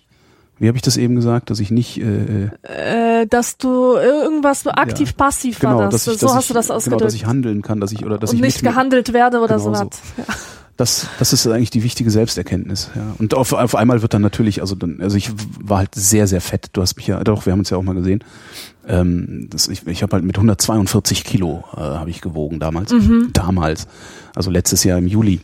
wie 0.58 0.68
habe 0.68 0.76
ich 0.76 0.82
das 0.82 0.96
eben 0.96 1.14
gesagt, 1.16 1.50
dass 1.50 1.58
ich 1.60 1.70
nicht 1.70 1.98
äh, 1.98 2.50
Äh, 2.62 3.26
dass 3.26 3.56
du 3.58 3.94
irgendwas 3.96 4.66
aktiv-passiv 4.66 5.58
genau, 5.58 5.78
war 5.78 5.88
das. 5.90 6.04
dass 6.04 6.14
ich, 6.14 6.20
so 6.20 6.26
dass 6.26 6.36
hast 6.36 6.44
ich, 6.44 6.48
du 6.48 6.54
das 6.54 6.66
genau, 6.66 6.76
ausgedrückt. 6.76 7.04
dass 7.04 7.14
ich 7.14 7.26
handeln 7.26 7.62
kann, 7.62 7.80
dass 7.80 7.92
ich 7.92 8.04
oder 8.04 8.18
dass 8.18 8.30
und 8.30 8.36
ich 8.36 8.42
nicht 8.42 8.62
gehandelt 8.62 9.12
werde 9.12 9.38
oder 9.40 9.56
Genau 9.56 9.70
so 9.70 9.74
so. 9.74 9.86
was. 9.86 10.00
Ja. 10.16 10.24
Das, 10.76 11.08
das 11.18 11.34
ist 11.34 11.46
eigentlich 11.46 11.68
die 11.68 11.82
wichtige 11.82 12.10
Selbsterkenntnis. 12.10 12.88
Ja. 12.94 13.14
Und 13.18 13.34
auf, 13.34 13.52
auf 13.52 13.74
einmal 13.74 14.00
wird 14.00 14.14
dann 14.14 14.22
natürlich, 14.22 14.62
also 14.62 14.74
dann, 14.74 15.02
also 15.02 15.14
ich 15.18 15.30
war 15.62 15.76
halt 15.76 15.94
sehr, 15.94 16.26
sehr 16.26 16.40
fett. 16.40 16.70
Du 16.72 16.80
hast 16.80 16.96
mich 16.96 17.06
ja, 17.06 17.22
doch, 17.22 17.44
wir 17.44 17.52
haben 17.52 17.58
uns 17.58 17.68
ja 17.68 17.76
auch 17.76 17.82
mal 17.82 17.94
gesehen. 17.94 18.24
Ähm, 18.91 19.47
das, 19.51 19.68
ich 19.68 19.86
ich 19.86 20.03
habe 20.03 20.14
halt 20.14 20.24
mit 20.24 20.36
142 20.36 21.24
Kilo 21.24 21.64
äh, 21.76 21.80
habe 21.80 22.11
ich 22.11 22.20
gewogen 22.20 22.59
damals. 22.61 22.93
Mhm. 22.93 23.30
Damals, 23.32 23.86
also 24.34 24.51
letztes 24.51 24.84
Jahr 24.84 24.99
im 24.99 25.07
Juli. 25.07 25.41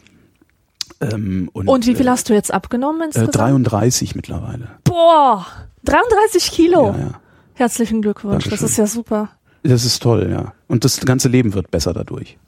Ähm, 1.00 1.50
und, 1.52 1.68
Und 1.68 1.86
wie 1.86 1.94
viel 1.94 2.06
äh, 2.06 2.10
hast 2.10 2.28
du 2.28 2.34
jetzt 2.34 2.52
abgenommen 2.52 3.02
äh, 3.02 3.04
insgesamt? 3.06 3.36
33 3.36 4.14
mittlerweile. 4.14 4.68
Boah, 4.84 5.46
33 5.84 6.50
Kilo. 6.50 6.92
Ja, 6.92 6.98
ja. 6.98 7.20
Herzlichen 7.54 8.02
Glückwunsch, 8.02 8.44
das 8.44 8.60
Dankeschön. 8.60 8.66
ist 8.68 8.76
ja 8.78 8.86
super. 8.86 9.28
Das 9.62 9.84
ist 9.84 10.02
toll, 10.02 10.28
ja. 10.30 10.52
Und 10.68 10.84
das 10.84 11.00
ganze 11.00 11.28
Leben 11.28 11.54
wird 11.54 11.70
besser 11.70 11.92
dadurch. 11.92 12.38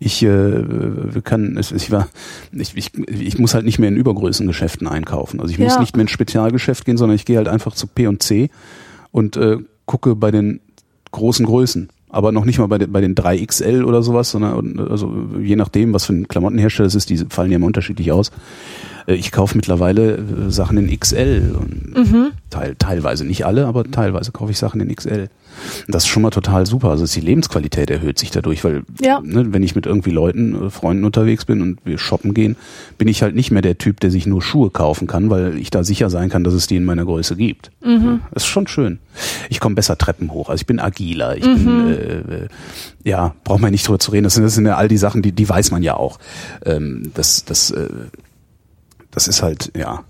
Ich 0.00 0.22
äh, 0.22 1.20
kann, 1.22 1.56
ich 1.58 1.90
war, 1.90 2.08
ich, 2.52 2.76
ich, 2.76 2.92
ich 3.08 3.38
muss 3.38 3.54
halt 3.54 3.64
nicht 3.64 3.78
mehr 3.78 3.88
in 3.88 3.96
Übergrößengeschäften 3.96 4.86
einkaufen. 4.88 5.40
Also 5.40 5.52
ich 5.52 5.58
muss 5.58 5.74
Ja. 5.74 5.80
nicht 5.80 5.96
mehr 5.96 6.02
ins 6.02 6.10
Spezialgeschäft 6.10 6.84
gehen, 6.84 6.96
sondern 6.96 7.14
ich 7.16 7.24
gehe 7.24 7.36
halt 7.36 7.48
einfach 7.48 7.74
zu 7.74 7.86
P 7.86 8.06
und 8.08 8.22
C 8.22 8.50
und 9.12 9.36
äh, 9.36 9.58
gucke 9.86 10.16
bei 10.16 10.30
den 10.30 10.60
großen 11.10 11.46
Größen. 11.46 11.88
Aber 12.08 12.30
noch 12.30 12.44
nicht 12.44 12.58
mal 12.58 12.68
bei 12.68 12.78
den, 12.78 12.92
bei 12.92 13.00
den 13.00 13.16
3XL 13.16 13.82
oder 13.84 14.02
sowas, 14.02 14.30
sondern 14.30 14.78
also 14.78 15.12
je 15.40 15.56
nachdem, 15.56 15.92
was 15.92 16.04
für 16.04 16.12
ein 16.12 16.28
Klamottenhersteller 16.28 16.86
es 16.86 16.94
ist, 16.94 17.10
die 17.10 17.16
fallen 17.28 17.50
ja 17.50 17.56
immer 17.56 17.66
unterschiedlich 17.66 18.12
aus. 18.12 18.30
Äh, 19.06 19.14
Ich 19.14 19.32
kaufe 19.32 19.56
mittlerweile 19.56 20.16
äh, 20.16 20.50
Sachen 20.50 20.76
in 20.78 20.98
XL 20.98 21.54
und 21.58 21.94
Mhm. 21.96 22.32
teil, 22.50 22.74
teilweise 22.78 23.24
nicht 23.24 23.44
alle, 23.46 23.66
aber 23.66 23.84
teilweise 23.84 24.32
kaufe 24.32 24.50
ich 24.52 24.58
Sachen 24.58 24.80
in 24.80 24.94
XL. 24.94 25.28
Das 25.86 26.02
ist 26.02 26.08
schon 26.08 26.22
mal 26.22 26.30
total 26.30 26.66
super. 26.66 26.90
Also 26.90 27.06
die 27.06 27.24
Lebensqualität 27.24 27.88
erhöht 27.88 28.18
sich 28.18 28.32
dadurch, 28.32 28.64
weil 28.64 28.82
Ja. 29.00 29.20
ne, 29.22 29.52
wenn 29.52 29.62
ich 29.62 29.76
mit 29.76 29.86
irgendwie 29.86 30.10
Leuten, 30.10 30.66
äh, 30.66 30.70
Freunden 30.70 31.04
unterwegs 31.04 31.44
bin 31.44 31.62
und 31.62 31.78
wir 31.84 31.96
shoppen 31.98 32.34
gehen, 32.34 32.56
bin 32.98 33.06
ich 33.06 33.22
halt 33.22 33.36
nicht 33.36 33.52
mehr 33.52 33.62
der 33.62 33.78
Typ, 33.78 34.00
der 34.00 34.10
sich 34.10 34.26
nur 34.26 34.42
Schuhe 34.42 34.70
kaufen 34.70 35.06
kann, 35.06 35.30
weil 35.30 35.56
ich 35.58 35.70
da 35.70 35.84
sicher 35.84 36.10
sein 36.10 36.28
kann, 36.28 36.42
dass 36.42 36.54
es 36.54 36.66
die 36.66 36.74
in 36.76 36.84
meiner 36.84 37.04
Größe 37.04 37.36
gibt. 37.36 37.70
Ja, 37.84 38.18
das 38.32 38.42
ist 38.42 38.48
schon 38.48 38.66
schön. 38.66 38.98
Ich 39.48 39.60
komme 39.60 39.76
besser 39.76 39.96
Treppen 39.96 40.32
hoch, 40.32 40.48
also 40.48 40.60
ich 40.60 40.66
bin 40.66 40.80
agiler, 40.80 41.36
ich 41.36 41.44
bin 41.44 41.86
äh, 41.86 41.92
äh, 41.92 42.48
ja, 43.04 43.34
braucht 43.44 43.60
man 43.60 43.70
nicht 43.70 43.86
drüber 43.86 44.00
zu 44.00 44.10
reden. 44.10 44.24
Das 44.24 44.34
sind, 44.34 44.42
das 44.42 44.54
sind 44.54 44.66
ja 44.66 44.76
all 44.76 44.88
die 44.88 44.96
Sachen, 44.96 45.22
die, 45.22 45.30
die 45.32 45.48
weiß 45.48 45.70
man 45.70 45.82
ja 45.84 45.94
auch. 45.96 46.18
Ähm, 46.64 47.10
das, 47.14 47.44
das, 47.44 47.70
äh, 47.70 47.88
das 49.14 49.28
ist 49.28 49.42
halt, 49.42 49.70
ja, 49.76 50.02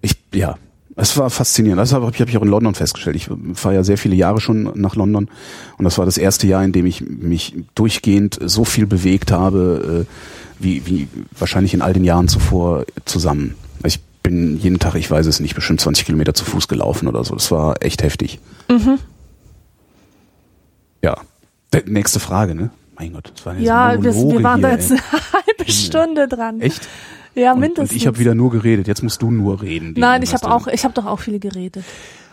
ich, 0.00 0.16
ja, 0.34 0.56
es 0.96 1.16
war 1.16 1.30
faszinierend. 1.30 1.80
Das 1.80 1.92
habe 1.92 2.10
ich, 2.12 2.20
hab 2.20 2.28
ich 2.28 2.36
auch 2.36 2.42
in 2.42 2.48
London 2.48 2.74
festgestellt. 2.74 3.16
Ich 3.16 3.28
fahre 3.54 3.74
ja 3.74 3.84
sehr 3.84 3.96
viele 3.98 4.14
Jahre 4.14 4.40
schon 4.40 4.70
nach 4.74 4.96
London 4.96 5.28
und 5.78 5.84
das 5.84 5.98
war 5.98 6.04
das 6.04 6.18
erste 6.18 6.46
Jahr, 6.46 6.62
in 6.64 6.72
dem 6.72 6.86
ich 6.86 7.00
mich 7.02 7.54
durchgehend 7.74 8.38
so 8.44 8.64
viel 8.64 8.86
bewegt 8.86 9.30
habe, 9.32 10.06
äh, 10.06 10.62
wie, 10.62 10.86
wie 10.86 11.08
wahrscheinlich 11.38 11.72
in 11.74 11.80
all 11.82 11.92
den 11.92 12.04
Jahren 12.04 12.28
zuvor 12.28 12.84
zusammen. 13.06 13.54
Ich 13.84 14.00
bin 14.22 14.58
jeden 14.58 14.78
Tag, 14.78 14.94
ich 14.96 15.10
weiß 15.10 15.24
es 15.26 15.40
nicht, 15.40 15.54
bestimmt 15.54 15.80
20 15.80 16.04
Kilometer 16.04 16.34
zu 16.34 16.44
Fuß 16.44 16.68
gelaufen 16.68 17.08
oder 17.08 17.24
so. 17.24 17.34
Das 17.34 17.50
war 17.50 17.82
echt 17.82 18.02
heftig. 18.02 18.38
Ja. 21.02 21.16
D- 21.72 21.84
Nächste 21.86 22.20
Frage, 22.20 22.54
ne? 22.54 22.70
Mein 22.98 23.14
Gott, 23.14 23.32
das 23.34 23.46
war 23.46 23.54
jetzt 23.54 23.64
Ja, 23.64 23.86
ein 23.88 24.02
wir, 24.02 24.12
wir 24.14 24.42
waren 24.42 24.60
da 24.60 24.70
jetzt 24.72 24.90
eine 24.90 25.00
halbe 25.32 25.72
Stunde 25.72 26.28
dran. 26.28 26.60
Echt? 26.60 26.86
Ja, 27.34 27.52
Und, 27.52 27.60
mindestens. 27.60 27.90
und 27.90 27.96
ich 27.96 28.06
habe 28.06 28.18
wieder 28.18 28.34
nur 28.34 28.50
geredet. 28.50 28.86
Jetzt 28.88 29.02
musst 29.02 29.22
du 29.22 29.30
nur 29.30 29.62
reden. 29.62 29.94
Nein, 29.96 30.22
ich 30.22 30.34
habe 30.34 30.50
auch, 30.50 30.66
ich 30.66 30.84
habe 30.84 30.94
doch 30.94 31.06
auch 31.06 31.20
viel 31.20 31.38
geredet. 31.38 31.84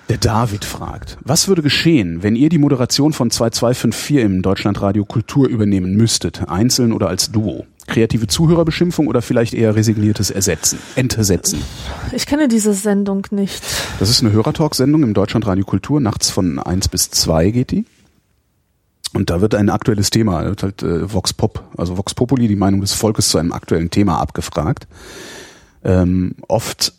Der 0.10 0.18
David 0.18 0.64
fragt, 0.64 1.18
was 1.22 1.50
würde 1.50 1.62
geschehen, 1.62 2.24
wenn 2.24 2.38
ihr 2.38 2.48
die 2.48 2.58
Moderation 2.58 3.12
von 3.12 3.30
2254 3.30 4.18
im 4.24 4.42
Deutschlandradio 4.42 5.04
Kultur 5.04 5.50
übernehmen 5.50 5.96
müsstet, 5.96 6.48
einzeln 6.48 6.94
oder 6.94 7.10
als 7.10 7.30
Duo? 7.32 7.66
Kreative 7.88 8.28
Zuhörerbeschimpfung 8.28 9.08
oder 9.08 9.22
vielleicht 9.22 9.54
eher 9.54 9.76
resigniertes 9.76 10.30
Ersetzen, 10.30 10.80
Entsetzen? 10.96 11.62
Ich 12.14 12.26
kenne 12.26 12.48
diese 12.48 12.74
Sendung 12.74 13.28
nicht. 13.32 13.62
Das 14.00 14.10
ist 14.10 14.22
eine 14.22 14.32
Hörertalk-Sendung 14.32 15.04
im 15.04 15.14
Deutschlandradio 15.14 15.66
Kultur, 15.66 16.00
nachts 16.00 16.30
von 16.30 16.60
1 16.60 16.88
bis 16.88 17.10
2 17.12 17.52
geht 17.52 17.72
die. 17.72 17.86
Und 19.14 19.30
da 19.30 19.42
wird 19.42 19.56
ein 19.56 19.70
aktuelles 19.70 20.10
Thema, 20.10 20.44
wird 20.46 20.64
halt 20.64 20.84
äh, 20.84 21.12
Vox 21.12 21.34
Pop, 21.34 21.64
also 21.78 21.98
Vox 21.98 22.14
Populi, 22.14 22.48
die 22.48 22.56
Meinung 22.56 22.82
des 22.82 22.94
Volkes 22.94 23.30
zu 23.30 23.38
einem 23.38 23.54
aktuellen 23.54 23.90
Thema 23.90 24.20
abgefragt. 24.20 24.88
Ähm, 25.84 26.36
oft 26.48 26.94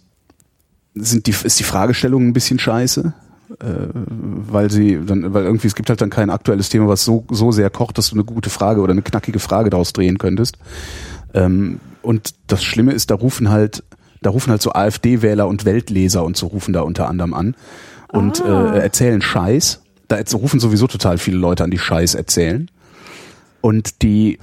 sind 0.95 1.27
die, 1.27 1.35
ist 1.45 1.59
die 1.61 1.65
Fragestellung 1.65 2.27
ein 2.27 2.33
bisschen 2.33 2.59
scheiße, 2.59 3.13
äh, 3.61 3.65
weil 3.95 4.71
sie 4.71 4.99
dann, 5.05 5.35
weil 5.35 5.45
irgendwie 5.45 5.67
es 5.67 5.75
gibt 5.75 5.91
halt 5.91 6.01
dann 6.01 6.11
kein 6.11 6.31
aktuelles 6.31 6.71
Thema, 6.71 6.89
was 6.89 7.05
so 7.05 7.25
so 7.31 7.53
sehr 7.53 7.71
kocht, 7.71 7.99
dass 7.99 8.09
du 8.11 8.17
eine 8.17 8.25
gute 8.25 8.51
Frage 8.51 8.81
oder 8.81 8.93
eine 8.93 9.03
knackige 9.03 9.39
Frage 9.39 9.71
daraus 9.71 9.93
drehen 9.93 10.19
könntest. 10.19 10.57
Ähm, 11.35 11.79
und 12.03 12.35
das 12.47 12.65
Schlimme 12.65 12.93
ist, 12.93 13.11
da 13.11 13.17
rufen 13.17 13.51
halt, 13.51 13.85
da 14.23 14.31
rufen 14.31 14.51
halt 14.51 14.63
so 14.63 14.73
AfD-Wähler 14.73 15.47
und 15.47 15.65
Weltleser 15.67 16.25
und 16.25 16.37
so 16.37 16.47
rufen 16.47 16.73
da 16.73 16.81
unter 16.81 17.09
anderem 17.09 17.35
an 17.35 17.55
und 18.09 18.43
Ah. 18.43 18.75
äh, 18.75 18.79
erzählen 18.81 19.21
Scheiß. 19.21 19.83
Da 20.09 20.19
rufen 20.35 20.59
sowieso 20.61 20.87
total 20.87 21.19
viele 21.19 21.39
Leute 21.39 21.65
an, 21.65 21.71
die 21.71 21.79
Scheiß 21.79 22.15
erzählen. 22.15 22.71
Und 23.61 24.03
die 24.03 24.39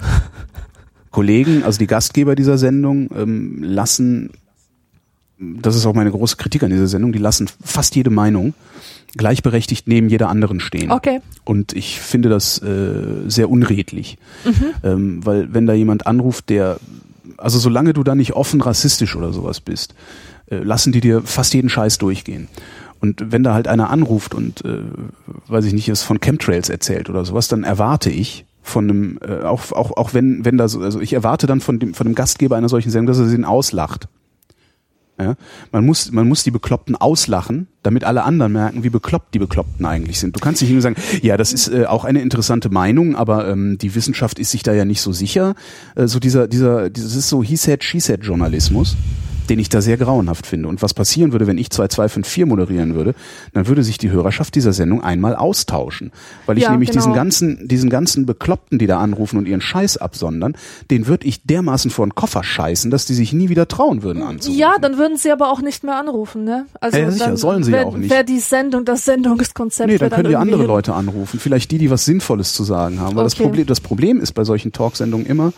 Kollegen, 1.10 1.64
also 1.64 1.78
die 1.78 1.86
Gastgeber 1.86 2.34
dieser 2.34 2.58
Sendung, 2.58 3.10
ähm, 3.16 3.62
lassen, 3.62 4.30
das 5.38 5.76
ist 5.76 5.86
auch 5.86 5.94
meine 5.94 6.10
große 6.10 6.36
Kritik 6.36 6.62
an 6.62 6.70
dieser 6.70 6.86
Sendung, 6.86 7.12
die 7.12 7.18
lassen 7.18 7.48
fast 7.62 7.96
jede 7.96 8.10
Meinung 8.10 8.54
gleichberechtigt 9.16 9.88
neben 9.88 10.08
jeder 10.08 10.28
anderen 10.28 10.60
stehen. 10.60 10.90
Okay. 10.90 11.20
Und 11.44 11.72
ich 11.72 12.00
finde 12.00 12.28
das 12.28 12.60
äh, 12.62 13.28
sehr 13.28 13.50
unredlich. 13.50 14.18
Ähm, 14.82 15.24
weil 15.24 15.52
wenn 15.52 15.66
da 15.66 15.72
jemand 15.72 16.06
anruft, 16.06 16.50
der, 16.50 16.78
also 17.36 17.58
solange 17.58 17.92
du 17.92 18.02
da 18.02 18.14
nicht 18.14 18.34
offen 18.34 18.60
rassistisch 18.60 19.16
oder 19.16 19.32
sowas 19.32 19.60
bist, 19.60 19.94
äh, 20.50 20.58
lassen 20.58 20.92
die 20.92 21.00
dir 21.00 21.22
fast 21.22 21.54
jeden 21.54 21.68
Scheiß 21.68 21.98
durchgehen. 21.98 22.48
Und 23.00 23.32
wenn 23.32 23.42
da 23.42 23.54
halt 23.54 23.68
einer 23.68 23.90
anruft 23.90 24.34
und, 24.34 24.64
äh, 24.64 24.78
weiß 25.48 25.64
ich 25.64 25.72
nicht, 25.72 25.88
es 25.88 26.02
von 26.02 26.20
Chemtrails 26.20 26.68
erzählt 26.68 27.10
oder 27.10 27.24
sowas, 27.24 27.48
dann 27.48 27.64
erwarte 27.64 28.10
ich 28.10 28.46
von 28.62 28.90
einem, 28.90 29.18
äh, 29.26 29.42
auch, 29.42 29.72
auch, 29.72 29.96
auch 29.96 30.14
wenn, 30.14 30.44
wenn 30.44 30.58
da 30.58 30.68
so, 30.68 30.80
also 30.80 31.00
ich 31.00 31.12
erwarte 31.12 31.46
dann 31.46 31.60
von 31.60 31.78
dem, 31.78 31.94
von 31.94 32.06
dem 32.06 32.14
Gastgeber 32.14 32.56
einer 32.56 32.68
solchen 32.68 32.90
Sendung, 32.90 33.06
dass 33.06 33.18
er 33.18 33.26
sie 33.26 33.44
auslacht. 33.44 34.08
Ja? 35.18 35.34
Man, 35.72 35.86
muss, 35.86 36.12
man 36.12 36.28
muss 36.28 36.42
die 36.42 36.50
Bekloppten 36.50 36.94
auslachen, 36.96 37.68
damit 37.82 38.04
alle 38.04 38.24
anderen 38.24 38.52
merken, 38.52 38.82
wie 38.84 38.90
bekloppt 38.90 39.34
die 39.34 39.38
Bekloppten 39.38 39.86
eigentlich 39.86 40.20
sind. 40.20 40.36
Du 40.36 40.40
kannst 40.40 40.60
nicht 40.60 40.70
nur 40.72 40.82
sagen, 40.82 40.96
ja, 41.22 41.36
das 41.36 41.52
ist 41.52 41.68
äh, 41.68 41.86
auch 41.86 42.04
eine 42.04 42.20
interessante 42.20 42.68
Meinung, 42.68 43.16
aber 43.16 43.48
ähm, 43.48 43.78
die 43.78 43.94
Wissenschaft 43.94 44.38
ist 44.38 44.50
sich 44.50 44.62
da 44.62 44.72
ja 44.72 44.84
nicht 44.84 45.00
so 45.00 45.12
sicher. 45.12 45.54
Äh, 45.94 46.06
so 46.06 46.18
dieser, 46.18 46.48
dieser, 46.48 46.90
dieses 46.90 47.16
ist 47.16 47.28
so 47.28 47.42
He 47.42 47.56
said, 47.56 47.82
She 47.82 48.00
said 48.00 48.24
Journalismus, 48.24 48.96
den 49.46 49.58
ich 49.58 49.68
da 49.68 49.80
sehr 49.80 49.96
grauenhaft 49.96 50.46
finde. 50.46 50.68
Und 50.68 50.82
was 50.82 50.94
passieren 50.94 51.32
würde, 51.32 51.46
wenn 51.46 51.58
ich 51.58 51.70
2254 51.70 52.46
moderieren 52.46 52.94
würde, 52.94 53.14
dann 53.54 53.66
würde 53.66 53.82
sich 53.82 53.98
die 53.98 54.10
Hörerschaft 54.10 54.54
dieser 54.54 54.72
Sendung 54.72 55.02
einmal 55.02 55.34
austauschen. 55.36 56.12
Weil 56.46 56.58
ich 56.58 56.64
Ja, 56.64 56.70
nämlich 56.70 56.90
diesen 56.90 57.12
genau. 57.12 57.14
ganzen, 57.14 57.68
diesen 57.68 57.90
ganzen 57.90 58.26
Bekloppten, 58.26 58.78
die 58.78 58.86
da 58.86 58.98
anrufen 59.00 59.38
und 59.38 59.46
ihren 59.46 59.60
Scheiß 59.60 59.96
absondern, 59.96 60.56
den 60.90 61.06
würde 61.06 61.26
ich 61.26 61.42
dermaßen 61.44 61.90
vor 61.90 62.06
den 62.06 62.14
Koffer 62.14 62.42
scheißen, 62.42 62.90
dass 62.90 63.06
die 63.06 63.14
sich 63.14 63.32
nie 63.32 63.48
wieder 63.48 63.68
trauen 63.68 64.02
würden 64.02 64.22
anzurufen. 64.22 64.58
Ja, 64.58 64.76
dann 64.80 64.98
würden 64.98 65.16
sie 65.16 65.30
aber 65.30 65.50
auch 65.50 65.60
nicht 65.62 65.84
mehr 65.84 65.98
anrufen, 65.98 66.44
ne? 66.44 66.66
Also 66.80 66.98
Ja, 66.98 67.10
sicher, 67.10 67.26
dann 67.26 67.36
sollen 67.36 67.62
sie 67.64 67.72
ja 67.72 67.78
wär, 67.78 67.86
auch 67.86 67.96
nicht. 67.96 68.10
Wäre 68.10 68.24
die 68.24 68.40
Sendung, 68.40 68.84
das 68.84 69.04
Sendungskonzept. 69.04 69.88
Nee, 69.88 69.98
dann 69.98 70.10
können 70.10 70.24
die 70.24 70.32
irgendwie 70.32 70.40
andere 70.42 70.60
hin. 70.62 70.66
Leute 70.68 70.94
anrufen. 70.94 71.38
Vielleicht 71.40 71.70
die, 71.70 71.78
die 71.78 71.90
was 71.90 72.04
Sinnvolles 72.04 72.52
zu 72.52 72.64
sagen 72.64 73.00
haben. 73.00 73.16
Weil 73.16 73.24
das 73.24 73.34
Okay. 73.34 73.44
Problem, 73.44 73.66
das 73.66 73.80
Problem 73.80 74.20
ist 74.20 74.32
bei 74.32 74.44
solchen 74.44 74.72
Talksendungen 74.72 75.26
immer, 75.26 75.52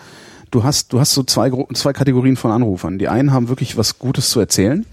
du 0.50 0.64
hast, 0.64 0.92
du 0.92 1.00
hast 1.00 1.14
so 1.14 1.22
zwei, 1.22 1.50
zwei 1.74 1.92
Kategorien 1.92 2.36
von 2.36 2.50
Anrufern. 2.50 2.98
Die 2.98 3.08
einen 3.08 3.32
haben 3.32 3.48
wirklich 3.48 3.76
was 3.76 3.98
Gutes 3.98 4.30
zu 4.30 4.40
erzählen 4.40 4.86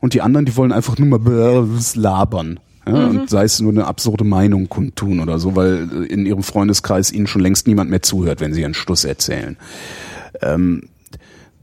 und 0.00 0.14
die 0.14 0.22
anderen, 0.22 0.46
die 0.46 0.56
wollen 0.56 0.72
einfach 0.72 0.98
nur 0.98 1.18
mal 1.18 1.66
labern. 1.94 2.60
Ja, 2.60 2.64
Mhm. 2.88 3.20
Und 3.20 3.30
sei 3.30 3.44
es 3.44 3.60
nur 3.60 3.72
eine 3.72 3.86
absurde 3.86 4.24
Meinung 4.24 4.68
kundtun 4.68 5.20
oder 5.20 5.38
so, 5.38 5.54
weil 5.56 5.88
äh, 5.92 6.06
in 6.06 6.26
ihrem 6.26 6.42
Freundeskreis 6.42 7.12
ihnen 7.12 7.26
schon 7.26 7.42
längst 7.42 7.66
niemand 7.66 7.90
mehr 7.90 8.02
zuhört, 8.02 8.40
wenn 8.40 8.54
sie 8.54 8.62
ihren 8.62 8.74
Stuss 8.74 9.04
erzählen. 9.04 9.56
Ähm, 10.40 10.84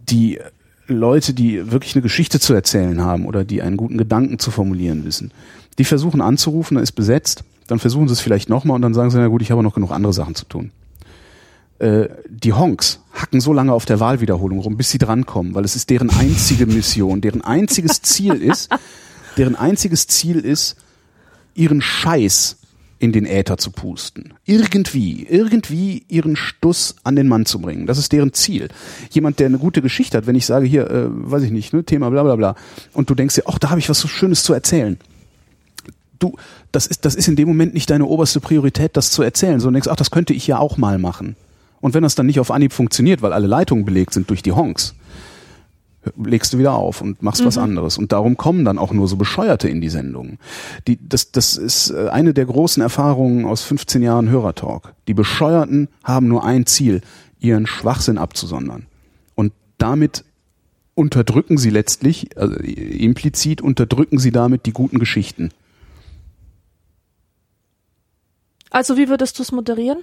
die 0.10 0.40
Leute, 0.88 1.34
die 1.34 1.72
wirklich 1.72 1.96
eine 1.96 2.04
Geschichte 2.04 2.40
zu 2.40 2.54
erzählen 2.54 3.02
haben 3.02 3.26
oder 3.26 3.44
die 3.44 3.62
einen 3.62 3.78
guten 3.78 3.98
Gedanken 3.98 4.38
zu 4.38 4.52
formulieren 4.52 5.04
wissen, 5.04 5.32
die 5.80 5.84
versuchen 5.84 6.22
anzurufen, 6.22 6.76
da 6.76 6.82
ist 6.82 6.92
besetzt, 6.92 7.44
dann 7.68 7.80
versuchen 7.80 8.08
sie 8.08 8.14
es 8.14 8.20
vielleicht 8.20 8.50
nochmal 8.50 8.76
und 8.76 8.84
dann 8.84 8.94
sagen 8.94 9.10
sie, 9.10 9.18
na 9.18 9.28
gut, 9.28 9.42
ich 9.42 9.50
habe 9.50 9.64
noch 9.64 9.74
genug 9.74 9.92
andere 9.92 10.14
Sachen 10.14 10.36
zu 10.36 10.46
tun. 10.46 10.72
Äh, 11.80 12.08
die 12.30 12.54
Honks 12.54 13.02
hacken 13.14 13.42
so 13.42 13.52
lange 13.52 13.74
auf 13.74 13.86
der 13.86 14.00
Wahlwiederholung 14.00 14.60
rum, 14.60 14.78
bis 14.78 14.92
sie 14.92 14.98
drankommen, 14.98 15.56
weil 15.56 15.66
es 15.66 15.76
ist 15.76 15.90
deren 15.90 16.10
einzige 16.10 16.66
Mission, 16.66 17.22
deren 17.22 17.42
einziges 17.42 18.02
Ziel 18.02 18.36
ist, 18.36 18.70
deren 19.38 19.56
einziges 19.56 20.08
Ziel 20.08 20.40
ist, 20.40 20.78
ihren 21.54 21.82
Scheiß 21.82 22.58
in 23.00 23.12
den 23.12 23.26
Äther 23.26 23.58
zu 23.58 23.72
pusten. 23.72 24.34
Irgendwie, 24.46 25.28
irgendwie 25.30 26.06
ihren 26.08 26.36
Stuss 26.36 26.96
an 27.04 27.16
den 27.16 27.28
Mann 27.28 27.46
zu 27.46 27.60
bringen. 27.60 27.88
Das 27.88 27.98
ist 27.98 28.12
deren 28.14 28.34
Ziel. 28.34 28.70
Jemand, 29.12 29.40
der 29.40 29.48
eine 29.48 29.58
gute 29.58 29.82
Geschichte 29.82 30.18
hat, 30.18 30.28
wenn 30.28 30.36
ich 30.36 30.46
sage 30.46 30.66
hier, 30.66 30.90
äh, 30.90 31.08
weiß 31.10 31.44
ich 31.44 31.52
nicht, 31.52 31.74
ne, 31.74 31.84
Thema 31.84 32.10
bla 32.10 32.24
bla 32.24 32.36
bla, 32.36 32.56
und 32.94 33.10
du 33.10 33.16
denkst 33.16 33.36
dir, 33.36 33.44
ach, 33.48 33.60
da 33.60 33.70
habe 33.70 33.80
ich 33.80 33.90
was 33.90 34.00
so 34.00 34.08
Schönes 34.08 34.44
zu 34.44 34.54
erzählen. 34.54 34.98
Du, 36.20 36.38
das 36.72 36.88
ist, 36.88 37.04
das 37.04 37.16
ist 37.16 37.28
in 37.28 37.36
dem 37.36 37.50
Moment 37.50 37.74
nicht 37.74 37.90
deine 37.90 38.06
oberste 38.06 38.40
Priorität, 38.40 38.96
das 38.96 39.12
zu 39.12 39.22
erzählen, 39.22 39.60
sondern 39.60 39.82
denkst, 39.82 39.90
ach, 39.92 39.98
das 39.98 40.12
könnte 40.12 40.34
ich 40.34 40.48
ja 40.48 40.58
auch 40.58 40.78
mal 40.78 40.98
machen. 40.98 41.36
Und 41.86 41.94
wenn 41.94 42.02
das 42.02 42.16
dann 42.16 42.26
nicht 42.26 42.40
auf 42.40 42.50
Anhieb 42.50 42.74
funktioniert, 42.74 43.22
weil 43.22 43.32
alle 43.32 43.46
Leitungen 43.46 43.86
belegt 43.86 44.12
sind 44.12 44.32
durch 44.32 44.42
die 44.42 44.54
Honks, 44.54 44.96
legst 46.18 46.52
du 46.52 46.58
wieder 46.58 46.74
auf 46.74 47.00
und 47.00 47.22
machst 47.22 47.46
was 47.46 47.60
anderes. 47.60 48.00
Und 48.00 48.12
darum 48.12 48.38
kommen 48.38 48.66
dann 48.66 48.80
auch 48.80 48.92
nur 48.92 49.08
so 49.08 49.18
Bescheuerte 49.18 49.70
in 49.70 49.82
die 49.82 49.90
Sendungen. 49.90 50.40
Die, 50.88 50.98
das, 51.08 51.32
das 51.32 51.58
ist 51.58 51.92
äh, 51.92 52.10
eine 52.10 52.34
der 52.34 52.48
großen 52.48 52.82
Erfahrungen 52.82 53.46
aus 53.46 53.62
15 53.62 54.02
Jahren 54.02 54.30
Hörertalk. 54.30 54.96
Die 55.08 55.14
Bescheuerten 55.14 55.88
haben 56.04 56.28
nur 56.28 56.44
ein 56.44 56.66
Ziel, 56.66 57.02
ihren 57.40 57.68
Schwachsinn 57.68 58.18
abzusondern. 58.18 58.88
Und 59.36 59.54
damit 59.78 60.26
unterdrücken 60.96 61.60
sie 61.60 61.70
letztlich, 61.70 62.36
also 62.36 62.56
implizit 62.56 63.62
unterdrücken 63.62 64.18
sie 64.18 64.32
damit 64.32 64.66
die 64.66 64.74
guten 64.74 64.98
Geschichten. 64.98 65.52
Also 68.72 68.98
wie 68.98 69.08
würdest 69.08 69.38
du 69.38 69.44
es 69.44 69.52
moderieren? 69.52 70.00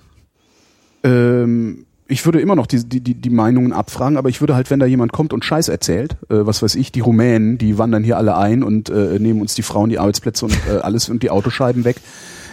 Ähm, 1.04 1.86
ich 2.08 2.24
würde 2.26 2.40
immer 2.40 2.56
noch 2.56 2.66
die, 2.66 2.84
die, 2.84 3.00
die, 3.00 3.14
die 3.14 3.30
Meinungen 3.30 3.72
abfragen, 3.72 4.16
aber 4.18 4.28
ich 4.28 4.40
würde 4.40 4.54
halt, 4.54 4.70
wenn 4.70 4.80
da 4.80 4.86
jemand 4.86 5.12
kommt 5.12 5.32
und 5.32 5.44
Scheiß 5.44 5.68
erzählt, 5.68 6.16
äh, 6.28 6.44
was 6.46 6.62
weiß 6.62 6.74
ich, 6.74 6.92
die 6.92 7.00
Rumänen, 7.00 7.58
die 7.58 7.78
wandern 7.78 8.04
hier 8.04 8.18
alle 8.18 8.36
ein 8.36 8.62
und 8.62 8.90
äh, 8.90 9.18
nehmen 9.18 9.40
uns 9.40 9.54
die 9.54 9.62
Frauen, 9.62 9.88
die 9.88 9.98
Arbeitsplätze 9.98 10.44
und 10.44 10.56
äh, 10.68 10.78
alles 10.82 11.08
und 11.08 11.22
die 11.22 11.30
Autoscheiben 11.30 11.84
weg, 11.84 11.96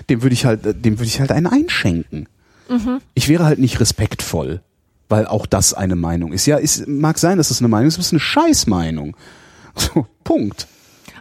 dem 0.10 0.22
würde 0.22 0.34
ich 0.34 0.46
halt, 0.46 0.66
äh, 0.66 0.74
dem 0.74 0.98
würde 0.98 1.08
ich 1.08 1.20
halt 1.20 1.32
einen 1.32 1.48
einschenken. 1.48 2.28
Ich 3.16 3.28
wäre 3.28 3.46
halt 3.46 3.60
nicht 3.60 3.80
respektvoll, 3.80 4.62
weil 5.10 5.26
auch 5.26 5.46
das 5.46 5.74
eine 5.74 5.96
Meinung 5.96 6.32
ist. 6.32 6.46
Ja, 6.46 6.58
es 6.60 6.86
mag 6.88 7.18
sein, 7.18 7.38
dass 7.38 7.50
das 7.50 7.60
eine 7.60 7.68
Meinung 7.68 7.88
ist, 7.88 7.96
aber 7.96 8.02
es 8.02 8.08
ist 8.08 8.14
eine 8.14 8.20
Scheißmeinung. 8.20 9.16
So, 9.76 10.08
Punkt. 10.24 10.68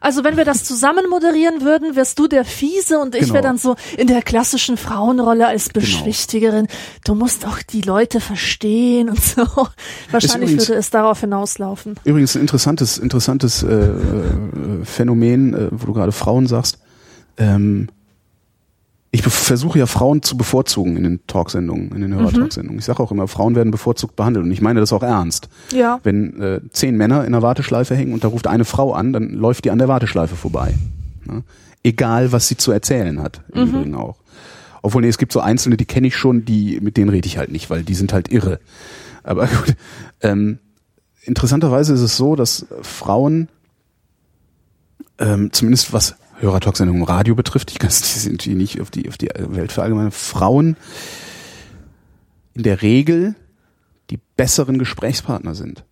Also 0.00 0.24
wenn 0.24 0.36
wir 0.36 0.44
das 0.44 0.64
zusammen 0.64 1.08
moderieren 1.10 1.62
würden, 1.62 1.96
wärst 1.96 2.18
du 2.18 2.26
der 2.28 2.44
Fiese 2.44 2.98
und 2.98 3.14
ich 3.14 3.22
Genau. 3.22 3.34
wäre 3.34 3.42
dann 3.42 3.58
so 3.58 3.76
in 3.96 4.06
der 4.06 4.22
klassischen 4.22 4.76
Frauenrolle 4.76 5.46
als 5.46 5.68
Beschwichtigerin. 5.70 6.68
Du 7.04 7.14
musst 7.14 7.46
auch 7.46 7.62
die 7.62 7.80
Leute 7.82 8.20
verstehen 8.20 9.08
und 9.10 9.20
so. 9.22 9.46
Wahrscheinlich 10.10 10.50
übrigens- 10.50 10.68
würde 10.68 10.78
es 10.80 10.90
darauf 10.90 11.20
hinauslaufen. 11.20 11.96
Übrigens 12.04 12.34
ein 12.36 12.40
interessantes, 12.42 12.98
interessantes 12.98 13.62
äh, 13.62 13.68
äh, 13.74 14.84
Phänomen, 14.84 15.54
äh, 15.54 15.68
wo 15.70 15.86
du 15.86 15.92
gerade 15.92 16.12
Frauen 16.12 16.46
sagst. 16.46 16.78
Ähm, 17.36 17.88
ich 19.10 19.22
versuche 19.22 19.78
ja 19.78 19.86
Frauen 19.86 20.22
zu 20.22 20.36
bevorzugen 20.36 20.96
in 20.96 21.02
den 21.02 21.26
Talksendungen, 21.26 21.92
in 21.92 22.02
den 22.02 22.14
Hörertalksendungen. 22.14 22.78
Ich 22.78 22.84
sage 22.84 23.02
auch 23.02 23.10
immer, 23.10 23.26
Frauen 23.26 23.54
werden 23.54 23.70
bevorzugt 23.70 24.16
behandelt 24.16 24.44
und 24.44 24.52
ich 24.52 24.60
meine 24.60 24.80
das 24.80 24.92
auch 24.92 25.02
ernst. 25.02 25.48
Ja. 25.72 25.98
Wenn 26.02 26.40
äh, 26.40 26.60
zehn 26.72 26.96
Männer 26.96 27.24
in 27.24 27.32
der 27.32 27.40
Warteschleife 27.40 27.96
hängen 27.96 28.12
und 28.12 28.22
da 28.22 28.28
ruft 28.28 28.46
eine 28.46 28.66
Frau 28.66 28.92
an, 28.92 29.14
dann 29.14 29.30
läuft 29.30 29.64
die 29.64 29.70
an 29.70 29.78
der 29.78 29.88
Warteschleife 29.88 30.36
vorbei. 30.36 30.74
Ne? 31.24 31.42
Egal, 31.82 32.32
was 32.32 32.48
sie 32.48 32.58
zu 32.58 32.70
erzählen 32.70 33.22
hat, 33.22 33.40
im 33.52 33.68
Übrigen 33.68 33.94
auch. 33.94 34.16
Obwohl, 34.82 35.02
nee, 35.02 35.08
es 35.08 35.18
gibt 35.18 35.32
so 35.32 35.40
Einzelne, 35.40 35.78
die 35.78 35.86
kenne 35.86 36.06
ich 36.06 36.16
schon, 36.16 36.44
die 36.44 36.78
mit 36.80 36.96
denen 36.96 37.08
rede 37.08 37.26
ich 37.26 37.38
halt 37.38 37.50
nicht, 37.50 37.70
weil 37.70 37.84
die 37.84 37.94
sind 37.94 38.12
halt 38.12 38.30
irre. 38.30 38.60
Aber 39.22 39.46
gut. 39.46 39.74
Ähm, 40.20 40.58
interessanterweise 41.22 41.94
ist 41.94 42.00
es 42.00 42.16
so, 42.16 42.36
dass 42.36 42.66
Frauen, 42.82 43.48
ähm, 45.18 45.50
zumindest 45.52 45.94
was 45.94 46.16
Hörertalksendungen 46.40 47.02
im 47.02 47.08
Radio 47.08 47.34
betrifft, 47.34 47.70
ich 47.70 47.78
kann 47.78 47.88
es 47.88 48.00
die 48.00 48.18
sind 48.18 48.44
die 48.44 48.54
nicht 48.54 48.80
auf 48.80 48.90
die, 48.90 49.08
auf 49.08 49.18
die 49.18 49.28
Welt 49.36 49.72
verallgemeinern, 49.72 50.12
Frauen 50.12 50.76
in 52.54 52.62
der 52.62 52.82
Regel 52.82 53.34
die 54.10 54.18
besseren 54.36 54.78
Gesprächspartner 54.78 55.54
sind. 55.54 55.84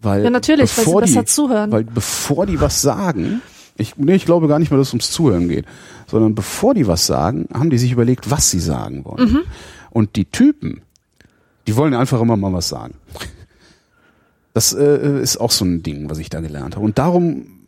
Weil 0.00 0.24
Ja, 0.24 0.30
natürlich, 0.30 0.76
weil 0.76 0.84
sie 0.84 0.90
bevor 0.90 1.00
besser 1.02 1.20
die, 1.20 1.26
zuhören. 1.26 1.72
Weil 1.72 1.84
bevor 1.84 2.46
die 2.46 2.60
was 2.60 2.80
sagen, 2.80 3.42
ich, 3.76 3.96
nee, 3.96 4.14
ich 4.14 4.24
glaube 4.24 4.48
gar 4.48 4.58
nicht 4.58 4.70
mal, 4.70 4.78
dass 4.78 4.88
es 4.88 4.94
ums 4.94 5.10
Zuhören 5.10 5.48
geht, 5.48 5.66
sondern 6.06 6.34
bevor 6.34 6.74
die 6.74 6.86
was 6.86 7.06
sagen, 7.06 7.48
haben 7.52 7.70
die 7.70 7.78
sich 7.78 7.92
überlegt, 7.92 8.30
was 8.30 8.50
sie 8.50 8.60
sagen 8.60 9.04
wollen. 9.04 9.32
Mhm. 9.32 9.40
Und 9.90 10.16
die 10.16 10.26
Typen, 10.26 10.82
die 11.66 11.76
wollen 11.76 11.94
einfach 11.94 12.20
immer 12.20 12.36
mal 12.36 12.52
was 12.52 12.68
sagen. 12.68 12.94
Das 14.52 14.72
äh, 14.72 15.20
ist 15.20 15.36
auch 15.36 15.50
so 15.50 15.64
ein 15.64 15.82
Ding, 15.82 16.10
was 16.10 16.18
ich 16.18 16.28
da 16.28 16.40
gelernt 16.40 16.76
habe. 16.76 16.84
Und 16.84 16.98
darum 16.98 17.59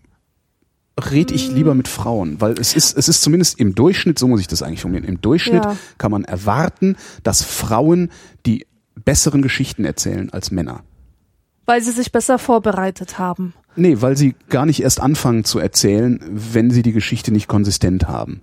rede 1.11 1.35
ich 1.35 1.51
lieber 1.51 1.75
mit 1.75 1.89
Frauen, 1.89 2.41
weil 2.41 2.53
es 2.59 2.75
ist, 2.75 2.97
es 2.97 3.09
ist 3.09 3.23
zumindest 3.23 3.59
im 3.59 3.75
Durchschnitt, 3.75 4.19
so 4.19 4.29
muss 4.29 4.41
ich 4.41 4.47
das 4.47 4.63
eigentlich 4.63 4.83
formulieren, 4.83 5.09
im 5.09 5.21
Durchschnitt 5.21 5.65
Ja. 5.65 5.77
kann 5.99 6.11
man 6.11 6.25
erwarten, 6.25 6.97
dass 7.23 7.43
Frauen 7.43 8.11
die 8.47 8.67
besseren 8.95 9.43
Geschichten 9.43 9.85
erzählen 9.85 10.31
als 10.31 10.51
Männer. 10.51 10.83
Weil 11.65 11.81
sie 11.81 11.93
sich 11.93 12.13
besser 12.13 12.39
vorbereitet 12.39 13.19
haben. 13.19 13.55
Nee, 13.75 14.01
weil 14.03 14.17
sie 14.17 14.35
gar 14.51 14.67
nicht 14.67 14.83
erst 14.83 15.01
anfangen 15.01 15.45
zu 15.45 15.59
erzählen, 15.59 16.21
wenn 16.31 16.71
sie 16.71 16.83
die 16.83 16.93
Geschichte 16.93 17.33
nicht 17.33 17.49
konsistent 17.49 18.07
haben. 18.07 18.43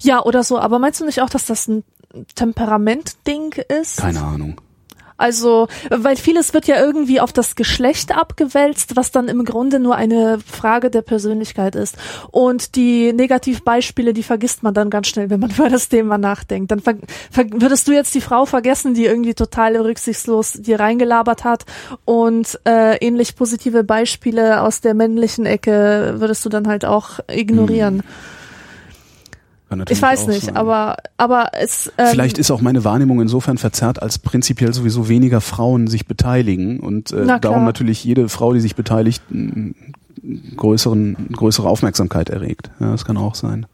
Ja, 0.00 0.22
oder 0.22 0.44
so. 0.44 0.58
Aber 0.58 0.78
meinst 0.78 1.00
du 1.00 1.04
nicht 1.06 1.20
auch, 1.22 1.30
dass 1.30 1.46
das 1.46 1.66
ein 1.68 1.82
Temperamentding 2.34 3.54
ist? 3.80 3.98
Keine 3.98 4.20
Ahnung. 4.22 4.60
Also, 5.22 5.68
weil 5.88 6.16
vieles 6.16 6.52
wird 6.52 6.66
ja 6.66 6.80
irgendwie 6.80 7.20
auf 7.20 7.32
das 7.32 7.54
Geschlecht 7.54 8.10
abgewälzt, 8.10 8.96
was 8.96 9.12
dann 9.12 9.28
im 9.28 9.44
Grunde 9.44 9.78
nur 9.78 9.94
eine 9.94 10.40
Frage 10.44 10.90
der 10.90 11.02
Persönlichkeit 11.02 11.76
ist. 11.76 11.96
Und 12.32 12.74
die 12.74 13.12
Negativbeispiele, 13.12 14.14
die 14.14 14.24
vergisst 14.24 14.64
man 14.64 14.74
dann 14.74 14.90
ganz 14.90 15.06
schnell, 15.06 15.30
wenn 15.30 15.38
man 15.38 15.50
über 15.56 15.68
das 15.68 15.88
Thema 15.88 16.18
nachdenkt. 16.18 16.72
Dann 16.72 16.82
würdest 16.84 17.86
du 17.86 17.92
jetzt 17.92 18.16
die 18.16 18.20
Frau 18.20 18.46
vergessen, 18.46 18.94
die 18.94 19.04
irgendwie 19.04 19.34
total 19.34 19.76
rücksichtslos 19.76 20.54
dir 20.54 20.80
reingelabert 20.80 21.44
hat 21.44 21.66
und 22.04 22.58
äh, 22.66 22.96
ähnlich 22.96 23.36
positive 23.36 23.84
Beispiele 23.84 24.60
aus 24.60 24.80
der 24.80 24.94
männlichen 24.94 25.46
Ecke 25.46 26.14
würdest 26.16 26.44
du 26.44 26.48
dann 26.48 26.66
halt 26.66 26.84
auch 26.84 27.20
ignorieren. 27.28 28.00
Hm. 28.00 28.41
Kann 29.72 29.78
natürlich 29.78 30.00
Ich 30.00 30.02
weiß 30.02 30.26
nicht, 30.26 30.44
sein. 30.46 30.56
aber 30.56 30.96
aber 31.16 31.52
es 31.54 31.90
ähm, 31.96 32.08
Vielleicht 32.10 32.36
ist 32.36 32.50
auch 32.50 32.60
meine 32.60 32.84
Wahrnehmung 32.84 33.22
insofern 33.22 33.56
verzerrt, 33.56 34.02
als 34.02 34.18
prinzipiell 34.18 34.74
sowieso 34.74 35.08
weniger 35.08 35.40
Frauen 35.40 35.86
sich 35.86 36.06
beteiligen 36.06 36.78
und 36.78 37.10
äh, 37.12 37.22
Na 37.24 37.38
darum 37.38 37.64
natürlich 37.64 38.04
jede 38.04 38.28
Frau, 38.28 38.52
die 38.52 38.60
sich 38.60 38.76
beteiligt, 38.76 39.22
größeren, 40.58 41.28
größere 41.32 41.66
Aufmerksamkeit 41.66 42.28
erregt. 42.28 42.70
Ja, 42.80 42.90
das 42.90 43.06
kann 43.06 43.16
auch 43.16 43.34
sein. 43.34 43.64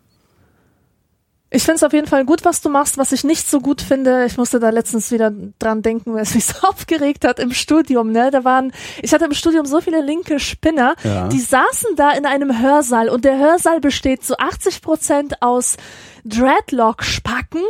Ich 1.50 1.62
finde 1.62 1.76
es 1.76 1.82
auf 1.82 1.94
jeden 1.94 2.06
Fall 2.06 2.26
gut, 2.26 2.44
was 2.44 2.60
du 2.60 2.68
machst. 2.68 2.98
Was 2.98 3.12
ich 3.12 3.24
nicht 3.24 3.48
so 3.48 3.60
gut 3.60 3.80
finde, 3.80 4.26
ich 4.26 4.36
musste 4.36 4.60
da 4.60 4.68
letztens 4.68 5.10
wieder 5.10 5.32
dran 5.58 5.80
denken, 5.80 6.12
weil 6.12 6.22
es 6.22 6.34
mich 6.34 6.44
so 6.46 6.68
aufgeregt 6.68 7.24
hat 7.24 7.38
im 7.38 7.52
Studium. 7.52 8.12
Ne, 8.12 8.30
da 8.30 8.44
waren, 8.44 8.72
ich 9.02 9.14
hatte 9.14 9.24
im 9.24 9.32
Studium 9.32 9.64
so 9.64 9.80
viele 9.80 10.02
linke 10.02 10.40
Spinner, 10.40 10.94
Ja. 11.04 11.28
die 11.28 11.40
saßen 11.40 11.96
da 11.96 12.10
in 12.12 12.26
einem 12.26 12.60
Hörsaal 12.60 13.08
und 13.08 13.24
der 13.24 13.38
Hörsaal 13.38 13.80
besteht 13.80 14.22
zu 14.24 14.38
80 14.38 14.82
Prozent 14.82 15.40
aus 15.42 15.76
Dreadlock-Spacken 16.24 17.62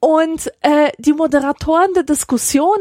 und 0.00 0.48
äh, 0.62 0.90
die 0.98 1.12
Moderatoren 1.12 1.92
der 1.94 2.02
Diskussion 2.02 2.78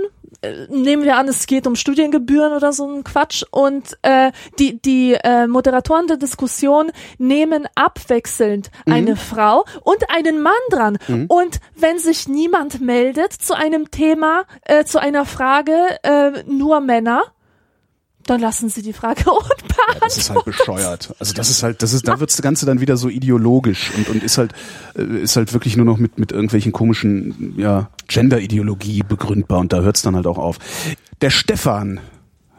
nehmen 0.70 1.04
wir 1.04 1.18
an, 1.18 1.28
es 1.28 1.48
geht 1.48 1.68
um 1.68 1.76
Studiengebühren 1.76 2.54
oder 2.54 2.74
so 2.74 2.88
ein 2.88 3.04
Quatsch. 3.04 3.44
Und 3.52 3.98
äh, 4.02 4.32
die 4.58 4.82
die 4.82 5.14
äh, 5.14 5.48
Moderatoren 5.48 6.08
der 6.08 6.18
Diskussion 6.18 6.92
nehmen 7.18 7.68
abwechselnd 7.76 8.72
eine 8.86 9.16
Frau 9.16 9.66
und 9.84 10.10
einen 10.10 10.42
Mann 10.42 10.54
dran. 10.70 10.98
Und 11.28 11.60
wenn 11.76 12.00
sich 12.00 12.28
niemand 12.28 12.82
meldet 12.82 13.34
zu 13.34 13.56
einem 13.56 13.92
Thema, 13.92 14.44
äh, 14.64 14.84
zu 14.84 15.00
einer 15.00 15.26
Frage, 15.26 15.74
äh, 16.04 16.44
nur 16.48 16.80
Männer, 16.80 17.24
dann 18.30 18.42
lassen 18.42 18.70
sie 18.70 18.82
die 18.82 18.94
Frage 18.94 19.22
unbeantwortet. 19.30 20.02
Das 20.02 20.18
ist 20.18 20.30
halt 20.30 20.46
bescheuert. 20.46 21.14
Also 21.20 21.34
das 21.34 21.50
ist 21.50 21.64
halt, 21.64 21.82
das 21.82 21.94
ist, 21.94 22.08
da 22.08 22.20
wird 22.20 22.30
das 22.30 22.42
Ganze 22.42 22.66
dann 22.66 22.80
wieder 22.80 22.98
so 22.98 23.10
ideologisch 23.10 23.92
und, 23.96 24.10
und 24.10 24.24
ist 24.24 24.38
halt, 24.38 24.54
äh, 24.96 25.04
ist 25.22 25.36
halt 25.36 25.54
wirklich 25.54 25.78
nur 25.78 25.86
noch 25.86 25.98
mit, 25.98 26.20
mit 26.20 26.32
irgendwelchen 26.32 26.72
komischen, 26.72 27.56
ja, 27.58 27.90
Gender-Ideologie 28.08 29.04
begründbar 29.08 29.60
und 29.60 29.74
da 29.74 29.82
hört's 29.82 30.02
dann 30.02 30.16
halt 30.16 30.28
auch 30.28 30.38
auf. 30.38 30.58
Der 31.22 31.30
Stefan 31.30 32.00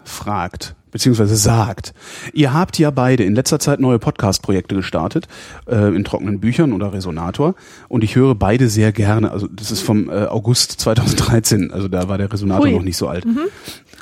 fragt, 0.05 0.75
beziehungsweise 0.91 1.37
sagt, 1.37 1.93
ihr 2.33 2.53
habt 2.53 2.79
ja 2.79 2.91
beide 2.91 3.25
in 3.25 3.35
letzter 3.35 3.59
Zeit 3.59 3.81
neue 3.81 3.99
Podcast-Projekte 3.99 4.75
gestartet, 4.75 5.29
äh, 5.67 5.95
in 5.95 6.05
trockenen 6.05 6.41
Büchern 6.41 6.73
oder 6.73 6.93
Resonator 6.93 7.55
und 7.89 8.05
ich 8.05 8.17
höre 8.17 8.35
beide 8.35 8.69
sehr 8.69 8.93
gerne, 8.93 9.31
also 9.31 9.47
das 9.47 9.71
ist 9.71 9.83
vom 9.83 10.09
äh, 10.09 10.27
August 10.27 10.73
2013, 10.81 11.73
also 11.73 11.89
da 11.89 12.09
war 12.09 12.19
der 12.19 12.33
Resonator 12.33 12.67
Hui. 12.67 12.73
noch 12.73 12.83
nicht 12.83 12.97
so 12.97 13.09
alt. 13.09 13.27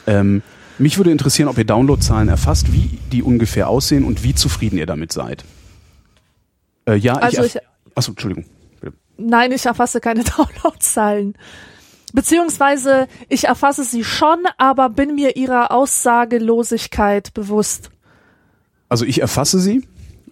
Ähm, 0.06 0.42
mich 0.78 0.96
würde 0.96 1.10
interessieren, 1.10 1.48
ob 1.48 1.58
ihr 1.58 1.64
Downloadzahlen 1.64 2.28
erfasst, 2.28 2.72
wie 2.72 2.98
die 3.12 3.22
ungefähr 3.22 3.68
aussehen 3.68 4.04
und 4.04 4.22
wie 4.24 4.34
zufrieden 4.34 4.78
ihr 4.78 4.86
damit 4.86 5.12
seid. 5.12 5.44
Äh, 6.86 6.96
ja, 6.96 7.14
Also 7.14 7.42
ich. 7.44 7.54
ich- 7.56 7.60
Achso, 7.94 8.12
Entschuldigung. 8.12 8.44
Nein, 9.16 9.50
ich 9.52 9.66
erfasse 9.66 10.00
keine 10.00 10.22
Downloadzahlen. 10.36 11.34
Beziehungsweise 12.14 13.06
ich 13.28 13.44
erfasse 13.44 13.84
sie 13.84 14.04
schon, 14.04 14.38
aber 14.56 14.88
bin 14.88 15.14
mir 15.14 15.36
ihrer 15.36 15.72
Aussagelosigkeit 15.72 17.34
bewusst. 17.34 17.90
Also 18.88 19.04
ich 19.04 19.20
erfasse 19.20 19.58
sie, 19.60 19.86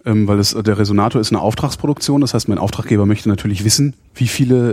ähm, 0.05 0.27
weil 0.27 0.39
es 0.39 0.51
der 0.57 0.77
Resonator 0.79 1.21
ist 1.21 1.31
eine 1.31 1.41
Auftragsproduktion. 1.41 2.21
Das 2.21 2.33
heißt, 2.33 2.47
mein 2.47 2.57
Auftraggeber 2.57 3.05
möchte 3.05 3.29
natürlich 3.29 3.63
wissen, 3.63 3.93
wie 4.15 4.27
viele 4.27 4.71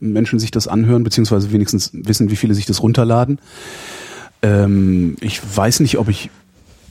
äh, 0.00 0.04
Menschen 0.04 0.38
sich 0.38 0.50
das 0.52 0.68
anhören, 0.68 1.02
beziehungsweise 1.02 1.50
wenigstens 1.50 1.90
wissen, 1.94 2.30
wie 2.30 2.36
viele 2.36 2.54
sich 2.54 2.66
das 2.66 2.82
runterladen. 2.82 3.40
Ähm, 4.42 5.16
ich 5.20 5.40
weiß 5.56 5.80
nicht, 5.80 5.98
ob 5.98 6.08
ich 6.08 6.30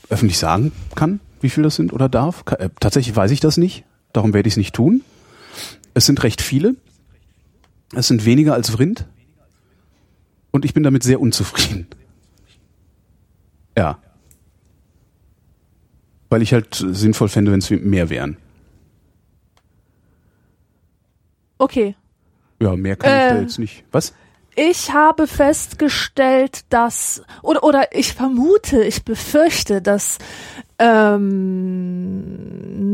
öffentlich 0.09 0.37
sagen 0.37 0.71
kann, 0.95 1.19
wie 1.41 1.49
viel 1.49 1.63
das 1.63 1.75
sind 1.75 1.93
oder 1.93 2.09
darf. 2.09 2.43
Äh, 2.57 2.69
tatsächlich 2.79 3.15
weiß 3.15 3.31
ich 3.31 3.39
das 3.39 3.57
nicht. 3.57 3.83
Darum 4.13 4.33
werde 4.33 4.47
ich 4.47 4.53
es 4.53 4.57
nicht 4.57 4.75
tun. 4.75 5.01
Es 5.93 6.05
sind 6.05 6.21
recht 6.23 6.41
viele. 6.41 6.75
Es 7.95 8.07
sind 8.07 8.25
weniger 8.25 8.53
als 8.53 8.69
Vrind. 8.69 9.05
Und 10.51 10.65
ich 10.65 10.73
bin 10.73 10.83
damit 10.83 11.03
sehr 11.03 11.19
unzufrieden. 11.21 11.87
Ja. 13.77 13.99
Weil 16.29 16.41
ich 16.41 16.53
halt 16.53 16.75
sinnvoll 16.75 17.29
fände, 17.29 17.51
wenn 17.51 17.59
es 17.59 17.69
mehr 17.69 18.09
wären. 18.09 18.37
Okay. 21.57 21.95
Ja, 22.61 22.75
mehr 22.75 22.95
kann 22.95 23.09
ich 23.11 23.29
da 23.33 23.37
Äh. 23.37 23.41
jetzt 23.41 23.59
nicht. 23.59 23.83
Was? 23.91 24.13
Ich 24.61 24.91
habe 24.91 25.25
festgestellt, 25.25 26.65
dass, 26.67 27.23
oder, 27.41 27.63
oder 27.63 27.95
ich 27.95 28.13
vermute, 28.13 28.83
ich 28.83 29.05
befürchte, 29.05 29.81
dass 29.81 30.17
ähm, 30.79 32.49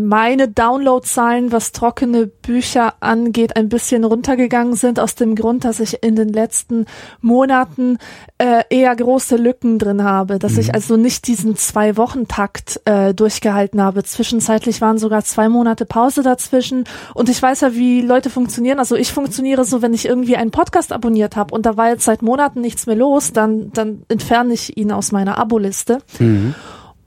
meine 0.08 0.48
Downloadzahlen, 0.48 1.52
was 1.52 1.72
trockene 1.72 2.28
Bücher 2.28 2.96
angeht, 3.00 3.56
ein 3.56 3.70
bisschen 3.70 4.04
runtergegangen 4.04 4.76
sind, 4.76 5.00
aus 5.00 5.16
dem 5.16 5.36
Grund, 5.36 5.66
dass 5.66 5.80
ich 5.80 6.04
in 6.04 6.16
den 6.16 6.30
letzten 6.30 6.86
Monaten 7.22 7.98
äh, 8.38 8.64
eher 8.70 8.96
große 8.96 9.36
Lücken 9.38 9.80
drin 9.80 10.04
habe, 10.04 10.40
dass 10.40 10.58
ich 10.58 10.74
also 10.74 10.98
nicht 10.98 11.28
diesen 11.28 11.56
Zwei-Wochen-Takt 11.56 12.82
äh, 12.86 13.14
durchgehalten 13.14 13.82
habe. 13.82 14.04
Zwischenzeitlich 14.04 14.82
waren 14.82 14.98
sogar 14.98 15.24
zwei 15.24 15.50
Monate 15.50 15.86
Pause 15.86 16.24
dazwischen 16.24 16.86
und 17.14 17.30
ich 17.30 17.42
weiß 17.42 17.62
ja, 17.62 17.76
wie 17.76 18.02
Leute 18.02 18.30
funktionieren. 18.30 18.80
Also 18.80 18.96
ich 18.96 19.12
funktioniere 19.12 19.66
so, 19.66 19.82
wenn 19.82 19.94
ich 19.94 20.06
irgendwie 20.06 20.38
einen 20.38 20.52
Podcast 20.52 20.92
abonniert 20.92 21.36
habe 21.36 21.54
und 21.54 21.66
da 21.66 21.78
war 21.78 21.90
jetzt 21.90 22.06
seit 22.06 22.22
Monaten 22.22 22.62
nichts 22.62 22.88
mehr 22.88 22.96
los, 22.96 23.32
dann, 23.34 23.72
dann 23.74 24.04
entferne 24.08 24.54
ich 24.54 24.78
ihn 24.78 24.92
aus 24.92 25.12
meiner 25.12 25.38
Abo-Liste. 25.38 26.00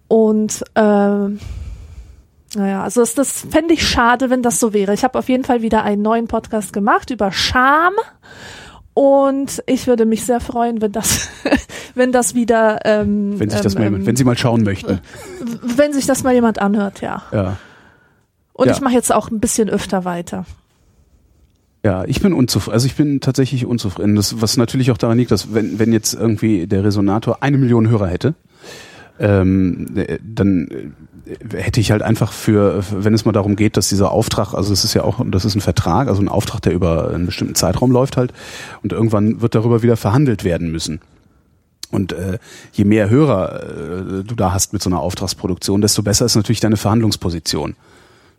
Und 0.08 0.64
ähm, 0.74 1.38
naja, 2.54 2.82
also 2.82 3.00
das, 3.00 3.14
das 3.14 3.46
fände 3.50 3.74
ich 3.74 3.86
schade, 3.86 4.30
wenn 4.30 4.42
das 4.42 4.58
so 4.58 4.72
wäre. 4.72 4.94
Ich 4.94 5.04
habe 5.04 5.18
auf 5.18 5.28
jeden 5.28 5.44
Fall 5.44 5.60
wieder 5.62 5.84
einen 5.84 6.02
neuen 6.02 6.26
Podcast 6.28 6.72
gemacht 6.72 7.10
über 7.10 7.30
Scham. 7.30 7.92
Und 8.94 9.62
ich 9.66 9.86
würde 9.86 10.06
mich 10.06 10.24
sehr 10.24 10.40
freuen, 10.40 10.80
wenn 10.80 10.90
das, 10.92 11.28
wenn 11.94 12.10
das 12.10 12.34
wieder, 12.34 12.80
ähm, 12.84 13.38
Wenn 13.38 13.50
sich 13.50 13.60
das 13.60 13.74
ähm, 13.76 13.80
mal, 13.80 13.86
ähm, 14.00 14.06
wenn 14.06 14.16
Sie 14.16 14.24
mal 14.24 14.36
schauen 14.36 14.62
möchten. 14.64 15.00
wenn 15.62 15.92
sich 15.92 16.06
das 16.06 16.24
mal 16.24 16.34
jemand 16.34 16.58
anhört, 16.60 17.00
ja. 17.00 17.22
Ja. 17.30 17.56
Und 18.54 18.66
Ja. 18.66 18.72
ich 18.72 18.80
mache 18.80 18.94
jetzt 18.94 19.12
auch 19.12 19.30
ein 19.30 19.38
bisschen 19.38 19.68
öfter 19.68 20.04
weiter. 20.04 20.46
Ja, 21.84 22.04
ich 22.06 22.20
bin 22.20 22.32
unzufrieden. 22.32 22.74
Also 22.74 22.86
ich 22.86 22.96
bin 22.96 23.20
tatsächlich 23.20 23.66
unzufrieden. 23.66 24.16
Das, 24.16 24.40
was 24.42 24.56
natürlich 24.56 24.90
auch 24.90 24.98
daran 24.98 25.16
liegt, 25.18 25.30
dass 25.30 25.54
wenn, 25.54 25.78
wenn 25.78 25.92
jetzt 25.92 26.14
irgendwie 26.14 26.66
der 26.66 26.82
Resonator 26.82 27.38
eine 27.42 27.56
Million 27.56 27.88
Hörer 27.88 28.08
hätte, 28.08 28.34
ähm, 29.18 29.88
äh, 29.96 30.18
dann 30.22 30.68
äh, 31.26 31.56
hätte 31.56 31.80
ich 31.80 31.90
halt 31.90 32.02
einfach 32.02 32.32
für, 32.32 32.82
wenn 32.90 33.14
es 33.14 33.24
mal 33.24 33.32
darum 33.32 33.56
geht, 33.56 33.76
dass 33.76 33.88
dieser 33.88 34.10
Auftrag, 34.12 34.54
also 34.54 34.72
es 34.72 34.84
ist 34.84 34.94
ja 34.94 35.04
auch, 35.04 35.20
das 35.30 35.44
ist 35.44 35.54
ein 35.54 35.60
Vertrag, 35.60 36.08
also 36.08 36.22
ein 36.22 36.28
Auftrag, 36.28 36.62
der 36.62 36.72
über 36.72 37.10
einen 37.12 37.26
bestimmten 37.26 37.54
Zeitraum 37.54 37.90
läuft 37.90 38.16
halt, 38.16 38.32
und 38.82 38.92
irgendwann 38.92 39.40
wird 39.40 39.54
darüber 39.54 39.82
wieder 39.82 39.96
verhandelt 39.96 40.44
werden 40.44 40.70
müssen. 40.70 41.00
Und 41.90 42.12
äh, 42.12 42.38
je 42.72 42.84
mehr 42.84 43.08
Hörer 43.08 43.62
äh, 43.62 44.24
du 44.24 44.34
da 44.34 44.52
hast 44.52 44.72
mit 44.72 44.82
so 44.82 44.90
einer 44.90 45.00
Auftragsproduktion, 45.00 45.80
desto 45.80 46.02
besser 46.02 46.26
ist 46.26 46.36
natürlich 46.36 46.60
deine 46.60 46.76
Verhandlungsposition. 46.76 47.76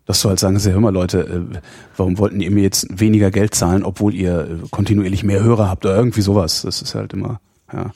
Dass 0.05 0.21
du 0.21 0.29
halt 0.29 0.39
sagen, 0.39 0.59
hör 0.59 0.79
mal 0.79 0.93
Leute, 0.93 1.21
äh, 1.21 1.57
warum 1.97 2.17
wollten 2.19 2.41
ihr 2.41 2.51
mir 2.51 2.63
jetzt 2.63 2.99
weniger 2.99 3.31
Geld 3.31 3.55
zahlen, 3.55 3.83
obwohl 3.83 4.13
ihr 4.13 4.41
äh, 4.41 4.67
kontinuierlich 4.69 5.23
mehr 5.23 5.43
Hörer 5.43 5.67
habt 5.67 5.85
oder 5.85 5.95
irgendwie 5.95 6.21
sowas. 6.21 6.61
Das 6.61 6.81
ist 6.81 6.93
halt 6.93 7.13
immer, 7.13 7.39
ja. 7.73 7.91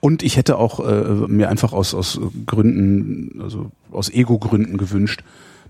Und 0.00 0.22
ich 0.22 0.36
hätte 0.36 0.58
auch 0.58 0.80
äh, 0.80 1.26
mir 1.28 1.48
einfach 1.48 1.72
aus, 1.72 1.94
aus 1.94 2.20
Gründen, 2.46 3.40
also 3.42 3.70
aus 3.90 4.10
Ego-Gründen 4.10 4.78
gewünscht, 4.78 5.22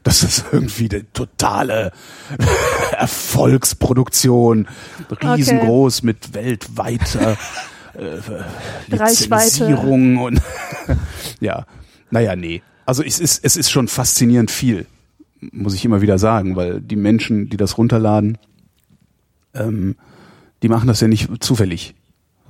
dass 0.02 0.20
das 0.20 0.44
irgendwie 0.52 0.88
eine 0.90 1.12
totale 1.12 1.92
Erfolgsproduktion, 2.98 4.68
riesengroß 5.22 6.02
mit 6.02 6.34
weltweiter 6.34 7.36
äh, 7.94 8.94
Reichweite. 8.94 9.44
Lizenzierung 9.44 10.18
und 10.18 10.40
ja, 11.40 11.66
naja, 12.10 12.36
nee. 12.36 12.62
Also 12.86 13.02
es 13.02 13.20
ist, 13.20 13.44
es 13.44 13.56
ist 13.56 13.70
schon 13.70 13.88
faszinierend 13.88 14.50
viel, 14.50 14.86
muss 15.52 15.74
ich 15.74 15.84
immer 15.84 16.00
wieder 16.00 16.18
sagen, 16.18 16.56
weil 16.56 16.80
die 16.80 16.96
Menschen, 16.96 17.48
die 17.48 17.56
das 17.56 17.78
runterladen, 17.78 18.38
ähm, 19.54 19.96
die 20.62 20.68
machen 20.68 20.88
das 20.88 21.00
ja 21.00 21.08
nicht 21.08 21.28
zufällig, 21.42 21.94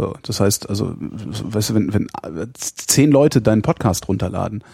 So, 0.00 0.14
das 0.22 0.40
heißt, 0.40 0.66
also, 0.70 0.94
weißt 0.98 1.70
du, 1.70 1.74
wenn, 1.74 1.92
wenn 1.92 2.08
zehn 2.54 3.10
Leute 3.10 3.42
deinen 3.42 3.60
Podcast 3.60 4.08
runterladen, 4.08 4.64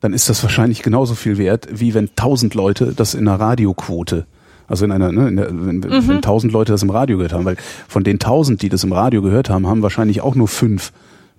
dann 0.00 0.14
ist 0.14 0.30
das 0.30 0.42
wahrscheinlich 0.42 0.82
genauso 0.82 1.14
viel 1.14 1.36
wert, 1.36 1.68
wie 1.70 1.92
wenn 1.92 2.08
tausend 2.16 2.54
Leute 2.54 2.94
das 2.96 3.12
in 3.12 3.28
einer 3.28 3.38
Radioquote, 3.38 4.24
also 4.68 4.86
in 4.86 4.92
einer, 4.92 5.12
ne, 5.12 5.28
in 5.28 5.36
der, 5.36 5.48
wenn, 5.50 5.76
Mhm. 5.80 6.08
wenn 6.08 6.22
tausend 6.22 6.54
Leute 6.54 6.72
das 6.72 6.82
im 6.82 6.88
Radio 6.88 7.18
gehört 7.18 7.34
haben, 7.34 7.44
weil 7.44 7.56
von 7.86 8.02
den 8.02 8.18
tausend, 8.18 8.62
die 8.62 8.70
das 8.70 8.82
im 8.82 8.92
Radio 8.94 9.20
gehört 9.20 9.50
haben, 9.50 9.66
haben 9.66 9.82
wahrscheinlich 9.82 10.22
auch 10.22 10.34
nur 10.34 10.48
fünf 10.48 10.90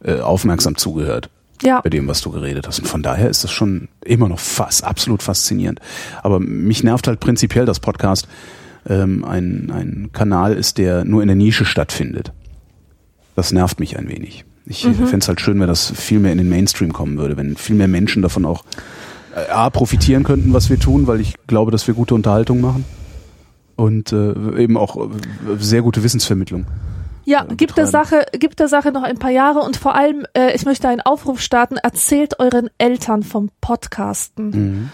äh, 0.03 0.19
aufmerksam 0.19 0.75
zugehört 0.77 1.29
Ja. 1.63 1.81
bei 1.81 1.89
dem, 1.89 2.07
was 2.07 2.21
du 2.21 2.29
geredet 2.29 2.67
hast. 2.67 2.77
Und 2.77 2.85
von 2.87 3.01
daher 3.01 3.29
ist 3.31 3.43
das 3.43 3.51
schon 3.51 3.87
immer 4.05 4.29
noch 4.29 4.39
fast 4.39 4.83
absolut 4.83 5.23
faszinierend. 5.23 5.79
Aber 6.21 6.39
mich 6.39 6.83
nervt 6.83 7.07
halt 7.07 7.19
prinzipiell, 7.19 7.65
dass 7.65 7.79
Podcast 7.79 8.27
ähm, 8.87 9.25
ein, 9.25 9.71
ein 9.75 10.09
Kanal 10.13 10.53
ist, 10.53 10.77
der 10.77 11.03
nur 11.03 11.23
in 11.23 11.29
der 11.29 11.35
Nische 11.37 11.65
stattfindet. 11.65 12.31
Das 13.35 13.51
nervt 13.51 13.79
mich 13.79 13.97
ein 13.97 14.09
wenig. 14.09 14.45
Ich 14.65 14.85
mhm. 14.85 14.95
fände 14.95 15.17
es 15.17 15.27
halt 15.27 15.41
schön, 15.41 15.59
wenn 15.59 15.67
das 15.67 15.91
viel 15.91 16.19
mehr 16.19 16.31
in 16.31 16.37
den 16.37 16.49
Mainstream 16.49 16.93
kommen 16.93 17.17
würde, 17.17 17.35
wenn 17.37 17.55
viel 17.57 17.75
mehr 17.75 17.87
Menschen 17.87 18.21
davon 18.21 18.45
auch 18.45 18.63
äh, 19.35 19.49
A, 19.51 19.69
profitieren 19.69 20.23
könnten, 20.23 20.53
was 20.53 20.69
wir 20.69 20.79
tun, 20.79 21.07
weil 21.07 21.19
ich 21.19 21.35
glaube, 21.47 21.71
dass 21.71 21.87
wir 21.87 21.93
gute 21.93 22.15
Unterhaltung 22.15 22.61
machen 22.61 22.85
und 23.75 24.11
äh, 24.13 24.61
eben 24.61 24.77
auch 24.77 24.95
äh, 24.97 25.09
sehr 25.57 25.81
gute 25.81 26.03
Wissensvermittlung. 26.03 26.65
Ja, 27.25 27.45
äh, 27.49 27.55
gibt 27.55 27.77
der. 27.77 27.87
Sache, 27.87 28.25
gibt 28.33 28.59
der 28.59 28.67
Sache 28.67 28.91
noch 28.91 29.03
ein 29.03 29.17
paar 29.17 29.31
Jahre 29.31 29.59
und 29.59 29.77
vor 29.77 29.95
allem, 29.95 30.25
äh, 30.33 30.55
ich 30.55 30.65
möchte 30.65 30.87
einen 30.87 31.01
Aufruf 31.01 31.41
starten, 31.41 31.77
erzählt 31.77 32.39
euren 32.39 32.69
Eltern 32.77 33.23
vom 33.23 33.49
Podcasten. 33.61 34.49
Mhm. 34.49 34.89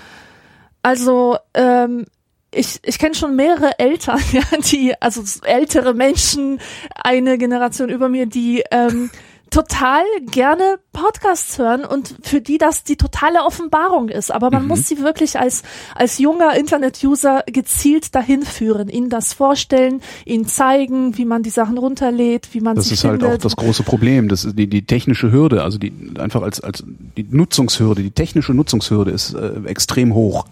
Also, 0.81 1.37
ähm, 1.53 2.05
ich, 2.51 2.79
ich 2.83 2.97
kenne 2.99 3.15
schon 3.15 3.35
mehrere 3.35 3.77
Eltern, 3.79 4.19
ja, 4.31 4.41
die, 4.71 4.93
also 5.01 5.21
ältere 5.43 5.93
Menschen, 5.93 6.59
eine 6.95 7.37
Generation 7.37 7.89
über 7.89 8.09
mir, 8.09 8.25
die 8.25 8.63
ähm, 8.71 9.09
total 9.51 10.03
gerne 10.29 10.77
Podcasts 10.93 11.57
hören 11.57 11.83
und 11.83 12.13
für 12.21 12.39
die 12.39 12.59
das 12.59 12.83
die 12.83 12.97
totale 12.97 13.43
Offenbarung 13.43 14.09
ist. 14.09 14.31
Aber 14.31 14.51
man 14.51 14.61
Mhm. 14.63 14.67
muss 14.67 14.87
sie 14.87 14.99
wirklich 14.99 15.39
als, 15.39 15.63
als 15.95 16.19
junger 16.19 16.55
Internet-User 16.55 17.43
gezielt 17.47 18.13
dahin 18.13 18.43
führen, 18.43 18.89
ihnen 18.89 19.09
das 19.09 19.33
vorstellen, 19.33 20.01
ihnen 20.25 20.45
zeigen, 20.45 21.17
wie 21.17 21.25
man 21.25 21.41
die 21.41 21.49
Sachen 21.49 21.79
runterlädt, 21.79 22.49
wie 22.53 22.61
man 22.61 22.75
Das 22.75 22.89
sie 22.89 22.93
ist 22.93 23.03
halt 23.05 23.21
findet. 23.21 23.39
auch 23.39 23.41
das 23.41 23.55
große 23.55 23.81
Problem. 23.81 24.29
Das 24.29 24.45
ist 24.45 24.55
die, 24.57 24.67
die 24.67 24.85
technische 24.85 25.31
Hürde, 25.31 25.63
also 25.63 25.79
die 25.79 25.93
einfach 26.19 26.43
als, 26.43 26.61
als 26.61 26.83
die 27.17 27.25
Nutzungshürde, 27.27 28.03
die 28.03 28.11
technische 28.11 28.53
Nutzungshürde 28.53 29.09
ist 29.09 29.33
äh, 29.33 29.53
extrem 29.65 30.13
hoch. 30.13 30.45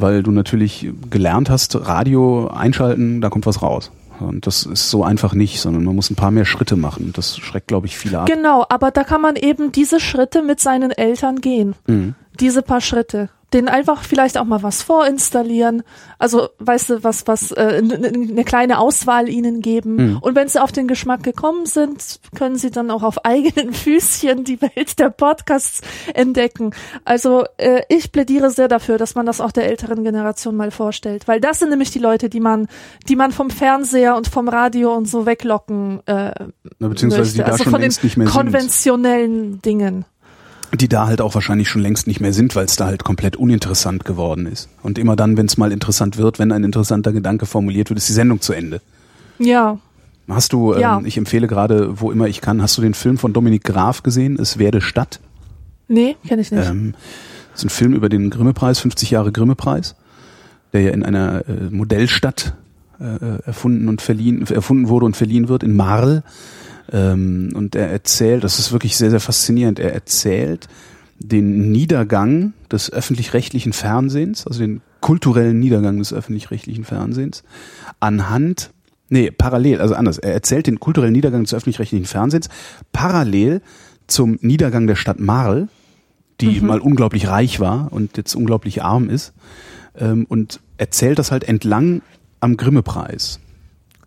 Weil 0.00 0.22
du 0.22 0.30
natürlich 0.30 0.88
gelernt 1.10 1.50
hast, 1.50 1.74
Radio 1.86 2.48
einschalten, 2.48 3.20
da 3.20 3.30
kommt 3.30 3.46
was 3.46 3.62
raus. 3.62 3.90
Und 4.20 4.46
das 4.46 4.64
ist 4.66 4.90
so 4.90 5.04
einfach 5.04 5.34
nicht, 5.34 5.60
sondern 5.60 5.84
man 5.84 5.94
muss 5.94 6.10
ein 6.10 6.16
paar 6.16 6.30
mehr 6.30 6.44
Schritte 6.44 6.76
machen. 6.76 7.12
Das 7.14 7.36
schreckt, 7.38 7.68
glaube 7.68 7.86
ich, 7.86 7.96
viele 7.96 8.20
ab. 8.20 8.26
Genau, 8.26 8.64
aber 8.68 8.90
da 8.90 9.04
kann 9.04 9.20
man 9.20 9.36
eben 9.36 9.72
diese 9.72 10.00
Schritte 10.00 10.42
mit 10.42 10.60
seinen 10.60 10.90
Eltern 10.90 11.40
gehen. 11.40 11.74
Mhm. 11.86 12.14
Diese 12.40 12.62
paar 12.62 12.80
Schritte. 12.80 13.30
Denen 13.52 13.68
einfach 13.68 14.02
vielleicht 14.02 14.36
auch 14.36 14.44
mal 14.44 14.62
was 14.62 14.82
vorinstallieren. 14.82 15.82
Also, 16.18 16.48
weißt 16.58 16.90
du, 16.90 17.04
was, 17.04 17.26
was, 17.26 17.50
äh, 17.52 17.80
eine 17.82 18.44
kleine 18.44 18.78
Auswahl 18.78 19.28
ihnen 19.28 19.62
geben. 19.62 19.96
Mhm. 19.96 20.18
Und 20.18 20.34
wenn 20.34 20.48
sie 20.48 20.62
auf 20.62 20.70
den 20.70 20.86
Geschmack 20.86 21.22
gekommen 21.22 21.64
sind, 21.64 22.20
können 22.36 22.56
sie 22.56 22.70
dann 22.70 22.90
auch 22.90 23.02
auf 23.02 23.24
eigenen 23.24 23.72
Füßchen 23.72 24.44
die 24.44 24.60
Welt 24.60 24.98
der 24.98 25.10
Podcasts 25.10 25.80
entdecken. 26.12 26.74
Also, 27.04 27.44
äh, 27.56 27.82
ich 27.88 28.12
plädiere 28.12 28.50
sehr 28.50 28.68
dafür, 28.68 28.98
dass 28.98 29.14
man 29.14 29.24
das 29.24 29.40
auch 29.40 29.52
der 29.52 29.66
älteren 29.66 30.04
Generation 30.04 30.54
mal 30.56 30.70
vorstellt. 30.70 31.26
Weil 31.26 31.40
das 31.40 31.58
sind 31.60 31.70
nämlich 31.70 31.90
die 31.90 31.98
Leute, 32.00 32.28
die 32.28 32.40
man, 32.40 32.68
die 33.08 33.16
man 33.16 33.32
vom 33.32 33.50
Fernseher 33.50 34.16
und 34.16 34.28
vom 34.28 34.48
Radio 34.48 34.94
und 34.94 35.06
so 35.08 35.24
weglocken, 35.24 36.00
äh, 36.06 36.32
Na, 36.78 36.88
beziehungsweise 36.88 37.22
möchte. 37.22 37.32
die 37.34 37.38
da 37.38 37.52
also 37.52 37.64
schon 37.64 37.72
von 37.72 37.80
längst 37.80 38.02
den 38.02 38.06
nicht 38.06 38.16
mehr 38.16 38.26
sind. 38.26 38.36
konventionellen 38.36 39.62
Dingen. 39.62 40.04
Die 40.74 40.88
da 40.88 41.06
halt 41.06 41.20
auch 41.22 41.34
wahrscheinlich 41.34 41.68
schon 41.68 41.80
längst 41.80 42.06
nicht 42.06 42.20
mehr 42.20 42.32
sind, 42.34 42.54
weil 42.54 42.66
es 42.66 42.76
da 42.76 42.86
halt 42.86 43.02
komplett 43.02 43.36
uninteressant 43.36 44.04
geworden 44.04 44.46
ist. 44.46 44.68
Und 44.82 44.98
immer 44.98 45.16
dann, 45.16 45.36
wenn 45.36 45.46
es 45.46 45.56
mal 45.56 45.72
interessant 45.72 46.18
wird, 46.18 46.38
wenn 46.38 46.52
ein 46.52 46.62
interessanter 46.64 47.12
Gedanke 47.12 47.46
formuliert 47.46 47.88
wird, 47.88 47.98
ist 47.98 48.08
die 48.08 48.12
Sendung 48.12 48.40
zu 48.42 48.52
Ende. 48.52 48.80
Ja. 49.38 49.78
Hast 50.28 50.52
du, 50.52 50.74
Ja. 50.74 50.98
ähm, 50.98 51.06
ich 51.06 51.16
empfehle 51.16 51.46
gerade, 51.46 52.00
wo 52.00 52.12
immer 52.12 52.26
ich 52.28 52.42
kann, 52.42 52.60
hast 52.60 52.76
du 52.76 52.82
den 52.82 52.92
Film 52.92 53.16
von 53.16 53.32
Dominik 53.32 53.64
Graf 53.64 54.02
gesehen? 54.02 54.38
Es 54.38 54.58
werde 54.58 54.82
Stadt. 54.82 55.20
Nee, 55.88 56.16
kenne 56.26 56.42
ich 56.42 56.50
nicht. 56.50 56.68
Ähm, 56.68 56.92
das 57.52 57.60
ist 57.60 57.66
ein 57.66 57.70
Film 57.70 57.94
über 57.94 58.10
den 58.10 58.28
Grimme-Preis, 58.28 58.78
50 58.80 59.10
Jahre 59.10 59.32
Grimme-Preis, 59.32 59.94
der 60.74 60.82
ja 60.82 60.90
in 60.90 61.02
einer 61.02 61.48
äh, 61.48 61.70
Modellstadt 61.70 62.52
äh, 63.00 63.40
erfunden 63.46 63.88
und 63.88 64.02
verliehen, 64.02 64.46
erfunden 64.46 64.88
wurde 64.88 65.06
und 65.06 65.16
verliehen 65.16 65.48
wird, 65.48 65.62
in 65.62 65.74
Marl. 65.74 66.22
Ähm, 66.92 67.52
und 67.54 67.74
er 67.74 67.88
erzählt, 67.90 68.44
das 68.44 68.58
ist 68.58 68.72
wirklich 68.72 68.96
sehr, 68.96 69.10
sehr 69.10 69.20
faszinierend, 69.20 69.78
er 69.78 69.92
erzählt 69.92 70.68
den 71.18 71.72
Niedergang 71.72 72.52
des 72.70 72.92
öffentlich-rechtlichen 72.92 73.72
Fernsehens, 73.72 74.46
also 74.46 74.60
den 74.60 74.80
kulturellen 75.00 75.58
Niedergang 75.58 75.98
des 75.98 76.12
öffentlich-rechtlichen 76.12 76.84
Fernsehens, 76.84 77.42
anhand, 78.00 78.70
nee, 79.08 79.30
parallel, 79.30 79.80
also 79.80 79.94
anders, 79.94 80.18
er 80.18 80.32
erzählt 80.32 80.66
den 80.66 80.80
kulturellen 80.80 81.12
Niedergang 81.12 81.42
des 81.42 81.54
öffentlich-rechtlichen 81.54 82.06
Fernsehens 82.06 82.48
parallel 82.92 83.60
zum 84.06 84.38
Niedergang 84.40 84.86
der 84.86 84.96
Stadt 84.96 85.18
Marl, 85.18 85.68
die 86.40 86.60
mal 86.60 86.78
unglaublich 86.78 87.28
reich 87.28 87.58
war 87.58 87.92
und 87.92 88.16
jetzt 88.16 88.34
unglaublich 88.34 88.82
arm 88.82 89.10
ist, 89.10 89.32
ähm, 89.96 90.24
und 90.28 90.60
erzählt 90.76 91.18
das 91.18 91.32
halt 91.32 91.44
entlang 91.44 92.00
am 92.40 92.56
Grimme-Preis. 92.56 93.40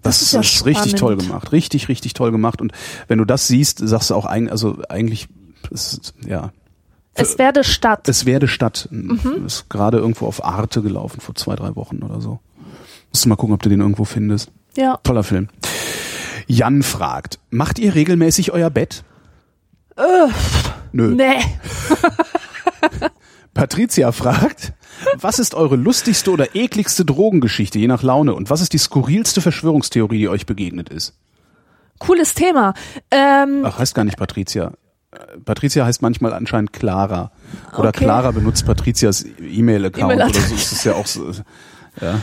Das, 0.03 0.19
Das 0.19 0.21
ist 0.21 0.27
ist, 0.29 0.33
ja 0.33 0.39
richtig 0.65 0.73
spannend. 0.97 0.99
toll 0.99 1.17
gemacht, 1.17 1.51
richtig, 1.51 1.87
richtig 1.89 2.13
toll 2.13 2.31
gemacht. 2.31 2.59
Und 2.61 2.71
wenn 3.07 3.17
du 3.19 3.25
das 3.25 3.47
siehst, 3.47 3.79
sagst 3.79 4.09
du 4.09 4.15
auch 4.15 4.25
eigentlich, 4.25 4.51
also 4.51 4.77
eigentlich, 4.89 5.27
ist, 5.69 6.13
ja, 6.27 6.51
es 7.13 7.37
werde 7.37 7.63
Stadt. 7.63 8.07
es 8.09 8.25
werde 8.25 8.47
Stadt. 8.47 8.87
Ist 9.45 9.69
gerade 9.69 9.97
irgendwo 9.97 10.25
auf 10.27 10.43
Arte 10.43 10.81
gelaufen 10.81 11.19
vor 11.21 11.35
zwei, 11.35 11.55
drei 11.55 11.75
Wochen 11.75 12.01
oder 12.03 12.21
so. 12.21 12.39
Musst 13.11 13.25
du 13.25 13.29
mal 13.29 13.35
gucken, 13.35 13.53
ob 13.53 13.61
du 13.61 13.69
den 13.69 13.81
irgendwo 13.81 14.05
findest. 14.05 14.49
ja. 14.77 14.97
Toller 15.03 15.23
Film. 15.23 15.49
Jan 16.47 16.81
fragt, 16.83 17.39
macht 17.49 17.77
ihr 17.79 17.93
regelmäßig 17.95 18.51
euer 18.53 18.69
Bett? 18.69 19.03
Nö. 20.93 21.13
Nee. 21.15 21.35
Patricia 23.53 24.11
fragt, 24.11 24.73
was 25.19 25.39
ist 25.39 25.55
eure 25.55 25.75
lustigste 25.75 26.31
oder 26.31 26.55
ekligste 26.55 27.03
Drogengeschichte, 27.05 27.79
je 27.79 27.87
nach 27.87 28.01
Laune? 28.03 28.33
Und 28.33 28.49
was 28.49 28.61
ist 28.61 28.73
die 28.73 28.77
skurrilste 28.77 29.41
Verschwörungstheorie, 29.41 30.19
die 30.19 30.29
euch 30.29 30.45
begegnet 30.45 30.89
ist? 30.89 31.13
Cooles 31.99 32.33
Thema. 32.33 32.73
Ähm, 33.11 33.63
Ach, 33.65 33.77
heißt 33.77 33.93
gar 33.93 34.03
nicht 34.05 34.17
Patricia. 34.17 34.71
Äh, 35.11 35.37
Patricia 35.43 35.85
heißt 35.85 36.01
manchmal 36.01 36.33
anscheinend 36.33 36.73
Clara. 36.73 37.31
Oder 37.77 37.89
Okay. 37.89 38.05
Clara 38.05 38.31
benutzt 38.31 38.65
Patricias 38.65 39.25
E-Mail-Account 39.39 40.05
oder 40.05 40.13
E-Mail-Adresse. 40.15 40.47
so. 40.49 40.55
Das 40.55 40.71
ist 40.71 40.83
ja 40.85 40.93
auch 40.93 41.05
so. 41.07 41.31
Ja. 42.01 42.19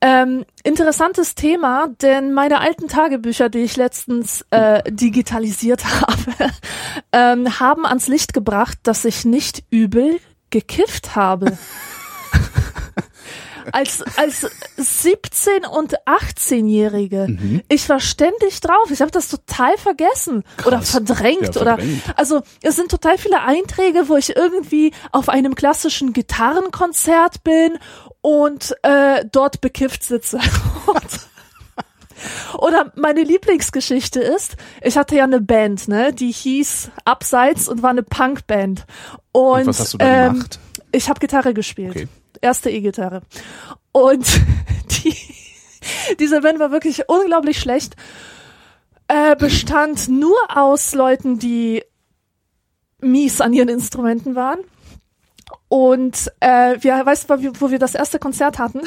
Ähm, 0.00 0.44
interessantes 0.62 1.34
Thema, 1.34 1.88
denn 2.00 2.32
meine 2.32 2.60
alten 2.60 2.86
Tagebücher, 2.86 3.48
die 3.48 3.60
ich 3.60 3.76
letztens 3.76 4.44
äh, 4.50 4.82
digitalisiert 4.88 5.84
habe, 6.02 6.52
ähm, 7.12 7.58
haben 7.58 7.84
ans 7.84 8.06
Licht 8.06 8.32
gebracht, 8.32 8.78
dass 8.84 9.04
ich 9.04 9.24
nicht 9.24 9.64
übel 9.70 10.20
gekifft 10.50 11.16
habe. 11.16 11.58
als, 13.72 14.02
als 14.16 14.46
17- 14.78 15.66
und 15.66 15.96
18-Jährige. 16.06 17.62
Ich 17.68 17.88
war 17.88 18.00
ständig 18.00 18.60
drauf. 18.60 18.90
Ich 18.90 19.00
habe 19.00 19.10
das 19.10 19.28
total 19.28 19.76
vergessen 19.76 20.44
oder 20.66 20.78
Krass. 20.78 20.90
verdrängt. 20.90 21.54
Ja, 21.54 21.60
oder 21.60 21.76
verdrängt. 21.76 22.02
Also 22.16 22.42
es 22.62 22.76
sind 22.76 22.90
total 22.90 23.18
viele 23.18 23.42
Einträge, 23.42 24.08
wo 24.08 24.16
ich 24.16 24.36
irgendwie 24.36 24.92
auf 25.12 25.28
einem 25.28 25.54
klassischen 25.54 26.12
Gitarrenkonzert 26.12 27.42
bin 27.44 27.78
und 28.20 28.74
äh, 28.82 29.24
dort 29.30 29.60
bekifft 29.60 30.02
sitze. 30.02 30.38
Oder 32.58 32.92
meine 32.96 33.22
Lieblingsgeschichte 33.22 34.20
ist, 34.20 34.56
ich 34.82 34.96
hatte 34.96 35.16
ja 35.16 35.24
eine 35.24 35.40
Band, 35.40 35.88
ne, 35.88 36.12
die 36.12 36.32
hieß 36.32 36.90
Abseits 37.04 37.68
und 37.68 37.82
war 37.82 37.90
eine 37.90 38.02
Punkband. 38.02 38.86
Und, 39.32 39.60
Und 39.60 39.66
was 39.66 39.80
hast 39.80 39.94
du 39.94 39.98
da 39.98 40.26
ähm, 40.26 40.32
gemacht? 40.32 40.58
Ich 40.90 41.08
habe 41.08 41.20
Gitarre 41.20 41.54
gespielt. 41.54 41.94
Okay. 41.94 42.08
Erste 42.40 42.70
E-Gitarre. 42.70 43.22
Und 43.92 44.26
die, 45.04 45.14
diese 46.18 46.40
Band 46.40 46.58
war 46.58 46.70
wirklich 46.70 47.08
unglaublich 47.08 47.58
schlecht. 47.58 47.94
Äh, 49.06 49.36
bestand 49.36 50.08
nur 50.08 50.36
aus 50.54 50.94
Leuten, 50.94 51.38
die 51.38 51.82
mies 53.00 53.40
an 53.40 53.52
ihren 53.52 53.68
Instrumenten 53.68 54.34
waren. 54.34 54.58
Und 55.68 56.32
äh, 56.40 56.76
wir, 56.80 57.04
weißt 57.04 57.28
du, 57.28 57.60
wo 57.60 57.70
wir 57.70 57.78
das 57.78 57.94
erste 57.94 58.18
Konzert 58.18 58.58
hatten? 58.58 58.80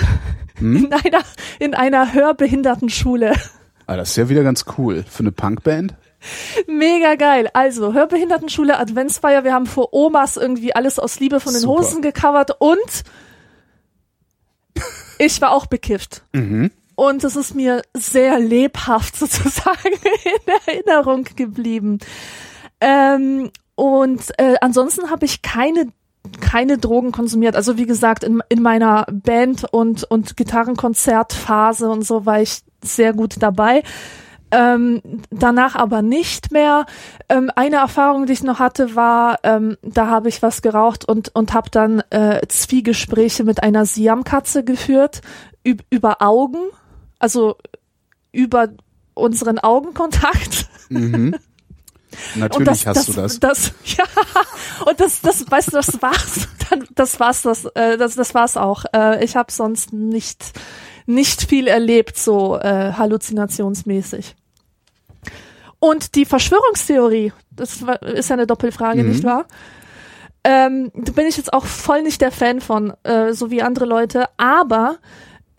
In 0.59 0.91
einer 0.93 1.23
in 1.59 1.73
einer 1.73 2.13
hörbehinderten 2.13 2.89
Schule. 2.89 3.33
Ah, 3.87 3.97
das 3.97 4.11
ist 4.11 4.15
ja 4.17 4.29
wieder 4.29 4.43
ganz 4.43 4.65
cool. 4.77 5.03
Für 5.09 5.21
eine 5.21 5.31
Punkband? 5.31 5.95
Mega 6.67 7.15
geil. 7.15 7.49
Also, 7.53 7.93
Hörbehindertenschule, 7.93 8.77
Adventsfeier, 8.77 9.43
wir 9.43 9.53
haben 9.53 9.65
vor 9.65 9.93
Omas 9.93 10.37
irgendwie 10.37 10.75
alles 10.75 10.99
aus 10.99 11.19
Liebe 11.19 11.39
von 11.39 11.53
den 11.53 11.61
Super. 11.61 11.79
Hosen 11.79 12.01
gecovert 12.01 12.51
und 12.59 13.03
ich 15.17 15.41
war 15.41 15.51
auch 15.51 15.65
bekifft. 15.65 16.23
Mhm. 16.33 16.71
und 16.95 17.23
es 17.23 17.35
ist 17.35 17.55
mir 17.55 17.81
sehr 17.93 18.39
lebhaft 18.39 19.15
sozusagen 19.17 19.93
in 20.25 20.53
Erinnerung 20.67 21.23
geblieben. 21.35 21.99
Ähm, 22.79 23.49
und 23.75 24.21
äh, 24.37 24.55
ansonsten 24.61 25.09
habe 25.09 25.25
ich 25.25 25.41
keine 25.41 25.87
keine 26.41 26.77
Drogen 26.77 27.13
konsumiert. 27.13 27.55
Also 27.55 27.77
wie 27.77 27.85
gesagt, 27.85 28.25
in, 28.25 28.41
in 28.49 28.61
meiner 28.61 29.05
Band 29.09 29.65
und, 29.71 30.03
und 30.03 30.35
Gitarrenkonzertphase 30.35 31.89
und 31.89 32.03
so 32.03 32.25
war 32.25 32.41
ich 32.41 32.61
sehr 32.83 33.13
gut 33.13 33.35
dabei. 33.39 33.83
Ähm, 34.53 35.01
danach 35.29 35.75
aber 35.75 36.01
nicht 36.01 36.51
mehr. 36.51 36.85
Ähm, 37.29 37.49
eine 37.55 37.77
Erfahrung, 37.77 38.25
die 38.25 38.33
ich 38.33 38.43
noch 38.43 38.59
hatte, 38.59 38.97
war, 38.97 39.39
ähm, 39.43 39.77
da 39.81 40.07
habe 40.07 40.27
ich 40.27 40.41
was 40.41 40.61
geraucht 40.61 41.07
und, 41.07 41.33
und 41.33 41.53
habe 41.53 41.69
dann 41.69 42.03
äh, 42.09 42.45
Zwiegespräche 42.49 43.45
mit 43.45 43.63
einer 43.63 43.85
Siamkatze 43.85 44.65
geführt 44.65 45.21
üb 45.65 45.83
über 45.89 46.21
Augen, 46.21 46.59
also 47.19 47.55
über 48.31 48.69
unseren 49.13 49.59
Augenkontakt. 49.59 50.67
Mhm. 50.89 51.35
Natürlich 52.35 52.83
das, 52.83 52.85
hast 52.87 52.97
das, 52.97 53.15
du 53.15 53.21
das. 53.21 53.39
das. 53.39 53.73
Ja, 53.97 54.05
und 54.85 54.99
das, 54.99 55.21
das, 55.21 55.49
weißt 55.49 55.69
du, 55.69 55.71
das 55.71 56.01
war's. 56.01 56.47
Dann, 56.69 56.85
das 56.95 57.19
war's, 57.19 57.41
das, 57.41 57.65
äh, 57.75 57.97
das, 57.97 58.15
das 58.15 58.33
war's 58.33 58.57
auch. 58.57 58.85
Äh, 58.95 59.23
ich 59.23 59.35
habe 59.35 59.51
sonst 59.51 59.93
nicht, 59.93 60.51
nicht 61.05 61.43
viel 61.43 61.67
erlebt, 61.67 62.17
so 62.17 62.57
äh, 62.57 62.93
halluzinationsmäßig. 62.93 64.35
Und 65.79 66.15
die 66.15 66.25
Verschwörungstheorie, 66.25 67.33
das 67.51 67.83
ist 68.01 68.29
ja 68.29 68.35
eine 68.35 68.47
Doppelfrage, 68.47 69.03
Mhm. 69.03 69.09
nicht 69.09 69.23
wahr? 69.23 69.45
Ähm, 70.43 70.91
da 70.95 71.11
bin 71.11 71.27
ich 71.27 71.37
jetzt 71.37 71.53
auch 71.53 71.65
voll 71.65 72.01
nicht 72.03 72.21
der 72.21 72.31
Fan 72.31 72.61
von, 72.61 72.93
äh, 73.03 73.33
so 73.33 73.51
wie 73.51 73.61
andere 73.61 73.85
Leute, 73.85 74.25
aber 74.37 74.97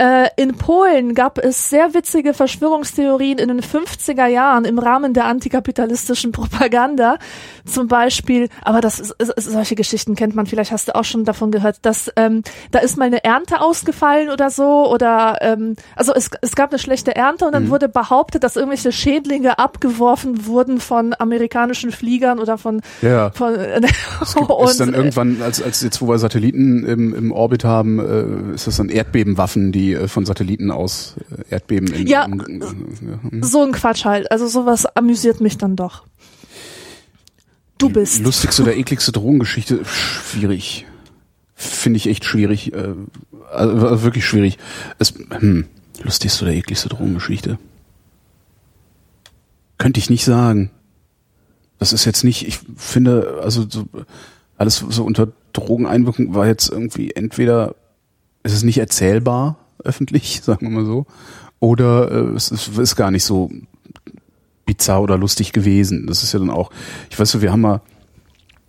äh, 0.02 0.30
in 0.36 0.56
Polen 0.56 1.14
gab 1.14 1.38
es 1.38 1.70
sehr 1.70 1.94
witzige 1.94 2.34
Verschwörungstheorien 2.34 3.38
in 3.38 3.46
den 3.46 3.60
50er 3.60 4.26
Jahren 4.26 4.64
im 4.64 4.80
Rahmen 4.80 5.14
der 5.14 5.26
antikapitalistischen 5.26 6.32
Propaganda. 6.32 7.18
Zum 7.64 7.86
Beispiel, 7.86 8.48
aber 8.62 8.80
das 8.80 8.98
ist, 8.98 9.12
ist, 9.12 9.50
solche 9.52 9.76
Geschichten 9.76 10.16
kennt 10.16 10.34
man, 10.34 10.46
vielleicht 10.46 10.72
hast 10.72 10.88
du 10.88 10.96
auch 10.96 11.04
schon 11.04 11.24
davon 11.24 11.52
gehört, 11.52 11.76
dass 11.82 12.10
ähm, 12.16 12.42
da 12.72 12.80
ist 12.80 12.98
mal 12.98 13.04
eine 13.04 13.22
Ernte 13.22 13.60
ausgefallen 13.60 14.30
oder 14.30 14.50
so 14.50 14.90
oder 14.92 15.38
ähm, 15.40 15.76
also 15.94 16.12
es, 16.12 16.30
es 16.40 16.56
gab 16.56 16.70
eine 16.70 16.80
schlechte 16.80 17.14
Ernte 17.14 17.44
und 17.44 17.52
dann 17.52 17.68
wurde 17.68 17.88
behauptet, 17.88 18.42
dass 18.42 18.56
irgendwelche 18.56 18.90
Schädlinge 18.90 19.60
abgeworfen 19.60 20.46
wurden 20.46 20.80
von 20.80 21.14
amerikanischen 21.16 21.92
Fliegern 21.92 22.40
oder 22.40 22.58
von 22.58 22.80
Ja. 23.02 23.30
von 23.30 23.54
Es 23.54 24.34
gibt, 24.34 24.50
und, 24.50 24.68
ist 24.68 24.80
dann 24.80 24.94
irgendwann, 24.94 25.42
als, 25.42 25.62
als 25.62 25.80
jetzt, 25.80 26.02
wo 26.02 26.08
wir 26.08 26.18
Satelliten 26.18 26.84
im, 26.84 27.14
im 27.14 27.30
Orbit 27.30 27.62
haben, 27.62 28.00
äh, 28.00 28.54
ist 28.54 28.66
das 28.66 28.78
dann 28.78 28.88
Erdbebenwaffen, 28.88 29.70
die 29.70 29.91
äh, 29.94 30.08
von 30.08 30.24
Satelliten 30.24 30.70
aus 30.70 31.16
äh, 31.30 31.54
Erdbeben 31.54 31.92
in, 31.92 32.06
Ja. 32.06 32.24
um, 32.26 32.40
äh, 32.40 32.58
ja, 32.58 33.22
hm. 33.22 33.42
so 33.42 33.62
ein 33.62 33.72
Quatsch 33.72 34.04
halt. 34.04 34.30
Also 34.30 34.46
sowas 34.46 34.86
amüsiert 34.86 35.40
mich 35.40 35.58
dann 35.58 35.76
doch. 35.76 36.04
Du 37.78 37.90
bist. 37.90 38.20
Lustigste 38.22 38.62
oder 38.62 38.76
ekligste 38.76 39.12
Drogengeschichte? 39.12 39.84
Schwierig. 39.84 40.86
Finde 41.54 41.96
ich 41.96 42.06
echt 42.06 42.24
schwierig. 42.24 42.72
Also 43.50 44.02
wirklich 44.02 44.24
schwierig. 44.24 44.58
Es, 44.98 45.14
hm, 45.30 45.66
lustigste 46.02 46.44
oder 46.44 46.54
ekligste 46.54 46.88
Drogengeschichte? 46.88 47.58
Könnte 49.78 49.98
ich 49.98 50.10
nicht 50.10 50.24
sagen. 50.24 50.70
Das 51.78 51.92
ist 51.92 52.04
jetzt 52.04 52.22
nicht, 52.22 52.46
ich 52.46 52.60
finde, 52.76 53.40
also 53.42 53.66
so, 53.68 53.84
alles 54.56 54.84
so 54.88 55.04
unter 55.04 55.28
Drogeneinwirkung 55.52 56.34
war 56.34 56.46
jetzt 56.46 56.70
irgendwie 56.70 57.10
entweder 57.10 57.74
ist 58.44 58.52
es 58.52 58.62
nicht 58.62 58.78
erzählbar 58.78 59.56
öffentlich, 59.84 60.40
sagen 60.44 60.66
wir 60.66 60.82
mal 60.82 60.86
so, 60.86 61.06
oder 61.60 62.10
äh, 62.10 62.36
es 62.36 62.50
ist, 62.50 62.76
ist 62.76 62.96
gar 62.96 63.10
nicht 63.10 63.24
so 63.24 63.50
bizarr 64.64 65.02
oder 65.02 65.18
lustig 65.18 65.52
gewesen. 65.52 66.06
Das 66.06 66.22
ist 66.22 66.32
ja 66.32 66.38
dann 66.38 66.50
auch, 66.50 66.70
ich 67.10 67.18
weiß 67.18 67.30
so, 67.30 67.42
wir 67.42 67.52
haben 67.52 67.60
mal, 67.60 67.80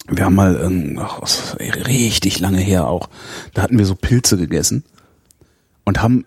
wir 0.08 0.26
haben 0.26 0.36
mal, 0.36 0.62
ähm, 0.64 1.00
ach, 1.02 1.22
richtig 1.60 2.40
lange 2.40 2.60
her 2.60 2.88
auch, 2.88 3.10
da 3.54 3.62
hatten 3.62 3.78
wir 3.78 3.86
so 3.86 3.96
Pilze 3.96 4.38
gegessen 4.38 4.84
und 5.86 6.02
haben, 6.02 6.26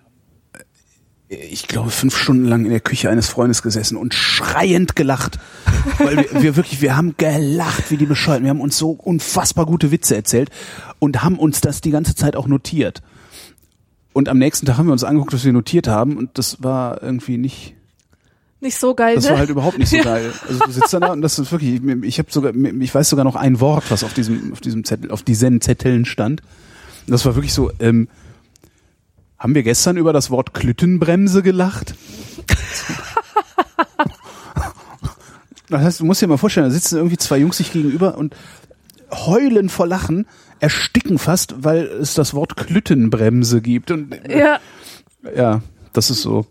äh, 1.29 1.37
ich 1.37 1.69
glaube, 1.69 1.91
fünf 1.91 2.17
Stunden 2.17 2.47
lang 2.47 2.65
in 2.65 2.71
der 2.71 2.81
Küche 2.81 3.11
eines 3.11 3.29
Freundes 3.29 3.63
gesessen 3.63 3.97
und 3.97 4.15
schreiend 4.15 4.97
gelacht. 4.97 5.39
Weil 5.99 6.17
wir, 6.17 6.43
wir 6.43 6.57
wirklich, 6.57 6.81
wir 6.81 6.97
haben 6.97 7.15
gelacht 7.17 7.91
wie 7.91 7.97
die 7.97 8.07
Bescheuerten. 8.07 8.45
Wir 8.45 8.51
haben 8.51 8.61
uns 8.61 8.79
so 8.79 8.91
unfassbar 8.91 9.67
gute 9.67 9.91
Witze 9.91 10.17
erzählt 10.17 10.51
und 10.99 11.23
haben 11.23 11.39
uns 11.39 11.61
das 11.61 11.81
die 11.81 11.91
ganze 11.91 12.15
Zeit 12.15 12.35
auch 12.35 12.47
notiert. 12.47 13.03
Und 14.17 14.31
am 14.31 14.39
nächsten 14.39 14.65
Tag 14.65 14.79
haben 14.79 14.87
wir 14.87 14.93
uns 14.93 15.05
angeguckt, 15.05 15.35
was 15.35 15.45
wir 15.45 15.53
notiert 15.53 15.89
haben 15.89 16.17
und 16.17 16.31
das 16.39 16.63
war 16.63 17.03
irgendwie 17.03 17.37
nicht, 17.37 17.75
Nicht 18.61 18.79
so 18.79 18.95
geil, 18.95 19.17
das 19.17 19.25
ne? 19.25 19.33
war 19.33 19.39
halt 19.41 19.51
überhaupt 19.51 19.79
nicht 19.79 19.91
so 19.91 19.99
geil. 19.99 20.33
Also 20.49 20.61
du 20.65 20.71
sitzt 20.73 20.95
da 20.95 21.13
und 21.13 21.21
das 21.21 21.39
ist 21.39 21.53
wirklich, 21.53 21.75
ich- 21.85 22.03
ich 22.05 22.19
habe 22.19 22.33
sogar, 22.33 22.55
ich 22.55 22.95
weiß 22.95 23.11
sogar 23.11 23.27
noch 23.27 23.37
ein 23.37 23.61
Wort, 23.61 23.85
was 23.91 24.05
auf 24.05 24.15
diesem, 24.15 24.55
auf 24.55 24.63
diesem 24.63 24.85
Zettel, 24.85 25.11
auf 25.11 25.23
diesen 25.23 25.61
Zetteln 25.61 26.07
stand. 26.07 26.41
Und 27.07 27.13
das 27.13 27.27
war 27.27 27.35
wirklich 27.35 27.53
so, 27.53 27.71
ähm, 27.79 28.09
haben 29.39 29.55
wir 29.55 29.63
gestern 29.63 29.99
über 29.99 30.15
das 30.15 30.31
Wort 30.31 30.55
Klüttenbremse 30.55 31.43
gelacht? 31.43 31.95
Das 35.69 35.83
heißt, 35.83 35.99
du 36.01 36.05
musst 36.05 36.23
dir 36.23 36.29
mal 36.29 36.37
vorstellen, 36.39 36.69
da 36.69 36.73
sitzen 36.73 36.97
irgendwie 36.97 37.17
zwei 37.17 37.39
Jungs 37.39 37.57
sich 37.57 37.73
gegenüber 37.73 38.17
und 38.17 38.37
heulen 39.11 39.69
vor 39.69 39.89
Lachen, 39.89 40.27
ersticken 40.61 41.19
fast, 41.19 41.55
weil 41.65 41.85
es 41.85 42.15
das 42.15 42.35
Wort 42.35 42.57
Klüttenbremse 42.57 43.61
gibt. 43.61 43.91
Und 43.91 44.15
ja, 44.29 44.59
ja, 45.35 45.63
das 45.93 46.11
ist 46.11 46.23
so. 46.23 46.47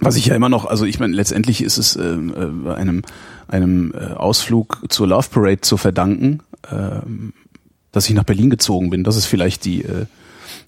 Was 0.00 0.16
ich 0.16 0.26
ja 0.26 0.34
immer 0.34 0.48
noch, 0.48 0.64
also 0.64 0.86
ich 0.86 0.98
meine, 0.98 1.14
letztendlich 1.14 1.62
ist 1.62 1.76
es 1.76 1.94
ähm, 1.96 2.64
äh, 2.66 2.72
einem 2.72 3.02
einem 3.48 3.92
äh, 3.94 4.12
Ausflug 4.12 4.82
zur 4.88 5.08
Love 5.08 5.28
Parade 5.30 5.60
zu 5.60 5.76
verdanken, 5.76 6.40
ähm, 6.70 7.32
dass 7.92 8.08
ich 8.08 8.14
nach 8.14 8.24
Berlin 8.24 8.50
gezogen 8.50 8.90
bin. 8.90 9.04
Das 9.04 9.16
ist 9.16 9.26
vielleicht 9.26 9.64
die, 9.64 9.82
äh, 9.82 10.06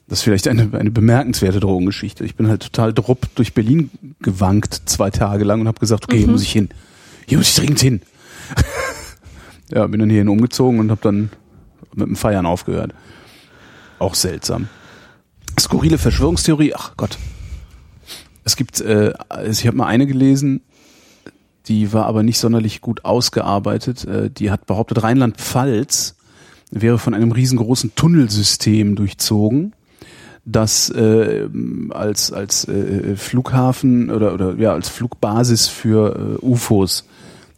das 0.08 0.18
ist 0.18 0.24
vielleicht 0.24 0.48
eine, 0.48 0.68
eine 0.72 0.90
bemerkenswerte 0.90 1.60
Drogengeschichte. 1.60 2.24
Ich 2.24 2.34
bin 2.34 2.48
halt 2.48 2.62
total 2.62 2.92
drupp 2.92 3.28
durch 3.34 3.54
Berlin 3.54 3.90
gewankt 4.20 4.82
zwei 4.86 5.10
Tage 5.10 5.44
lang 5.44 5.60
und 5.60 5.68
habe 5.68 5.80
gesagt, 5.80 6.04
okay, 6.04 6.18
hier 6.18 6.28
muss 6.28 6.42
ich 6.42 6.52
hin, 6.52 6.68
hier 7.26 7.38
muss 7.38 7.48
ich 7.48 7.54
dringend 7.54 7.80
hin. 7.80 8.02
ja, 9.70 9.86
bin 9.86 10.00
dann 10.00 10.10
hierhin 10.10 10.28
umgezogen 10.28 10.80
und 10.80 10.90
habe 10.90 11.00
dann 11.02 11.30
mit 11.94 12.08
dem 12.08 12.16
Feiern 12.16 12.46
aufgehört. 12.46 12.94
Auch 13.98 14.14
seltsam. 14.14 14.68
Skurrile 15.58 15.98
Verschwörungstheorie, 15.98 16.74
ach 16.74 16.96
Gott. 16.96 17.18
Es 18.44 18.56
gibt, 18.56 18.80
äh, 18.80 19.12
also 19.28 19.60
ich 19.60 19.66
habe 19.66 19.76
mal 19.76 19.86
eine 19.86 20.06
gelesen, 20.06 20.62
die 21.68 21.92
war 21.92 22.06
aber 22.06 22.22
nicht 22.22 22.38
sonderlich 22.38 22.80
gut 22.80 23.04
ausgearbeitet. 23.04 24.04
Äh, 24.04 24.30
die 24.30 24.50
hat 24.50 24.66
behauptet, 24.66 25.02
Rheinland-Pfalz 25.02 26.16
wäre 26.70 26.98
von 26.98 27.14
einem 27.14 27.32
riesengroßen 27.32 27.94
Tunnelsystem 27.94 28.96
durchzogen, 28.96 29.74
das 30.44 30.90
äh, 30.90 31.48
als 31.90 32.32
als 32.32 32.66
äh, 32.66 33.14
Flughafen 33.16 34.10
oder 34.10 34.34
oder 34.34 34.56
ja 34.56 34.72
als 34.72 34.88
Flugbasis 34.88 35.68
für 35.68 36.38
äh, 36.42 36.44
UFOs 36.44 37.04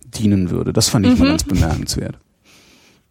dienen 0.05 0.51
würde. 0.51 0.73
Das 0.73 0.89
fand 0.89 1.07
ich 1.07 1.19
mal 1.19 1.29
ganz 1.29 1.45
bemerkenswert. 1.45 2.19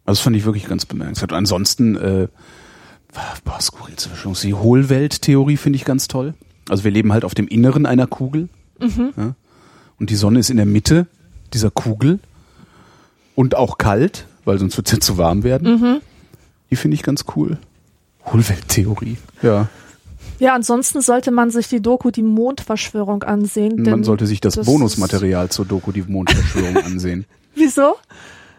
Also 0.06 0.18
das 0.18 0.20
fand 0.20 0.36
ich 0.36 0.44
wirklich 0.44 0.66
ganz 0.66 0.86
bemerkenswert. 0.86 1.32
Ansonsten 1.32 1.96
äh, 1.96 2.28
boah, 3.44 3.60
skurrilste 3.60 4.08
Verschwörung. 4.08 4.36
Die 4.42 4.54
Hohlwelt-Theorie 4.54 5.56
finde 5.56 5.76
ich 5.76 5.84
ganz 5.84 6.08
toll. 6.08 6.34
Also 6.68 6.84
wir 6.84 6.90
leben 6.90 7.12
halt 7.12 7.24
auf 7.24 7.34
dem 7.34 7.46
Inneren 7.48 7.86
einer 7.86 8.06
Kugel. 8.06 8.48
Ja? 9.16 9.34
Und 9.98 10.10
die 10.10 10.16
Sonne 10.16 10.40
ist 10.40 10.50
in 10.50 10.56
der 10.56 10.66
Mitte 10.66 11.06
dieser 11.52 11.70
Kugel. 11.70 12.18
Und 13.34 13.56
auch 13.56 13.78
kalt, 13.78 14.26
weil 14.44 14.58
sonst 14.58 14.76
wird 14.76 14.86
es 14.86 14.92
ja 14.92 15.00
zu 15.00 15.18
warm 15.18 15.42
werden. 15.42 16.00
Die 16.70 16.76
finde 16.76 16.94
ich 16.94 17.02
ganz 17.02 17.24
cool. 17.36 17.58
Hohlwelt-Theorie. 18.26 19.16
Ja. 19.42 19.68
ja, 20.38 20.54
ansonsten 20.54 21.00
sollte 21.02 21.30
man 21.30 21.50
sich 21.50 21.68
die 21.68 21.80
Doku 21.80 22.10
Die 22.10 22.22
Mondverschwörung 22.22 23.22
ansehen. 23.22 23.76
Man 23.76 23.84
denn 23.84 24.04
sollte 24.04 24.26
sich 24.26 24.40
das, 24.40 24.54
das 24.54 24.66
Bonusmaterial 24.66 25.50
zur 25.50 25.66
Doku 25.66 25.92
Die 25.92 26.02
Mondverschwörung 26.02 26.78
ansehen. 26.78 27.26
Wieso? 27.54 27.96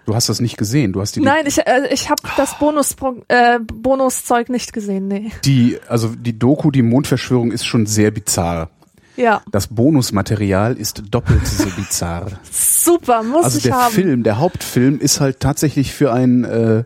Du 0.06 0.14
hast 0.16 0.30
das 0.30 0.40
nicht 0.40 0.58
gesehen. 0.58 0.94
Du 0.94 1.02
hast 1.02 1.16
die, 1.16 1.22
Nein, 1.22 1.46
ich, 1.48 1.58
äh, 1.60 1.88
ich 1.92 2.10
habe 2.10 2.22
das 2.38 2.58
Bonus, 2.60 2.96
äh, 3.28 3.60
Bonuszeug 3.60 4.50
nicht 4.50 4.72
gesehen, 4.74 5.08
nee. 5.08 5.32
die, 5.46 5.78
also 5.88 6.10
die 6.10 6.38
Doku 6.38 6.70
Die 6.72 6.82
Mondverschwörung 6.84 7.52
ist 7.52 7.66
schon 7.66 7.86
sehr 7.86 8.12
bizarr. 8.12 8.70
Ja, 9.18 9.42
Das 9.52 9.68
Bonusmaterial 9.68 10.76
ist 10.76 11.02
doppelt 11.10 11.48
so 11.48 11.68
bizarr. 11.78 12.32
super, 12.52 13.24
muss 13.24 13.46
Also 13.46 13.58
ich 13.58 13.64
der 13.64 13.76
haben. 13.76 13.94
Film, 13.94 14.24
der 14.24 14.38
Hauptfilm 14.40 15.00
ist 15.00 15.22
halt 15.22 15.40
tatsächlich 15.40 15.94
für 15.94 16.12
ein, 16.12 16.44
äh, 16.44 16.84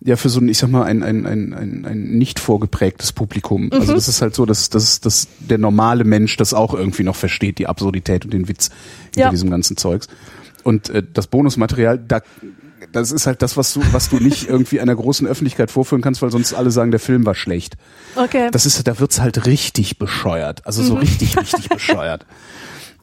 ja 0.00 0.14
für 0.16 0.28
so 0.28 0.40
ein, 0.40 0.48
ich 0.48 0.58
sag 0.58 0.70
mal, 0.70 0.84
ein, 0.84 1.02
ein, 1.02 1.26
ein, 1.26 1.52
ein, 1.52 1.84
ein 1.84 2.02
nicht 2.18 2.38
vorgeprägtes 2.38 3.12
Publikum. 3.12 3.64
Mhm. 3.64 3.72
Also 3.72 3.94
das 3.94 4.06
ist 4.08 4.22
halt 4.22 4.34
so, 4.36 4.46
dass, 4.46 4.70
dass, 4.70 5.00
dass 5.00 5.26
der 5.40 5.58
normale 5.58 6.04
Mensch 6.04 6.36
das 6.36 6.54
auch 6.54 6.72
irgendwie 6.72 7.02
noch 7.02 7.16
versteht, 7.16 7.58
die 7.58 7.66
Absurdität 7.66 8.24
und 8.24 8.32
den 8.32 8.46
Witz 8.48 8.70
hinter 9.06 9.20
Ja. 9.20 9.30
diesem 9.30 9.50
ganzen 9.50 9.76
Zeugs. 9.76 10.06
Und 10.62 10.88
äh, 10.90 11.02
das 11.12 11.26
Bonusmaterial, 11.26 11.98
da 11.98 12.20
das 12.90 13.12
ist 13.12 13.26
halt 13.26 13.42
das, 13.42 13.56
was 13.56 13.72
du, 13.72 13.80
was 13.92 14.08
du 14.08 14.16
nicht 14.16 14.48
irgendwie 14.48 14.80
einer 14.80 14.94
großen 14.94 15.26
Öffentlichkeit 15.26 15.70
vorführen 15.70 16.02
kannst, 16.02 16.22
weil 16.22 16.30
sonst 16.30 16.54
alle 16.54 16.70
sagen, 16.70 16.90
der 16.90 17.00
Film 17.00 17.24
war 17.26 17.34
schlecht. 17.34 17.76
Okay. 18.16 18.48
Das 18.50 18.66
ist, 18.66 18.86
da 18.86 18.98
wird's 18.98 19.20
halt 19.20 19.46
richtig 19.46 19.98
bescheuert. 19.98 20.66
Also 20.66 20.82
so 20.82 20.94
richtig, 20.94 21.36
richtig 21.36 21.68
bescheuert. 21.68 22.26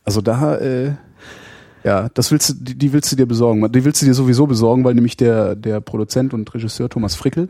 Also 0.03 0.22
da, 0.22 0.56
äh, 0.57 0.93
ja, 1.84 2.10
das 2.10 2.31
willst 2.31 2.49
du, 2.49 2.53
die, 2.56 2.76
die 2.76 2.93
willst 2.93 3.11
du 3.11 3.15
dir 3.15 3.26
besorgen. 3.26 3.72
Die 3.72 3.85
willst 3.85 4.01
du 4.01 4.06
dir 4.06 4.14
sowieso 4.14 4.47
besorgen, 4.47 4.84
weil 4.84 4.95
nämlich 4.95 5.18
der, 5.18 5.56
der 5.56 5.80
Produzent 5.81 6.34
und 6.34 6.53
Regisseur 6.53 6.89
Thomas 6.89 7.15
Frickel, 7.15 7.49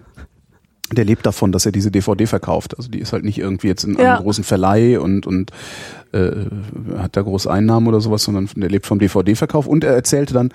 der 0.92 1.06
lebt 1.06 1.26
davon, 1.26 1.52
dass 1.52 1.66
er 1.66 1.72
diese 1.72 1.92
DVD 1.92 2.26
verkauft. 2.26 2.78
Also 2.78 2.90
die 2.90 3.00
ist 3.00 3.14
halt 3.14 3.24
nicht 3.24 3.38
irgendwie 3.38 3.68
jetzt 3.68 3.84
in 3.84 3.98
Ja. 3.98 4.16
einem 4.16 4.24
großen 4.24 4.44
Verleih 4.44 5.00
und, 5.00 5.28
und 5.28 5.52
äh, 6.12 6.32
hat 6.98 7.16
da 7.16 7.22
große 7.22 7.50
Einnahmen 7.52 7.88
oder 7.88 8.02
sowas, 8.02 8.24
sondern 8.24 8.50
der 8.56 8.70
lebt 8.70 8.86
vom 8.88 9.00
DVD-Verkauf. 9.00 9.68
Und 9.68 9.84
er 9.84 9.94
erzählte 9.94 10.34
dann, 10.34 10.52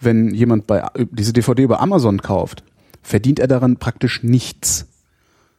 wenn 0.00 0.32
jemand 0.34 0.66
bei 0.66 0.84
diese 1.10 1.32
DVD 1.32 1.62
über 1.62 1.80
Amazon 1.80 2.20
kauft, 2.22 2.62
verdient 3.02 3.38
er 3.38 3.46
daran 3.46 3.76
praktisch 3.76 4.22
nichts. 4.22 4.86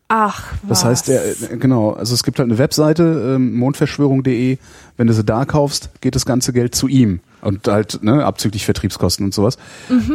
Ach, 0.10 0.54
was. 0.64 0.82
Das 0.82 0.86
heißt, 0.86 1.10
er, 1.10 1.26
äh, 1.26 1.58
genau, 1.58 1.92
also 1.92 2.14
es 2.14 2.24
gibt 2.24 2.40
halt 2.40 2.50
eine 2.50 2.58
Webseite, 2.58 3.36
ähm, 3.36 3.56
mondverschwörung.de, 3.56 4.58
wenn 4.96 5.08
du 5.08 5.14
sie 5.14 5.24
da 5.24 5.44
kaufst, 5.46 5.90
geht 6.00 6.16
das 6.16 6.26
ganze 6.26 6.54
Geld 6.54 6.76
zu 6.76 6.88
ihm. 6.88 7.20
Und 7.42 7.68
halt, 7.68 8.04
ne, 8.04 8.26
abzüglich 8.26 8.66
Vertriebskosten 8.66 9.26
und 9.26 9.34
sowas. 9.34 9.58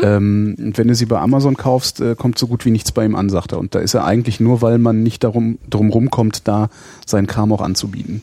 Ähm, 0.03 0.57
und 0.59 0.77
wenn 0.77 0.89
du 0.89 0.95
sie 0.95 1.07
bei 1.07 1.19
Amazon 1.21 1.57
kaufst, 1.57 2.01
äh, 2.01 2.17
kommt 2.17 2.39
so 2.39 2.47
gut 2.47 2.65
wie 2.65 2.71
nichts 2.71 2.91
bei 2.91 3.05
ihm 3.05 3.15
an, 3.15 3.31
sagt 3.31 3.53
er. 3.53 3.59
Und 3.59 3.75
da 3.75 3.79
ist 3.79 3.95
er 3.95 4.05
eigentlich 4.05 4.41
nur, 4.41 4.61
weil 4.61 4.79
man 4.79 5.03
nicht 5.03 5.23
darum 5.23 5.59
drum 5.71 5.91
rumkommt, 5.91 6.49
da 6.49 6.69
seinen 7.07 7.27
Kram 7.27 7.53
auch 7.53 7.61
anzubieten. 7.61 8.23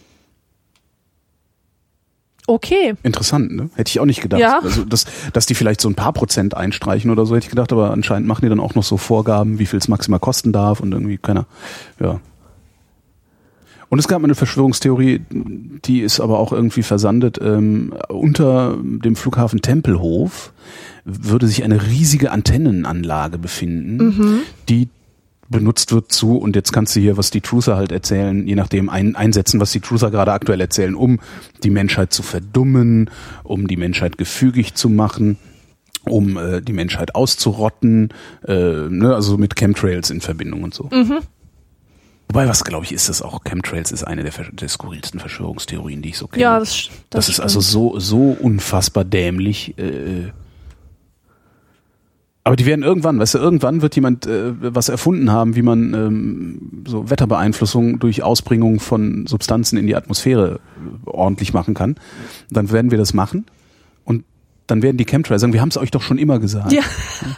Okay. 2.49 2.95
Interessant, 3.03 3.55
ne? 3.55 3.69
Hätte 3.75 3.89
ich 3.89 3.99
auch 3.99 4.05
nicht 4.05 4.21
gedacht. 4.21 4.41
Ja. 4.41 4.59
Also, 4.63 4.83
dass, 4.83 5.05
dass 5.33 5.45
die 5.45 5.53
vielleicht 5.53 5.81
so 5.81 5.87
ein 5.87 5.93
paar 5.93 6.13
Prozent 6.13 6.57
einstreichen 6.57 7.11
oder 7.11 7.27
so, 7.27 7.35
hätte 7.35 7.45
ich 7.45 7.51
gedacht, 7.51 7.71
aber 7.71 7.91
anscheinend 7.91 8.27
machen 8.27 8.41
die 8.41 8.49
dann 8.49 8.59
auch 8.59 8.73
noch 8.73 8.83
so 8.83 8.97
Vorgaben, 8.97 9.59
wie 9.59 9.67
viel 9.67 9.77
es 9.77 9.87
maximal 9.87 10.19
kosten 10.19 10.51
darf 10.51 10.79
und 10.79 10.91
irgendwie 10.91 11.17
keiner, 11.17 11.45
ja. 11.99 12.19
Und 13.89 13.99
es 13.99 14.07
gab 14.07 14.21
mal 14.21 14.27
eine 14.27 14.35
Verschwörungstheorie, 14.35 15.21
die 15.29 16.01
ist 16.01 16.19
aber 16.19 16.39
auch 16.39 16.51
irgendwie 16.51 16.83
versandet. 16.83 17.39
Ähm, 17.41 17.93
unter 18.07 18.77
dem 18.81 19.15
Flughafen 19.15 19.61
Tempelhof 19.61 20.51
würde 21.05 21.47
sich 21.47 21.63
eine 21.63 21.87
riesige 21.87 22.31
Antennenanlage 22.31 23.37
befinden, 23.39 24.43
die 24.69 24.89
benutzt 25.49 25.91
wird 25.91 26.11
zu, 26.11 26.37
und 26.37 26.55
jetzt 26.55 26.71
kannst 26.71 26.95
du 26.95 26.99
hier, 26.99 27.17
was 27.17 27.31
die 27.31 27.41
Truther 27.41 27.75
halt 27.75 27.91
erzählen, 27.91 28.47
je 28.47 28.55
nachdem 28.55 28.89
ein, 28.89 29.15
einsetzen, 29.15 29.59
was 29.59 29.71
die 29.71 29.79
Truther 29.79 30.11
gerade 30.11 30.31
aktuell 30.31 30.61
erzählen, 30.61 30.95
um 30.95 31.19
die 31.63 31.71
Menschheit 31.71 32.13
zu 32.13 32.23
verdummen, 32.23 33.09
um 33.43 33.67
die 33.67 33.77
Menschheit 33.77 34.17
gefügig 34.17 34.75
zu 34.75 34.89
machen, 34.89 35.37
um 36.05 36.37
äh, 36.37 36.61
die 36.61 36.73
Menschheit 36.73 37.15
auszurotten, 37.15 38.09
äh, 38.47 38.53
ne, 38.53 39.13
also 39.13 39.37
mit 39.37 39.55
Chemtrails 39.55 40.09
in 40.11 40.21
Verbindung 40.21 40.63
und 40.63 40.73
so. 40.73 40.89
Wobei, 42.31 42.47
was 42.47 42.63
glaube 42.63 42.85
ich, 42.85 42.91
ist 42.91 43.09
das 43.09 43.23
auch? 43.23 43.43
Chemtrails 43.43 43.91
ist 43.91 44.03
eine 44.03 44.23
der, 44.23 44.31
der 44.51 44.69
skurrilsten 44.69 45.19
Verschwörungstheorien, 45.19 46.03
die 46.03 46.09
ich 46.09 46.17
so 46.17 46.27
kenne. 46.27 46.43
Ja, 46.43 46.59
das, 46.59 46.89
das, 47.09 47.25
das 47.25 47.29
ist 47.29 47.39
also 47.39 47.59
so, 47.59 47.99
so 47.99 48.37
unfassbar 48.39 49.03
dämlich. 49.03 49.75
Äh, 49.79 50.31
aber 52.49 52.55
die 52.55 52.65
werden 52.65 52.81
irgendwann, 52.81 53.19
weißt 53.19 53.35
du, 53.35 53.37
irgendwann 53.37 53.83
wird 53.83 53.95
jemand 53.95 54.25
äh, 54.25 54.53
was 54.73 54.89
erfunden 54.89 55.31
haben, 55.31 55.55
wie 55.55 55.61
man 55.61 55.93
ähm, 55.93 56.83
so 56.87 57.07
Wetterbeeinflussung 57.07 57.99
durch 57.99 58.23
Ausbringung 58.23 58.79
von 58.79 59.27
Substanzen 59.27 59.77
in 59.77 59.85
die 59.85 59.95
Atmosphäre 59.95 60.59
äh, 61.05 61.07
ordentlich 61.07 61.53
machen 61.53 61.75
kann. 61.75 61.97
Dann 62.49 62.71
werden 62.71 62.89
wir 62.89 62.97
das 62.97 63.13
machen 63.13 63.45
und 64.03 64.23
dann 64.65 64.81
werden 64.81 64.97
die 64.97 65.05
Chemtrails 65.05 65.41
sagen, 65.41 65.53
wir 65.53 65.61
haben 65.61 65.69
es 65.69 65.77
euch 65.77 65.91
doch 65.91 66.01
schon 66.01 66.17
immer 66.17 66.39
gesagt. 66.39 66.71
Ja. 66.71 66.81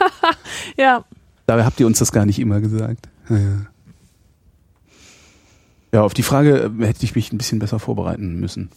ja. 0.77 1.05
Dabei 1.45 1.65
habt 1.65 1.77
ihr 1.81 1.87
uns 1.87 1.99
das 1.99 2.13
gar 2.13 2.25
nicht 2.25 2.39
immer 2.39 2.61
gesagt. 2.61 3.09
Ja, 3.27 3.35
ja. 3.35 3.65
Ja, 5.91 6.03
auf 6.03 6.13
die 6.13 6.23
Frage 6.23 6.71
äh, 6.79 6.85
hätte 6.85 7.03
ich 7.03 7.15
mich 7.15 7.33
ein 7.33 7.37
bisschen 7.37 7.59
besser 7.59 7.79
vorbereiten 7.79 8.39
müssen. 8.39 8.69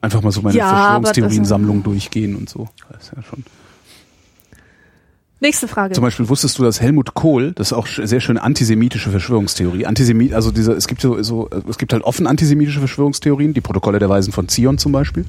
Einfach 0.00 0.20
mal 0.20 0.32
so 0.32 0.42
meine 0.42 0.58
Ja, 0.58 0.68
Verschwörungstheorien-Sammlung 0.68 1.84
durchgehen 1.84 2.34
und 2.34 2.48
so. 2.48 2.68
Das 2.90 3.04
ist 3.04 3.12
ja 3.14 3.22
schon. 3.22 3.44
Nächste 5.44 5.68
Frage. 5.68 5.92
Zum 5.92 6.00
Beispiel 6.00 6.26
wusstest 6.30 6.58
du, 6.58 6.62
dass 6.62 6.80
Helmut 6.80 7.12
Kohl, 7.12 7.52
das 7.52 7.68
ist 7.68 7.72
auch 7.74 7.86
sehr 7.86 8.20
schöne 8.20 8.42
antisemitische 8.42 9.10
Verschwörungstheorie. 9.10 9.84
Antisemit, 9.84 10.32
also 10.32 10.50
diese, 10.50 10.72
es 10.72 10.88
gibt 10.88 11.02
so, 11.02 11.22
so, 11.22 11.50
es 11.68 11.76
gibt 11.76 11.92
halt 11.92 12.02
offen 12.02 12.26
antisemitische 12.26 12.78
Verschwörungstheorien, 12.78 13.52
die 13.52 13.60
Protokolle 13.60 13.98
der 13.98 14.08
Weisen 14.08 14.32
von 14.32 14.48
Zion 14.48 14.78
zum 14.78 14.92
Beispiel. 14.92 15.26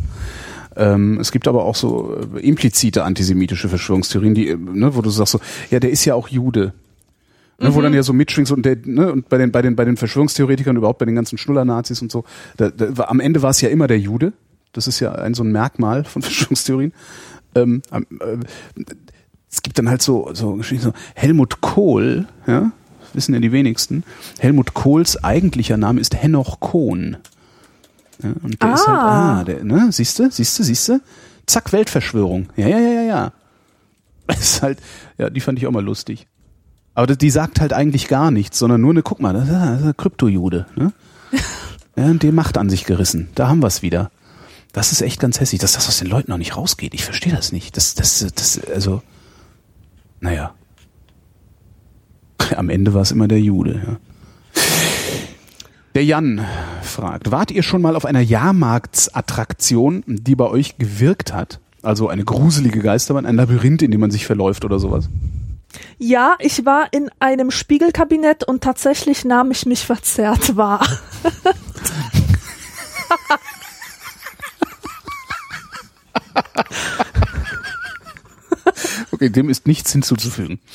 Ähm, 0.78 1.20
es 1.20 1.34
gibt 1.34 1.50
aber 1.50 1.66
auch 1.66 1.76
so 1.76 2.18
äh, 2.34 2.40
implizite 2.40 3.04
antisemitische 3.04 3.68
Verschwörungstheorien, 3.68 4.34
die, 4.34 4.48
äh, 4.48 4.56
ne, 4.58 4.96
wo 4.96 5.02
du 5.02 5.10
sagst 5.10 5.34
so, 5.34 5.42
ja, 5.70 5.82
der 5.82 5.90
ist 5.90 6.06
ja 6.06 6.16
auch 6.16 6.30
Jude. 6.30 6.72
Ne, 7.60 7.76
Wo 7.76 7.82
dann 7.82 7.94
ja 7.94 8.04
so 8.04 8.14
mitschwingt 8.14 8.48
so, 8.48 8.56
und, 8.56 8.66
der, 8.66 8.78
ne, 8.86 9.12
und 9.12 9.28
bei 9.28 9.38
den, 9.38 9.52
bei 9.52 9.62
den, 9.62 9.76
bei 9.76 9.84
den 9.84 9.98
Verschwörungstheoretikern 9.98 10.78
überhaupt 10.78 11.00
bei 11.00 11.06
den 11.06 11.16
ganzen 11.16 11.38
Schnuller-Nazis 11.38 12.02
und 12.02 12.10
so, 12.10 12.24
da, 12.56 12.70
da, 12.70 13.06
am 13.08 13.20
Ende 13.20 13.42
war 13.42 13.50
es 13.50 13.60
ja 13.60 13.68
immer 13.68 13.88
der 13.88 14.00
Jude. 14.00 14.32
Das 14.72 14.88
ist 14.88 15.02
ja 15.02 15.12
ein 15.12 15.34
so 15.34 15.44
ein 15.44 15.52
Merkmal 15.52 16.06
von 16.06 16.22
Verschwörungstheorien. 16.22 16.94
Ähm, 17.56 17.82
äh, 17.92 18.38
es 19.56 19.62
gibt 19.62 19.80
dann 19.80 19.90
halt 19.90 20.02
so, 20.02 20.30
so, 20.34 20.54
Geschichten, 20.56 20.84
so 20.84 20.94
Helmut 21.16 21.62
Kohl, 21.62 22.28
ja, 22.46 22.72
wissen 23.14 23.34
ja 23.34 23.40
die 23.40 23.54
wenigsten. 23.54 24.04
Helmut 24.40 24.74
Kohls 24.74 25.24
eigentlicher 25.24 25.78
Name 25.78 26.02
ist 26.02 26.14
Henoch 26.22 26.60
Kohn. 26.60 27.16
Ja, 28.22 28.32
und 28.44 28.62
der 28.62 28.74
ist 28.74 28.86
halt, 28.88 28.98
Ah. 29.00 29.40
ah, 29.40 29.44
der, 29.46 29.64
ne, 29.64 29.88
siehst 29.92 30.20
du, 30.20 30.30
siehst 30.30 30.60
du, 30.60 30.64
siehst 30.64 30.90
du? 30.90 31.00
Zack, 31.46 31.72
Weltverschwörung. 31.72 32.50
Ja, 32.58 32.68
ja, 32.68 32.80
ja, 32.80 32.90
ja, 32.90 33.02
ja. 33.04 33.32
Das 34.28 34.40
ist 34.40 34.62
halt, 34.62 34.80
ja, 35.18 35.30
die 35.30 35.40
fand 35.40 35.58
ich 35.58 35.68
auch 35.68 35.72
mal 35.72 35.84
lustig. 35.84 36.28
Aber 36.94 37.16
die 37.16 37.30
sagt 37.30 37.62
halt 37.62 37.72
eigentlich 37.72 38.08
gar 38.10 38.32
nichts, 38.32 38.60
sondern 38.60 38.82
nur 38.82 38.92
eine, 38.92 39.04
guck 39.04 39.22
mal, 39.22 39.34
das 39.34 39.44
ist, 39.46 39.52
das 39.54 39.80
ist 39.82 39.86
ein 39.86 39.98
Kryptojude, 39.98 40.66
ne? 40.76 40.92
Ja, 41.98 42.06
und 42.08 42.24
dem 42.24 42.36
Macht 42.36 42.58
an 42.58 42.70
sich 42.70 42.84
gerissen. 42.84 43.30
Da 43.36 43.48
haben 43.48 43.62
wir 43.64 43.68
es 43.68 43.82
wieder. 43.82 44.12
Das 44.74 44.92
ist 44.92 45.02
echt 45.02 45.22
ganz 45.22 45.40
hässlich, 45.40 45.62
dass 45.62 45.72
das 45.74 45.88
aus 45.88 46.00
den 46.00 46.08
Leuten 46.10 46.30
noch 46.30 46.38
nicht 46.38 46.58
rausgeht. 46.58 46.94
Ich 46.94 47.06
verstehe 47.06 47.32
das 47.34 47.54
nicht. 47.54 47.78
Das, 47.78 47.94
das, 47.96 48.26
das, 48.36 48.60
also, 48.66 49.02
naja. 50.20 50.54
Am 52.56 52.70
Ende 52.70 52.94
war 52.94 53.02
es 53.02 53.12
immer 53.12 53.28
der 53.28 53.40
Jude, 53.40 53.82
ja. 53.86 53.98
Der 55.96 56.04
Jan 56.04 56.46
fragt, 56.82 57.32
wart 57.32 57.52
ihr 57.52 57.64
schon 57.64 57.82
mal 57.82 57.96
auf 57.96 58.04
einer 58.04 58.20
Jahrmarktsattraktion, 58.20 60.04
die 60.06 60.36
bei 60.36 60.46
euch 60.46 60.78
gewirkt 60.78 61.34
hat? 61.34 61.62
Also 61.84 62.10
eine 62.10 62.26
gruselige 62.26 62.80
Geisterbahn, 62.80 63.26
ein 63.26 63.36
Labyrinth, 63.36 63.82
in 63.82 63.92
dem 63.92 64.02
man 64.02 64.12
sich 64.12 64.26
verläuft 64.26 64.66
oder 64.66 64.78
sowas? 64.78 65.08
Ja, 65.98 66.36
ich 66.40 66.66
war 66.66 66.92
in 66.92 67.10
einem 67.20 67.50
Spiegelkabinett 67.50 68.44
und 68.44 68.62
tatsächlich 68.62 69.24
nahm 69.24 69.52
ich 69.52 69.66
mich 69.66 69.86
verzerrt 69.86 70.58
wahr. 70.58 70.86
Okay, 79.16 79.30
dem 79.30 79.48
ist 79.50 79.66
nichts 79.66 79.94
hinzuzufügen. 79.94 80.60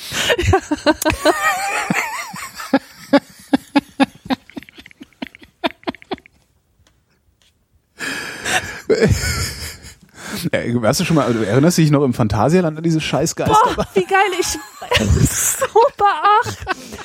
Ja, 10.51 10.59
Hast 10.83 10.99
du 10.99 11.05
schon 11.05 11.15
mal, 11.15 11.31
du 11.31 11.45
erinnerst 11.45 11.77
dich 11.77 11.91
noch 11.91 12.03
im 12.03 12.13
Phantasialand 12.13 12.77
an 12.77 12.83
diese 12.83 12.99
Scheißgeister? 12.99 13.53
Boah, 13.75 13.87
wie 13.93 14.05
geil 14.05 14.19
ich. 14.39 14.57
Super, 14.97 16.05
ach, 16.43 16.55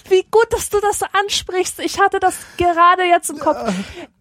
wie 0.08 0.24
gut, 0.30 0.46
dass 0.50 0.70
du 0.70 0.80
das 0.80 1.00
ansprichst. 1.02 1.80
Ich 1.80 2.00
hatte 2.00 2.18
das 2.20 2.36
gerade 2.56 3.04
jetzt 3.04 3.30
im 3.30 3.38
Kopf. 3.38 3.58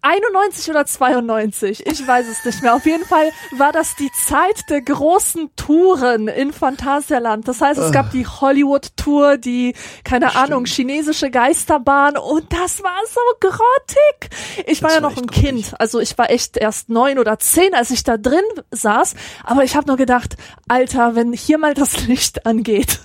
91 0.01 0.69
oder 0.69 0.85
92, 0.85 1.85
ich 1.87 2.07
weiß 2.07 2.27
es 2.27 2.45
nicht 2.45 2.61
mehr. 2.61 2.75
Auf 2.75 2.85
jeden 2.85 3.05
Fall 3.05 3.31
war 3.57 3.71
das 3.71 3.95
die 3.95 4.11
Zeit 4.11 4.69
der 4.69 4.81
großen 4.81 5.49
Touren 5.55 6.27
in 6.27 6.53
Phantasialand. 6.53 7.47
Das 7.47 7.59
heißt, 7.59 7.79
es 7.79 7.91
gab 7.91 8.11
die 8.11 8.27
Hollywood-Tour, 8.27 9.37
die, 9.37 9.73
keine 10.03 10.35
Ahnung, 10.35 10.65
chinesische 10.65 11.31
Geisterbahn 11.31 12.17
und 12.17 12.53
das 12.53 12.83
war 12.83 12.99
so 13.11 13.19
grottig. 13.39 14.29
Ich 14.67 14.83
war 14.83 14.89
Das 14.89 14.95
ja 14.97 15.01
noch 15.01 15.17
ein 15.17 15.25
grottig. 15.27 15.43
Kind, 15.43 15.73
also 15.79 15.99
ich 15.99 16.15
war 16.19 16.29
echt 16.29 16.57
erst 16.57 16.89
neun 16.89 17.17
oder 17.17 17.39
zehn, 17.39 17.73
als 17.73 17.89
ich 17.89 18.03
da 18.03 18.17
drin 18.17 18.43
saß, 18.71 19.15
aber 19.43 19.63
ich 19.63 19.75
habe 19.75 19.87
nur 19.87 19.97
gedacht, 19.97 20.35
Alter, 20.67 21.15
wenn 21.15 21.33
hier 21.33 21.57
mal 21.57 21.73
das 21.73 22.05
Licht 22.05 22.45
angeht, 22.45 22.99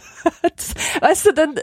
weißt 1.00 1.26
du, 1.26 1.32
dann 1.34 1.56
äh, 1.56 1.60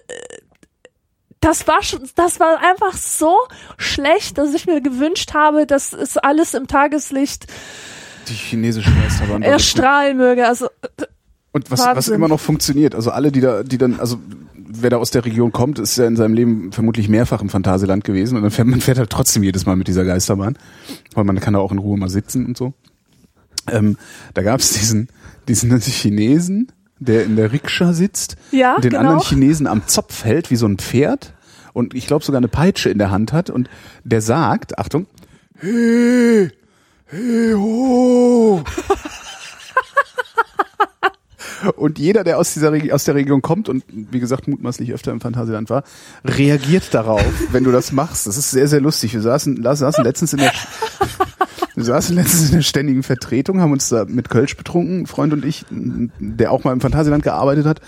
das 1.39 1.67
war 1.67 1.83
schon, 1.83 2.01
das 2.15 2.39
war 2.39 2.59
einfach 2.59 2.97
so 2.97 3.35
schlecht, 3.77 4.37
dass 4.37 4.53
ich 4.53 4.65
mir 4.65 4.81
gewünscht 4.81 5.33
habe, 5.33 5.65
dass 5.67 5.93
es 5.93 6.17
alles 6.17 6.53
im 6.53 6.67
Tageslicht 6.67 7.45
Die 8.27 8.33
chinesische 8.33 8.91
Geisterbahn. 8.91 9.43
erstrahlen 9.43 10.17
möge. 10.17 10.47
Also 10.47 10.65
äh, 10.65 11.03
Und 11.51 11.69
was, 11.69 11.79
was 11.81 11.95
Wahnsinn. 11.95 12.15
immer 12.15 12.27
noch 12.27 12.39
funktioniert, 12.39 12.95
also 12.95 13.11
alle, 13.11 13.31
die 13.31 13.41
da, 13.41 13.63
die 13.63 13.77
dann, 13.77 13.99
also 13.99 14.17
wer 14.55 14.89
da 14.89 14.97
aus 14.97 15.11
der 15.11 15.25
Region 15.25 15.51
kommt, 15.51 15.79
ist 15.79 15.97
ja 15.97 16.07
in 16.07 16.15
seinem 16.15 16.33
Leben 16.33 16.71
vermutlich 16.71 17.07
mehrfach 17.07 17.41
im 17.41 17.49
Phantasialand 17.49 18.03
gewesen 18.03 18.35
und 18.35 18.41
dann 18.41 18.51
fährt 18.51 18.67
man 18.67 18.81
fährt 18.81 18.97
halt 18.97 19.09
trotzdem 19.11 19.43
jedes 19.43 19.65
Mal 19.65 19.75
mit 19.75 19.87
dieser 19.87 20.05
Geisterbahn, 20.05 20.57
weil 21.13 21.23
man 21.23 21.39
kann 21.39 21.53
da 21.53 21.59
auch 21.59 21.71
in 21.71 21.77
Ruhe 21.77 21.97
mal 21.97 22.09
sitzen 22.09 22.45
und 22.45 22.57
so. 22.57 22.73
Ähm, 23.69 23.97
da 24.33 24.41
gab 24.41 24.59
es 24.59 24.73
diesen, 24.73 25.09
diesen 25.47 25.79
Chinesen, 25.81 26.71
der 26.99 27.25
in 27.25 27.35
der 27.35 27.51
Rikscha 27.51 27.93
sitzt, 27.93 28.35
Ja, 28.51 28.75
und 28.75 28.83
den 28.83 28.91
genau. 28.91 29.01
anderen 29.01 29.19
Chinesen 29.21 29.67
am 29.67 29.87
Zopf 29.87 30.23
hält, 30.23 30.51
wie 30.51 30.55
so 30.55 30.67
ein 30.67 30.77
Pferd 30.77 31.33
und 31.73 31.93
ich 31.93 32.07
glaube 32.07 32.25
sogar 32.25 32.39
eine 32.39 32.47
Peitsche 32.47 32.89
in 32.89 32.97
der 32.97 33.11
Hand 33.11 33.33
hat 33.33 33.49
und 33.49 33.69
der 34.03 34.21
sagt, 34.21 34.79
Achtung, 34.79 35.05
hey, 35.59 36.49
hey, 37.05 37.53
ho. 37.53 38.63
Und 41.75 41.97
jeder, 41.97 42.23
der 42.23 42.37
aus 42.37 42.53
dieser 42.53 42.71
Regi 42.71 42.91
aus 42.91 43.03
der 43.05 43.15
Region 43.15 43.41
kommt 43.41 43.67
und 43.67 43.83
wie 43.87 44.19
gesagt 44.19 44.47
mutmaßlich 44.47 44.93
öfter 44.93 45.11
im 45.11 45.19
Phantasialand 45.19 45.69
war, 45.69 45.83
reagiert 46.23 46.93
darauf, 46.93 47.23
wenn 47.51 47.63
du 47.63 47.71
das 47.71 47.91
machst. 47.91 48.27
Das 48.27 48.37
ist 48.37 48.51
sehr, 48.51 48.67
sehr 48.67 48.79
lustig. 48.79 49.13
Wir 49.13 49.21
saßen, 49.21 49.63
saßen 49.63 50.03
letztens 50.03 50.33
in 50.33 50.39
der 50.39 50.51
wir 51.77 51.83
saßen 51.83 52.15
letztens 52.15 52.49
in 52.49 52.55
der 52.55 52.63
ständigen 52.63 53.03
Vertretung, 53.03 53.61
haben 53.61 53.71
uns 53.71 53.89
da 53.89 54.05
mit 54.05 54.29
Kölsch 54.29 54.57
betrunken, 54.57 55.01
ein 55.01 55.05
Freund 55.05 55.31
und 55.31 55.45
ich, 55.45 55.63
der 55.69 56.51
auch 56.51 56.63
mal 56.63 56.73
im 56.73 56.81
Phantasialand 56.81 57.23
gearbeitet 57.23 57.67
hat. 57.67 57.81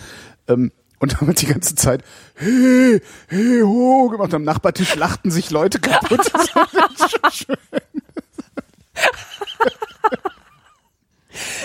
Ähm, 0.48 0.72
und 0.99 1.20
haben 1.20 1.34
die 1.34 1.48
ganze 1.48 1.74
Zeit 1.74 2.03
hey, 2.36 3.02
hey, 3.30 3.61
ho 3.61 4.10
gemacht. 4.10 4.32
Am 4.34 4.44
Nachbartisch 4.44 4.95
lachten 4.95 5.32
sich 5.32 5.49
Leute 5.49 5.80
kaputt. 5.80 6.20
Das. 6.20 6.49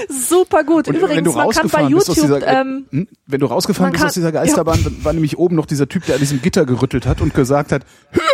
Super 0.08 0.64
gut. 0.64 0.88
Und 0.88 0.94
Übrigens, 0.94 1.16
wenn 1.16 1.24
du 1.24 1.32
man 1.32 1.50
kann 1.50 1.68
bei 1.68 1.82
rausgefahren 1.82 1.94
bist 1.94 2.08
aus 2.10 2.16
YouTube, 2.16 2.38
dieser, 2.38 2.60
ähm, 2.60 2.86
hm? 2.90 3.08
wenn 3.26 3.40
du 3.40 3.46
rausgefahren 3.46 3.90
bist 3.92 4.00
kann- 4.00 4.08
aus 4.08 4.14
dieser 4.14 4.32
Geisterbahn, 4.32 4.82
dann 4.82 5.04
war 5.04 5.12
nämlich 5.12 5.36
oben 5.36 5.56
noch 5.56 5.66
dieser 5.66 5.88
Typ, 5.88 6.06
der 6.06 6.14
an 6.14 6.20
diesem 6.20 6.40
Gitter 6.40 6.64
gerüttelt 6.64 7.06
hat 7.06 7.20
und 7.20 7.34
gesagt 7.34 7.72
hat, 7.72 7.84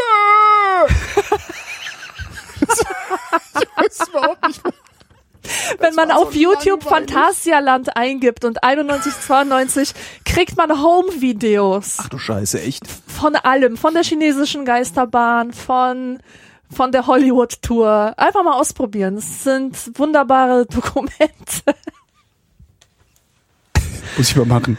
Weiß 3.98 4.08
überhaupt 4.08 4.46
nicht 4.46 4.60
wenn 5.78 5.94
man 5.94 6.10
auf 6.10 6.32
so 6.32 6.38
YouTube. 6.38 6.84
Phantasialand 6.84 7.96
eingibt 7.96 8.44
und 8.44 8.62
9192 8.62 9.94
kriegt 10.24 10.56
man 10.56 10.82
Home-Videos 10.82 11.96
Ach 11.98 12.08
du 12.08 12.18
Scheiße, 12.18 12.60
echt? 12.60 12.86
von 13.06 13.36
allem, 13.36 13.76
von 13.76 13.94
der 13.94 14.02
chinesischen 14.02 14.64
Geisterbahn, 14.64 15.52
von 15.52 16.18
von 16.72 16.92
der 16.92 17.08
Hollywood-Tour. 17.08 18.14
Einfach 18.16 18.44
mal 18.44 18.52
ausprobieren. 18.52 19.16
Es 19.16 19.42
sind 19.42 19.98
wunderbare 19.98 20.66
Dokumente. 20.70 21.74
Muss 24.16 24.30
ich 24.30 24.36
mal 24.36 24.46
machen. 24.46 24.78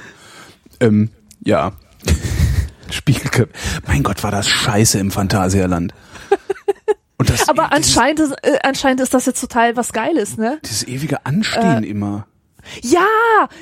Ähm, 0.79 1.09
ja. 1.43 1.73
Spiegelköpfe. 2.89 3.53
Mein 3.87 4.03
Gott, 4.03 4.23
war 4.23 4.31
das 4.31 4.47
scheiße 4.47 4.99
im 4.99 5.11
Phantasialand. 5.11 5.93
Das, 7.29 7.47
Aber 7.49 7.69
dieses, 7.75 7.97
anscheinend 7.97 8.19
ist, 8.19 8.31
äh, 8.43 8.59
anscheinend 8.63 9.01
ist 9.01 9.13
das 9.13 9.25
jetzt 9.25 9.41
total 9.41 9.75
was 9.75 9.93
Geiles, 9.93 10.37
ne? 10.37 10.59
dieses 10.65 10.87
ewige 10.87 11.25
Anstehen 11.25 11.83
immer. 11.83 12.27
Ja, 12.83 13.01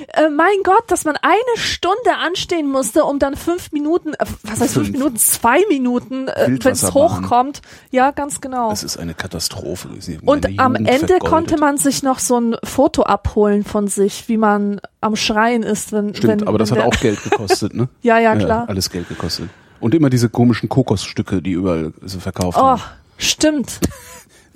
äh, 0.10 0.30
mein 0.30 0.62
Gott, 0.64 0.84
dass 0.88 1.06
man 1.06 1.16
eine 1.22 1.58
Stunde 1.58 2.18
anstehen 2.22 2.70
musste, 2.70 3.06
um 3.06 3.18
dann 3.18 3.36
fünf 3.38 3.72
Minuten, 3.72 4.14
äh, 4.14 4.26
was 4.44 4.60
heißt 4.60 4.74
fünf, 4.74 4.88
Fünf. 4.88 4.98
Minuten, 4.98 5.16
zwei 5.16 5.62
Minuten, 5.70 6.28
äh, 6.28 6.58
wenn 6.62 6.72
es 6.74 6.94
hochkommt. 6.94 7.62
Ja, 7.92 8.12
ganz 8.12 8.42
genau. 8.42 8.70
Das 8.70 8.84
ist 8.84 8.98
eine 8.98 9.14
Katastrophe. 9.14 9.88
Und 10.26 10.46
am 10.60 10.74
Jugend 10.74 10.90
Ende 10.90 11.08
vergoldet. 11.08 11.30
konnte 11.30 11.58
man 11.58 11.78
sich 11.78 12.04
noch 12.04 12.20
so 12.20 12.40
ein 12.40 12.58
Foto 12.64 13.04
abholen 13.04 13.64
von 13.64 13.88
sich, 13.88 14.28
wie 14.28 14.38
man 14.38 14.82
am 15.02 15.16
Schreien 15.16 15.64
ist, 15.64 15.94
wenn 15.94 16.14
Stimmt, 16.14 16.42
wenn, 16.42 16.48
aber 16.48 16.58
das 16.58 16.72
hat 16.72 16.80
auch 16.80 17.00
Geld 17.00 17.24
gekostet, 17.24 17.74
ne? 17.74 17.88
Ja, 18.02 18.20
ja, 18.20 18.36
klar. 18.36 18.66
alles 18.68 18.90
Geld 18.90 19.08
gekostet. 19.08 19.50
Und 19.80 19.96
immer 19.96 20.10
diese 20.10 20.28
komischen 20.28 20.68
Kokosstücke, 20.68 21.42
die 21.42 21.52
überall 21.52 21.94
so 22.02 22.20
verkauft 22.20 22.58
Oh, 22.60 22.66
werden. 22.66 22.82
Stimmt, 23.20 23.80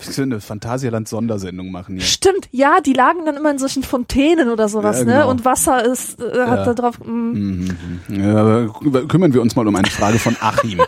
Ich 0.06 0.20
eine 0.20 0.42
Phantasialand-Sondersendung 0.42 1.72
machen 1.72 1.96
hier. 1.96 2.04
stimmt. 2.04 2.50
Ja, 2.52 2.82
die 2.82 2.92
lagen 2.92 3.26
dann 3.26 3.38
immer 3.38 3.52
in 3.52 3.58
solchen 3.58 3.84
Fontänen 3.84 4.50
oder 4.50 4.68
sowas, 4.68 5.00
Ja, 5.00 5.06
ne? 5.06 5.12
genau. 5.14 5.30
Und 5.30 5.46
Wasser 5.46 5.86
ist 5.86 6.20
äh, 6.20 6.46
hat 6.46 6.60
Ja. 6.60 6.66
da 6.66 6.74
drauf. 6.74 7.00
Mm. 7.06 7.68
Ja, 8.10 8.36
aber 8.36 9.08
kümmern 9.08 9.34
wir 9.34 9.42
uns 9.42 9.56
mal 9.56 9.66
um 9.66 9.76
eine 9.78 9.88
Frage 9.90 10.20
von 10.20 10.36
Achim. 10.42 10.82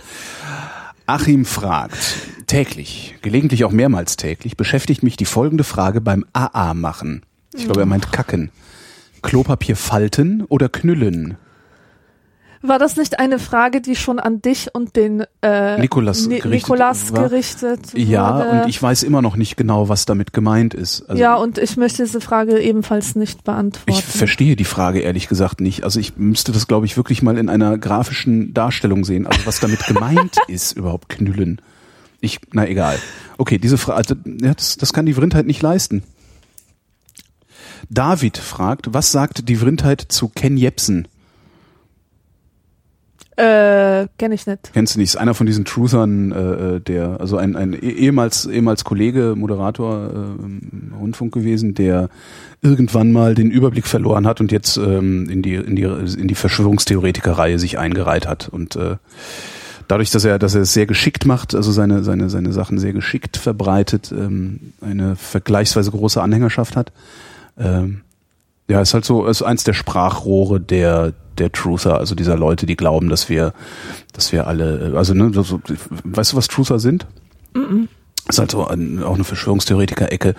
Achim 1.06 1.46
fragt, 1.46 2.16
täglich, 2.48 3.16
gelegentlich 3.22 3.64
auch 3.64 3.72
mehrmals 3.72 4.18
täglich, 4.18 4.58
beschäftigt 4.58 5.04
mich 5.04 5.16
die 5.18 5.26
folgende 5.26 5.64
Frage 5.64 6.02
beim 6.02 6.26
AA 6.34 6.74
machen. 6.74 7.22
Ich 7.54 7.66
glaube, 7.66 7.82
er 7.82 7.86
meint 7.86 8.12
kacken. 8.12 8.50
Klopapier 9.22 9.76
falten 9.78 10.44
oder 10.50 10.68
knüllen? 10.68 11.38
War 12.68 12.80
das 12.80 12.96
nicht 12.96 13.20
eine 13.20 13.40
Frage, 13.40 13.82
die 13.82 13.96
schon 13.96 14.20
an 14.20 14.42
dich 14.42 14.74
und 14.74 14.96
den 14.96 15.26
äh, 15.42 15.80
Nikolas 15.80 16.28
Ni 16.28 16.40
gerichtet 16.40 16.52
Nikolas 16.52 17.14
gerichtet 17.14 17.80
Ja, 17.94 18.38
wurde? 18.38 18.50
und 18.64 18.70
ich 18.70 18.82
weiß 18.82 19.04
immer 19.04 19.22
noch 19.22 19.36
nicht 19.36 19.58
genau, 19.58 19.90
was 19.90 20.06
damit 20.06 20.34
gemeint 20.34 20.74
ist. 20.74 21.08
Also 21.10 21.22
ja, 21.22 21.36
und 21.36 21.58
ich 21.58 21.78
möchte 21.78 22.04
diese 22.04 22.22
Frage 22.22 22.60
ebenfalls 22.60 23.16
nicht 23.16 23.44
beantworten. 23.44 23.92
Ich 23.92 24.04
verstehe 24.04 24.56
die 24.56 24.64
Frage 24.66 25.00
ehrlich 25.00 25.28
gesagt 25.28 25.62
nicht. 25.62 25.84
Also 25.84 26.00
ich 26.00 26.18
müsste 26.18 26.52
das, 26.52 26.68
glaube 26.68 26.86
ich, 26.86 26.98
wirklich 26.98 27.22
mal 27.22 27.38
in 27.38 27.50
einer 27.50 27.78
grafischen 27.78 28.54
Darstellung 28.54 29.04
sehen. 29.06 29.28
Also 29.28 29.46
was 29.46 29.60
damit 29.60 29.86
gemeint 29.88 30.38
ist, 30.48 30.74
überhaupt 30.74 31.10
knüllen. 31.10 31.62
Ich, 32.22 32.40
na 32.54 32.68
egal. 32.68 32.98
Okay, 33.38 33.58
diese 33.60 33.78
Frage, 33.78 34.18
ja, 34.42 34.54
das, 34.54 34.78
das 34.78 34.94
kann 34.94 35.06
die 35.06 35.14
Vrindheit 35.14 35.46
nicht 35.46 35.62
leisten. 35.62 36.04
David 37.90 38.38
fragt, 38.38 38.94
was 38.94 39.12
sagt 39.12 39.48
die 39.50 39.58
Vrindheit 39.58 40.02
zu 40.02 40.30
Ken 40.30 40.58
Jepsen? 40.58 41.08
Äh, 43.38 44.08
kenn 44.18 44.32
ich 44.32 44.48
nicht. 44.48 44.72
Kennst 44.74 44.96
du 44.96 45.00
nicht? 45.00 45.10
Ist 45.10 45.18
einer 45.18 45.34
von 45.34 45.46
diesen 45.46 45.66
Truthern, 45.66 46.32
äh, 46.32 46.80
der, 46.80 47.20
also 47.20 47.38
ein, 47.38 47.56
ein 47.56 47.74
eh- 47.74 47.90
ehemals, 47.90 48.46
ehemals 48.46 48.84
Kollege, 48.84 49.34
Moderator 49.36 50.10
äh, 50.10 50.44
im 50.44 50.94
Rundfunk 50.98 51.34
gewesen, 51.34 51.74
der 51.74 52.10
irgendwann 52.62 53.12
mal 53.12 53.36
den 53.36 53.52
Überblick 53.52 53.88
verloren 53.88 54.26
hat 54.26 54.40
und 54.40 54.52
jetzt 54.52 54.78
ähm, 54.78 55.30
in 55.30 55.42
die, 55.42 55.56
in 55.56 55.76
die, 55.76 55.84
in 55.84 56.28
die 56.28 56.36
Verschwörungstheoretiker-Reihe 56.36 57.60
sich 57.60 57.78
eingereiht 57.78 58.26
hat. 58.28 58.48
Und 58.50 58.76
äh, 58.76 58.96
dadurch, 59.88 60.12
dass 60.12 60.24
er, 60.26 60.40
dass 60.40 60.56
er 60.56 60.62
es 60.62 60.74
sehr 60.74 60.86
geschickt 60.86 61.26
macht, 61.26 61.56
also 61.56 61.72
seine, 61.72 62.04
seine, 62.04 62.30
seine 62.30 62.54
Sachen 62.54 62.80
sehr 62.80 62.94
geschickt 62.94 63.38
verbreitet, 63.38 64.14
ähm, 64.18 64.74
eine 64.82 65.16
vergleichsweise 65.16 65.92
große 65.92 66.22
Anhängerschaft 66.22 66.76
hat. 66.76 66.92
Ähm, 67.58 68.02
ja, 68.68 68.82
ist 68.82 68.94
halt 68.94 69.06
so, 69.06 69.26
ist 69.28 69.42
eins 69.42 69.64
der 69.64 69.74
Sprachrohre 69.74 70.60
der, 70.60 71.14
der 71.38 71.52
Truther, 71.52 71.98
also 71.98 72.16
dieser 72.16 72.38
Leute, 72.38 72.66
die 72.66 72.76
glauben, 72.76 73.10
dass 73.10 73.30
wir, 73.30 73.54
dass 74.14 74.32
wir 74.32 74.48
alle, 74.48 74.94
äh, 74.94 74.98
also 74.98 75.14
ne, 75.14 75.32
so, 75.34 75.62
weißt 76.04 76.34
du, 76.34 76.38
was 76.38 76.48
Truther 76.48 76.80
sind? 76.80 77.06
Ist 78.28 78.40
halt 78.40 78.52
so 78.52 78.66
ein, 78.66 79.04
auch 79.04 79.16
eine 79.16 79.24
Verschwörungstheoretiker-Ecke, 79.24 80.34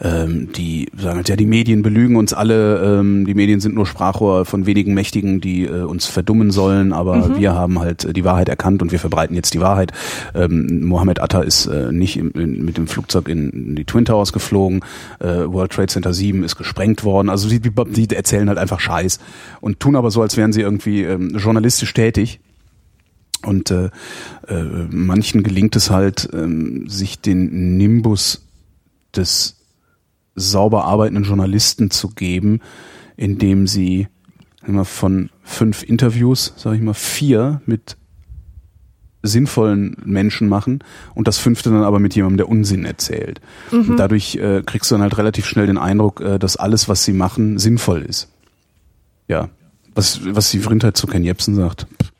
ähm, 0.00 0.52
die 0.52 0.88
sagen 0.96 1.16
halt, 1.16 1.28
ja, 1.28 1.34
die 1.34 1.46
Medien 1.46 1.82
belügen 1.82 2.16
uns 2.16 2.32
alle, 2.32 3.00
ähm, 3.00 3.26
die 3.26 3.34
Medien 3.34 3.58
sind 3.60 3.74
nur 3.74 3.84
Sprachrohr 3.84 4.44
von 4.44 4.66
wenigen 4.66 4.94
Mächtigen, 4.94 5.40
die 5.40 5.64
äh, 5.64 5.82
uns 5.82 6.06
verdummen 6.06 6.52
sollen, 6.52 6.92
aber 6.92 7.36
wir 7.36 7.54
haben 7.54 7.80
halt 7.80 8.04
äh, 8.04 8.12
die 8.12 8.24
Wahrheit 8.24 8.48
erkannt 8.48 8.80
und 8.80 8.92
wir 8.92 9.00
verbreiten 9.00 9.34
jetzt 9.34 9.54
die 9.54 9.60
Wahrheit. 9.60 9.92
Ähm, 10.34 10.84
Mohammed 10.86 11.20
Atta 11.20 11.42
ist 11.42 11.66
äh, 11.66 11.90
nicht 11.90 12.16
im, 12.16 12.30
in, 12.32 12.64
mit 12.64 12.76
dem 12.76 12.86
Flugzeug 12.86 13.28
in, 13.28 13.50
in 13.50 13.76
die 13.76 13.84
Twin 13.84 14.04
Towers 14.04 14.32
geflogen, 14.32 14.80
äh, 15.18 15.26
World 15.26 15.72
Trade 15.72 15.88
Center 15.88 16.12
7 16.12 16.44
ist 16.44 16.56
gesprengt 16.56 17.02
worden, 17.02 17.28
also 17.28 17.48
die, 17.48 17.58
die, 17.58 17.70
die 17.70 18.14
erzählen 18.14 18.48
halt 18.48 18.58
einfach 18.58 18.78
Scheiß 18.78 19.18
und 19.60 19.80
tun 19.80 19.96
aber 19.96 20.12
so, 20.12 20.22
als 20.22 20.36
wären 20.36 20.52
sie 20.52 20.60
irgendwie 20.60 21.02
ähm, 21.02 21.36
journalistisch 21.36 21.92
tätig. 21.92 22.40
Und 23.44 23.70
äh, 23.70 23.90
äh, 24.48 24.86
manchen 24.90 25.42
gelingt 25.42 25.76
es 25.76 25.90
halt, 25.90 26.28
ähm, 26.32 26.88
sich 26.88 27.20
den 27.20 27.76
Nimbus 27.76 28.46
des 29.14 29.56
sauber 30.34 30.84
arbeitenden 30.84 31.24
Journalisten 31.24 31.90
zu 31.90 32.08
geben, 32.08 32.60
indem 33.16 33.66
sie 33.66 34.08
immer 34.66 34.84
von 34.84 35.30
fünf 35.42 35.82
Interviews, 35.82 36.54
sage 36.56 36.76
ich 36.76 36.82
mal, 36.82 36.94
vier 36.94 37.60
mit 37.66 37.96
sinnvollen 39.22 39.96
Menschen 40.04 40.48
machen 40.48 40.80
und 41.14 41.28
das 41.28 41.38
fünfte 41.38 41.70
dann 41.70 41.84
aber 41.84 42.00
mit 42.00 42.14
jemandem, 42.14 42.38
der 42.38 42.48
Unsinn 42.48 42.84
erzählt. 42.84 43.40
Und 43.70 43.96
dadurch 43.96 44.34
äh, 44.36 44.62
kriegst 44.66 44.90
du 44.90 44.96
dann 44.96 45.02
halt 45.02 45.16
relativ 45.16 45.46
schnell 45.46 45.66
den 45.66 45.78
Eindruck, 45.78 46.20
äh, 46.20 46.38
dass 46.38 46.56
alles, 46.56 46.88
was 46.88 47.04
sie 47.04 47.12
machen, 47.12 47.58
sinnvoll 47.58 48.02
ist. 48.02 48.28
Ja. 49.28 49.48
Was, 49.94 50.20
was 50.24 50.50
die 50.50 50.58
Vrindheit 50.58 50.96
zu 50.96 51.06
Ken 51.06 51.22
Jebsen 51.22 51.54
sagt. 51.54 51.86
Pff, 52.02 52.11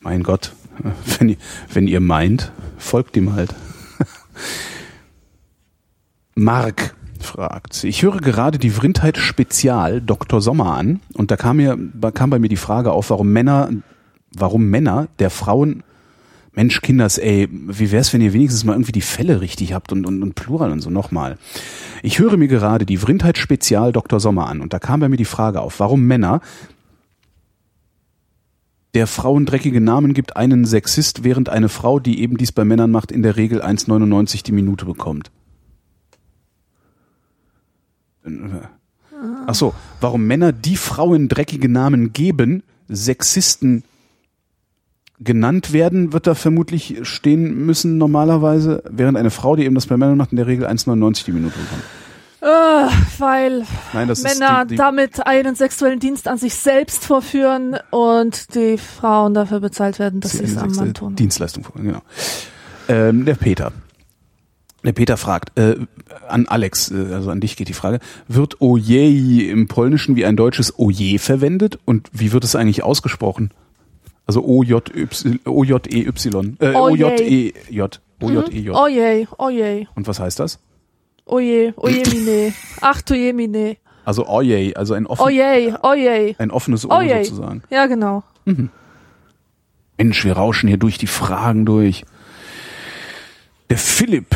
mein 0.00 0.22
Gott, 0.22 0.52
wenn 1.18 1.28
ihr, 1.30 1.36
wenn 1.72 1.86
ihr 1.86 2.00
meint, 2.00 2.52
folgt 2.78 3.16
ihm 3.16 3.32
halt. 3.34 3.54
Mark 6.34 6.94
fragt, 7.18 7.84
ich 7.84 8.02
höre 8.02 8.18
gerade 8.18 8.58
die 8.58 8.70
Vrindheit 8.70 9.18
Spezial 9.18 10.00
Dr. 10.00 10.40
Sommer 10.40 10.74
an 10.74 11.00
und 11.14 11.30
da 11.30 11.36
kam 11.36 11.58
mir, 11.58 11.78
kam 12.14 12.30
bei 12.30 12.38
mir 12.38 12.48
die 12.48 12.56
Frage 12.56 12.92
auf, 12.92 13.10
warum 13.10 13.30
Männer, 13.32 13.70
warum 14.32 14.70
Männer 14.70 15.08
der 15.18 15.28
Frauen, 15.28 15.82
Mensch, 16.52 16.80
Kinders, 16.80 17.18
ey, 17.18 17.48
wie 17.50 17.92
wär's, 17.92 18.12
wenn 18.12 18.22
ihr 18.22 18.32
wenigstens 18.32 18.64
mal 18.64 18.72
irgendwie 18.72 18.92
die 18.92 19.02
Fälle 19.02 19.40
richtig 19.40 19.72
habt 19.72 19.92
und, 19.92 20.06
und, 20.06 20.22
und 20.22 20.34
Plural 20.34 20.72
und 20.72 20.80
so 20.80 20.90
nochmal. 20.90 21.38
Ich 22.02 22.18
höre 22.18 22.36
mir 22.36 22.48
gerade 22.48 22.86
die 22.86 22.96
Vrindheit 22.96 23.38
Spezial 23.38 23.92
Dr. 23.92 24.18
Sommer 24.18 24.48
an 24.48 24.60
und 24.60 24.72
da 24.72 24.78
kam 24.78 25.00
bei 25.00 25.08
mir 25.08 25.16
die 25.16 25.24
Frage 25.24 25.60
auf, 25.60 25.78
warum 25.78 26.06
Männer 26.06 26.40
der 28.94 29.06
Frauen 29.06 29.46
dreckige 29.46 29.80
Namen 29.80 30.14
gibt 30.14 30.36
einen 30.36 30.64
Sexist, 30.64 31.22
während 31.22 31.48
eine 31.48 31.68
Frau, 31.68 32.00
die 32.00 32.20
eben 32.20 32.36
dies 32.36 32.52
bei 32.52 32.64
Männern 32.64 32.90
macht, 32.90 33.12
in 33.12 33.22
der 33.22 33.36
Regel 33.36 33.62
1,99 33.62 34.42
die 34.42 34.52
Minute 34.52 34.84
bekommt. 34.84 35.30
Ach 39.46 39.54
so, 39.54 39.74
warum 40.00 40.26
Männer 40.26 40.52
die 40.52 40.76
Frauen 40.76 41.28
dreckige 41.28 41.68
Namen 41.68 42.12
geben, 42.12 42.62
Sexisten 42.88 43.84
genannt 45.20 45.72
werden, 45.72 46.12
wird 46.12 46.26
da 46.26 46.34
vermutlich 46.34 46.98
stehen 47.02 47.66
müssen 47.66 47.98
normalerweise, 47.98 48.82
während 48.90 49.18
eine 49.18 49.30
Frau, 49.30 49.54
die 49.54 49.64
eben 49.64 49.74
das 49.74 49.86
bei 49.86 49.96
Männern 49.96 50.16
macht, 50.16 50.32
in 50.32 50.36
der 50.36 50.46
Regel 50.46 50.66
1,99 50.66 51.26
die 51.26 51.32
Minute 51.32 51.58
bekommt. 51.58 51.84
Äh, 52.42 52.46
weil 53.18 53.66
Nein, 53.92 54.08
Männer 54.22 54.64
die, 54.64 54.70
die, 54.70 54.76
damit 54.76 55.26
einen 55.26 55.54
sexuellen 55.54 56.00
Dienst 56.00 56.26
an 56.26 56.38
sich 56.38 56.54
selbst 56.54 57.04
vorführen 57.04 57.76
und 57.90 58.54
die 58.54 58.78
Frauen 58.78 59.34
dafür 59.34 59.60
bezahlt 59.60 59.98
werden, 59.98 60.20
dass 60.20 60.32
sie 60.32 60.44
es 60.44 60.56
am 60.56 60.72
Mann 60.72 60.94
tun. 60.94 61.16
Dienstleistung, 61.16 61.66
genau. 61.74 62.00
Ähm, 62.88 63.26
der 63.26 63.34
Peter. 63.34 63.72
Der 64.82 64.92
Peter 64.92 65.18
fragt, 65.18 65.58
äh, 65.58 65.76
an 66.28 66.46
Alex, 66.48 66.90
äh, 66.90 67.12
also 67.12 67.30
an 67.30 67.40
dich 67.40 67.56
geht 67.56 67.68
die 67.68 67.74
Frage, 67.74 67.98
wird 68.28 68.62
Ojej 68.62 69.50
im 69.50 69.68
Polnischen 69.68 70.16
wie 70.16 70.24
ein 70.24 70.36
deutsches 70.36 70.78
Oje 70.78 71.18
verwendet 71.18 71.78
und 71.84 72.08
wie 72.12 72.32
wird 72.32 72.44
es 72.44 72.56
eigentlich 72.56 72.82
ausgesprochen? 72.82 73.50
Also 74.26 74.42
O-J-E-Y, 74.42 75.40
äh, 75.44 75.48
Ojej. 75.48 75.74
O-J-E-J, 76.64 78.00
O-J-E-J. 78.22 78.74
Oje, 78.74 79.28
oje, 79.36 79.86
Und 79.94 80.08
was 80.08 80.20
heißt 80.20 80.38
das? 80.38 80.58
Oje, 81.30 81.72
oje 81.76 82.02
mine. 82.14 82.52
Ach 82.80 83.02
du 83.02 83.14
je 83.14 83.32
mine. 83.32 83.76
Also 84.04 84.26
Ojej, 84.26 84.74
also 84.76 84.94
ein, 84.94 85.06
offen, 85.06 85.22
Oje, 85.22 85.78
oje. 85.82 86.34
ein 86.38 86.50
offenes 86.50 86.84
O 86.88 86.90
Ojej. 86.96 87.24
sozusagen. 87.26 87.62
Ja, 87.70 87.86
genau. 87.86 88.22
Mensch, 89.98 90.24
wir 90.24 90.32
rauschen 90.32 90.68
hier 90.68 90.78
durch 90.78 90.98
die 90.98 91.06
Fragen 91.06 91.64
durch. 91.66 92.04
Der 93.68 93.76
Philipp 93.78 94.34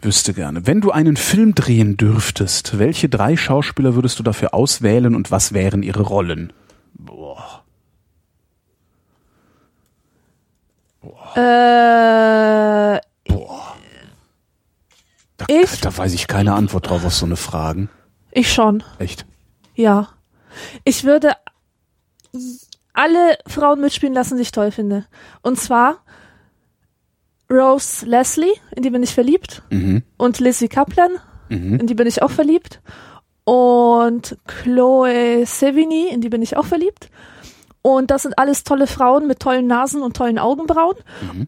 wüsste 0.00 0.32
gerne, 0.32 0.66
wenn 0.66 0.80
du 0.80 0.90
einen 0.92 1.16
Film 1.16 1.54
drehen 1.54 1.96
dürftest, 1.98 2.78
welche 2.78 3.08
drei 3.10 3.36
Schauspieler 3.36 3.94
würdest 3.94 4.18
du 4.18 4.22
dafür 4.22 4.54
auswählen 4.54 5.14
und 5.14 5.30
was 5.30 5.52
wären 5.52 5.82
ihre 5.82 6.02
Rollen? 6.02 6.52
Boah. 6.94 7.64
Äh, 11.02 11.06
Boah. 11.06 11.32
Da, 11.34 12.99
Ich? 15.50 15.80
da 15.80 15.96
weiß 15.96 16.14
ich 16.14 16.26
keine 16.28 16.54
Antwort 16.54 16.88
drauf 16.88 17.04
auf 17.04 17.14
so 17.14 17.26
eine 17.26 17.36
Fragen. 17.36 17.88
ich 18.32 18.52
schon. 18.52 18.82
Echt? 18.98 19.26
Ja. 19.74 20.08
Ich 20.84 21.04
würde 21.04 21.32
alle 22.92 23.38
Frauen 23.46 23.80
mitspielen 23.80 24.14
lassen, 24.14 24.36
die 24.36 24.42
ich 24.42 24.52
toll 24.52 24.70
finde. 24.70 25.06
Und 25.42 25.58
zwar 25.58 25.98
Rose 27.50 28.06
Leslie, 28.06 28.52
in 28.76 28.82
die 28.82 28.90
bin 28.90 29.02
ich 29.02 29.12
verliebt. 29.14 29.62
Mhm. 29.70 30.02
Und 30.16 30.38
Lizzie 30.40 30.68
Kaplan, 30.68 31.10
Mhm. 31.48 31.80
in 31.80 31.86
die 31.88 31.94
bin 31.94 32.06
ich 32.06 32.22
auch 32.22 32.30
verliebt. 32.30 32.80
Und 33.44 34.38
Chloe 34.46 35.44
Sevigny, 35.44 36.08
in 36.12 36.20
die 36.20 36.28
bin 36.28 36.42
ich 36.42 36.56
auch 36.56 36.66
verliebt. 36.66 37.10
Und 37.82 38.10
das 38.10 38.22
sind 38.22 38.38
alles 38.38 38.62
tolle 38.64 38.86
Frauen 38.86 39.26
mit 39.26 39.40
tollen 39.40 39.66
Nasen 39.66 40.02
und 40.02 40.16
tollen 40.16 40.38
Augenbrauen. 40.38 40.96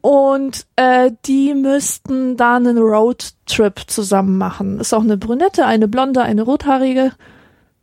Und 0.01 0.67
äh, 0.77 1.11
die 1.27 1.53
müssten 1.53 2.37
da 2.39 2.57
einen 2.57 2.79
Roadtrip 2.79 3.83
zusammen 3.87 4.39
machen. 4.39 4.81
Ist 4.81 4.95
auch 4.95 5.03
eine 5.03 5.19
Brünette, 5.19 5.67
eine 5.67 5.89
Blonde, 5.89 6.23
eine 6.23 6.43
Rothaarige. 6.43 7.13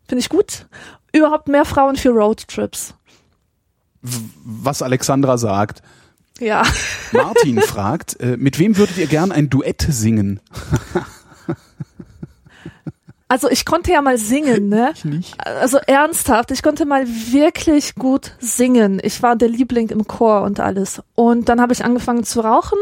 Finde 0.08 0.20
ich 0.20 0.30
gut. 0.30 0.66
Überhaupt 1.14 1.48
mehr 1.48 1.66
Frauen 1.66 1.96
für 1.96 2.10
Roadtrips. 2.10 2.96
Was 4.02 4.82
Alexandra 4.82 5.38
sagt. 5.38 5.84
Ja. 6.40 6.64
Martin 7.12 7.62
fragt, 7.62 8.20
äh, 8.20 8.38
mit 8.38 8.58
wem 8.58 8.78
würdet 8.78 8.98
ihr 8.98 9.08
gern 9.08 9.32
ein 9.32 9.50
Duett 9.50 9.86
singen? 9.88 10.40
Also 13.30 13.48
ich 13.48 13.64
konnte 13.64 13.92
ja 13.92 14.02
mal 14.02 14.18
singen, 14.18 14.70
ne? 14.70 14.92
Ich 14.96 15.06
nicht. 15.06 15.36
Also 15.46 15.78
ernsthaft, 15.78 16.52
ich 16.52 16.64
konnte 16.64 16.86
mal 16.86 17.08
wirklich 17.08 17.96
gut 17.96 18.32
singen. 18.40 19.00
Ich 19.04 19.22
war 19.22 19.36
der 19.36 19.50
Liebling 19.50 19.90
im 19.90 20.08
Chor 20.08 20.42
und 20.42 20.60
alles. 20.60 21.02
Und 21.16 21.48
dann 21.48 21.62
habe 21.62 21.72
ich 21.72 21.86
angefangen 21.86 22.24
zu 22.24 22.42
rauchen 22.42 22.80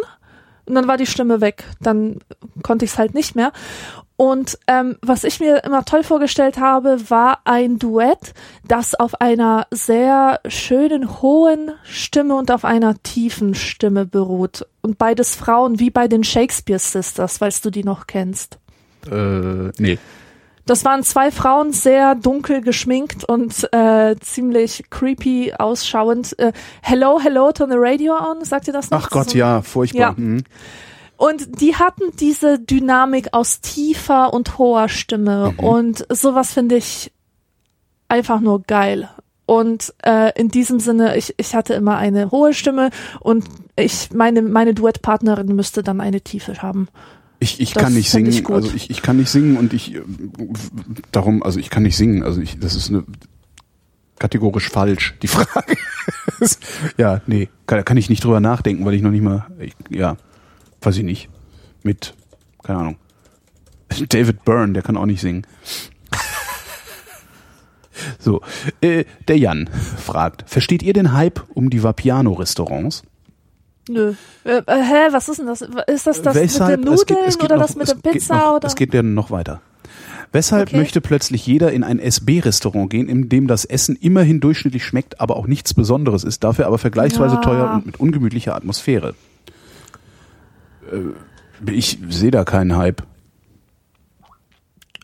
und 0.66 0.74
dann 0.74 0.88
war 0.88 0.96
die 0.96 1.06
Stimme 1.06 1.42
weg. 1.42 1.66
Dann 1.82 2.20
konnte 2.64 2.86
ich 2.86 2.92
es 2.92 2.98
halt 2.98 3.14
nicht 3.14 3.36
mehr. 3.36 3.52
Und 4.16 4.58
ähm, 4.68 4.98
was 5.02 5.26
ich 5.26 5.40
mir 5.40 5.64
immer 5.64 5.86
toll 5.86 6.04
vorgestellt 6.04 6.58
habe, 6.58 6.98
war 7.10 7.42
ein 7.44 7.78
Duett, 7.78 8.34
das 8.68 8.96
auf 8.96 9.22
einer 9.22 9.68
sehr 9.70 10.40
schönen 10.48 11.22
hohen 11.22 11.72
Stimme 11.84 12.36
und 12.36 12.50
auf 12.52 12.66
einer 12.66 12.96
tiefen 13.04 13.54
Stimme 13.54 14.06
beruht. 14.06 14.66
Und 14.82 14.98
beides 14.98 15.36
Frauen, 15.36 15.80
wie 15.80 15.92
bei 15.92 16.08
den 16.08 16.24
Shakespeare 16.24 16.80
Sisters, 16.80 17.40
falls 17.40 17.62
du 17.62 17.70
die 17.70 17.84
noch 17.84 18.08
kennst. 18.08 18.58
Äh, 19.12 19.72
nee. 19.78 20.00
Das 20.68 20.86
waren 20.86 21.02
zwei 21.04 21.32
Frauen, 21.32 21.72
sehr 21.72 22.14
dunkel 22.14 22.62
geschminkt 22.62 23.24
und 23.24 23.68
äh, 23.74 24.16
ziemlich 24.20 24.84
creepy 24.90 25.54
ausschauend. 25.58 26.38
Äh, 26.38 26.52
hello, 26.82 27.20
hello, 27.22 27.52
turn 27.52 27.72
the 27.72 27.78
radio 27.80 28.14
on, 28.14 28.44
sagt 28.46 28.68
ihr 28.68 28.74
das 28.74 28.92
noch? 28.92 29.06
Ach 29.06 29.10
Gott, 29.10 29.32
So- 29.32 29.38
ja, 29.38 29.62
furchtbar. 29.64 30.00
Ja. 30.02 30.14
Mhm. 30.16 30.44
Und 31.16 31.62
die 31.62 31.76
hatten 31.76 32.04
diese 32.20 32.60
Dynamik 32.60 33.30
aus 33.34 33.60
tiefer 33.62 34.34
und 34.34 34.60
hoher 34.60 34.88
Stimme 34.88 35.54
Mhm. 35.58 35.60
und 35.66 36.06
sowas 36.10 36.54
finde 36.54 36.76
ich 36.76 37.12
einfach 38.08 38.40
nur 38.40 38.62
geil. 38.62 39.10
Und 39.48 39.94
äh, 40.04 40.38
in 40.40 40.50
diesem 40.50 40.80
Sinne, 40.82 41.16
ich, 41.18 41.34
ich 41.38 41.56
hatte 41.56 41.74
immer 41.74 41.96
eine 41.98 42.30
hohe 42.32 42.54
Stimme 42.54 42.90
und 43.22 43.46
ich 43.78 44.12
meine 44.14 44.42
meine 44.42 44.74
Duettpartnerin 44.74 45.56
müsste 45.56 45.82
dann 45.84 46.02
eine 46.02 46.20
Tiefe 46.22 46.62
haben. 46.62 46.90
Ich, 47.40 47.60
ich 47.60 47.74
Das 47.74 47.84
kann 47.84 47.94
nicht 47.94 48.10
singen, 48.10 48.32
ich 48.32 48.50
also 48.50 48.72
ich, 48.74 48.90
ich 48.90 49.02
kann 49.02 49.18
nicht 49.18 49.30
singen 49.30 49.58
und 49.58 49.74
ich 49.74 49.94
äh, 49.94 50.02
darum, 51.12 51.44
also 51.44 51.60
ich 51.60 51.70
kann 51.70 51.84
nicht 51.84 51.96
singen, 51.96 52.24
also 52.24 52.42
ich, 52.42 52.60
das 52.60 52.76
ist 52.76 52.90
eine 52.90 53.04
kategorisch 54.18 54.70
falsch, 54.70 55.16
die 55.22 55.28
Frage. 55.28 55.78
ja, 56.98 57.22
nee, 57.28 57.50
kann, 57.68 57.86
kann 57.86 57.98
ich 57.98 58.10
nicht 58.10 58.24
drüber 58.24 58.40
nachdenken, 58.40 58.86
weil 58.86 58.96
ich 58.96 59.04
noch 59.04 59.12
nicht 59.12 59.22
mal, 59.22 59.46
ich, 59.60 59.76
ja, 59.90 60.18
weiß 60.82 60.98
ich 60.98 61.04
nicht, 61.04 61.30
mit, 61.84 62.16
keine 62.64 62.80
Ahnung, 62.80 62.98
David 64.10 64.44
Byrne, 64.44 64.74
der 64.74 64.84
kann 64.84 64.98
auch 64.98 65.06
nicht 65.06 65.22
singen. 65.22 65.46
So, 68.20 68.42
äh, 68.80 69.06
der 69.28 69.40
Jan 69.40 69.72
fragt, 69.98 70.48
versteht 70.48 70.84
ihr 70.84 70.94
den 70.94 71.14
Hype 71.14 71.44
um 71.56 71.72
die 71.72 71.82
Vapiano-Restaurants? 71.82 73.02
Nö. 73.90 74.14
Äh, 74.44 74.58
äh, 74.58 74.64
hä, 74.68 75.08
was 75.12 75.30
ist 75.30 75.40
denn 75.40 75.48
das? 75.48 75.62
Ist 75.62 76.08
das 76.08 76.22
das 76.22 76.36
Weshalb, 76.36 76.80
mit 76.80 76.88
den 76.90 76.94
Nudeln 76.96 77.26
geht 77.30 77.44
oder 77.44 77.56
noch- 77.56 77.66
das 77.68 77.76
mit 77.76 77.88
der 77.88 78.12
Pizza 78.12 78.36
noch, 78.38 78.56
oder? 78.56 78.68
Es 78.68 78.76
geht 78.76 78.94
ja 78.94 79.02
noch 79.04 79.32
weiter. 79.32 79.62
Weshalb 80.34 80.68
Okay. 80.70 80.78
möchte 80.78 81.00
plötzlich 81.00 81.48
jeder 81.48 81.72
in 81.72 81.84
ein 81.86 82.00
SB-Restaurant 82.00 82.90
gehen, 82.90 83.08
in 83.08 83.30
dem 83.30 83.48
das 83.48 83.64
Essen 83.64 83.96
immerhin 83.96 84.42
durchschnittlich 84.42 84.84
schmeckt, 84.84 85.22
aber 85.22 85.38
auch 85.38 85.48
nichts 85.48 85.74
Besonderes 85.74 86.26
ist, 86.26 86.44
dafür 86.44 86.68
aber 86.68 86.78
vergleichsweise 86.78 87.36
Ja. 87.36 87.42
teuer 87.42 87.72
und 87.76 87.86
mit 87.86 88.00
ungemütlicher 88.00 88.54
Atmosphäre? 88.56 89.16
Äh, 90.92 91.72
ich 91.72 91.98
sehe 92.10 92.32
da 92.32 92.44
keinen 92.44 92.76
Hype. 92.76 93.04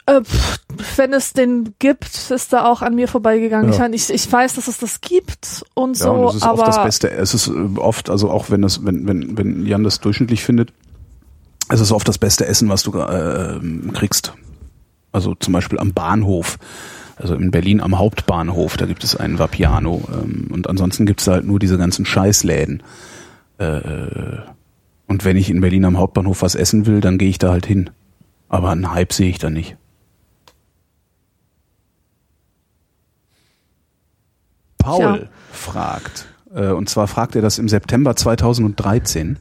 Äh, 0.06 0.22
pff, 0.22 0.60
wenn 0.98 1.14
es 1.14 1.34
den 1.34 1.76
gibt, 1.80 2.30
ist 2.30 2.54
er 2.54 2.70
auch 2.70 2.82
an 2.82 2.96
mir 2.96 3.08
vorbeigegangen. 3.08 3.68
Ja. 3.68 3.74
Ich, 3.74 3.80
meine, 3.80 3.96
ich, 3.96 4.10
ich 4.10 4.32
weiß, 4.32 4.56
dass 4.56 4.68
es 4.68 4.80
das 4.80 5.02
gibt 5.02 5.64
und 5.74 5.98
Ja, 5.98 6.06
so, 6.06 6.12
und 6.12 6.26
das 6.26 6.36
ist 6.36 6.44
aber 6.44 6.60
oft 6.60 6.68
das 6.68 6.84
Beste. 6.84 7.12
Es 7.12 7.34
ist 7.34 7.48
äh, 7.48 7.78
oft, 7.78 8.10
also 8.10 8.30
auch 8.30 8.50
wenn 8.50 8.62
das, 8.62 8.86
wenn, 8.86 9.08
wenn, 9.08 9.38
wenn 9.38 9.66
Jan 9.66 9.84
das 9.84 10.00
durchschnittlich 10.00 10.44
findet, 10.44 10.74
es 11.70 11.80
ist 11.80 11.92
oft 11.92 12.08
das 12.08 12.18
beste 12.18 12.46
Essen, 12.46 12.70
was 12.70 12.84
du 12.84 12.98
äh, 13.00 13.60
kriegst. 13.94 14.34
Also 15.12 15.36
zum 15.36 15.54
Beispiel 15.54 15.80
am 15.80 15.94
Bahnhof. 15.94 16.58
Also 17.16 17.36
in 17.36 17.52
Berlin 17.52 17.80
am 17.80 17.98
Hauptbahnhof, 18.00 18.76
da 18.76 18.86
gibt 18.86 19.04
es 19.04 19.16
einen 19.16 19.40
Vapiano. 19.40 20.02
Ähm, 20.12 20.48
und 20.52 20.68
ansonsten 20.68 21.06
gibt 21.06 21.22
es 21.22 21.28
halt 21.28 21.46
nur 21.46 21.60
diese 21.60 21.78
ganzen 21.78 22.06
Scheißläden. 22.06 22.84
Äh, 23.60 23.78
und 25.08 25.24
wenn 25.24 25.38
ich 25.38 25.50
in 25.50 25.62
Berlin 25.62 25.86
am 25.86 25.98
Hauptbahnhof 25.98 26.42
was 26.42 26.56
essen 26.56 26.86
will, 26.86 27.00
dann 27.00 27.18
gehe 27.18 27.30
ich 27.30 27.38
da 27.38 27.52
halt 27.52 27.66
hin. 27.66 27.92
Aber 28.50 28.72
einen 28.72 28.92
Hype 28.92 29.14
sehe 29.14 29.30
ich 29.30 29.38
da 29.38 29.50
nicht. 29.50 29.78
Paul 34.84 35.19
Tja. 35.19 35.27
fragt, 35.51 36.26
äh, 36.53 36.68
und 36.69 36.89
zwar 36.89 37.07
fragt 37.07 37.35
er 37.35 37.41
das 37.41 37.57
im 37.57 37.69
September 37.69 38.15
2013. 38.15 39.38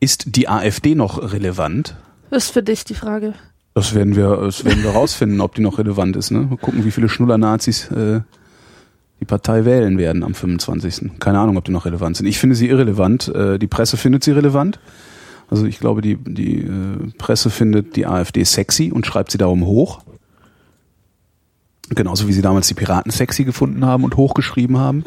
Ist 0.00 0.36
die 0.36 0.48
AfD 0.48 0.94
noch 0.94 1.32
relevant? 1.32 1.96
ist 2.30 2.50
für 2.50 2.62
dich 2.62 2.84
die 2.84 2.94
Frage. 2.94 3.34
Das 3.74 3.94
werden 3.94 4.16
wir, 4.16 4.36
das 4.36 4.64
werden 4.64 4.82
wir 4.82 4.90
rausfinden, 4.90 5.40
ob 5.40 5.54
die 5.54 5.62
noch 5.62 5.78
relevant 5.78 6.16
ist. 6.16 6.30
Ne? 6.30 6.40
Mal 6.40 6.56
gucken, 6.58 6.84
wie 6.84 6.90
viele 6.90 7.08
Schnuller-Nazis 7.08 7.90
äh, 7.90 8.20
die 9.20 9.24
Partei 9.24 9.64
wählen 9.64 9.98
werden 9.98 10.22
am 10.22 10.34
25. 10.34 11.18
Keine 11.18 11.38
Ahnung, 11.38 11.56
ob 11.56 11.64
die 11.64 11.72
noch 11.72 11.86
relevant 11.86 12.16
sind. 12.16 12.26
Ich 12.26 12.38
finde 12.38 12.54
sie 12.54 12.68
irrelevant. 12.68 13.28
Äh, 13.28 13.58
die 13.58 13.66
Presse 13.66 13.96
findet 13.96 14.24
sie 14.24 14.32
relevant. 14.32 14.78
Also 15.50 15.64
ich 15.64 15.80
glaube, 15.80 16.02
die, 16.02 16.16
die 16.16 16.62
äh, 16.62 17.10
Presse 17.16 17.50
findet 17.50 17.96
die 17.96 18.06
AfD 18.06 18.44
sexy 18.44 18.92
und 18.92 19.06
schreibt 19.06 19.30
sie 19.30 19.38
darum 19.38 19.64
hoch. 19.64 20.00
Genauso 21.90 22.28
wie 22.28 22.32
sie 22.32 22.42
damals 22.42 22.68
die 22.68 22.74
Piraten 22.74 23.10
sexy 23.10 23.44
gefunden 23.44 23.84
haben 23.84 24.04
und 24.04 24.16
hochgeschrieben 24.16 24.76
haben. 24.76 25.04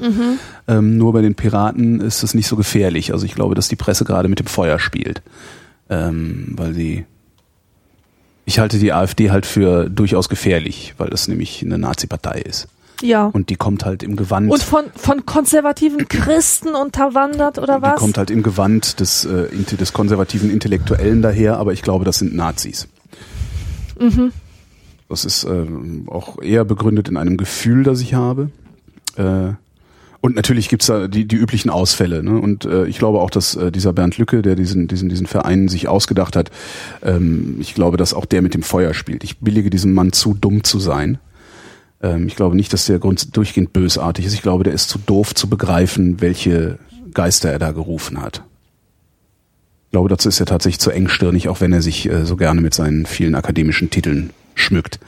Ähm, 0.67 0.97
nur 0.97 1.13
bei 1.13 1.21
den 1.21 1.35
Piraten 1.35 1.99
ist 1.99 2.23
es 2.23 2.33
nicht 2.33 2.47
so 2.47 2.55
gefährlich. 2.55 3.13
Also 3.13 3.25
ich 3.25 3.35
glaube, 3.35 3.53
dass 3.55 3.67
die 3.67 3.75
Presse 3.75 4.03
gerade 4.03 4.29
mit 4.29 4.39
dem 4.39 4.47
Feuer 4.47 4.79
spielt. 4.79 5.21
Ähm, 5.89 6.53
weil 6.55 6.73
sie 6.73 7.05
Ich 8.45 8.59
halte 8.59 8.79
die 8.79 8.93
AfD 8.93 9.29
halt 9.29 9.45
für 9.45 9.89
durchaus 9.89 10.27
gefährlich, 10.29 10.95
weil 10.97 11.09
das 11.09 11.27
nämlich 11.27 11.61
eine 11.63 11.77
Nazi-Partei 11.77 12.41
ist. 12.41 12.67
Ja. 13.01 13.25
Und 13.25 13.49
die 13.49 13.55
kommt 13.55 13.85
halt 13.85 14.03
im 14.03 14.15
Gewand. 14.15 14.51
Und 14.51 14.63
von, 14.63 14.85
von 14.95 15.25
konservativen 15.25 16.07
Christen 16.07 16.75
unterwandert 16.75 17.57
oder 17.57 17.77
die 17.77 17.81
was? 17.81 17.95
kommt 17.99 18.17
halt 18.17 18.29
im 18.31 18.43
Gewand 18.43 18.99
des, 18.99 19.25
äh, 19.25 19.47
des 19.49 19.93
konservativen 19.93 20.49
Intellektuellen 20.49 21.21
daher, 21.21 21.57
aber 21.57 21.73
ich 21.73 21.81
glaube, 21.81 22.05
das 22.05 22.19
sind 22.19 22.35
Nazis. 22.35 22.87
Mhm. 23.99 24.31
Das 25.11 25.25
ist 25.25 25.43
ähm, 25.43 26.05
auch 26.07 26.41
eher 26.41 26.63
begründet 26.63 27.09
in 27.09 27.17
einem 27.17 27.35
Gefühl, 27.35 27.83
das 27.83 27.99
ich 27.99 28.13
habe. 28.13 28.49
Äh, 29.17 29.51
und 30.21 30.35
natürlich 30.37 30.69
gibt's 30.69 30.85
da 30.85 31.09
die, 31.09 31.27
die 31.27 31.35
üblichen 31.35 31.69
Ausfälle. 31.69 32.23
Ne? 32.23 32.39
Und 32.39 32.63
äh, 32.63 32.85
ich 32.85 32.97
glaube 32.97 33.19
auch, 33.19 33.29
dass 33.29 33.55
äh, 33.55 33.73
dieser 33.73 33.91
Bernd 33.91 34.17
Lücke, 34.17 34.41
der 34.41 34.55
diesen, 34.55 34.87
diesen, 34.87 35.09
diesen 35.09 35.27
Verein 35.27 35.67
sich 35.67 35.89
ausgedacht 35.89 36.37
hat, 36.37 36.49
ähm, 37.03 37.57
ich 37.59 37.73
glaube, 37.73 37.97
dass 37.97 38.13
auch 38.13 38.25
der 38.25 38.41
mit 38.41 38.53
dem 38.53 38.63
Feuer 38.63 38.93
spielt. 38.93 39.25
Ich 39.25 39.39
billige 39.39 39.69
diesem 39.69 39.93
Mann 39.93 40.13
zu, 40.13 40.33
dumm 40.33 40.63
zu 40.63 40.79
sein. 40.79 41.17
Ähm, 42.01 42.27
ich 42.27 42.37
glaube 42.37 42.55
nicht, 42.55 42.71
dass 42.71 42.85
der 42.85 42.99
Grund 42.99 43.35
durchgehend 43.35 43.73
bösartig 43.73 44.25
ist. 44.25 44.33
Ich 44.33 44.43
glaube, 44.43 44.63
der 44.63 44.73
ist 44.73 44.87
zu 44.87 44.97
doof 44.97 45.35
zu 45.35 45.49
begreifen, 45.49 46.21
welche 46.21 46.79
Geister 47.13 47.51
er 47.51 47.59
da 47.59 47.73
gerufen 47.73 48.21
hat. 48.21 48.43
Glaube, 49.91 50.09
dazu 50.09 50.29
ist 50.29 50.39
er 50.39 50.45
tatsächlich 50.45 50.79
zu 50.79 50.91
engstirnig, 50.91 51.49
auch 51.49 51.61
wenn 51.61 51.73
er 51.73 51.81
sich 51.81 52.09
äh, 52.09 52.25
so 52.25 52.37
gerne 52.37 52.61
mit 52.61 52.73
seinen 52.73 53.05
vielen 53.05 53.35
akademischen 53.35 53.89
Titeln 53.89 54.31
schmückt. 54.55 54.99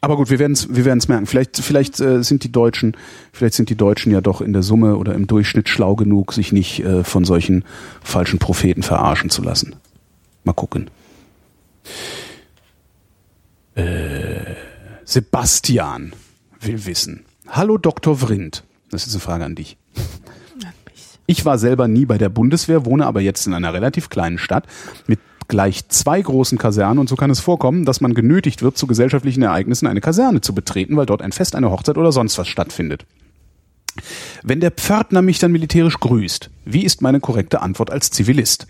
Aber 0.00 0.16
gut, 0.16 0.30
wir 0.30 0.38
werden 0.38 0.52
es 0.52 0.74
wir 0.74 0.84
werden's 0.84 1.08
merken. 1.08 1.26
Vielleicht, 1.26 1.58
vielleicht 1.58 2.00
äh, 2.00 2.24
sind 2.24 2.42
die 2.42 2.50
Deutschen, 2.50 2.96
vielleicht 3.32 3.54
sind 3.54 3.68
die 3.68 3.76
Deutschen 3.76 4.10
ja 4.10 4.20
doch 4.20 4.40
in 4.40 4.52
der 4.52 4.62
Summe 4.62 4.96
oder 4.96 5.14
im 5.14 5.26
Durchschnitt 5.26 5.68
schlau 5.68 5.94
genug, 5.94 6.32
sich 6.32 6.52
nicht 6.52 6.80
äh, 6.80 7.04
von 7.04 7.24
solchen 7.24 7.64
falschen 8.02 8.38
Propheten 8.38 8.82
verarschen 8.82 9.30
zu 9.30 9.42
lassen. 9.42 9.76
Mal 10.42 10.54
gucken. 10.54 10.90
Äh, 13.74 14.54
Sebastian 15.04 16.14
will 16.60 16.86
wissen. 16.86 17.24
Hallo 17.46 17.78
Dr. 17.78 18.16
Vrindt. 18.16 18.64
Das 18.90 19.06
ist 19.06 19.12
eine 19.12 19.20
Frage 19.20 19.44
an 19.44 19.54
dich. 19.54 19.76
Ich 21.30 21.44
war 21.44 21.58
selber 21.58 21.86
nie 21.86 22.06
bei 22.06 22.18
der 22.18 22.28
Bundeswehr, 22.28 22.84
wohne 22.84 23.06
aber 23.06 23.20
jetzt 23.20 23.46
in 23.46 23.54
einer 23.54 23.72
relativ 23.72 24.10
kleinen 24.10 24.36
Stadt 24.36 24.66
mit 25.06 25.20
gleich 25.46 25.86
zwei 25.86 26.20
großen 26.20 26.58
Kasernen 26.58 26.98
und 26.98 27.08
so 27.08 27.14
kann 27.14 27.30
es 27.30 27.38
vorkommen, 27.38 27.84
dass 27.84 28.00
man 28.00 28.14
genötigt 28.14 28.62
wird, 28.62 28.76
zu 28.76 28.88
gesellschaftlichen 28.88 29.44
Ereignissen 29.44 29.86
eine 29.86 30.00
Kaserne 30.00 30.40
zu 30.40 30.56
betreten, 30.56 30.96
weil 30.96 31.06
dort 31.06 31.22
ein 31.22 31.30
Fest, 31.30 31.54
eine 31.54 31.70
Hochzeit 31.70 31.98
oder 31.98 32.10
sonst 32.10 32.36
was 32.36 32.48
stattfindet. 32.48 33.06
Wenn 34.42 34.58
der 34.58 34.72
Pförtner 34.72 35.22
mich 35.22 35.38
dann 35.38 35.52
militärisch 35.52 36.00
grüßt, 36.00 36.50
wie 36.64 36.84
ist 36.84 37.00
meine 37.00 37.20
korrekte 37.20 37.62
Antwort 37.62 37.92
als 37.92 38.10
Zivilist? 38.10 38.66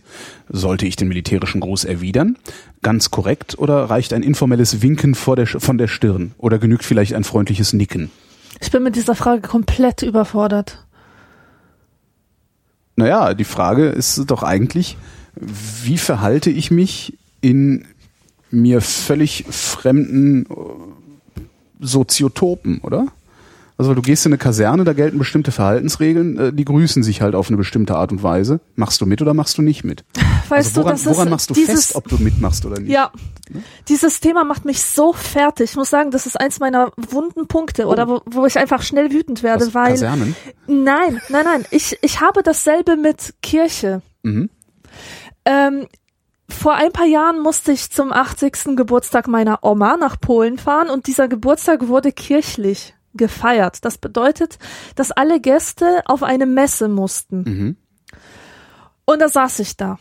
Sollte 0.50 0.86
ich 0.86 0.96
den 0.96 1.08
militärischen 1.08 1.62
Gruß 1.62 1.84
erwidern? 1.84 2.36
Ganz 2.82 3.10
korrekt 3.10 3.58
oder 3.58 3.84
reicht 3.84 4.12
ein 4.12 4.22
informelles 4.22 4.82
Winken 4.82 5.16
der, 5.34 5.46
von 5.46 5.78
der 5.78 5.88
Stirn? 5.88 6.34
Oder 6.36 6.58
genügt 6.58 6.84
vielleicht 6.84 7.14
ein 7.14 7.24
freundliches 7.24 7.72
Nicken? 7.72 8.10
Ich 8.60 8.70
bin 8.70 8.82
mit 8.82 8.96
dieser 8.96 9.14
Frage 9.14 9.40
komplett 9.40 10.02
überfordert. 10.02 10.86
Naja, 12.96 13.34
die 13.34 13.44
Frage 13.44 13.86
ist 13.86 14.24
doch 14.26 14.42
eigentlich, 14.42 14.96
wie 15.34 15.98
verhalte 15.98 16.50
ich 16.50 16.70
mich 16.70 17.18
in 17.40 17.86
mir 18.50 18.80
völlig 18.80 19.44
fremden 19.48 20.44
äh, 20.46 20.54
Soziotopen, 21.80 22.80
oder? 22.80 23.06
Also 23.80 23.94
du 23.94 24.02
gehst 24.02 24.26
in 24.26 24.32
eine 24.32 24.36
Kaserne, 24.36 24.84
da 24.84 24.92
gelten 24.92 25.16
bestimmte 25.16 25.52
Verhaltensregeln, 25.52 26.38
äh, 26.38 26.52
die 26.52 26.66
grüßen 26.66 27.02
sich 27.02 27.22
halt 27.22 27.34
auf 27.34 27.48
eine 27.48 27.56
bestimmte 27.56 27.96
Art 27.96 28.12
und 28.12 28.22
Weise. 28.22 28.60
Machst 28.74 29.00
du 29.00 29.06
mit 29.06 29.22
oder 29.22 29.32
machst 29.32 29.56
du 29.56 29.62
nicht 29.62 29.84
mit? 29.84 30.04
Weißt 30.50 30.76
also 30.76 30.82
woran, 30.82 30.96
du, 30.98 31.02
das 31.02 31.06
woran 31.06 31.28
ist 31.28 31.30
machst 31.30 31.48
du 31.48 31.54
dieses, 31.54 31.86
fest, 31.86 31.94
ob 31.94 32.06
du 32.06 32.18
mitmachst 32.18 32.66
oder 32.66 32.78
nicht? 32.78 32.90
Ja, 32.90 33.10
dieses 33.88 34.20
Thema 34.20 34.44
macht 34.44 34.66
mich 34.66 34.82
so 34.82 35.14
fertig. 35.14 35.70
Ich 35.70 35.76
muss 35.76 35.88
sagen, 35.88 36.10
das 36.10 36.26
ist 36.26 36.38
eins 36.38 36.60
meiner 36.60 36.92
wunden 36.98 37.46
Punkte 37.46 37.86
oder 37.86 38.06
wo, 38.06 38.20
wo 38.26 38.44
ich 38.44 38.58
einfach 38.58 38.82
schnell 38.82 39.12
wütend 39.12 39.42
werde, 39.42 39.68
Was, 39.68 39.74
weil 39.74 39.90
Kasernen? 39.92 40.36
nein, 40.66 41.18
nein, 41.30 41.46
nein, 41.46 41.64
ich 41.70 41.96
ich 42.02 42.20
habe 42.20 42.42
dasselbe 42.42 42.96
mit 42.96 43.32
Kirche. 43.40 44.02
Mhm. 44.22 44.50
Ähm, 45.46 45.86
vor 46.50 46.74
ein 46.74 46.92
paar 46.92 47.06
Jahren 47.06 47.40
musste 47.40 47.72
ich 47.72 47.90
zum 47.90 48.12
80. 48.12 48.76
Geburtstag 48.76 49.26
meiner 49.26 49.64
Oma 49.64 49.96
nach 49.96 50.20
Polen 50.20 50.58
fahren 50.58 50.90
und 50.90 51.06
dieser 51.06 51.28
Geburtstag 51.28 51.88
wurde 51.88 52.12
kirchlich 52.12 52.92
gefeiert. 53.14 53.84
Das 53.84 53.98
bedeutet, 53.98 54.58
dass 54.94 55.10
alle 55.10 55.40
Gäste 55.40 56.02
auf 56.06 56.22
eine 56.22 56.46
Messe 56.46 56.88
mussten. 56.88 57.42
Mhm. 57.42 57.76
Und 59.04 59.20
da 59.20 59.28
saß 59.28 59.58
ich 59.60 59.76
da. 59.76 59.98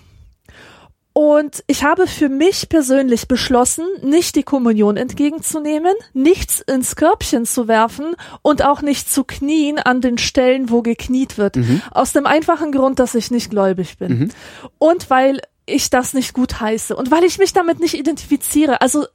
Und 1.11 1.63
ich 1.67 1.83
habe 1.83 2.07
für 2.07 2.29
mich 2.29 2.69
persönlich 2.69 3.27
beschlossen, 3.27 3.85
nicht 4.03 4.35
die 4.35 4.43
Kommunion 4.43 4.95
entgegenzunehmen, 4.95 5.93
nichts 6.13 6.61
ins 6.61 6.95
Körbchen 6.95 7.45
zu 7.45 7.67
werfen 7.67 8.15
und 8.41 8.63
auch 8.63 8.81
nicht 8.81 9.11
zu 9.11 9.23
knien 9.25 9.79
an 9.79 9.99
den 9.99 10.17
Stellen, 10.17 10.69
wo 10.69 10.81
gekniet 10.81 11.37
wird. 11.37 11.57
Aus 11.91 12.13
dem 12.13 12.25
einfachen 12.25 12.71
Grund, 12.71 12.99
dass 12.99 13.15
ich 13.15 13.31
nicht 13.31 13.49
gläubig 13.49 13.97
bin. 13.97 14.31
Und 14.77 15.09
weil 15.09 15.41
ich 15.65 15.89
das 15.89 16.13
nicht 16.13 16.33
gut 16.33 16.61
heiße 16.61 16.95
und 16.95 17.11
weil 17.11 17.23
ich 17.23 17.37
mich 17.37 17.53
damit 17.53 17.79
nicht 17.79 17.95
identifiziere. 17.95 18.81
Also 18.81 19.05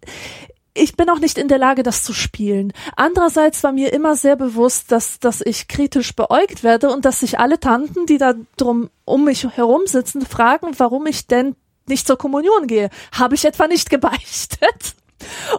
ich 0.74 0.96
bin 0.96 1.08
auch 1.08 1.20
nicht 1.20 1.38
in 1.38 1.48
der 1.48 1.58
Lage, 1.58 1.82
das 1.84 2.02
zu 2.02 2.12
spielen. 2.12 2.72
Andererseits 2.96 3.62
war 3.62 3.72
mir 3.72 3.92
immer 3.92 4.16
sehr 4.16 4.36
bewusst, 4.36 4.90
dass, 4.90 5.20
dass 5.20 5.40
ich 5.40 5.68
kritisch 5.68 6.14
beäugt 6.14 6.64
werde 6.64 6.90
und 6.90 7.04
dass 7.04 7.20
sich 7.20 7.38
alle 7.38 7.60
Tanten, 7.60 8.06
die 8.06 8.18
da 8.18 8.34
drum 8.56 8.90
um 9.04 9.24
mich 9.24 9.46
herum 9.56 9.82
sitzen, 9.86 10.26
fragen, 10.26 10.72
warum 10.78 11.06
ich 11.06 11.28
denn 11.28 11.54
nicht 11.86 12.06
zur 12.06 12.18
Kommunion 12.18 12.66
gehe. 12.66 12.90
Habe 13.12 13.36
ich 13.36 13.44
etwa 13.44 13.68
nicht 13.68 13.88
gebeichtet? 13.88 14.96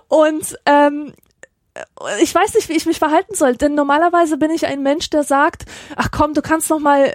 Und 0.10 0.58
ähm, 0.66 1.14
ich 2.22 2.34
weiß 2.34 2.54
nicht, 2.56 2.70
wie 2.70 2.76
ich 2.76 2.86
mich 2.86 3.00
verhalten 3.00 3.36
soll, 3.36 3.56
denn 3.56 3.74
normalerweise 3.74 4.38
bin 4.38 4.52
ich 4.52 4.66
ein 4.66 4.84
Mensch, 4.84 5.10
der 5.10 5.24
sagt, 5.24 5.66
ach 5.96 6.10
komm, 6.12 6.34
du 6.34 6.42
kannst 6.42 6.70
noch 6.70 6.80
mal 6.80 7.14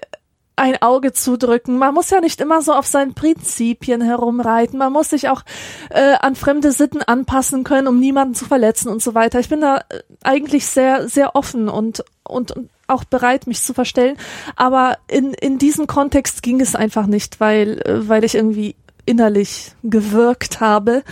ein 0.60 0.80
Auge 0.82 1.12
zudrücken. 1.12 1.78
Man 1.78 1.94
muss 1.94 2.10
ja 2.10 2.20
nicht 2.20 2.40
immer 2.40 2.60
so 2.60 2.74
auf 2.74 2.86
seinen 2.86 3.14
Prinzipien 3.14 4.02
herumreiten. 4.02 4.78
Man 4.78 4.92
muss 4.92 5.08
sich 5.10 5.28
auch 5.28 5.42
äh, 5.88 6.14
an 6.20 6.36
fremde 6.36 6.70
Sitten 6.70 7.02
anpassen 7.02 7.64
können, 7.64 7.88
um 7.88 7.98
niemanden 7.98 8.34
zu 8.34 8.44
verletzen 8.44 8.88
und 8.88 9.02
so 9.02 9.14
weiter. 9.14 9.40
Ich 9.40 9.48
bin 9.48 9.62
da 9.62 9.78
äh, 9.78 10.02
eigentlich 10.22 10.66
sehr, 10.66 11.08
sehr 11.08 11.34
offen 11.34 11.68
und, 11.70 12.04
und, 12.24 12.52
und 12.52 12.68
auch 12.88 13.04
bereit, 13.04 13.46
mich 13.46 13.62
zu 13.62 13.72
verstellen. 13.72 14.18
Aber 14.54 14.98
in, 15.08 15.32
in 15.32 15.56
diesem 15.56 15.86
Kontext 15.86 16.42
ging 16.42 16.60
es 16.60 16.74
einfach 16.74 17.06
nicht, 17.06 17.40
weil, 17.40 17.80
äh, 17.80 18.08
weil 18.08 18.24
ich 18.24 18.34
irgendwie 18.34 18.76
innerlich 19.06 19.72
gewirkt 19.82 20.60
habe. 20.60 21.02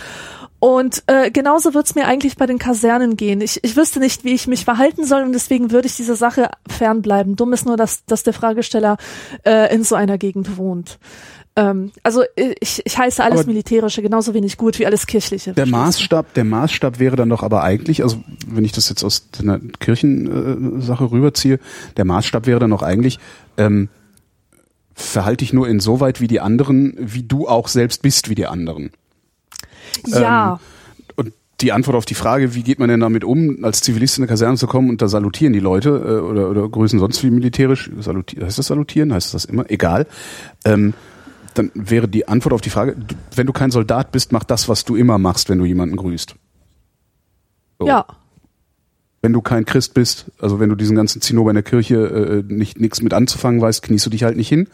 Und 0.59 1.03
äh, 1.07 1.31
genauso 1.31 1.73
wird's 1.73 1.95
mir 1.95 2.05
eigentlich 2.05 2.35
bei 2.35 2.45
den 2.45 2.59
Kasernen 2.59 3.15
gehen. 3.15 3.39
Ich, 3.39 3.63
ich 3.63 3.77
wüsste 3.77 3.99
nicht, 3.99 4.25
wie 4.25 4.33
ich 4.33 4.47
mich 4.47 4.65
verhalten 4.65 5.05
soll 5.05 5.23
und 5.23 5.31
deswegen 5.31 5.71
würde 5.71 5.87
ich 5.87 5.95
dieser 5.95 6.15
Sache 6.15 6.49
fernbleiben. 6.67 7.37
Dumm 7.37 7.53
ist 7.53 7.65
nur, 7.65 7.77
dass, 7.77 8.05
dass 8.05 8.23
der 8.23 8.33
Fragesteller 8.33 8.97
äh, 9.45 9.73
in 9.73 9.83
so 9.83 9.95
einer 9.95 10.17
Gegend 10.17 10.57
wohnt. 10.57 10.99
Ähm, 11.55 11.91
also 12.03 12.23
ich, 12.35 12.81
ich 12.85 12.97
heiße 12.97 13.23
alles 13.23 13.41
Aber 13.41 13.47
Militärische 13.47 14.01
genauso 14.01 14.33
wenig 14.33 14.57
gut 14.57 14.79
wie 14.79 14.85
alles 14.85 15.07
Kirchliche. 15.07 15.53
Der? 15.53 15.65
Maßstab, 15.65 16.33
der 16.33 16.43
Maßstab 16.43 16.99
wäre 16.99 17.15
dann 17.15 17.29
doch 17.29 17.43
aber 17.43 17.63
eigentlich, 17.63 18.03
also 18.03 18.21
wenn 18.47 18.65
ich 18.65 18.71
das 18.73 18.89
jetzt 18.89 19.03
aus 19.03 19.29
einer 19.39 19.59
Kirchensache 19.79 21.11
rüberziehe, 21.11 21.59
der 21.97 22.05
Maßstab 22.05 22.47
wäre 22.47 22.59
dann 22.59 22.71
doch 22.71 22.81
eigentlich, 22.81 23.19
ähm, 23.57 23.89
verhalte 24.93 25.43
dich 25.43 25.53
nur 25.53 25.67
insoweit 25.67 26.19
wie 26.19 26.27
die 26.27 26.41
anderen, 26.41 26.95
wie 26.97 27.23
du 27.23 27.47
auch 27.47 27.67
selbst 27.67 28.01
bist 28.01 28.29
wie 28.29 28.35
die 28.35 28.45
anderen. 28.45 28.91
Ja, 30.07 30.59
Und 31.15 31.33
die 31.61 31.71
Antwort 31.71 31.97
auf 31.97 32.05
die 32.05 32.15
Frage, 32.15 32.55
wie 32.55 32.63
geht 32.63 32.79
man 32.79 32.89
denn 32.89 32.99
damit 32.99 33.23
um, 33.23 33.63
als 33.63 33.81
Zivilist 33.81 34.17
in 34.17 34.23
eine 34.23 34.29
Kaserne 34.29 34.57
zu 34.57 34.67
kommen 34.67 34.89
und 34.89 35.01
da 35.01 35.07
salutieren 35.07 35.53
die 35.53 35.59
Leute 35.59 35.89
äh, 35.89 36.19
oder, 36.23 36.49
oder 36.49 36.67
grüßen 36.67 36.99
sonst 36.99 37.23
wie 37.23 37.29
militärisch, 37.29 37.89
salutieren, 37.99 38.45
heißt 38.45 38.57
das 38.57 38.67
salutieren, 38.67 39.13
heißt 39.13 39.33
das 39.33 39.45
immer, 39.45 39.69
egal, 39.69 40.07
ähm, 40.65 40.93
dann 41.53 41.71
wäre 41.73 42.07
die 42.07 42.27
Antwort 42.27 42.53
auf 42.53 42.61
die 42.61 42.69
Frage, 42.69 42.95
wenn 43.35 43.47
du 43.47 43.53
kein 43.53 43.71
Soldat 43.71 44.11
bist, 44.11 44.31
mach 44.31 44.43
das, 44.43 44.69
was 44.69 44.85
du 44.85 44.95
immer 44.95 45.17
machst, 45.17 45.49
wenn 45.49 45.59
du 45.59 45.65
jemanden 45.65 45.95
grüßt. 45.95 46.35
So. 47.79 47.87
ja. 47.87 48.05
Wenn 49.21 49.33
du 49.33 49.41
kein 49.41 49.65
Christ 49.65 49.93
bist, 49.93 50.31
also 50.39 50.61
wenn 50.61 50.69
du 50.69 50.75
diesen 50.75 50.95
ganzen 50.95 51.21
Zinnober 51.21 51.51
in 51.51 51.55
der 51.55 51.63
Kirche 51.63 52.43
äh, 52.47 52.53
nicht 52.53 52.79
nichts 52.79 53.01
mit 53.01 53.13
anzufangen 53.13 53.59
weißt, 53.59 53.83
kniest 53.83 54.05
du 54.05 54.09
dich 54.09 54.23
halt 54.23 54.37
nicht 54.37 54.47
hin. 54.47 54.69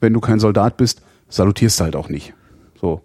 Wenn 0.00 0.12
du 0.12 0.20
kein 0.20 0.38
Soldat 0.38 0.76
bist, 0.76 1.02
salutierst 1.28 1.80
du 1.80 1.84
halt 1.84 1.96
auch 1.96 2.08
nicht. 2.08 2.32
So. 2.80 3.00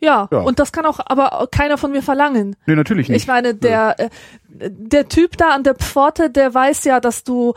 Ja, 0.00 0.28
Ja. 0.30 0.38
und 0.40 0.58
das 0.60 0.70
kann 0.72 0.86
auch 0.86 1.00
aber 1.04 1.48
keiner 1.50 1.76
von 1.78 1.90
mir 1.90 2.02
verlangen. 2.02 2.54
Nee, 2.66 2.76
natürlich 2.76 3.08
nicht. 3.08 3.22
Ich 3.22 3.26
meine, 3.26 3.54
der, 3.54 3.98
äh, 3.98 4.10
der 4.48 5.08
Typ 5.08 5.36
da 5.36 5.50
an 5.50 5.64
der 5.64 5.74
Pforte, 5.74 6.30
der 6.30 6.54
weiß 6.54 6.84
ja, 6.84 7.00
dass 7.00 7.24
du, 7.24 7.54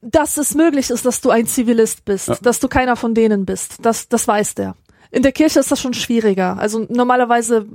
dass 0.00 0.38
es 0.38 0.54
möglich 0.54 0.88
ist, 0.90 1.04
dass 1.04 1.20
du 1.20 1.28
ein 1.30 1.46
Zivilist 1.46 2.04
bist, 2.06 2.28
Ja. 2.28 2.36
dass 2.40 2.60
du 2.60 2.68
keiner 2.68 2.96
von 2.96 3.14
denen 3.14 3.44
bist. 3.44 3.84
Das, 3.84 4.08
das 4.08 4.26
weiß 4.26 4.54
der. 4.54 4.74
In 5.10 5.22
der 5.22 5.32
Kirche 5.32 5.60
ist 5.60 5.70
das 5.70 5.80
schon 5.80 5.92
schwieriger. 5.92 6.56
Also 6.58 6.86
normalerweise 6.88 7.66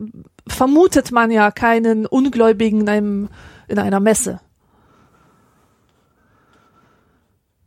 vermutet 0.47 1.11
man 1.11 1.29
ja 1.29 1.51
keinen 1.51 2.05
Ungläubigen 2.07 2.81
in 2.81 2.89
einem, 2.89 3.29
in 3.67 3.77
einer 3.77 3.99
Messe. 3.99 4.39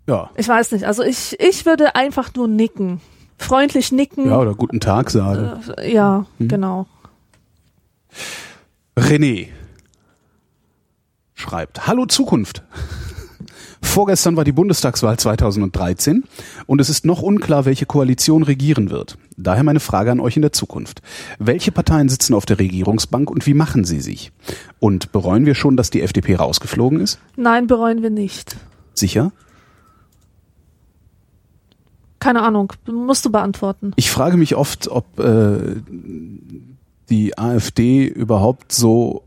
ja. 0.06 0.30
Ich 0.36 0.48
weiß 0.48 0.72
nicht. 0.72 0.84
Also 0.86 1.02
ich, 1.02 1.38
ich 1.38 1.66
würde 1.66 1.94
einfach 1.94 2.34
nur 2.34 2.48
nicken. 2.48 3.00
Freundlich 3.38 3.92
nicken. 3.92 4.26
Ja, 4.26 4.38
oder 4.38 4.54
guten 4.54 4.80
Tag 4.80 5.10
sagen. 5.10 5.60
Äh, 5.78 5.94
ja, 5.94 6.26
genau. 6.38 6.86
René 8.96 9.48
schreibt, 11.34 11.86
Hallo 11.86 12.06
Zukunft. 12.06 12.62
Vorgestern 13.80 14.36
war 14.36 14.44
die 14.44 14.52
Bundestagswahl 14.52 15.18
2013 15.18 16.24
und 16.66 16.80
es 16.80 16.90
ist 16.90 17.04
noch 17.04 17.22
unklar, 17.22 17.64
welche 17.64 17.86
Koalition 17.86 18.42
regieren 18.42 18.90
wird. 18.90 19.16
Daher 19.36 19.62
meine 19.62 19.80
Frage 19.80 20.10
an 20.10 20.20
euch 20.20 20.36
in 20.36 20.42
der 20.42 20.52
Zukunft. 20.52 21.00
Welche 21.38 21.70
Parteien 21.70 22.08
sitzen 22.08 22.34
auf 22.34 22.44
der 22.44 22.58
Regierungsbank 22.58 23.30
und 23.30 23.46
wie 23.46 23.54
machen 23.54 23.84
sie 23.84 24.00
sich? 24.00 24.32
Und 24.80 25.12
bereuen 25.12 25.46
wir 25.46 25.54
schon, 25.54 25.76
dass 25.76 25.90
die 25.90 26.02
FDP 26.02 26.34
rausgeflogen 26.34 27.00
ist? 27.00 27.20
Nein, 27.36 27.66
bereuen 27.66 28.02
wir 28.02 28.10
nicht. 28.10 28.56
Sicher? 28.94 29.32
Keine 32.18 32.42
Ahnung, 32.42 32.72
musst 32.86 33.24
du 33.24 33.30
beantworten. 33.30 33.92
Ich 33.96 34.10
frage 34.10 34.36
mich 34.36 34.56
oft, 34.56 34.88
ob 34.88 35.18
äh, 35.18 35.76
die 37.10 37.38
AfD 37.38 38.06
überhaupt 38.06 38.72
so 38.72 39.22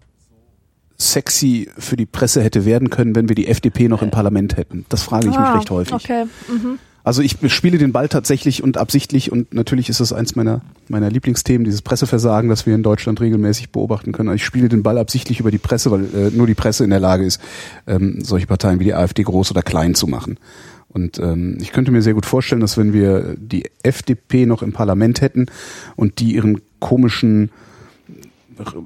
sexy 0.97 1.69
für 1.77 1.95
die 1.95 2.05
Presse 2.05 2.43
hätte 2.43 2.65
werden 2.65 2.89
können, 2.89 3.15
wenn 3.15 3.27
wir 3.27 3.35
die 3.35 3.47
FDP 3.47 3.88
noch 3.88 4.01
im 4.01 4.11
Parlament 4.11 4.57
hätten. 4.57 4.85
Das 4.89 5.03
frage 5.03 5.27
ich 5.27 5.31
mich 5.31 5.39
ah, 5.39 5.55
recht 5.55 5.69
häufig. 5.72 5.93
Okay. 5.93 6.26
Mhm. 6.47 6.80
Also 7.03 7.23
ich 7.23 7.38
spiele 7.47 7.80
den 7.80 7.91
Ball 7.91 8.09
tatsächlich 8.09 8.61
und 8.61 8.77
absichtlich 8.77 9.31
und 9.31 9.53
natürlich 9.55 9.89
ist 9.89 9.99
das 9.99 10.13
eins 10.13 10.35
meiner, 10.35 10.61
meiner 10.88 11.09
Lieblingsthemen, 11.09 11.65
dieses 11.65 11.81
Presseversagen, 11.81 12.47
das 12.47 12.68
wir 12.68 12.76
in 12.76 12.84
Deutschland 12.84 13.19
regelmäßig 13.19 13.72
beobachten 13.72 14.11
können. 14.11 14.30
Also 14.30 14.35
ich 14.35 14.45
spiele 14.45 14.69
den 14.69 14.84
Ball 14.84 14.99
absichtlich 14.99 15.39
über 15.39 15.49
die 15.49 15.57
Presse, 15.57 15.89
weil 15.89 16.03
äh, 16.13 16.30
nur 16.31 16.45
die 16.45 16.53
Presse 16.53 16.84
in 16.84 16.91
der 16.91 16.99
Lage 16.99 17.26
ist, 17.26 17.41
ähm, 17.88 18.23
solche 18.23 18.45
Parteien 18.45 18.80
wie 18.80 18.84
die 18.84 18.93
AfD 18.93 19.23
groß 19.23 19.49
oder 19.49 19.63
klein 19.63 19.95
zu 19.95 20.05
machen. 20.05 20.38
Und 20.93 21.19
ähm, 21.19 21.57
ich 21.61 21.72
könnte 21.72 21.91
mir 21.91 22.01
sehr 22.01 22.13
gut 22.13 22.26
vorstellen, 22.26 22.61
dass 22.61 22.77
wenn 22.77 22.93
wir 22.93 23.35
die 23.38 23.69
FDP 23.81 24.45
noch 24.45 24.61
im 24.61 24.73
Parlament 24.73 25.22
hätten 25.22 25.47
und 25.95 26.19
die 26.19 26.35
ihren 26.35 26.61
komischen 26.80 27.49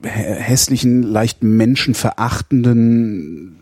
hässlichen, 0.03 1.03
leicht 1.03 1.43
menschenverachtenden 1.43 3.57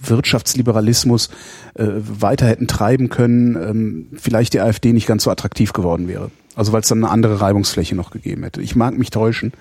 Wirtschaftsliberalismus 0.00 1.30
äh, 1.74 1.86
weiter 1.96 2.46
hätten 2.46 2.66
treiben 2.66 3.08
können, 3.08 3.56
ähm, 3.56 4.06
vielleicht 4.14 4.54
die 4.54 4.60
AfD 4.60 4.92
nicht 4.92 5.06
ganz 5.06 5.24
so 5.24 5.30
attraktiv 5.30 5.72
geworden 5.72 6.08
wäre. 6.08 6.30
Also 6.54 6.72
weil 6.72 6.82
es 6.82 6.88
dann 6.88 6.98
eine 6.98 7.10
andere 7.10 7.40
Reibungsfläche 7.40 7.94
noch 7.94 8.10
gegeben 8.10 8.42
hätte. 8.42 8.62
Ich 8.62 8.76
mag 8.76 8.98
mich 8.98 9.10
täuschen. 9.10 9.52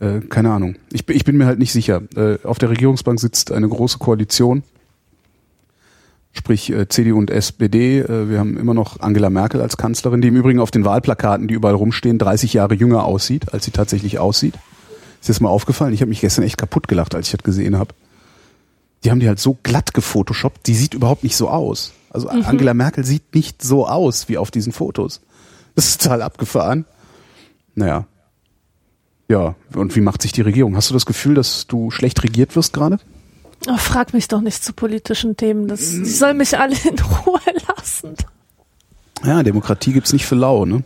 Äh, 0.00 0.20
keine 0.20 0.52
Ahnung. 0.52 0.76
Ich, 0.92 1.08
ich 1.08 1.24
bin 1.24 1.36
mir 1.36 1.46
halt 1.46 1.58
nicht 1.58 1.72
sicher. 1.72 2.02
Äh, 2.14 2.38
auf 2.42 2.58
der 2.58 2.70
Regierungsbank 2.70 3.20
sitzt 3.20 3.52
eine 3.52 3.68
große 3.68 3.98
Koalition, 3.98 4.62
sprich 6.38 6.70
äh, 6.70 6.88
CDU 6.88 7.18
und 7.18 7.30
SPD. 7.30 8.00
Äh, 8.00 8.30
wir 8.30 8.38
haben 8.38 8.56
immer 8.56 8.74
noch 8.74 9.00
Angela 9.00 9.30
Merkel 9.30 9.60
als 9.60 9.76
Kanzlerin, 9.76 10.20
die 10.20 10.28
im 10.28 10.36
Übrigen 10.36 10.60
auf 10.60 10.70
den 10.70 10.84
Wahlplakaten, 10.84 11.48
die 11.48 11.54
überall 11.54 11.74
rumstehen, 11.74 12.18
30 12.18 12.52
Jahre 12.52 12.74
jünger 12.74 13.04
aussieht, 13.04 13.52
als 13.52 13.64
sie 13.64 13.70
tatsächlich 13.70 14.18
aussieht. 14.18 14.54
Ist 15.20 15.28
das 15.28 15.40
mal 15.40 15.48
aufgefallen? 15.48 15.92
Ich 15.92 16.00
habe 16.00 16.08
mich 16.08 16.20
gestern 16.20 16.44
echt 16.44 16.58
kaputt 16.58 16.88
gelacht, 16.88 17.14
als 17.14 17.28
ich 17.28 17.32
das 17.32 17.42
gesehen 17.42 17.78
habe. 17.78 17.94
Die 19.04 19.10
haben 19.10 19.20
die 19.20 19.28
halt 19.28 19.40
so 19.40 19.56
glatt 19.62 19.94
gefotoshoppt, 19.94 20.66
die 20.66 20.74
sieht 20.74 20.94
überhaupt 20.94 21.22
nicht 21.22 21.36
so 21.36 21.48
aus. 21.48 21.92
Also 22.10 22.32
mhm. 22.32 22.44
Angela 22.44 22.74
Merkel 22.74 23.04
sieht 23.04 23.34
nicht 23.34 23.62
so 23.62 23.86
aus 23.86 24.28
wie 24.28 24.38
auf 24.38 24.50
diesen 24.50 24.72
Fotos. 24.72 25.20
Das 25.74 25.88
ist 25.88 26.02
total 26.02 26.22
abgefahren. 26.22 26.86
Naja. 27.74 28.06
Ja, 29.28 29.54
und 29.74 29.96
wie 29.96 30.00
macht 30.00 30.22
sich 30.22 30.32
die 30.32 30.40
Regierung? 30.40 30.76
Hast 30.76 30.90
du 30.90 30.94
das 30.94 31.06
Gefühl, 31.06 31.34
dass 31.34 31.66
du 31.66 31.90
schlecht 31.90 32.22
regiert 32.22 32.56
wirst 32.56 32.72
gerade? 32.72 32.98
Oh, 33.68 33.76
frag 33.76 34.14
mich 34.14 34.28
doch 34.28 34.40
nicht 34.40 34.62
zu 34.62 34.72
politischen 34.72 35.36
Themen. 35.36 35.66
Das, 35.66 35.80
die 35.90 36.04
soll 36.04 36.34
mich 36.34 36.58
alle 36.58 36.76
in 36.88 36.98
Ruhe 36.98 37.40
lassen. 37.68 38.14
Ja, 39.24 39.42
Demokratie 39.42 39.92
gibt's 39.92 40.12
nicht 40.12 40.26
für 40.26 40.34
lau, 40.34 40.66
ne? 40.66 40.82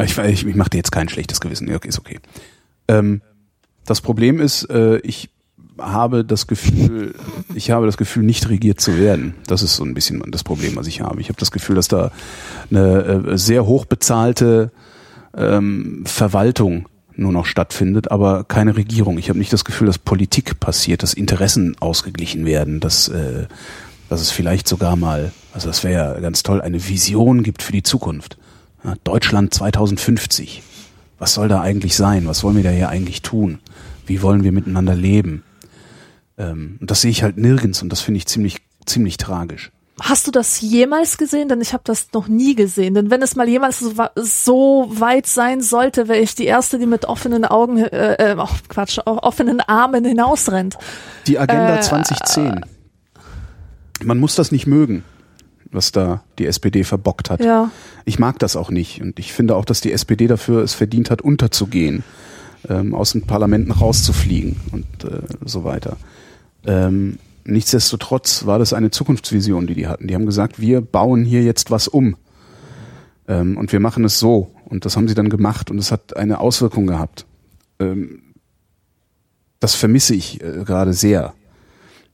Ich, 0.00 0.16
ich, 0.16 0.46
ich 0.46 0.54
mache 0.54 0.70
dir 0.70 0.76
jetzt 0.78 0.92
kein 0.92 1.08
schlechtes 1.08 1.40
Gewissen. 1.40 1.72
Okay, 1.74 1.88
ist 1.88 1.98
okay. 1.98 2.20
Ähm, 2.86 3.20
das 3.84 4.00
Problem 4.00 4.40
ist, 4.40 4.64
äh, 4.70 4.98
ich 4.98 5.30
habe 5.78 6.24
das 6.24 6.46
Gefühl, 6.46 7.14
ich 7.54 7.70
habe 7.70 7.86
das 7.86 7.96
Gefühl, 7.96 8.22
nicht 8.22 8.48
regiert 8.48 8.80
zu 8.80 8.98
werden. 8.98 9.34
Das 9.46 9.62
ist 9.62 9.76
so 9.76 9.84
ein 9.84 9.94
bisschen 9.94 10.22
das 10.30 10.44
Problem, 10.44 10.76
was 10.76 10.86
ich 10.86 11.00
habe. 11.00 11.20
Ich 11.20 11.28
habe 11.28 11.38
das 11.38 11.50
Gefühl, 11.50 11.76
dass 11.76 11.88
da 11.88 12.10
eine 12.70 13.24
äh, 13.26 13.38
sehr 13.38 13.66
hochbezahlte 13.66 14.70
ähm, 15.36 16.04
Verwaltung 16.06 16.88
nur 17.18 17.32
noch 17.32 17.46
stattfindet, 17.46 18.10
aber 18.10 18.44
keine 18.44 18.76
Regierung. 18.76 19.18
Ich 19.18 19.28
habe 19.28 19.38
nicht 19.38 19.52
das 19.52 19.64
Gefühl, 19.64 19.86
dass 19.86 19.98
Politik 19.98 20.60
passiert, 20.60 21.02
dass 21.02 21.14
Interessen 21.14 21.76
ausgeglichen 21.80 22.44
werden, 22.44 22.80
dass, 22.80 23.08
äh, 23.08 23.46
dass 24.08 24.20
es 24.20 24.30
vielleicht 24.30 24.68
sogar 24.68 24.96
mal, 24.96 25.32
also 25.52 25.68
das 25.68 25.84
wäre 25.84 26.14
ja 26.14 26.20
ganz 26.20 26.42
toll, 26.42 26.60
eine 26.60 26.88
Vision 26.88 27.42
gibt 27.42 27.62
für 27.62 27.72
die 27.72 27.82
Zukunft. 27.82 28.38
Ja, 28.84 28.94
Deutschland 29.04 29.52
2050. 29.52 30.62
Was 31.18 31.34
soll 31.34 31.48
da 31.48 31.60
eigentlich 31.60 31.96
sein? 31.96 32.26
Was 32.26 32.44
wollen 32.44 32.56
wir 32.56 32.62
da 32.62 32.70
hier 32.70 32.88
eigentlich 32.88 33.22
tun? 33.22 33.58
Wie 34.06 34.22
wollen 34.22 34.44
wir 34.44 34.52
miteinander 34.52 34.94
leben? 34.94 35.42
Ähm, 36.38 36.78
und 36.80 36.90
das 36.90 37.00
sehe 37.00 37.10
ich 37.10 37.22
halt 37.22 37.36
nirgends 37.36 37.82
und 37.82 37.90
das 37.90 38.00
finde 38.00 38.18
ich 38.18 38.26
ziemlich, 38.26 38.58
ziemlich 38.86 39.16
tragisch. 39.16 39.72
Hast 40.00 40.26
du 40.26 40.30
das 40.30 40.60
jemals 40.60 41.18
gesehen? 41.18 41.48
Denn 41.48 41.60
ich 41.60 41.72
habe 41.72 41.82
das 41.84 42.08
noch 42.12 42.28
nie 42.28 42.54
gesehen. 42.54 42.94
Denn 42.94 43.10
wenn 43.10 43.22
es 43.22 43.36
mal 43.36 43.48
jemals 43.48 43.80
so, 43.80 43.92
so 44.16 44.86
weit 44.90 45.26
sein 45.26 45.60
sollte, 45.60 46.08
wäre 46.08 46.20
ich 46.20 46.34
die 46.34 46.46
Erste, 46.46 46.78
die 46.78 46.86
mit 46.86 47.04
offenen 47.06 47.44
Augen, 47.44 47.78
äh, 47.78 48.32
äh, 48.32 48.36
oh, 48.38 48.48
Quatsch, 48.68 48.98
offenen 49.04 49.60
Armen 49.60 50.04
hinausrennt. 50.04 50.76
Die 51.26 51.38
Agenda 51.38 51.76
äh, 51.76 51.80
2010. 51.80 52.64
Man 54.04 54.18
muss 54.18 54.34
das 54.34 54.52
nicht 54.52 54.66
mögen 54.66 55.04
was 55.70 55.92
da 55.92 56.22
die 56.38 56.46
SPD 56.46 56.84
verbockt 56.84 57.30
hat. 57.30 57.44
Ja. 57.44 57.70
Ich 58.04 58.18
mag 58.18 58.38
das 58.38 58.56
auch 58.56 58.70
nicht 58.70 59.00
und 59.00 59.18
ich 59.18 59.32
finde 59.32 59.56
auch, 59.56 59.64
dass 59.64 59.80
die 59.80 59.92
SPD 59.92 60.26
dafür 60.26 60.62
es 60.62 60.74
verdient 60.74 61.10
hat, 61.10 61.22
unterzugehen, 61.22 62.04
ähm, 62.68 62.94
aus 62.94 63.12
den 63.12 63.26
Parlamenten 63.26 63.70
rauszufliegen 63.70 64.56
und 64.72 65.04
äh, 65.04 65.22
so 65.44 65.64
weiter. 65.64 65.96
Ähm, 66.66 67.18
nichtsdestotrotz 67.48 68.46
war 68.46 68.58
das 68.58 68.72
eine 68.72 68.90
Zukunftsvision, 68.90 69.66
die 69.66 69.74
die 69.74 69.86
hatten. 69.86 70.08
Die 70.08 70.14
haben 70.14 70.26
gesagt, 70.26 70.60
wir 70.60 70.80
bauen 70.80 71.24
hier 71.24 71.42
jetzt 71.42 71.70
was 71.70 71.88
um 71.88 72.16
ähm, 73.26 73.56
und 73.56 73.72
wir 73.72 73.80
machen 73.80 74.04
es 74.04 74.18
so 74.18 74.52
und 74.64 74.84
das 74.84 74.96
haben 74.96 75.08
sie 75.08 75.14
dann 75.14 75.28
gemacht 75.28 75.70
und 75.70 75.78
es 75.78 75.90
hat 75.90 76.16
eine 76.16 76.40
Auswirkung 76.40 76.86
gehabt. 76.86 77.26
Ähm, 77.80 78.22
das 79.60 79.74
vermisse 79.74 80.14
ich 80.14 80.42
äh, 80.42 80.64
gerade 80.64 80.92
sehr 80.92 81.34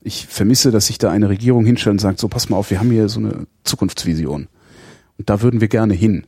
ich 0.05 0.27
vermisse, 0.27 0.69
dass 0.69 0.85
sich 0.85 0.99
da 0.99 1.09
eine 1.09 1.29
Regierung 1.29 1.65
hinstellt 1.65 1.93
und 1.93 1.99
sagt, 1.99 2.19
so 2.19 2.27
pass 2.27 2.47
mal 2.47 2.57
auf, 2.57 2.69
wir 2.69 2.79
haben 2.79 2.91
hier 2.91 3.09
so 3.09 3.19
eine 3.19 3.47
Zukunftsvision. 3.63 4.47
Und 5.17 5.29
da 5.29 5.41
würden 5.41 5.61
wir 5.61 5.67
gerne 5.67 5.95
hin. 5.95 6.27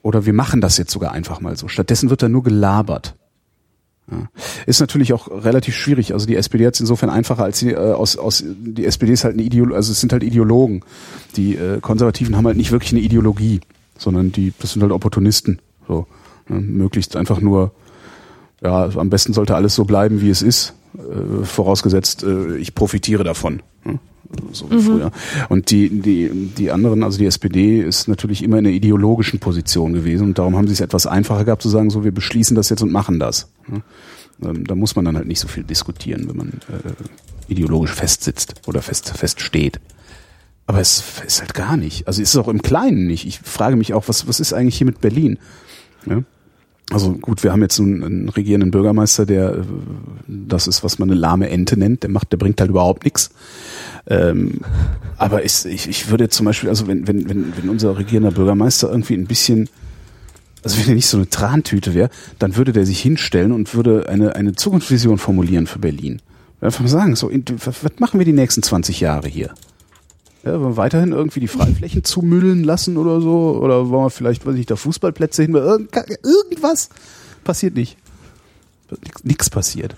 Oder 0.00 0.24
wir 0.24 0.32
machen 0.32 0.62
das 0.62 0.78
jetzt 0.78 0.90
sogar 0.90 1.12
einfach 1.12 1.40
mal 1.40 1.58
so. 1.58 1.68
Stattdessen 1.68 2.08
wird 2.08 2.22
da 2.22 2.28
nur 2.30 2.42
gelabert. 2.42 3.16
Ja. 4.10 4.28
Ist 4.66 4.80
natürlich 4.80 5.12
auch 5.12 5.28
relativ 5.28 5.74
schwierig. 5.74 6.14
Also 6.14 6.26
die 6.26 6.36
SPD 6.36 6.66
hat 6.66 6.74
es 6.74 6.80
insofern 6.80 7.10
einfacher 7.10 7.44
als 7.44 7.58
die, 7.58 7.72
äh, 7.72 7.76
aus, 7.76 8.16
aus 8.16 8.42
die 8.46 8.86
SPD 8.86 9.12
ist 9.12 9.24
halt 9.24 9.34
eine 9.34 9.42
Ideologie, 9.42 9.76
also 9.76 9.92
es 9.92 10.00
sind 10.00 10.12
halt 10.12 10.22
Ideologen. 10.22 10.82
Die 11.36 11.56
äh, 11.56 11.80
Konservativen 11.80 12.36
haben 12.36 12.46
halt 12.46 12.56
nicht 12.56 12.72
wirklich 12.72 12.92
eine 12.92 13.00
Ideologie, 13.00 13.60
sondern 13.98 14.32
die, 14.32 14.54
das 14.60 14.72
sind 14.72 14.82
halt 14.82 14.92
Opportunisten. 14.92 15.60
So, 15.86 16.06
ne? 16.48 16.60
möglichst 16.60 17.16
einfach 17.16 17.40
nur, 17.40 17.72
ja, 18.62 18.88
am 18.96 19.10
besten 19.10 19.34
sollte 19.34 19.54
alles 19.54 19.74
so 19.74 19.84
bleiben, 19.84 20.20
wie 20.20 20.30
es 20.30 20.42
ist 20.42 20.74
äh, 20.96 21.44
vorausgesetzt, 21.44 22.22
äh, 22.22 22.56
ich 22.56 22.74
profitiere 22.74 23.24
davon. 23.24 23.62
Ne? 23.84 23.98
So 24.52 24.70
wie 24.70 24.76
mhm. 24.76 24.80
früher. 24.80 25.10
Und 25.48 25.70
die, 25.70 25.88
die, 26.00 26.30
die 26.56 26.70
anderen, 26.70 27.02
also 27.02 27.18
die 27.18 27.26
SPD, 27.26 27.80
ist 27.80 28.08
natürlich 28.08 28.42
immer 28.42 28.58
in 28.58 28.66
einer 28.66 28.74
ideologischen 28.74 29.38
Position 29.38 29.92
gewesen 29.92 30.28
und 30.28 30.38
darum 30.38 30.56
haben 30.56 30.66
sie 30.66 30.74
es 30.74 30.80
etwas 30.80 31.06
einfacher 31.06 31.44
gehabt 31.44 31.62
zu 31.62 31.68
sagen, 31.68 31.90
so 31.90 32.04
wir 32.04 32.12
beschließen 32.12 32.54
das 32.54 32.68
jetzt 32.68 32.82
und 32.82 32.92
machen 32.92 33.18
das. 33.18 33.50
Ne? 33.68 33.82
Ähm, 34.42 34.64
da 34.66 34.74
muss 34.74 34.96
man 34.96 35.04
dann 35.04 35.16
halt 35.16 35.26
nicht 35.26 35.40
so 35.40 35.48
viel 35.48 35.64
diskutieren, 35.64 36.28
wenn 36.28 36.36
man 36.36 36.48
äh, 36.48 37.52
ideologisch 37.52 37.92
festsitzt 37.92 38.54
oder 38.66 38.82
fest, 38.82 39.10
feststeht. 39.10 39.80
Aber 40.66 40.80
es 40.80 41.02
ist 41.26 41.40
halt 41.40 41.54
gar 41.54 41.76
nicht. 41.76 42.06
Also 42.06 42.20
es 42.20 42.30
ist 42.30 42.36
auch 42.36 42.48
im 42.48 42.60
Kleinen 42.60 43.06
nicht. 43.06 43.26
Ich 43.26 43.38
frage 43.38 43.76
mich 43.76 43.94
auch, 43.94 44.06
was, 44.06 44.28
was 44.28 44.38
ist 44.38 44.52
eigentlich 44.52 44.76
hier 44.76 44.86
mit 44.86 45.00
Berlin? 45.00 45.38
Ja? 46.06 46.22
Also 46.90 47.12
gut, 47.12 47.42
wir 47.42 47.52
haben 47.52 47.60
jetzt 47.60 47.78
einen, 47.80 48.02
einen 48.02 48.28
regierenden 48.30 48.70
Bürgermeister, 48.70 49.26
der 49.26 49.56
äh, 49.56 49.62
das 50.26 50.66
ist, 50.66 50.82
was 50.82 50.98
man 50.98 51.10
eine 51.10 51.18
lahme 51.18 51.50
Ente 51.50 51.78
nennt, 51.78 52.02
der 52.02 52.10
macht, 52.10 52.32
der 52.32 52.38
bringt 52.38 52.60
halt 52.60 52.70
überhaupt 52.70 53.04
nichts. 53.04 53.30
Ähm, 54.06 54.60
aber 55.18 55.42
ist, 55.42 55.66
ich, 55.66 55.86
ich 55.88 56.10
würde 56.10 56.30
zum 56.30 56.46
Beispiel, 56.46 56.70
also 56.70 56.86
wenn, 56.86 57.06
wenn, 57.06 57.28
wenn, 57.28 57.52
wenn 57.56 57.68
unser 57.68 57.98
regierender 57.98 58.30
Bürgermeister 58.30 58.90
irgendwie 58.90 59.14
ein 59.14 59.26
bisschen, 59.26 59.68
also 60.62 60.78
wenn 60.78 60.88
er 60.88 60.94
nicht 60.94 61.06
so 61.06 61.16
eine 61.16 61.28
Trantüte 61.28 61.94
wäre, 61.94 62.10
dann 62.38 62.56
würde 62.56 62.72
der 62.72 62.86
sich 62.86 63.00
hinstellen 63.00 63.52
und 63.52 63.74
würde 63.74 64.08
eine, 64.08 64.36
eine 64.36 64.54
Zukunftsvision 64.54 65.18
formulieren 65.18 65.66
für 65.66 65.78
Berlin. 65.78 66.20
Einfach 66.60 66.80
mal 66.80 66.88
sagen, 66.88 67.14
so, 67.14 67.30
was 67.30 67.82
machen 67.98 68.18
wir 68.18 68.24
die 68.24 68.32
nächsten 68.32 68.62
20 68.62 69.00
Jahre 69.00 69.28
hier? 69.28 69.54
Ja, 70.44 70.52
wollen 70.52 70.72
wir 70.72 70.76
weiterhin 70.76 71.12
irgendwie 71.12 71.40
die 71.40 71.48
Freiflächen 71.48 72.04
zumüllen 72.04 72.64
lassen 72.64 72.96
oder 72.96 73.20
so? 73.20 73.60
Oder 73.60 73.88
wollen 73.90 74.06
wir 74.06 74.10
vielleicht, 74.10 74.46
weiß 74.46 74.56
ich, 74.56 74.66
da 74.66 74.76
Fußballplätze 74.76 75.42
hin? 75.42 75.54
Irgendwas 75.54 76.88
passiert 77.44 77.74
nicht. 77.74 77.96
Nichts 79.22 79.50
passiert. 79.50 79.94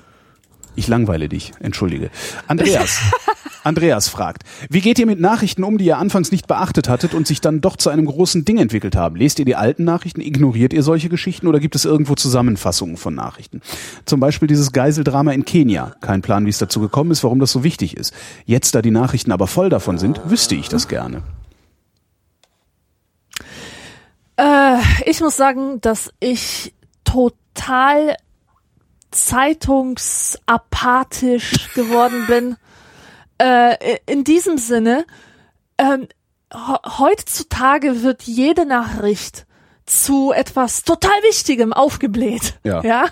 Ich 0.80 0.88
langweile 0.88 1.28
dich, 1.28 1.52
entschuldige. 1.60 2.08
Andreas. 2.46 3.02
Andreas 3.64 4.08
fragt, 4.08 4.44
wie 4.70 4.80
geht 4.80 4.98
ihr 4.98 5.04
mit 5.04 5.20
Nachrichten 5.20 5.62
um, 5.62 5.76
die 5.76 5.84
ihr 5.84 5.98
anfangs 5.98 6.32
nicht 6.32 6.46
beachtet 6.46 6.88
hattet 6.88 7.12
und 7.12 7.26
sich 7.26 7.42
dann 7.42 7.60
doch 7.60 7.76
zu 7.76 7.90
einem 7.90 8.06
großen 8.06 8.46
Ding 8.46 8.56
entwickelt 8.56 8.96
haben? 8.96 9.14
Lest 9.16 9.38
ihr 9.38 9.44
die 9.44 9.56
alten 9.56 9.84
Nachrichten, 9.84 10.22
ignoriert 10.22 10.72
ihr 10.72 10.82
solche 10.82 11.10
Geschichten 11.10 11.48
oder 11.48 11.60
gibt 11.60 11.74
es 11.74 11.84
irgendwo 11.84 12.14
Zusammenfassungen 12.14 12.96
von 12.96 13.14
Nachrichten? 13.14 13.60
Zum 14.06 14.20
Beispiel 14.20 14.48
dieses 14.48 14.72
Geiseldrama 14.72 15.32
in 15.32 15.44
Kenia. 15.44 15.94
Kein 16.00 16.22
Plan, 16.22 16.46
wie 16.46 16.50
es 16.50 16.56
dazu 16.56 16.80
gekommen 16.80 17.10
ist, 17.10 17.22
warum 17.24 17.40
das 17.40 17.52
so 17.52 17.62
wichtig 17.62 17.94
ist. 17.94 18.14
Jetzt, 18.46 18.74
da 18.74 18.80
die 18.80 18.90
Nachrichten 18.90 19.32
aber 19.32 19.48
voll 19.48 19.68
davon 19.68 19.98
sind, 19.98 20.18
wüsste 20.30 20.54
ich 20.54 20.70
das 20.70 20.88
gerne. 20.88 21.22
Äh, 24.38 24.78
ich 25.04 25.20
muss 25.20 25.36
sagen, 25.36 25.82
dass 25.82 26.10
ich 26.20 26.72
total 27.04 28.16
zeitungsapathisch 29.10 31.74
geworden 31.74 32.26
bin. 32.26 32.56
Äh, 33.42 33.96
in 34.04 34.22
diesem 34.22 34.58
Sinne, 34.58 35.06
ähm, 35.78 36.08
heutzutage 36.52 38.02
wird 38.02 38.24
jede 38.24 38.66
Nachricht 38.66 39.46
zu 39.90 40.32
etwas 40.32 40.84
total 40.84 41.22
Wichtigem 41.22 41.72
aufgebläht. 41.72 42.54
Ja. 42.62 42.82
ja. 42.82 43.04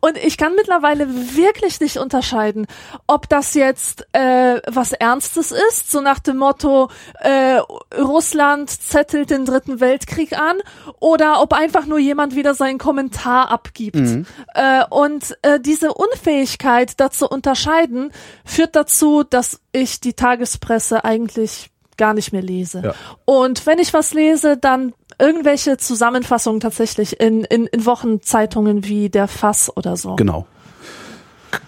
Und 0.00 0.16
ich 0.16 0.38
kann 0.38 0.54
mittlerweile 0.54 1.06
wirklich 1.36 1.80
nicht 1.80 1.98
unterscheiden, 1.98 2.66
ob 3.06 3.28
das 3.28 3.54
jetzt 3.54 4.06
äh, 4.12 4.60
was 4.66 4.92
Ernstes 4.92 5.52
ist, 5.52 5.90
so 5.90 6.00
nach 6.00 6.18
dem 6.18 6.38
Motto, 6.38 6.90
äh, 7.20 7.58
Russland 7.98 8.70
zettelt 8.70 9.30
den 9.30 9.44
dritten 9.44 9.80
Weltkrieg 9.80 10.38
an, 10.38 10.58
oder 11.00 11.42
ob 11.42 11.52
einfach 11.52 11.86
nur 11.86 11.98
jemand 11.98 12.34
wieder 12.34 12.54
seinen 12.54 12.78
Kommentar 12.78 13.50
abgibt. 13.50 13.96
Mhm. 13.96 14.26
Äh, 14.54 14.84
und 14.88 15.36
äh, 15.42 15.60
diese 15.60 15.92
Unfähigkeit, 15.92 16.98
da 16.98 17.10
zu 17.10 17.28
unterscheiden, 17.28 18.12
führt 18.44 18.74
dazu, 18.74 19.22
dass 19.22 19.60
ich 19.72 20.00
die 20.00 20.14
Tagespresse 20.14 21.04
eigentlich 21.04 21.70
gar 21.96 22.14
nicht 22.14 22.32
mehr 22.32 22.42
lese. 22.42 22.82
Ja. 22.84 22.94
Und 23.24 23.66
wenn 23.66 23.78
ich 23.78 23.92
was 23.92 24.14
lese, 24.14 24.56
dann 24.56 24.94
irgendwelche 25.22 25.76
Zusammenfassungen 25.76 26.58
tatsächlich 26.58 27.20
in, 27.20 27.44
in, 27.44 27.66
in 27.66 27.86
Wochenzeitungen 27.86 28.84
wie 28.84 29.08
der 29.08 29.28
Fass 29.28 29.74
oder 29.74 29.96
so. 29.96 30.16
Genau. 30.16 30.46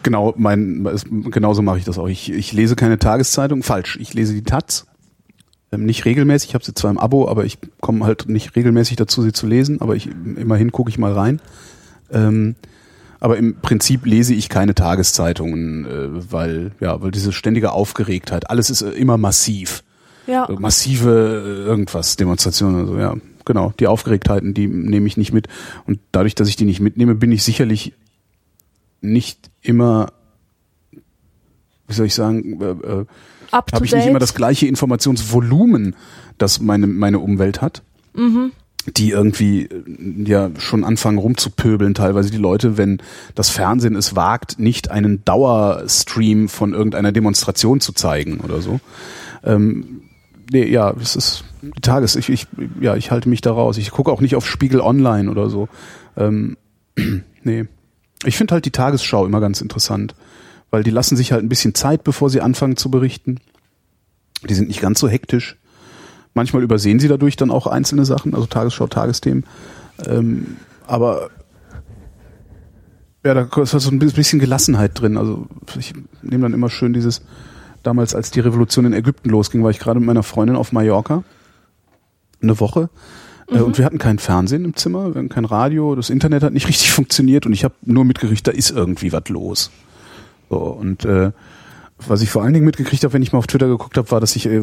Genau, 0.03 0.35
mein, 0.37 0.89
genauso 1.31 1.63
mache 1.63 1.79
ich 1.79 1.85
das 1.85 1.99
auch. 1.99 2.09
Ich, 2.09 2.33
ich 2.33 2.53
lese 2.53 2.75
keine 2.75 2.99
Tageszeitung, 2.99 3.63
falsch. 3.63 3.97
Ich 4.01 4.13
lese 4.13 4.35
die 4.35 4.43
Taz. 4.43 4.87
Ähm, 5.71 5.85
nicht 5.85 6.05
regelmäßig, 6.05 6.51
ich 6.51 6.55
habe 6.55 6.65
sie 6.65 6.75
zwar 6.75 6.91
im 6.91 6.99
Abo, 6.99 7.29
aber 7.29 7.45
ich 7.45 7.59
komme 7.81 8.05
halt 8.05 8.29
nicht 8.29 8.57
regelmäßig 8.57 8.97
dazu, 8.97 9.23
sie 9.23 9.33
zu 9.33 9.47
lesen, 9.47 9.81
aber 9.81 9.95
ich 9.95 10.09
immerhin 10.09 10.73
gucke 10.73 10.91
ich 10.91 10.99
mal 10.99 11.13
rein. 11.13 11.41
Ähm, 12.11 12.57
aber 13.21 13.37
im 13.37 13.61
Prinzip 13.61 14.05
lese 14.05 14.35
ich 14.35 14.49
keine 14.49 14.75
Tageszeitungen, 14.75 15.85
äh, 15.85 16.33
weil, 16.33 16.73
ja, 16.81 17.01
weil 17.01 17.13
diese 17.13 17.33
ständige 17.33 17.73
Aufgeregtheit, 17.73 18.51
alles 18.51 18.71
ist 18.71 18.83
äh, 18.83 18.91
immer 18.91 19.17
massiv. 19.17 19.85
Ja. 20.27 20.49
Massive 20.59 21.11
äh, 21.11 21.69
irgendwas, 21.69 22.17
Demonstrationen 22.17 22.83
oder 22.83 22.87
so, 22.87 22.99
ja 22.99 23.15
genau, 23.45 23.73
die 23.79 23.87
Aufgeregtheiten, 23.87 24.55
die 24.55 24.67
nehme 24.67 25.07
ich 25.07 25.17
nicht 25.17 25.33
mit. 25.33 25.49
Und 25.87 26.01
dadurch, 26.13 26.35
dass 26.35 26.49
ich 26.49 26.57
die 26.57 26.65
nicht 26.65 26.81
mitnehme, 26.81 27.15
bin 27.15 27.33
ich 27.33 27.43
sicherlich 27.43 27.95
nicht 29.01 29.51
immer, 29.63 30.13
wie 31.87 31.95
soll 31.95 32.07
ich 32.07 32.15
sagen, 32.15 32.61
äh, 32.61 32.71
äh, 32.71 33.07
habe 33.53 33.85
ich 33.85 33.93
nicht 33.93 34.07
immer 34.07 34.19
das 34.19 34.35
gleiche 34.35 34.67
Informationsvolumen, 34.67 35.95
das 36.39 36.61
meine, 36.61 36.87
meine 36.87 37.21
Umwelt 37.21 37.63
hat. 37.63 37.83
Mhm. 38.15 38.53
Die 38.97 39.11
irgendwie 39.11 39.63
äh, 39.63 39.85
ja 40.25 40.51
schon 40.59 40.85
anfangen 40.85 41.19
rumzupöbeln, 41.19 41.95
teilweise 41.95 42.31
die 42.31 42.39
Leute, 42.39 42.77
wenn 42.77 43.01
das 43.35 43.51
Fernsehen 43.51 43.97
es 43.97 44.17
wagt, 44.17 44.59
nicht 44.59 44.91
einen 44.91 45.25
Dauerstream 45.25 46.49
von 46.49 46.75
irgendeiner 46.75 47.13
Demonstration 47.13 47.81
zu 47.81 47.93
zeigen 47.93 48.41
oder 48.41 48.61
so. 48.61 48.81
Ähm, 49.45 50.03
nee, 50.55 50.71
ja, 50.71 50.95
es 51.01 51.17
ist 51.17 51.45
Tages, 51.83 52.15
ich, 52.15 52.29
ich, 52.29 52.47
ja, 52.81 52.95
ich 52.95 53.11
halte 53.11 53.29
mich 53.29 53.41
da 53.41 53.53
raus. 53.53 53.77
Ich 53.77 53.91
gucke 53.91 54.13
auch 54.13 54.21
nicht 54.21 54.37
auf 54.37 54.47
Spiegel 54.47 54.81
Online 54.81 55.29
oder 55.29 55.51
so. 55.51 55.69
Ähm, 56.17 56.57
nee. 57.43 57.65
Ich 58.25 58.37
finde 58.37 58.55
halt 58.55 58.65
die 58.65 58.71
Tagesschau 58.71 59.27
immer 59.27 59.41
ganz 59.41 59.61
interessant, 59.61 60.15
weil 60.71 60.85
die 60.85 60.91
lassen 60.91 61.17
sich 61.17 61.33
halt 61.33 61.43
ein 61.43 61.49
bisschen 61.49 61.75
Zeit, 61.75 62.05
bevor 62.05 62.31
sie 62.31 62.41
anfangen 62.41 62.77
zu 62.77 62.89
berichten. 62.89 63.41
Die 64.49 64.55
sind 64.55 64.69
nicht 64.69 64.81
ganz 64.81 65.01
so 65.01 65.09
hektisch. 65.09 65.57
Manchmal 66.35 66.63
übersehen 66.63 67.01
sie 67.01 67.09
dadurch 67.09 67.37
dann 67.37 67.51
auch 67.51 67.67
einzelne 67.67 68.05
Sachen, 68.05 68.35
also 68.35 68.47
Tagesschau, 68.47 68.87
Tagesthemen. 68.87 69.45
Ähm, 70.07 70.57
aber 70.87 71.31
ja, 73.25 73.35
da 73.35 73.43
ist 73.61 73.73
halt 73.73 73.83
so 73.83 73.91
ein 73.91 73.99
bisschen 73.99 74.39
Gelassenheit 74.39 75.01
drin. 75.01 75.17
Also 75.17 75.47
ich 75.77 75.95
nehme 76.23 76.43
dann 76.43 76.55
immer 76.55 76.71
schön 76.71 76.93
dieses, 76.93 77.23
damals 77.87 78.15
als 78.15 78.31
die 78.31 78.41
Revolution 78.41 78.85
in 78.85 78.93
Ägypten 78.93 79.31
losging, 79.31 79.63
war 79.63 79.71
ich 79.71 79.79
gerade 79.79 80.01
mit 80.01 80.07
meiner 80.07 80.23
Freundin 80.23 80.57
auf 80.57 80.73
Mallorca 80.73 81.25
eine 82.43 82.61
Woche. 82.61 82.91
Äh, 83.49 83.57
mhm. 83.57 83.63
Und 83.63 83.79
wir 83.79 83.85
hatten 83.85 83.99
kein 83.99 84.19
Fernsehen 84.19 84.65
im 84.65 84.77
Zimmer, 84.77 85.15
wir 85.15 85.21
hatten 85.21 85.29
kein 85.29 85.45
Radio, 85.45 85.95
das 85.95 86.11
Internet 86.11 86.43
hat 86.43 86.53
nicht 86.53 86.69
richtig 86.69 86.93
funktioniert 86.93 87.47
und 87.47 87.53
ich 87.53 87.65
habe 87.65 87.75
nur 87.83 88.05
mitgekriegt, 88.05 88.47
da 88.47 88.53
ist 88.53 88.71
irgendwie 88.71 89.13
was 89.13 89.29
los. 89.29 89.71
So, 90.51 90.59
und 90.59 91.05
äh, 91.05 91.33
was 92.07 92.23
ich 92.23 92.31
vor 92.31 92.43
allen 92.43 92.53
Dingen 92.53 92.67
mitgekriegt 92.67 93.05
habe, 93.05 93.15
wenn 93.15 93.23
ich 93.23 93.33
mal 93.33 93.39
auf 93.39 93.47
Twitter 93.47 93.69
geguckt 93.69 93.97
habe, 93.97 94.11
war, 94.11 94.21
dass 94.21 94.33
sich 94.33 94.47
äh, 94.47 94.63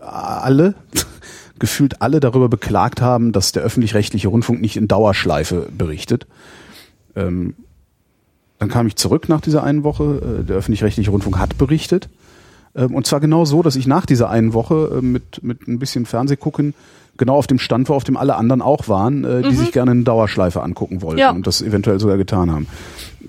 alle, 0.00 0.74
gefühlt 1.58 2.02
alle 2.02 2.20
darüber 2.20 2.48
beklagt 2.48 3.00
haben, 3.00 3.32
dass 3.32 3.52
der 3.52 3.62
öffentlich-rechtliche 3.62 4.28
Rundfunk 4.28 4.60
nicht 4.60 4.76
in 4.76 4.88
Dauerschleife 4.88 5.68
berichtet. 5.76 6.26
Ähm, 7.16 7.54
dann 8.60 8.68
kam 8.68 8.86
ich 8.86 8.94
zurück 8.94 9.28
nach 9.28 9.40
dieser 9.40 9.64
einen 9.64 9.82
Woche. 9.82 10.40
Äh, 10.42 10.44
der 10.44 10.56
öffentlich-rechtliche 10.56 11.10
Rundfunk 11.10 11.38
hat 11.38 11.58
berichtet. 11.58 12.08
Ähm, 12.76 12.94
und 12.94 13.06
zwar 13.06 13.18
genau 13.18 13.44
so, 13.44 13.62
dass 13.62 13.74
ich 13.74 13.86
nach 13.86 14.06
dieser 14.06 14.30
einen 14.30 14.52
Woche 14.52 14.98
äh, 14.98 15.02
mit, 15.02 15.42
mit 15.42 15.66
ein 15.66 15.78
bisschen 15.78 16.06
Fernsehgucken 16.06 16.74
genau 17.16 17.36
auf 17.36 17.46
dem 17.46 17.58
Stand 17.58 17.88
war, 17.88 17.96
auf 17.96 18.04
dem 18.04 18.16
alle 18.16 18.36
anderen 18.36 18.62
auch 18.62 18.86
waren, 18.88 19.24
äh, 19.24 19.42
die 19.42 19.50
mhm. 19.50 19.56
sich 19.56 19.72
gerne 19.72 19.90
eine 19.90 20.02
Dauerschleife 20.04 20.62
angucken 20.62 21.02
wollten 21.02 21.18
ja. 21.18 21.30
und 21.30 21.46
das 21.46 21.62
eventuell 21.62 21.98
sogar 21.98 22.16
getan 22.16 22.50
haben. 22.50 22.66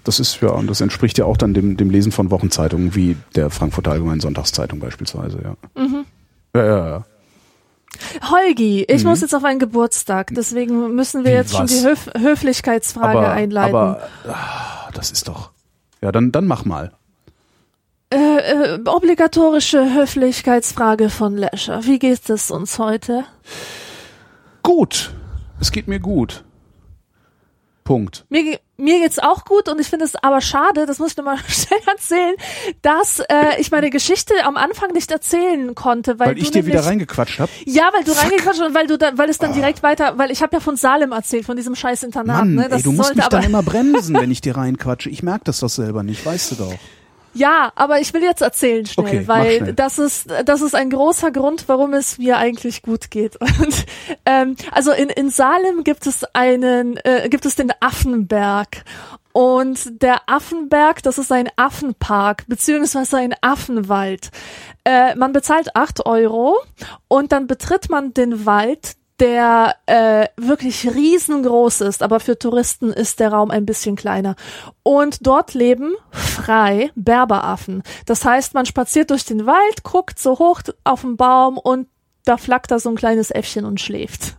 Das 0.03 0.19
ist 0.19 0.41
ja, 0.41 0.49
und 0.49 0.69
das 0.69 0.81
entspricht 0.81 1.17
ja 1.17 1.25
auch 1.25 1.37
dann 1.37 1.53
dem, 1.53 1.77
dem 1.77 1.89
Lesen 1.89 2.11
von 2.11 2.29
Wochenzeitungen 2.29 2.93
wie 2.95 3.15
der 3.35 3.49
Frankfurter 3.49 3.91
Allgemeinen 3.91 4.19
Sonntagszeitung 4.19 4.79
beispielsweise, 4.79 5.39
ja. 5.43 5.81
Mhm. 5.81 6.05
Ja, 6.55 6.65
ja, 6.65 6.87
ja. 6.87 7.05
Holgi, 8.29 8.83
ich 8.83 9.03
mhm. 9.03 9.09
muss 9.09 9.21
jetzt 9.21 9.35
auf 9.35 9.43
einen 9.43 9.59
Geburtstag, 9.59 10.31
deswegen 10.31 10.95
müssen 10.95 11.23
wir 11.25 11.33
jetzt 11.33 11.53
Was? 11.53 11.57
schon 11.57 11.67
die 11.67 11.85
Höf 11.85 12.09
Höflichkeitsfrage 12.17 13.19
aber, 13.19 13.31
einleiten. 13.31 13.75
Aber 13.75 14.07
ah, 14.27 14.89
das 14.93 15.11
ist 15.11 15.27
doch. 15.27 15.51
Ja, 16.01 16.11
dann, 16.11 16.31
dann 16.31 16.47
mach 16.47 16.65
mal. 16.65 16.91
Äh, 18.13 18.17
äh, 18.17 18.79
obligatorische 18.85 19.93
Höflichkeitsfrage 19.93 21.09
von 21.09 21.37
Lescher. 21.37 21.85
Wie 21.85 21.99
geht 21.99 22.29
es 22.29 22.51
uns 22.51 22.77
heute? 22.77 23.23
Gut. 24.63 25.13
Es 25.59 25.71
geht 25.71 25.87
mir 25.87 25.99
gut. 25.99 26.43
Punkt. 27.91 28.23
Mir, 28.29 28.57
mir 28.77 29.01
geht's 29.01 29.19
auch 29.19 29.43
gut 29.43 29.67
und 29.67 29.81
ich 29.81 29.87
finde 29.87 30.05
es 30.05 30.15
aber 30.15 30.39
schade, 30.39 30.85
das 30.85 30.97
muss 30.97 31.11
ich 31.11 31.17
nochmal 31.17 31.37
schnell 31.49 31.81
erzählen, 31.85 32.35
dass 32.81 33.19
äh, 33.19 33.59
ich 33.59 33.69
meine 33.69 33.89
Geschichte 33.89 34.33
am 34.45 34.55
Anfang 34.55 34.93
nicht 34.93 35.11
erzählen 35.11 35.75
konnte, 35.75 36.17
weil, 36.17 36.29
weil 36.29 36.37
ich 36.37 36.51
dir 36.51 36.65
wieder 36.65 36.85
reingequatscht 36.85 37.41
habe. 37.41 37.51
Ja, 37.65 37.89
weil 37.93 38.05
du 38.05 38.13
Fuck. 38.13 38.23
reingequatscht 38.23 38.61
und 38.61 38.73
weil 38.73 38.87
du 38.87 38.97
dann, 38.97 39.17
weil 39.17 39.29
es 39.29 39.39
dann 39.39 39.51
oh. 39.51 39.55
direkt 39.55 39.83
weiter, 39.83 40.17
weil 40.17 40.31
ich 40.31 40.41
habe 40.41 40.55
ja 40.55 40.61
von 40.61 40.77
Salem 40.77 41.11
erzählt, 41.11 41.43
von 41.43 41.57
diesem 41.57 41.75
scheiß 41.75 42.03
Internat. 42.03 42.45
Mann, 42.45 42.55
ne? 42.55 42.69
das 42.69 42.77
ey, 42.77 42.83
du 42.83 42.93
musst 42.93 43.13
mich 43.13 43.25
dann 43.25 43.43
immer 43.43 43.61
bremsen, 43.61 44.15
wenn 44.15 44.31
ich 44.31 44.39
dir 44.39 44.55
reinquatsche. 44.55 45.09
Ich 45.09 45.21
merk 45.21 45.43
das 45.43 45.59
doch 45.59 45.67
selber 45.67 46.03
nicht, 46.03 46.25
weißt 46.25 46.51
du 46.51 46.55
doch. 46.55 46.73
Ja, 47.33 47.71
aber 47.75 47.99
ich 47.99 48.13
will 48.13 48.23
jetzt 48.23 48.41
erzählen 48.41 48.85
schnell, 48.85 49.05
okay, 49.05 49.27
weil 49.27 49.57
schnell. 49.57 49.73
das 49.73 49.99
ist 49.99 50.29
das 50.45 50.61
ist 50.61 50.75
ein 50.75 50.89
großer 50.89 51.31
Grund, 51.31 51.65
warum 51.67 51.93
es 51.93 52.17
mir 52.17 52.37
eigentlich 52.37 52.81
gut 52.81 53.09
geht. 53.09 53.37
Und 53.59 53.85
ähm, 54.25 54.55
also 54.71 54.91
in 54.91 55.09
in 55.09 55.29
Salem 55.29 55.83
gibt 55.83 56.07
es 56.07 56.23
einen 56.33 56.97
äh, 56.97 57.29
gibt 57.29 57.45
es 57.45 57.55
den 57.55 57.71
Affenberg 57.79 58.83
und 59.33 60.01
der 60.01 60.21
Affenberg, 60.27 61.03
das 61.03 61.17
ist 61.17 61.31
ein 61.31 61.49
Affenpark 61.55 62.45
beziehungsweise 62.47 63.17
ein 63.17 63.33
Affenwald. 63.41 64.29
Äh, 64.83 65.15
man 65.15 65.31
bezahlt 65.31 65.75
acht 65.75 66.05
Euro 66.05 66.59
und 67.07 67.31
dann 67.31 67.47
betritt 67.47 67.89
man 67.89 68.13
den 68.13 68.45
Wald 68.45 68.95
der 69.21 69.75
äh, 69.85 70.27
wirklich 70.35 70.87
riesengroß 70.87 71.81
ist, 71.81 72.01
aber 72.01 72.19
für 72.19 72.39
Touristen 72.39 72.91
ist 72.91 73.19
der 73.19 73.31
Raum 73.31 73.51
ein 73.51 73.67
bisschen 73.67 73.95
kleiner. 73.95 74.35
Und 74.81 75.27
dort 75.27 75.53
leben 75.53 75.93
frei 76.09 76.91
Berberaffen. 76.95 77.83
Das 78.07 78.25
heißt, 78.25 78.55
man 78.55 78.65
spaziert 78.65 79.11
durch 79.11 79.23
den 79.23 79.45
Wald, 79.45 79.83
guckt 79.83 80.17
so 80.17 80.39
hoch 80.39 80.61
auf 80.83 81.01
den 81.01 81.17
Baum 81.17 81.59
und 81.59 81.87
da 82.25 82.37
flackt 82.37 82.71
da 82.71 82.79
so 82.79 82.89
ein 82.89 82.95
kleines 82.95 83.29
Äffchen 83.29 83.63
und 83.63 83.79
schläft. 83.79 84.37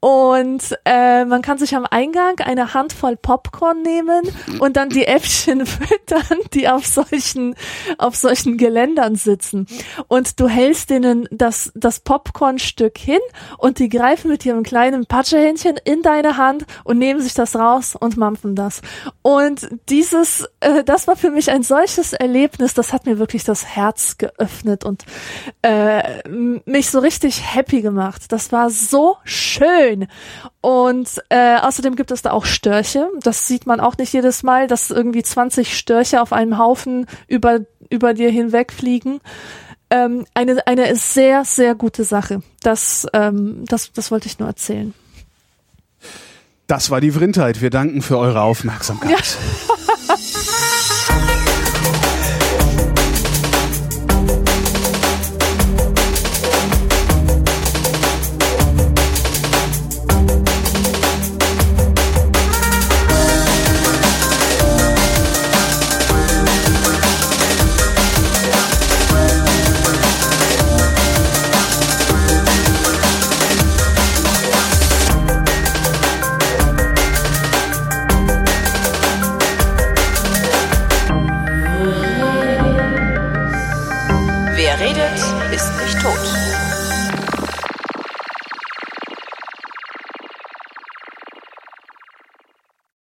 Und 0.00 0.78
äh, 0.84 1.24
man 1.24 1.42
kann 1.42 1.58
sich 1.58 1.74
am 1.74 1.84
Eingang 1.84 2.38
eine 2.38 2.72
Handvoll 2.72 3.16
Popcorn 3.16 3.82
nehmen 3.82 4.22
und 4.60 4.76
dann 4.76 4.90
die 4.90 5.04
Äffchen 5.04 5.66
füttern, 5.66 6.38
die 6.54 6.68
auf 6.68 6.86
solchen, 6.86 7.56
auf 7.98 8.14
solchen 8.14 8.58
Geländern 8.58 9.16
sitzen. 9.16 9.66
Und 10.06 10.38
du 10.38 10.46
hältst 10.46 10.90
denen 10.90 11.26
das, 11.32 11.72
das 11.74 11.98
Popcornstück 11.98 12.96
hin 12.96 13.18
und 13.56 13.80
die 13.80 13.88
greifen 13.88 14.30
mit 14.30 14.46
ihrem 14.46 14.62
kleinen 14.62 15.06
Patschehändchen 15.06 15.80
in 15.82 16.02
deine 16.02 16.36
Hand 16.36 16.64
und 16.84 16.98
nehmen 16.98 17.20
sich 17.20 17.34
das 17.34 17.56
raus 17.56 17.96
und 17.96 18.16
mampfen 18.16 18.54
das. 18.54 18.82
Und 19.22 19.68
dieses, 19.88 20.48
äh, 20.60 20.84
das 20.84 21.08
war 21.08 21.16
für 21.16 21.30
mich 21.32 21.50
ein 21.50 21.64
solches 21.64 22.12
Erlebnis, 22.12 22.72
das 22.72 22.92
hat 22.92 23.04
mir 23.04 23.18
wirklich 23.18 23.42
das 23.42 23.66
Herz 23.66 24.16
geöffnet 24.16 24.84
und 24.84 25.04
äh, 25.62 26.28
mich 26.28 26.88
so 26.88 27.00
richtig 27.00 27.42
happy 27.52 27.82
gemacht. 27.82 28.26
Das 28.28 28.52
war 28.52 28.70
so 28.70 29.16
schön 29.24 29.87
schön. 29.88 30.06
Und 30.60 31.22
äh, 31.28 31.56
außerdem 31.56 31.96
gibt 31.96 32.10
es 32.10 32.22
da 32.22 32.30
auch 32.32 32.44
Störche. 32.44 33.08
Das 33.22 33.46
sieht 33.46 33.66
man 33.66 33.80
auch 33.80 33.96
nicht 33.96 34.12
jedes 34.12 34.42
Mal, 34.42 34.66
dass 34.66 34.90
irgendwie 34.90 35.22
20 35.22 35.76
Störche 35.76 36.20
auf 36.20 36.32
einem 36.32 36.58
Haufen 36.58 37.06
über, 37.26 37.60
über 37.90 38.14
dir 38.14 38.30
hinwegfliegen. 38.30 39.20
Ähm, 39.90 40.26
eine, 40.34 40.66
eine 40.66 40.94
sehr, 40.96 41.44
sehr 41.44 41.74
gute 41.74 42.04
Sache. 42.04 42.42
Das, 42.62 43.06
ähm, 43.14 43.64
das, 43.66 43.92
das 43.92 44.10
wollte 44.10 44.26
ich 44.26 44.38
nur 44.38 44.48
erzählen. 44.48 44.92
Das 46.66 46.90
war 46.90 47.00
die 47.00 47.12
Vrindheit. 47.12 47.62
Wir 47.62 47.70
danken 47.70 48.02
für 48.02 48.18
eure 48.18 48.42
Aufmerksamkeit. 48.42 49.10
Ja. 49.10 49.74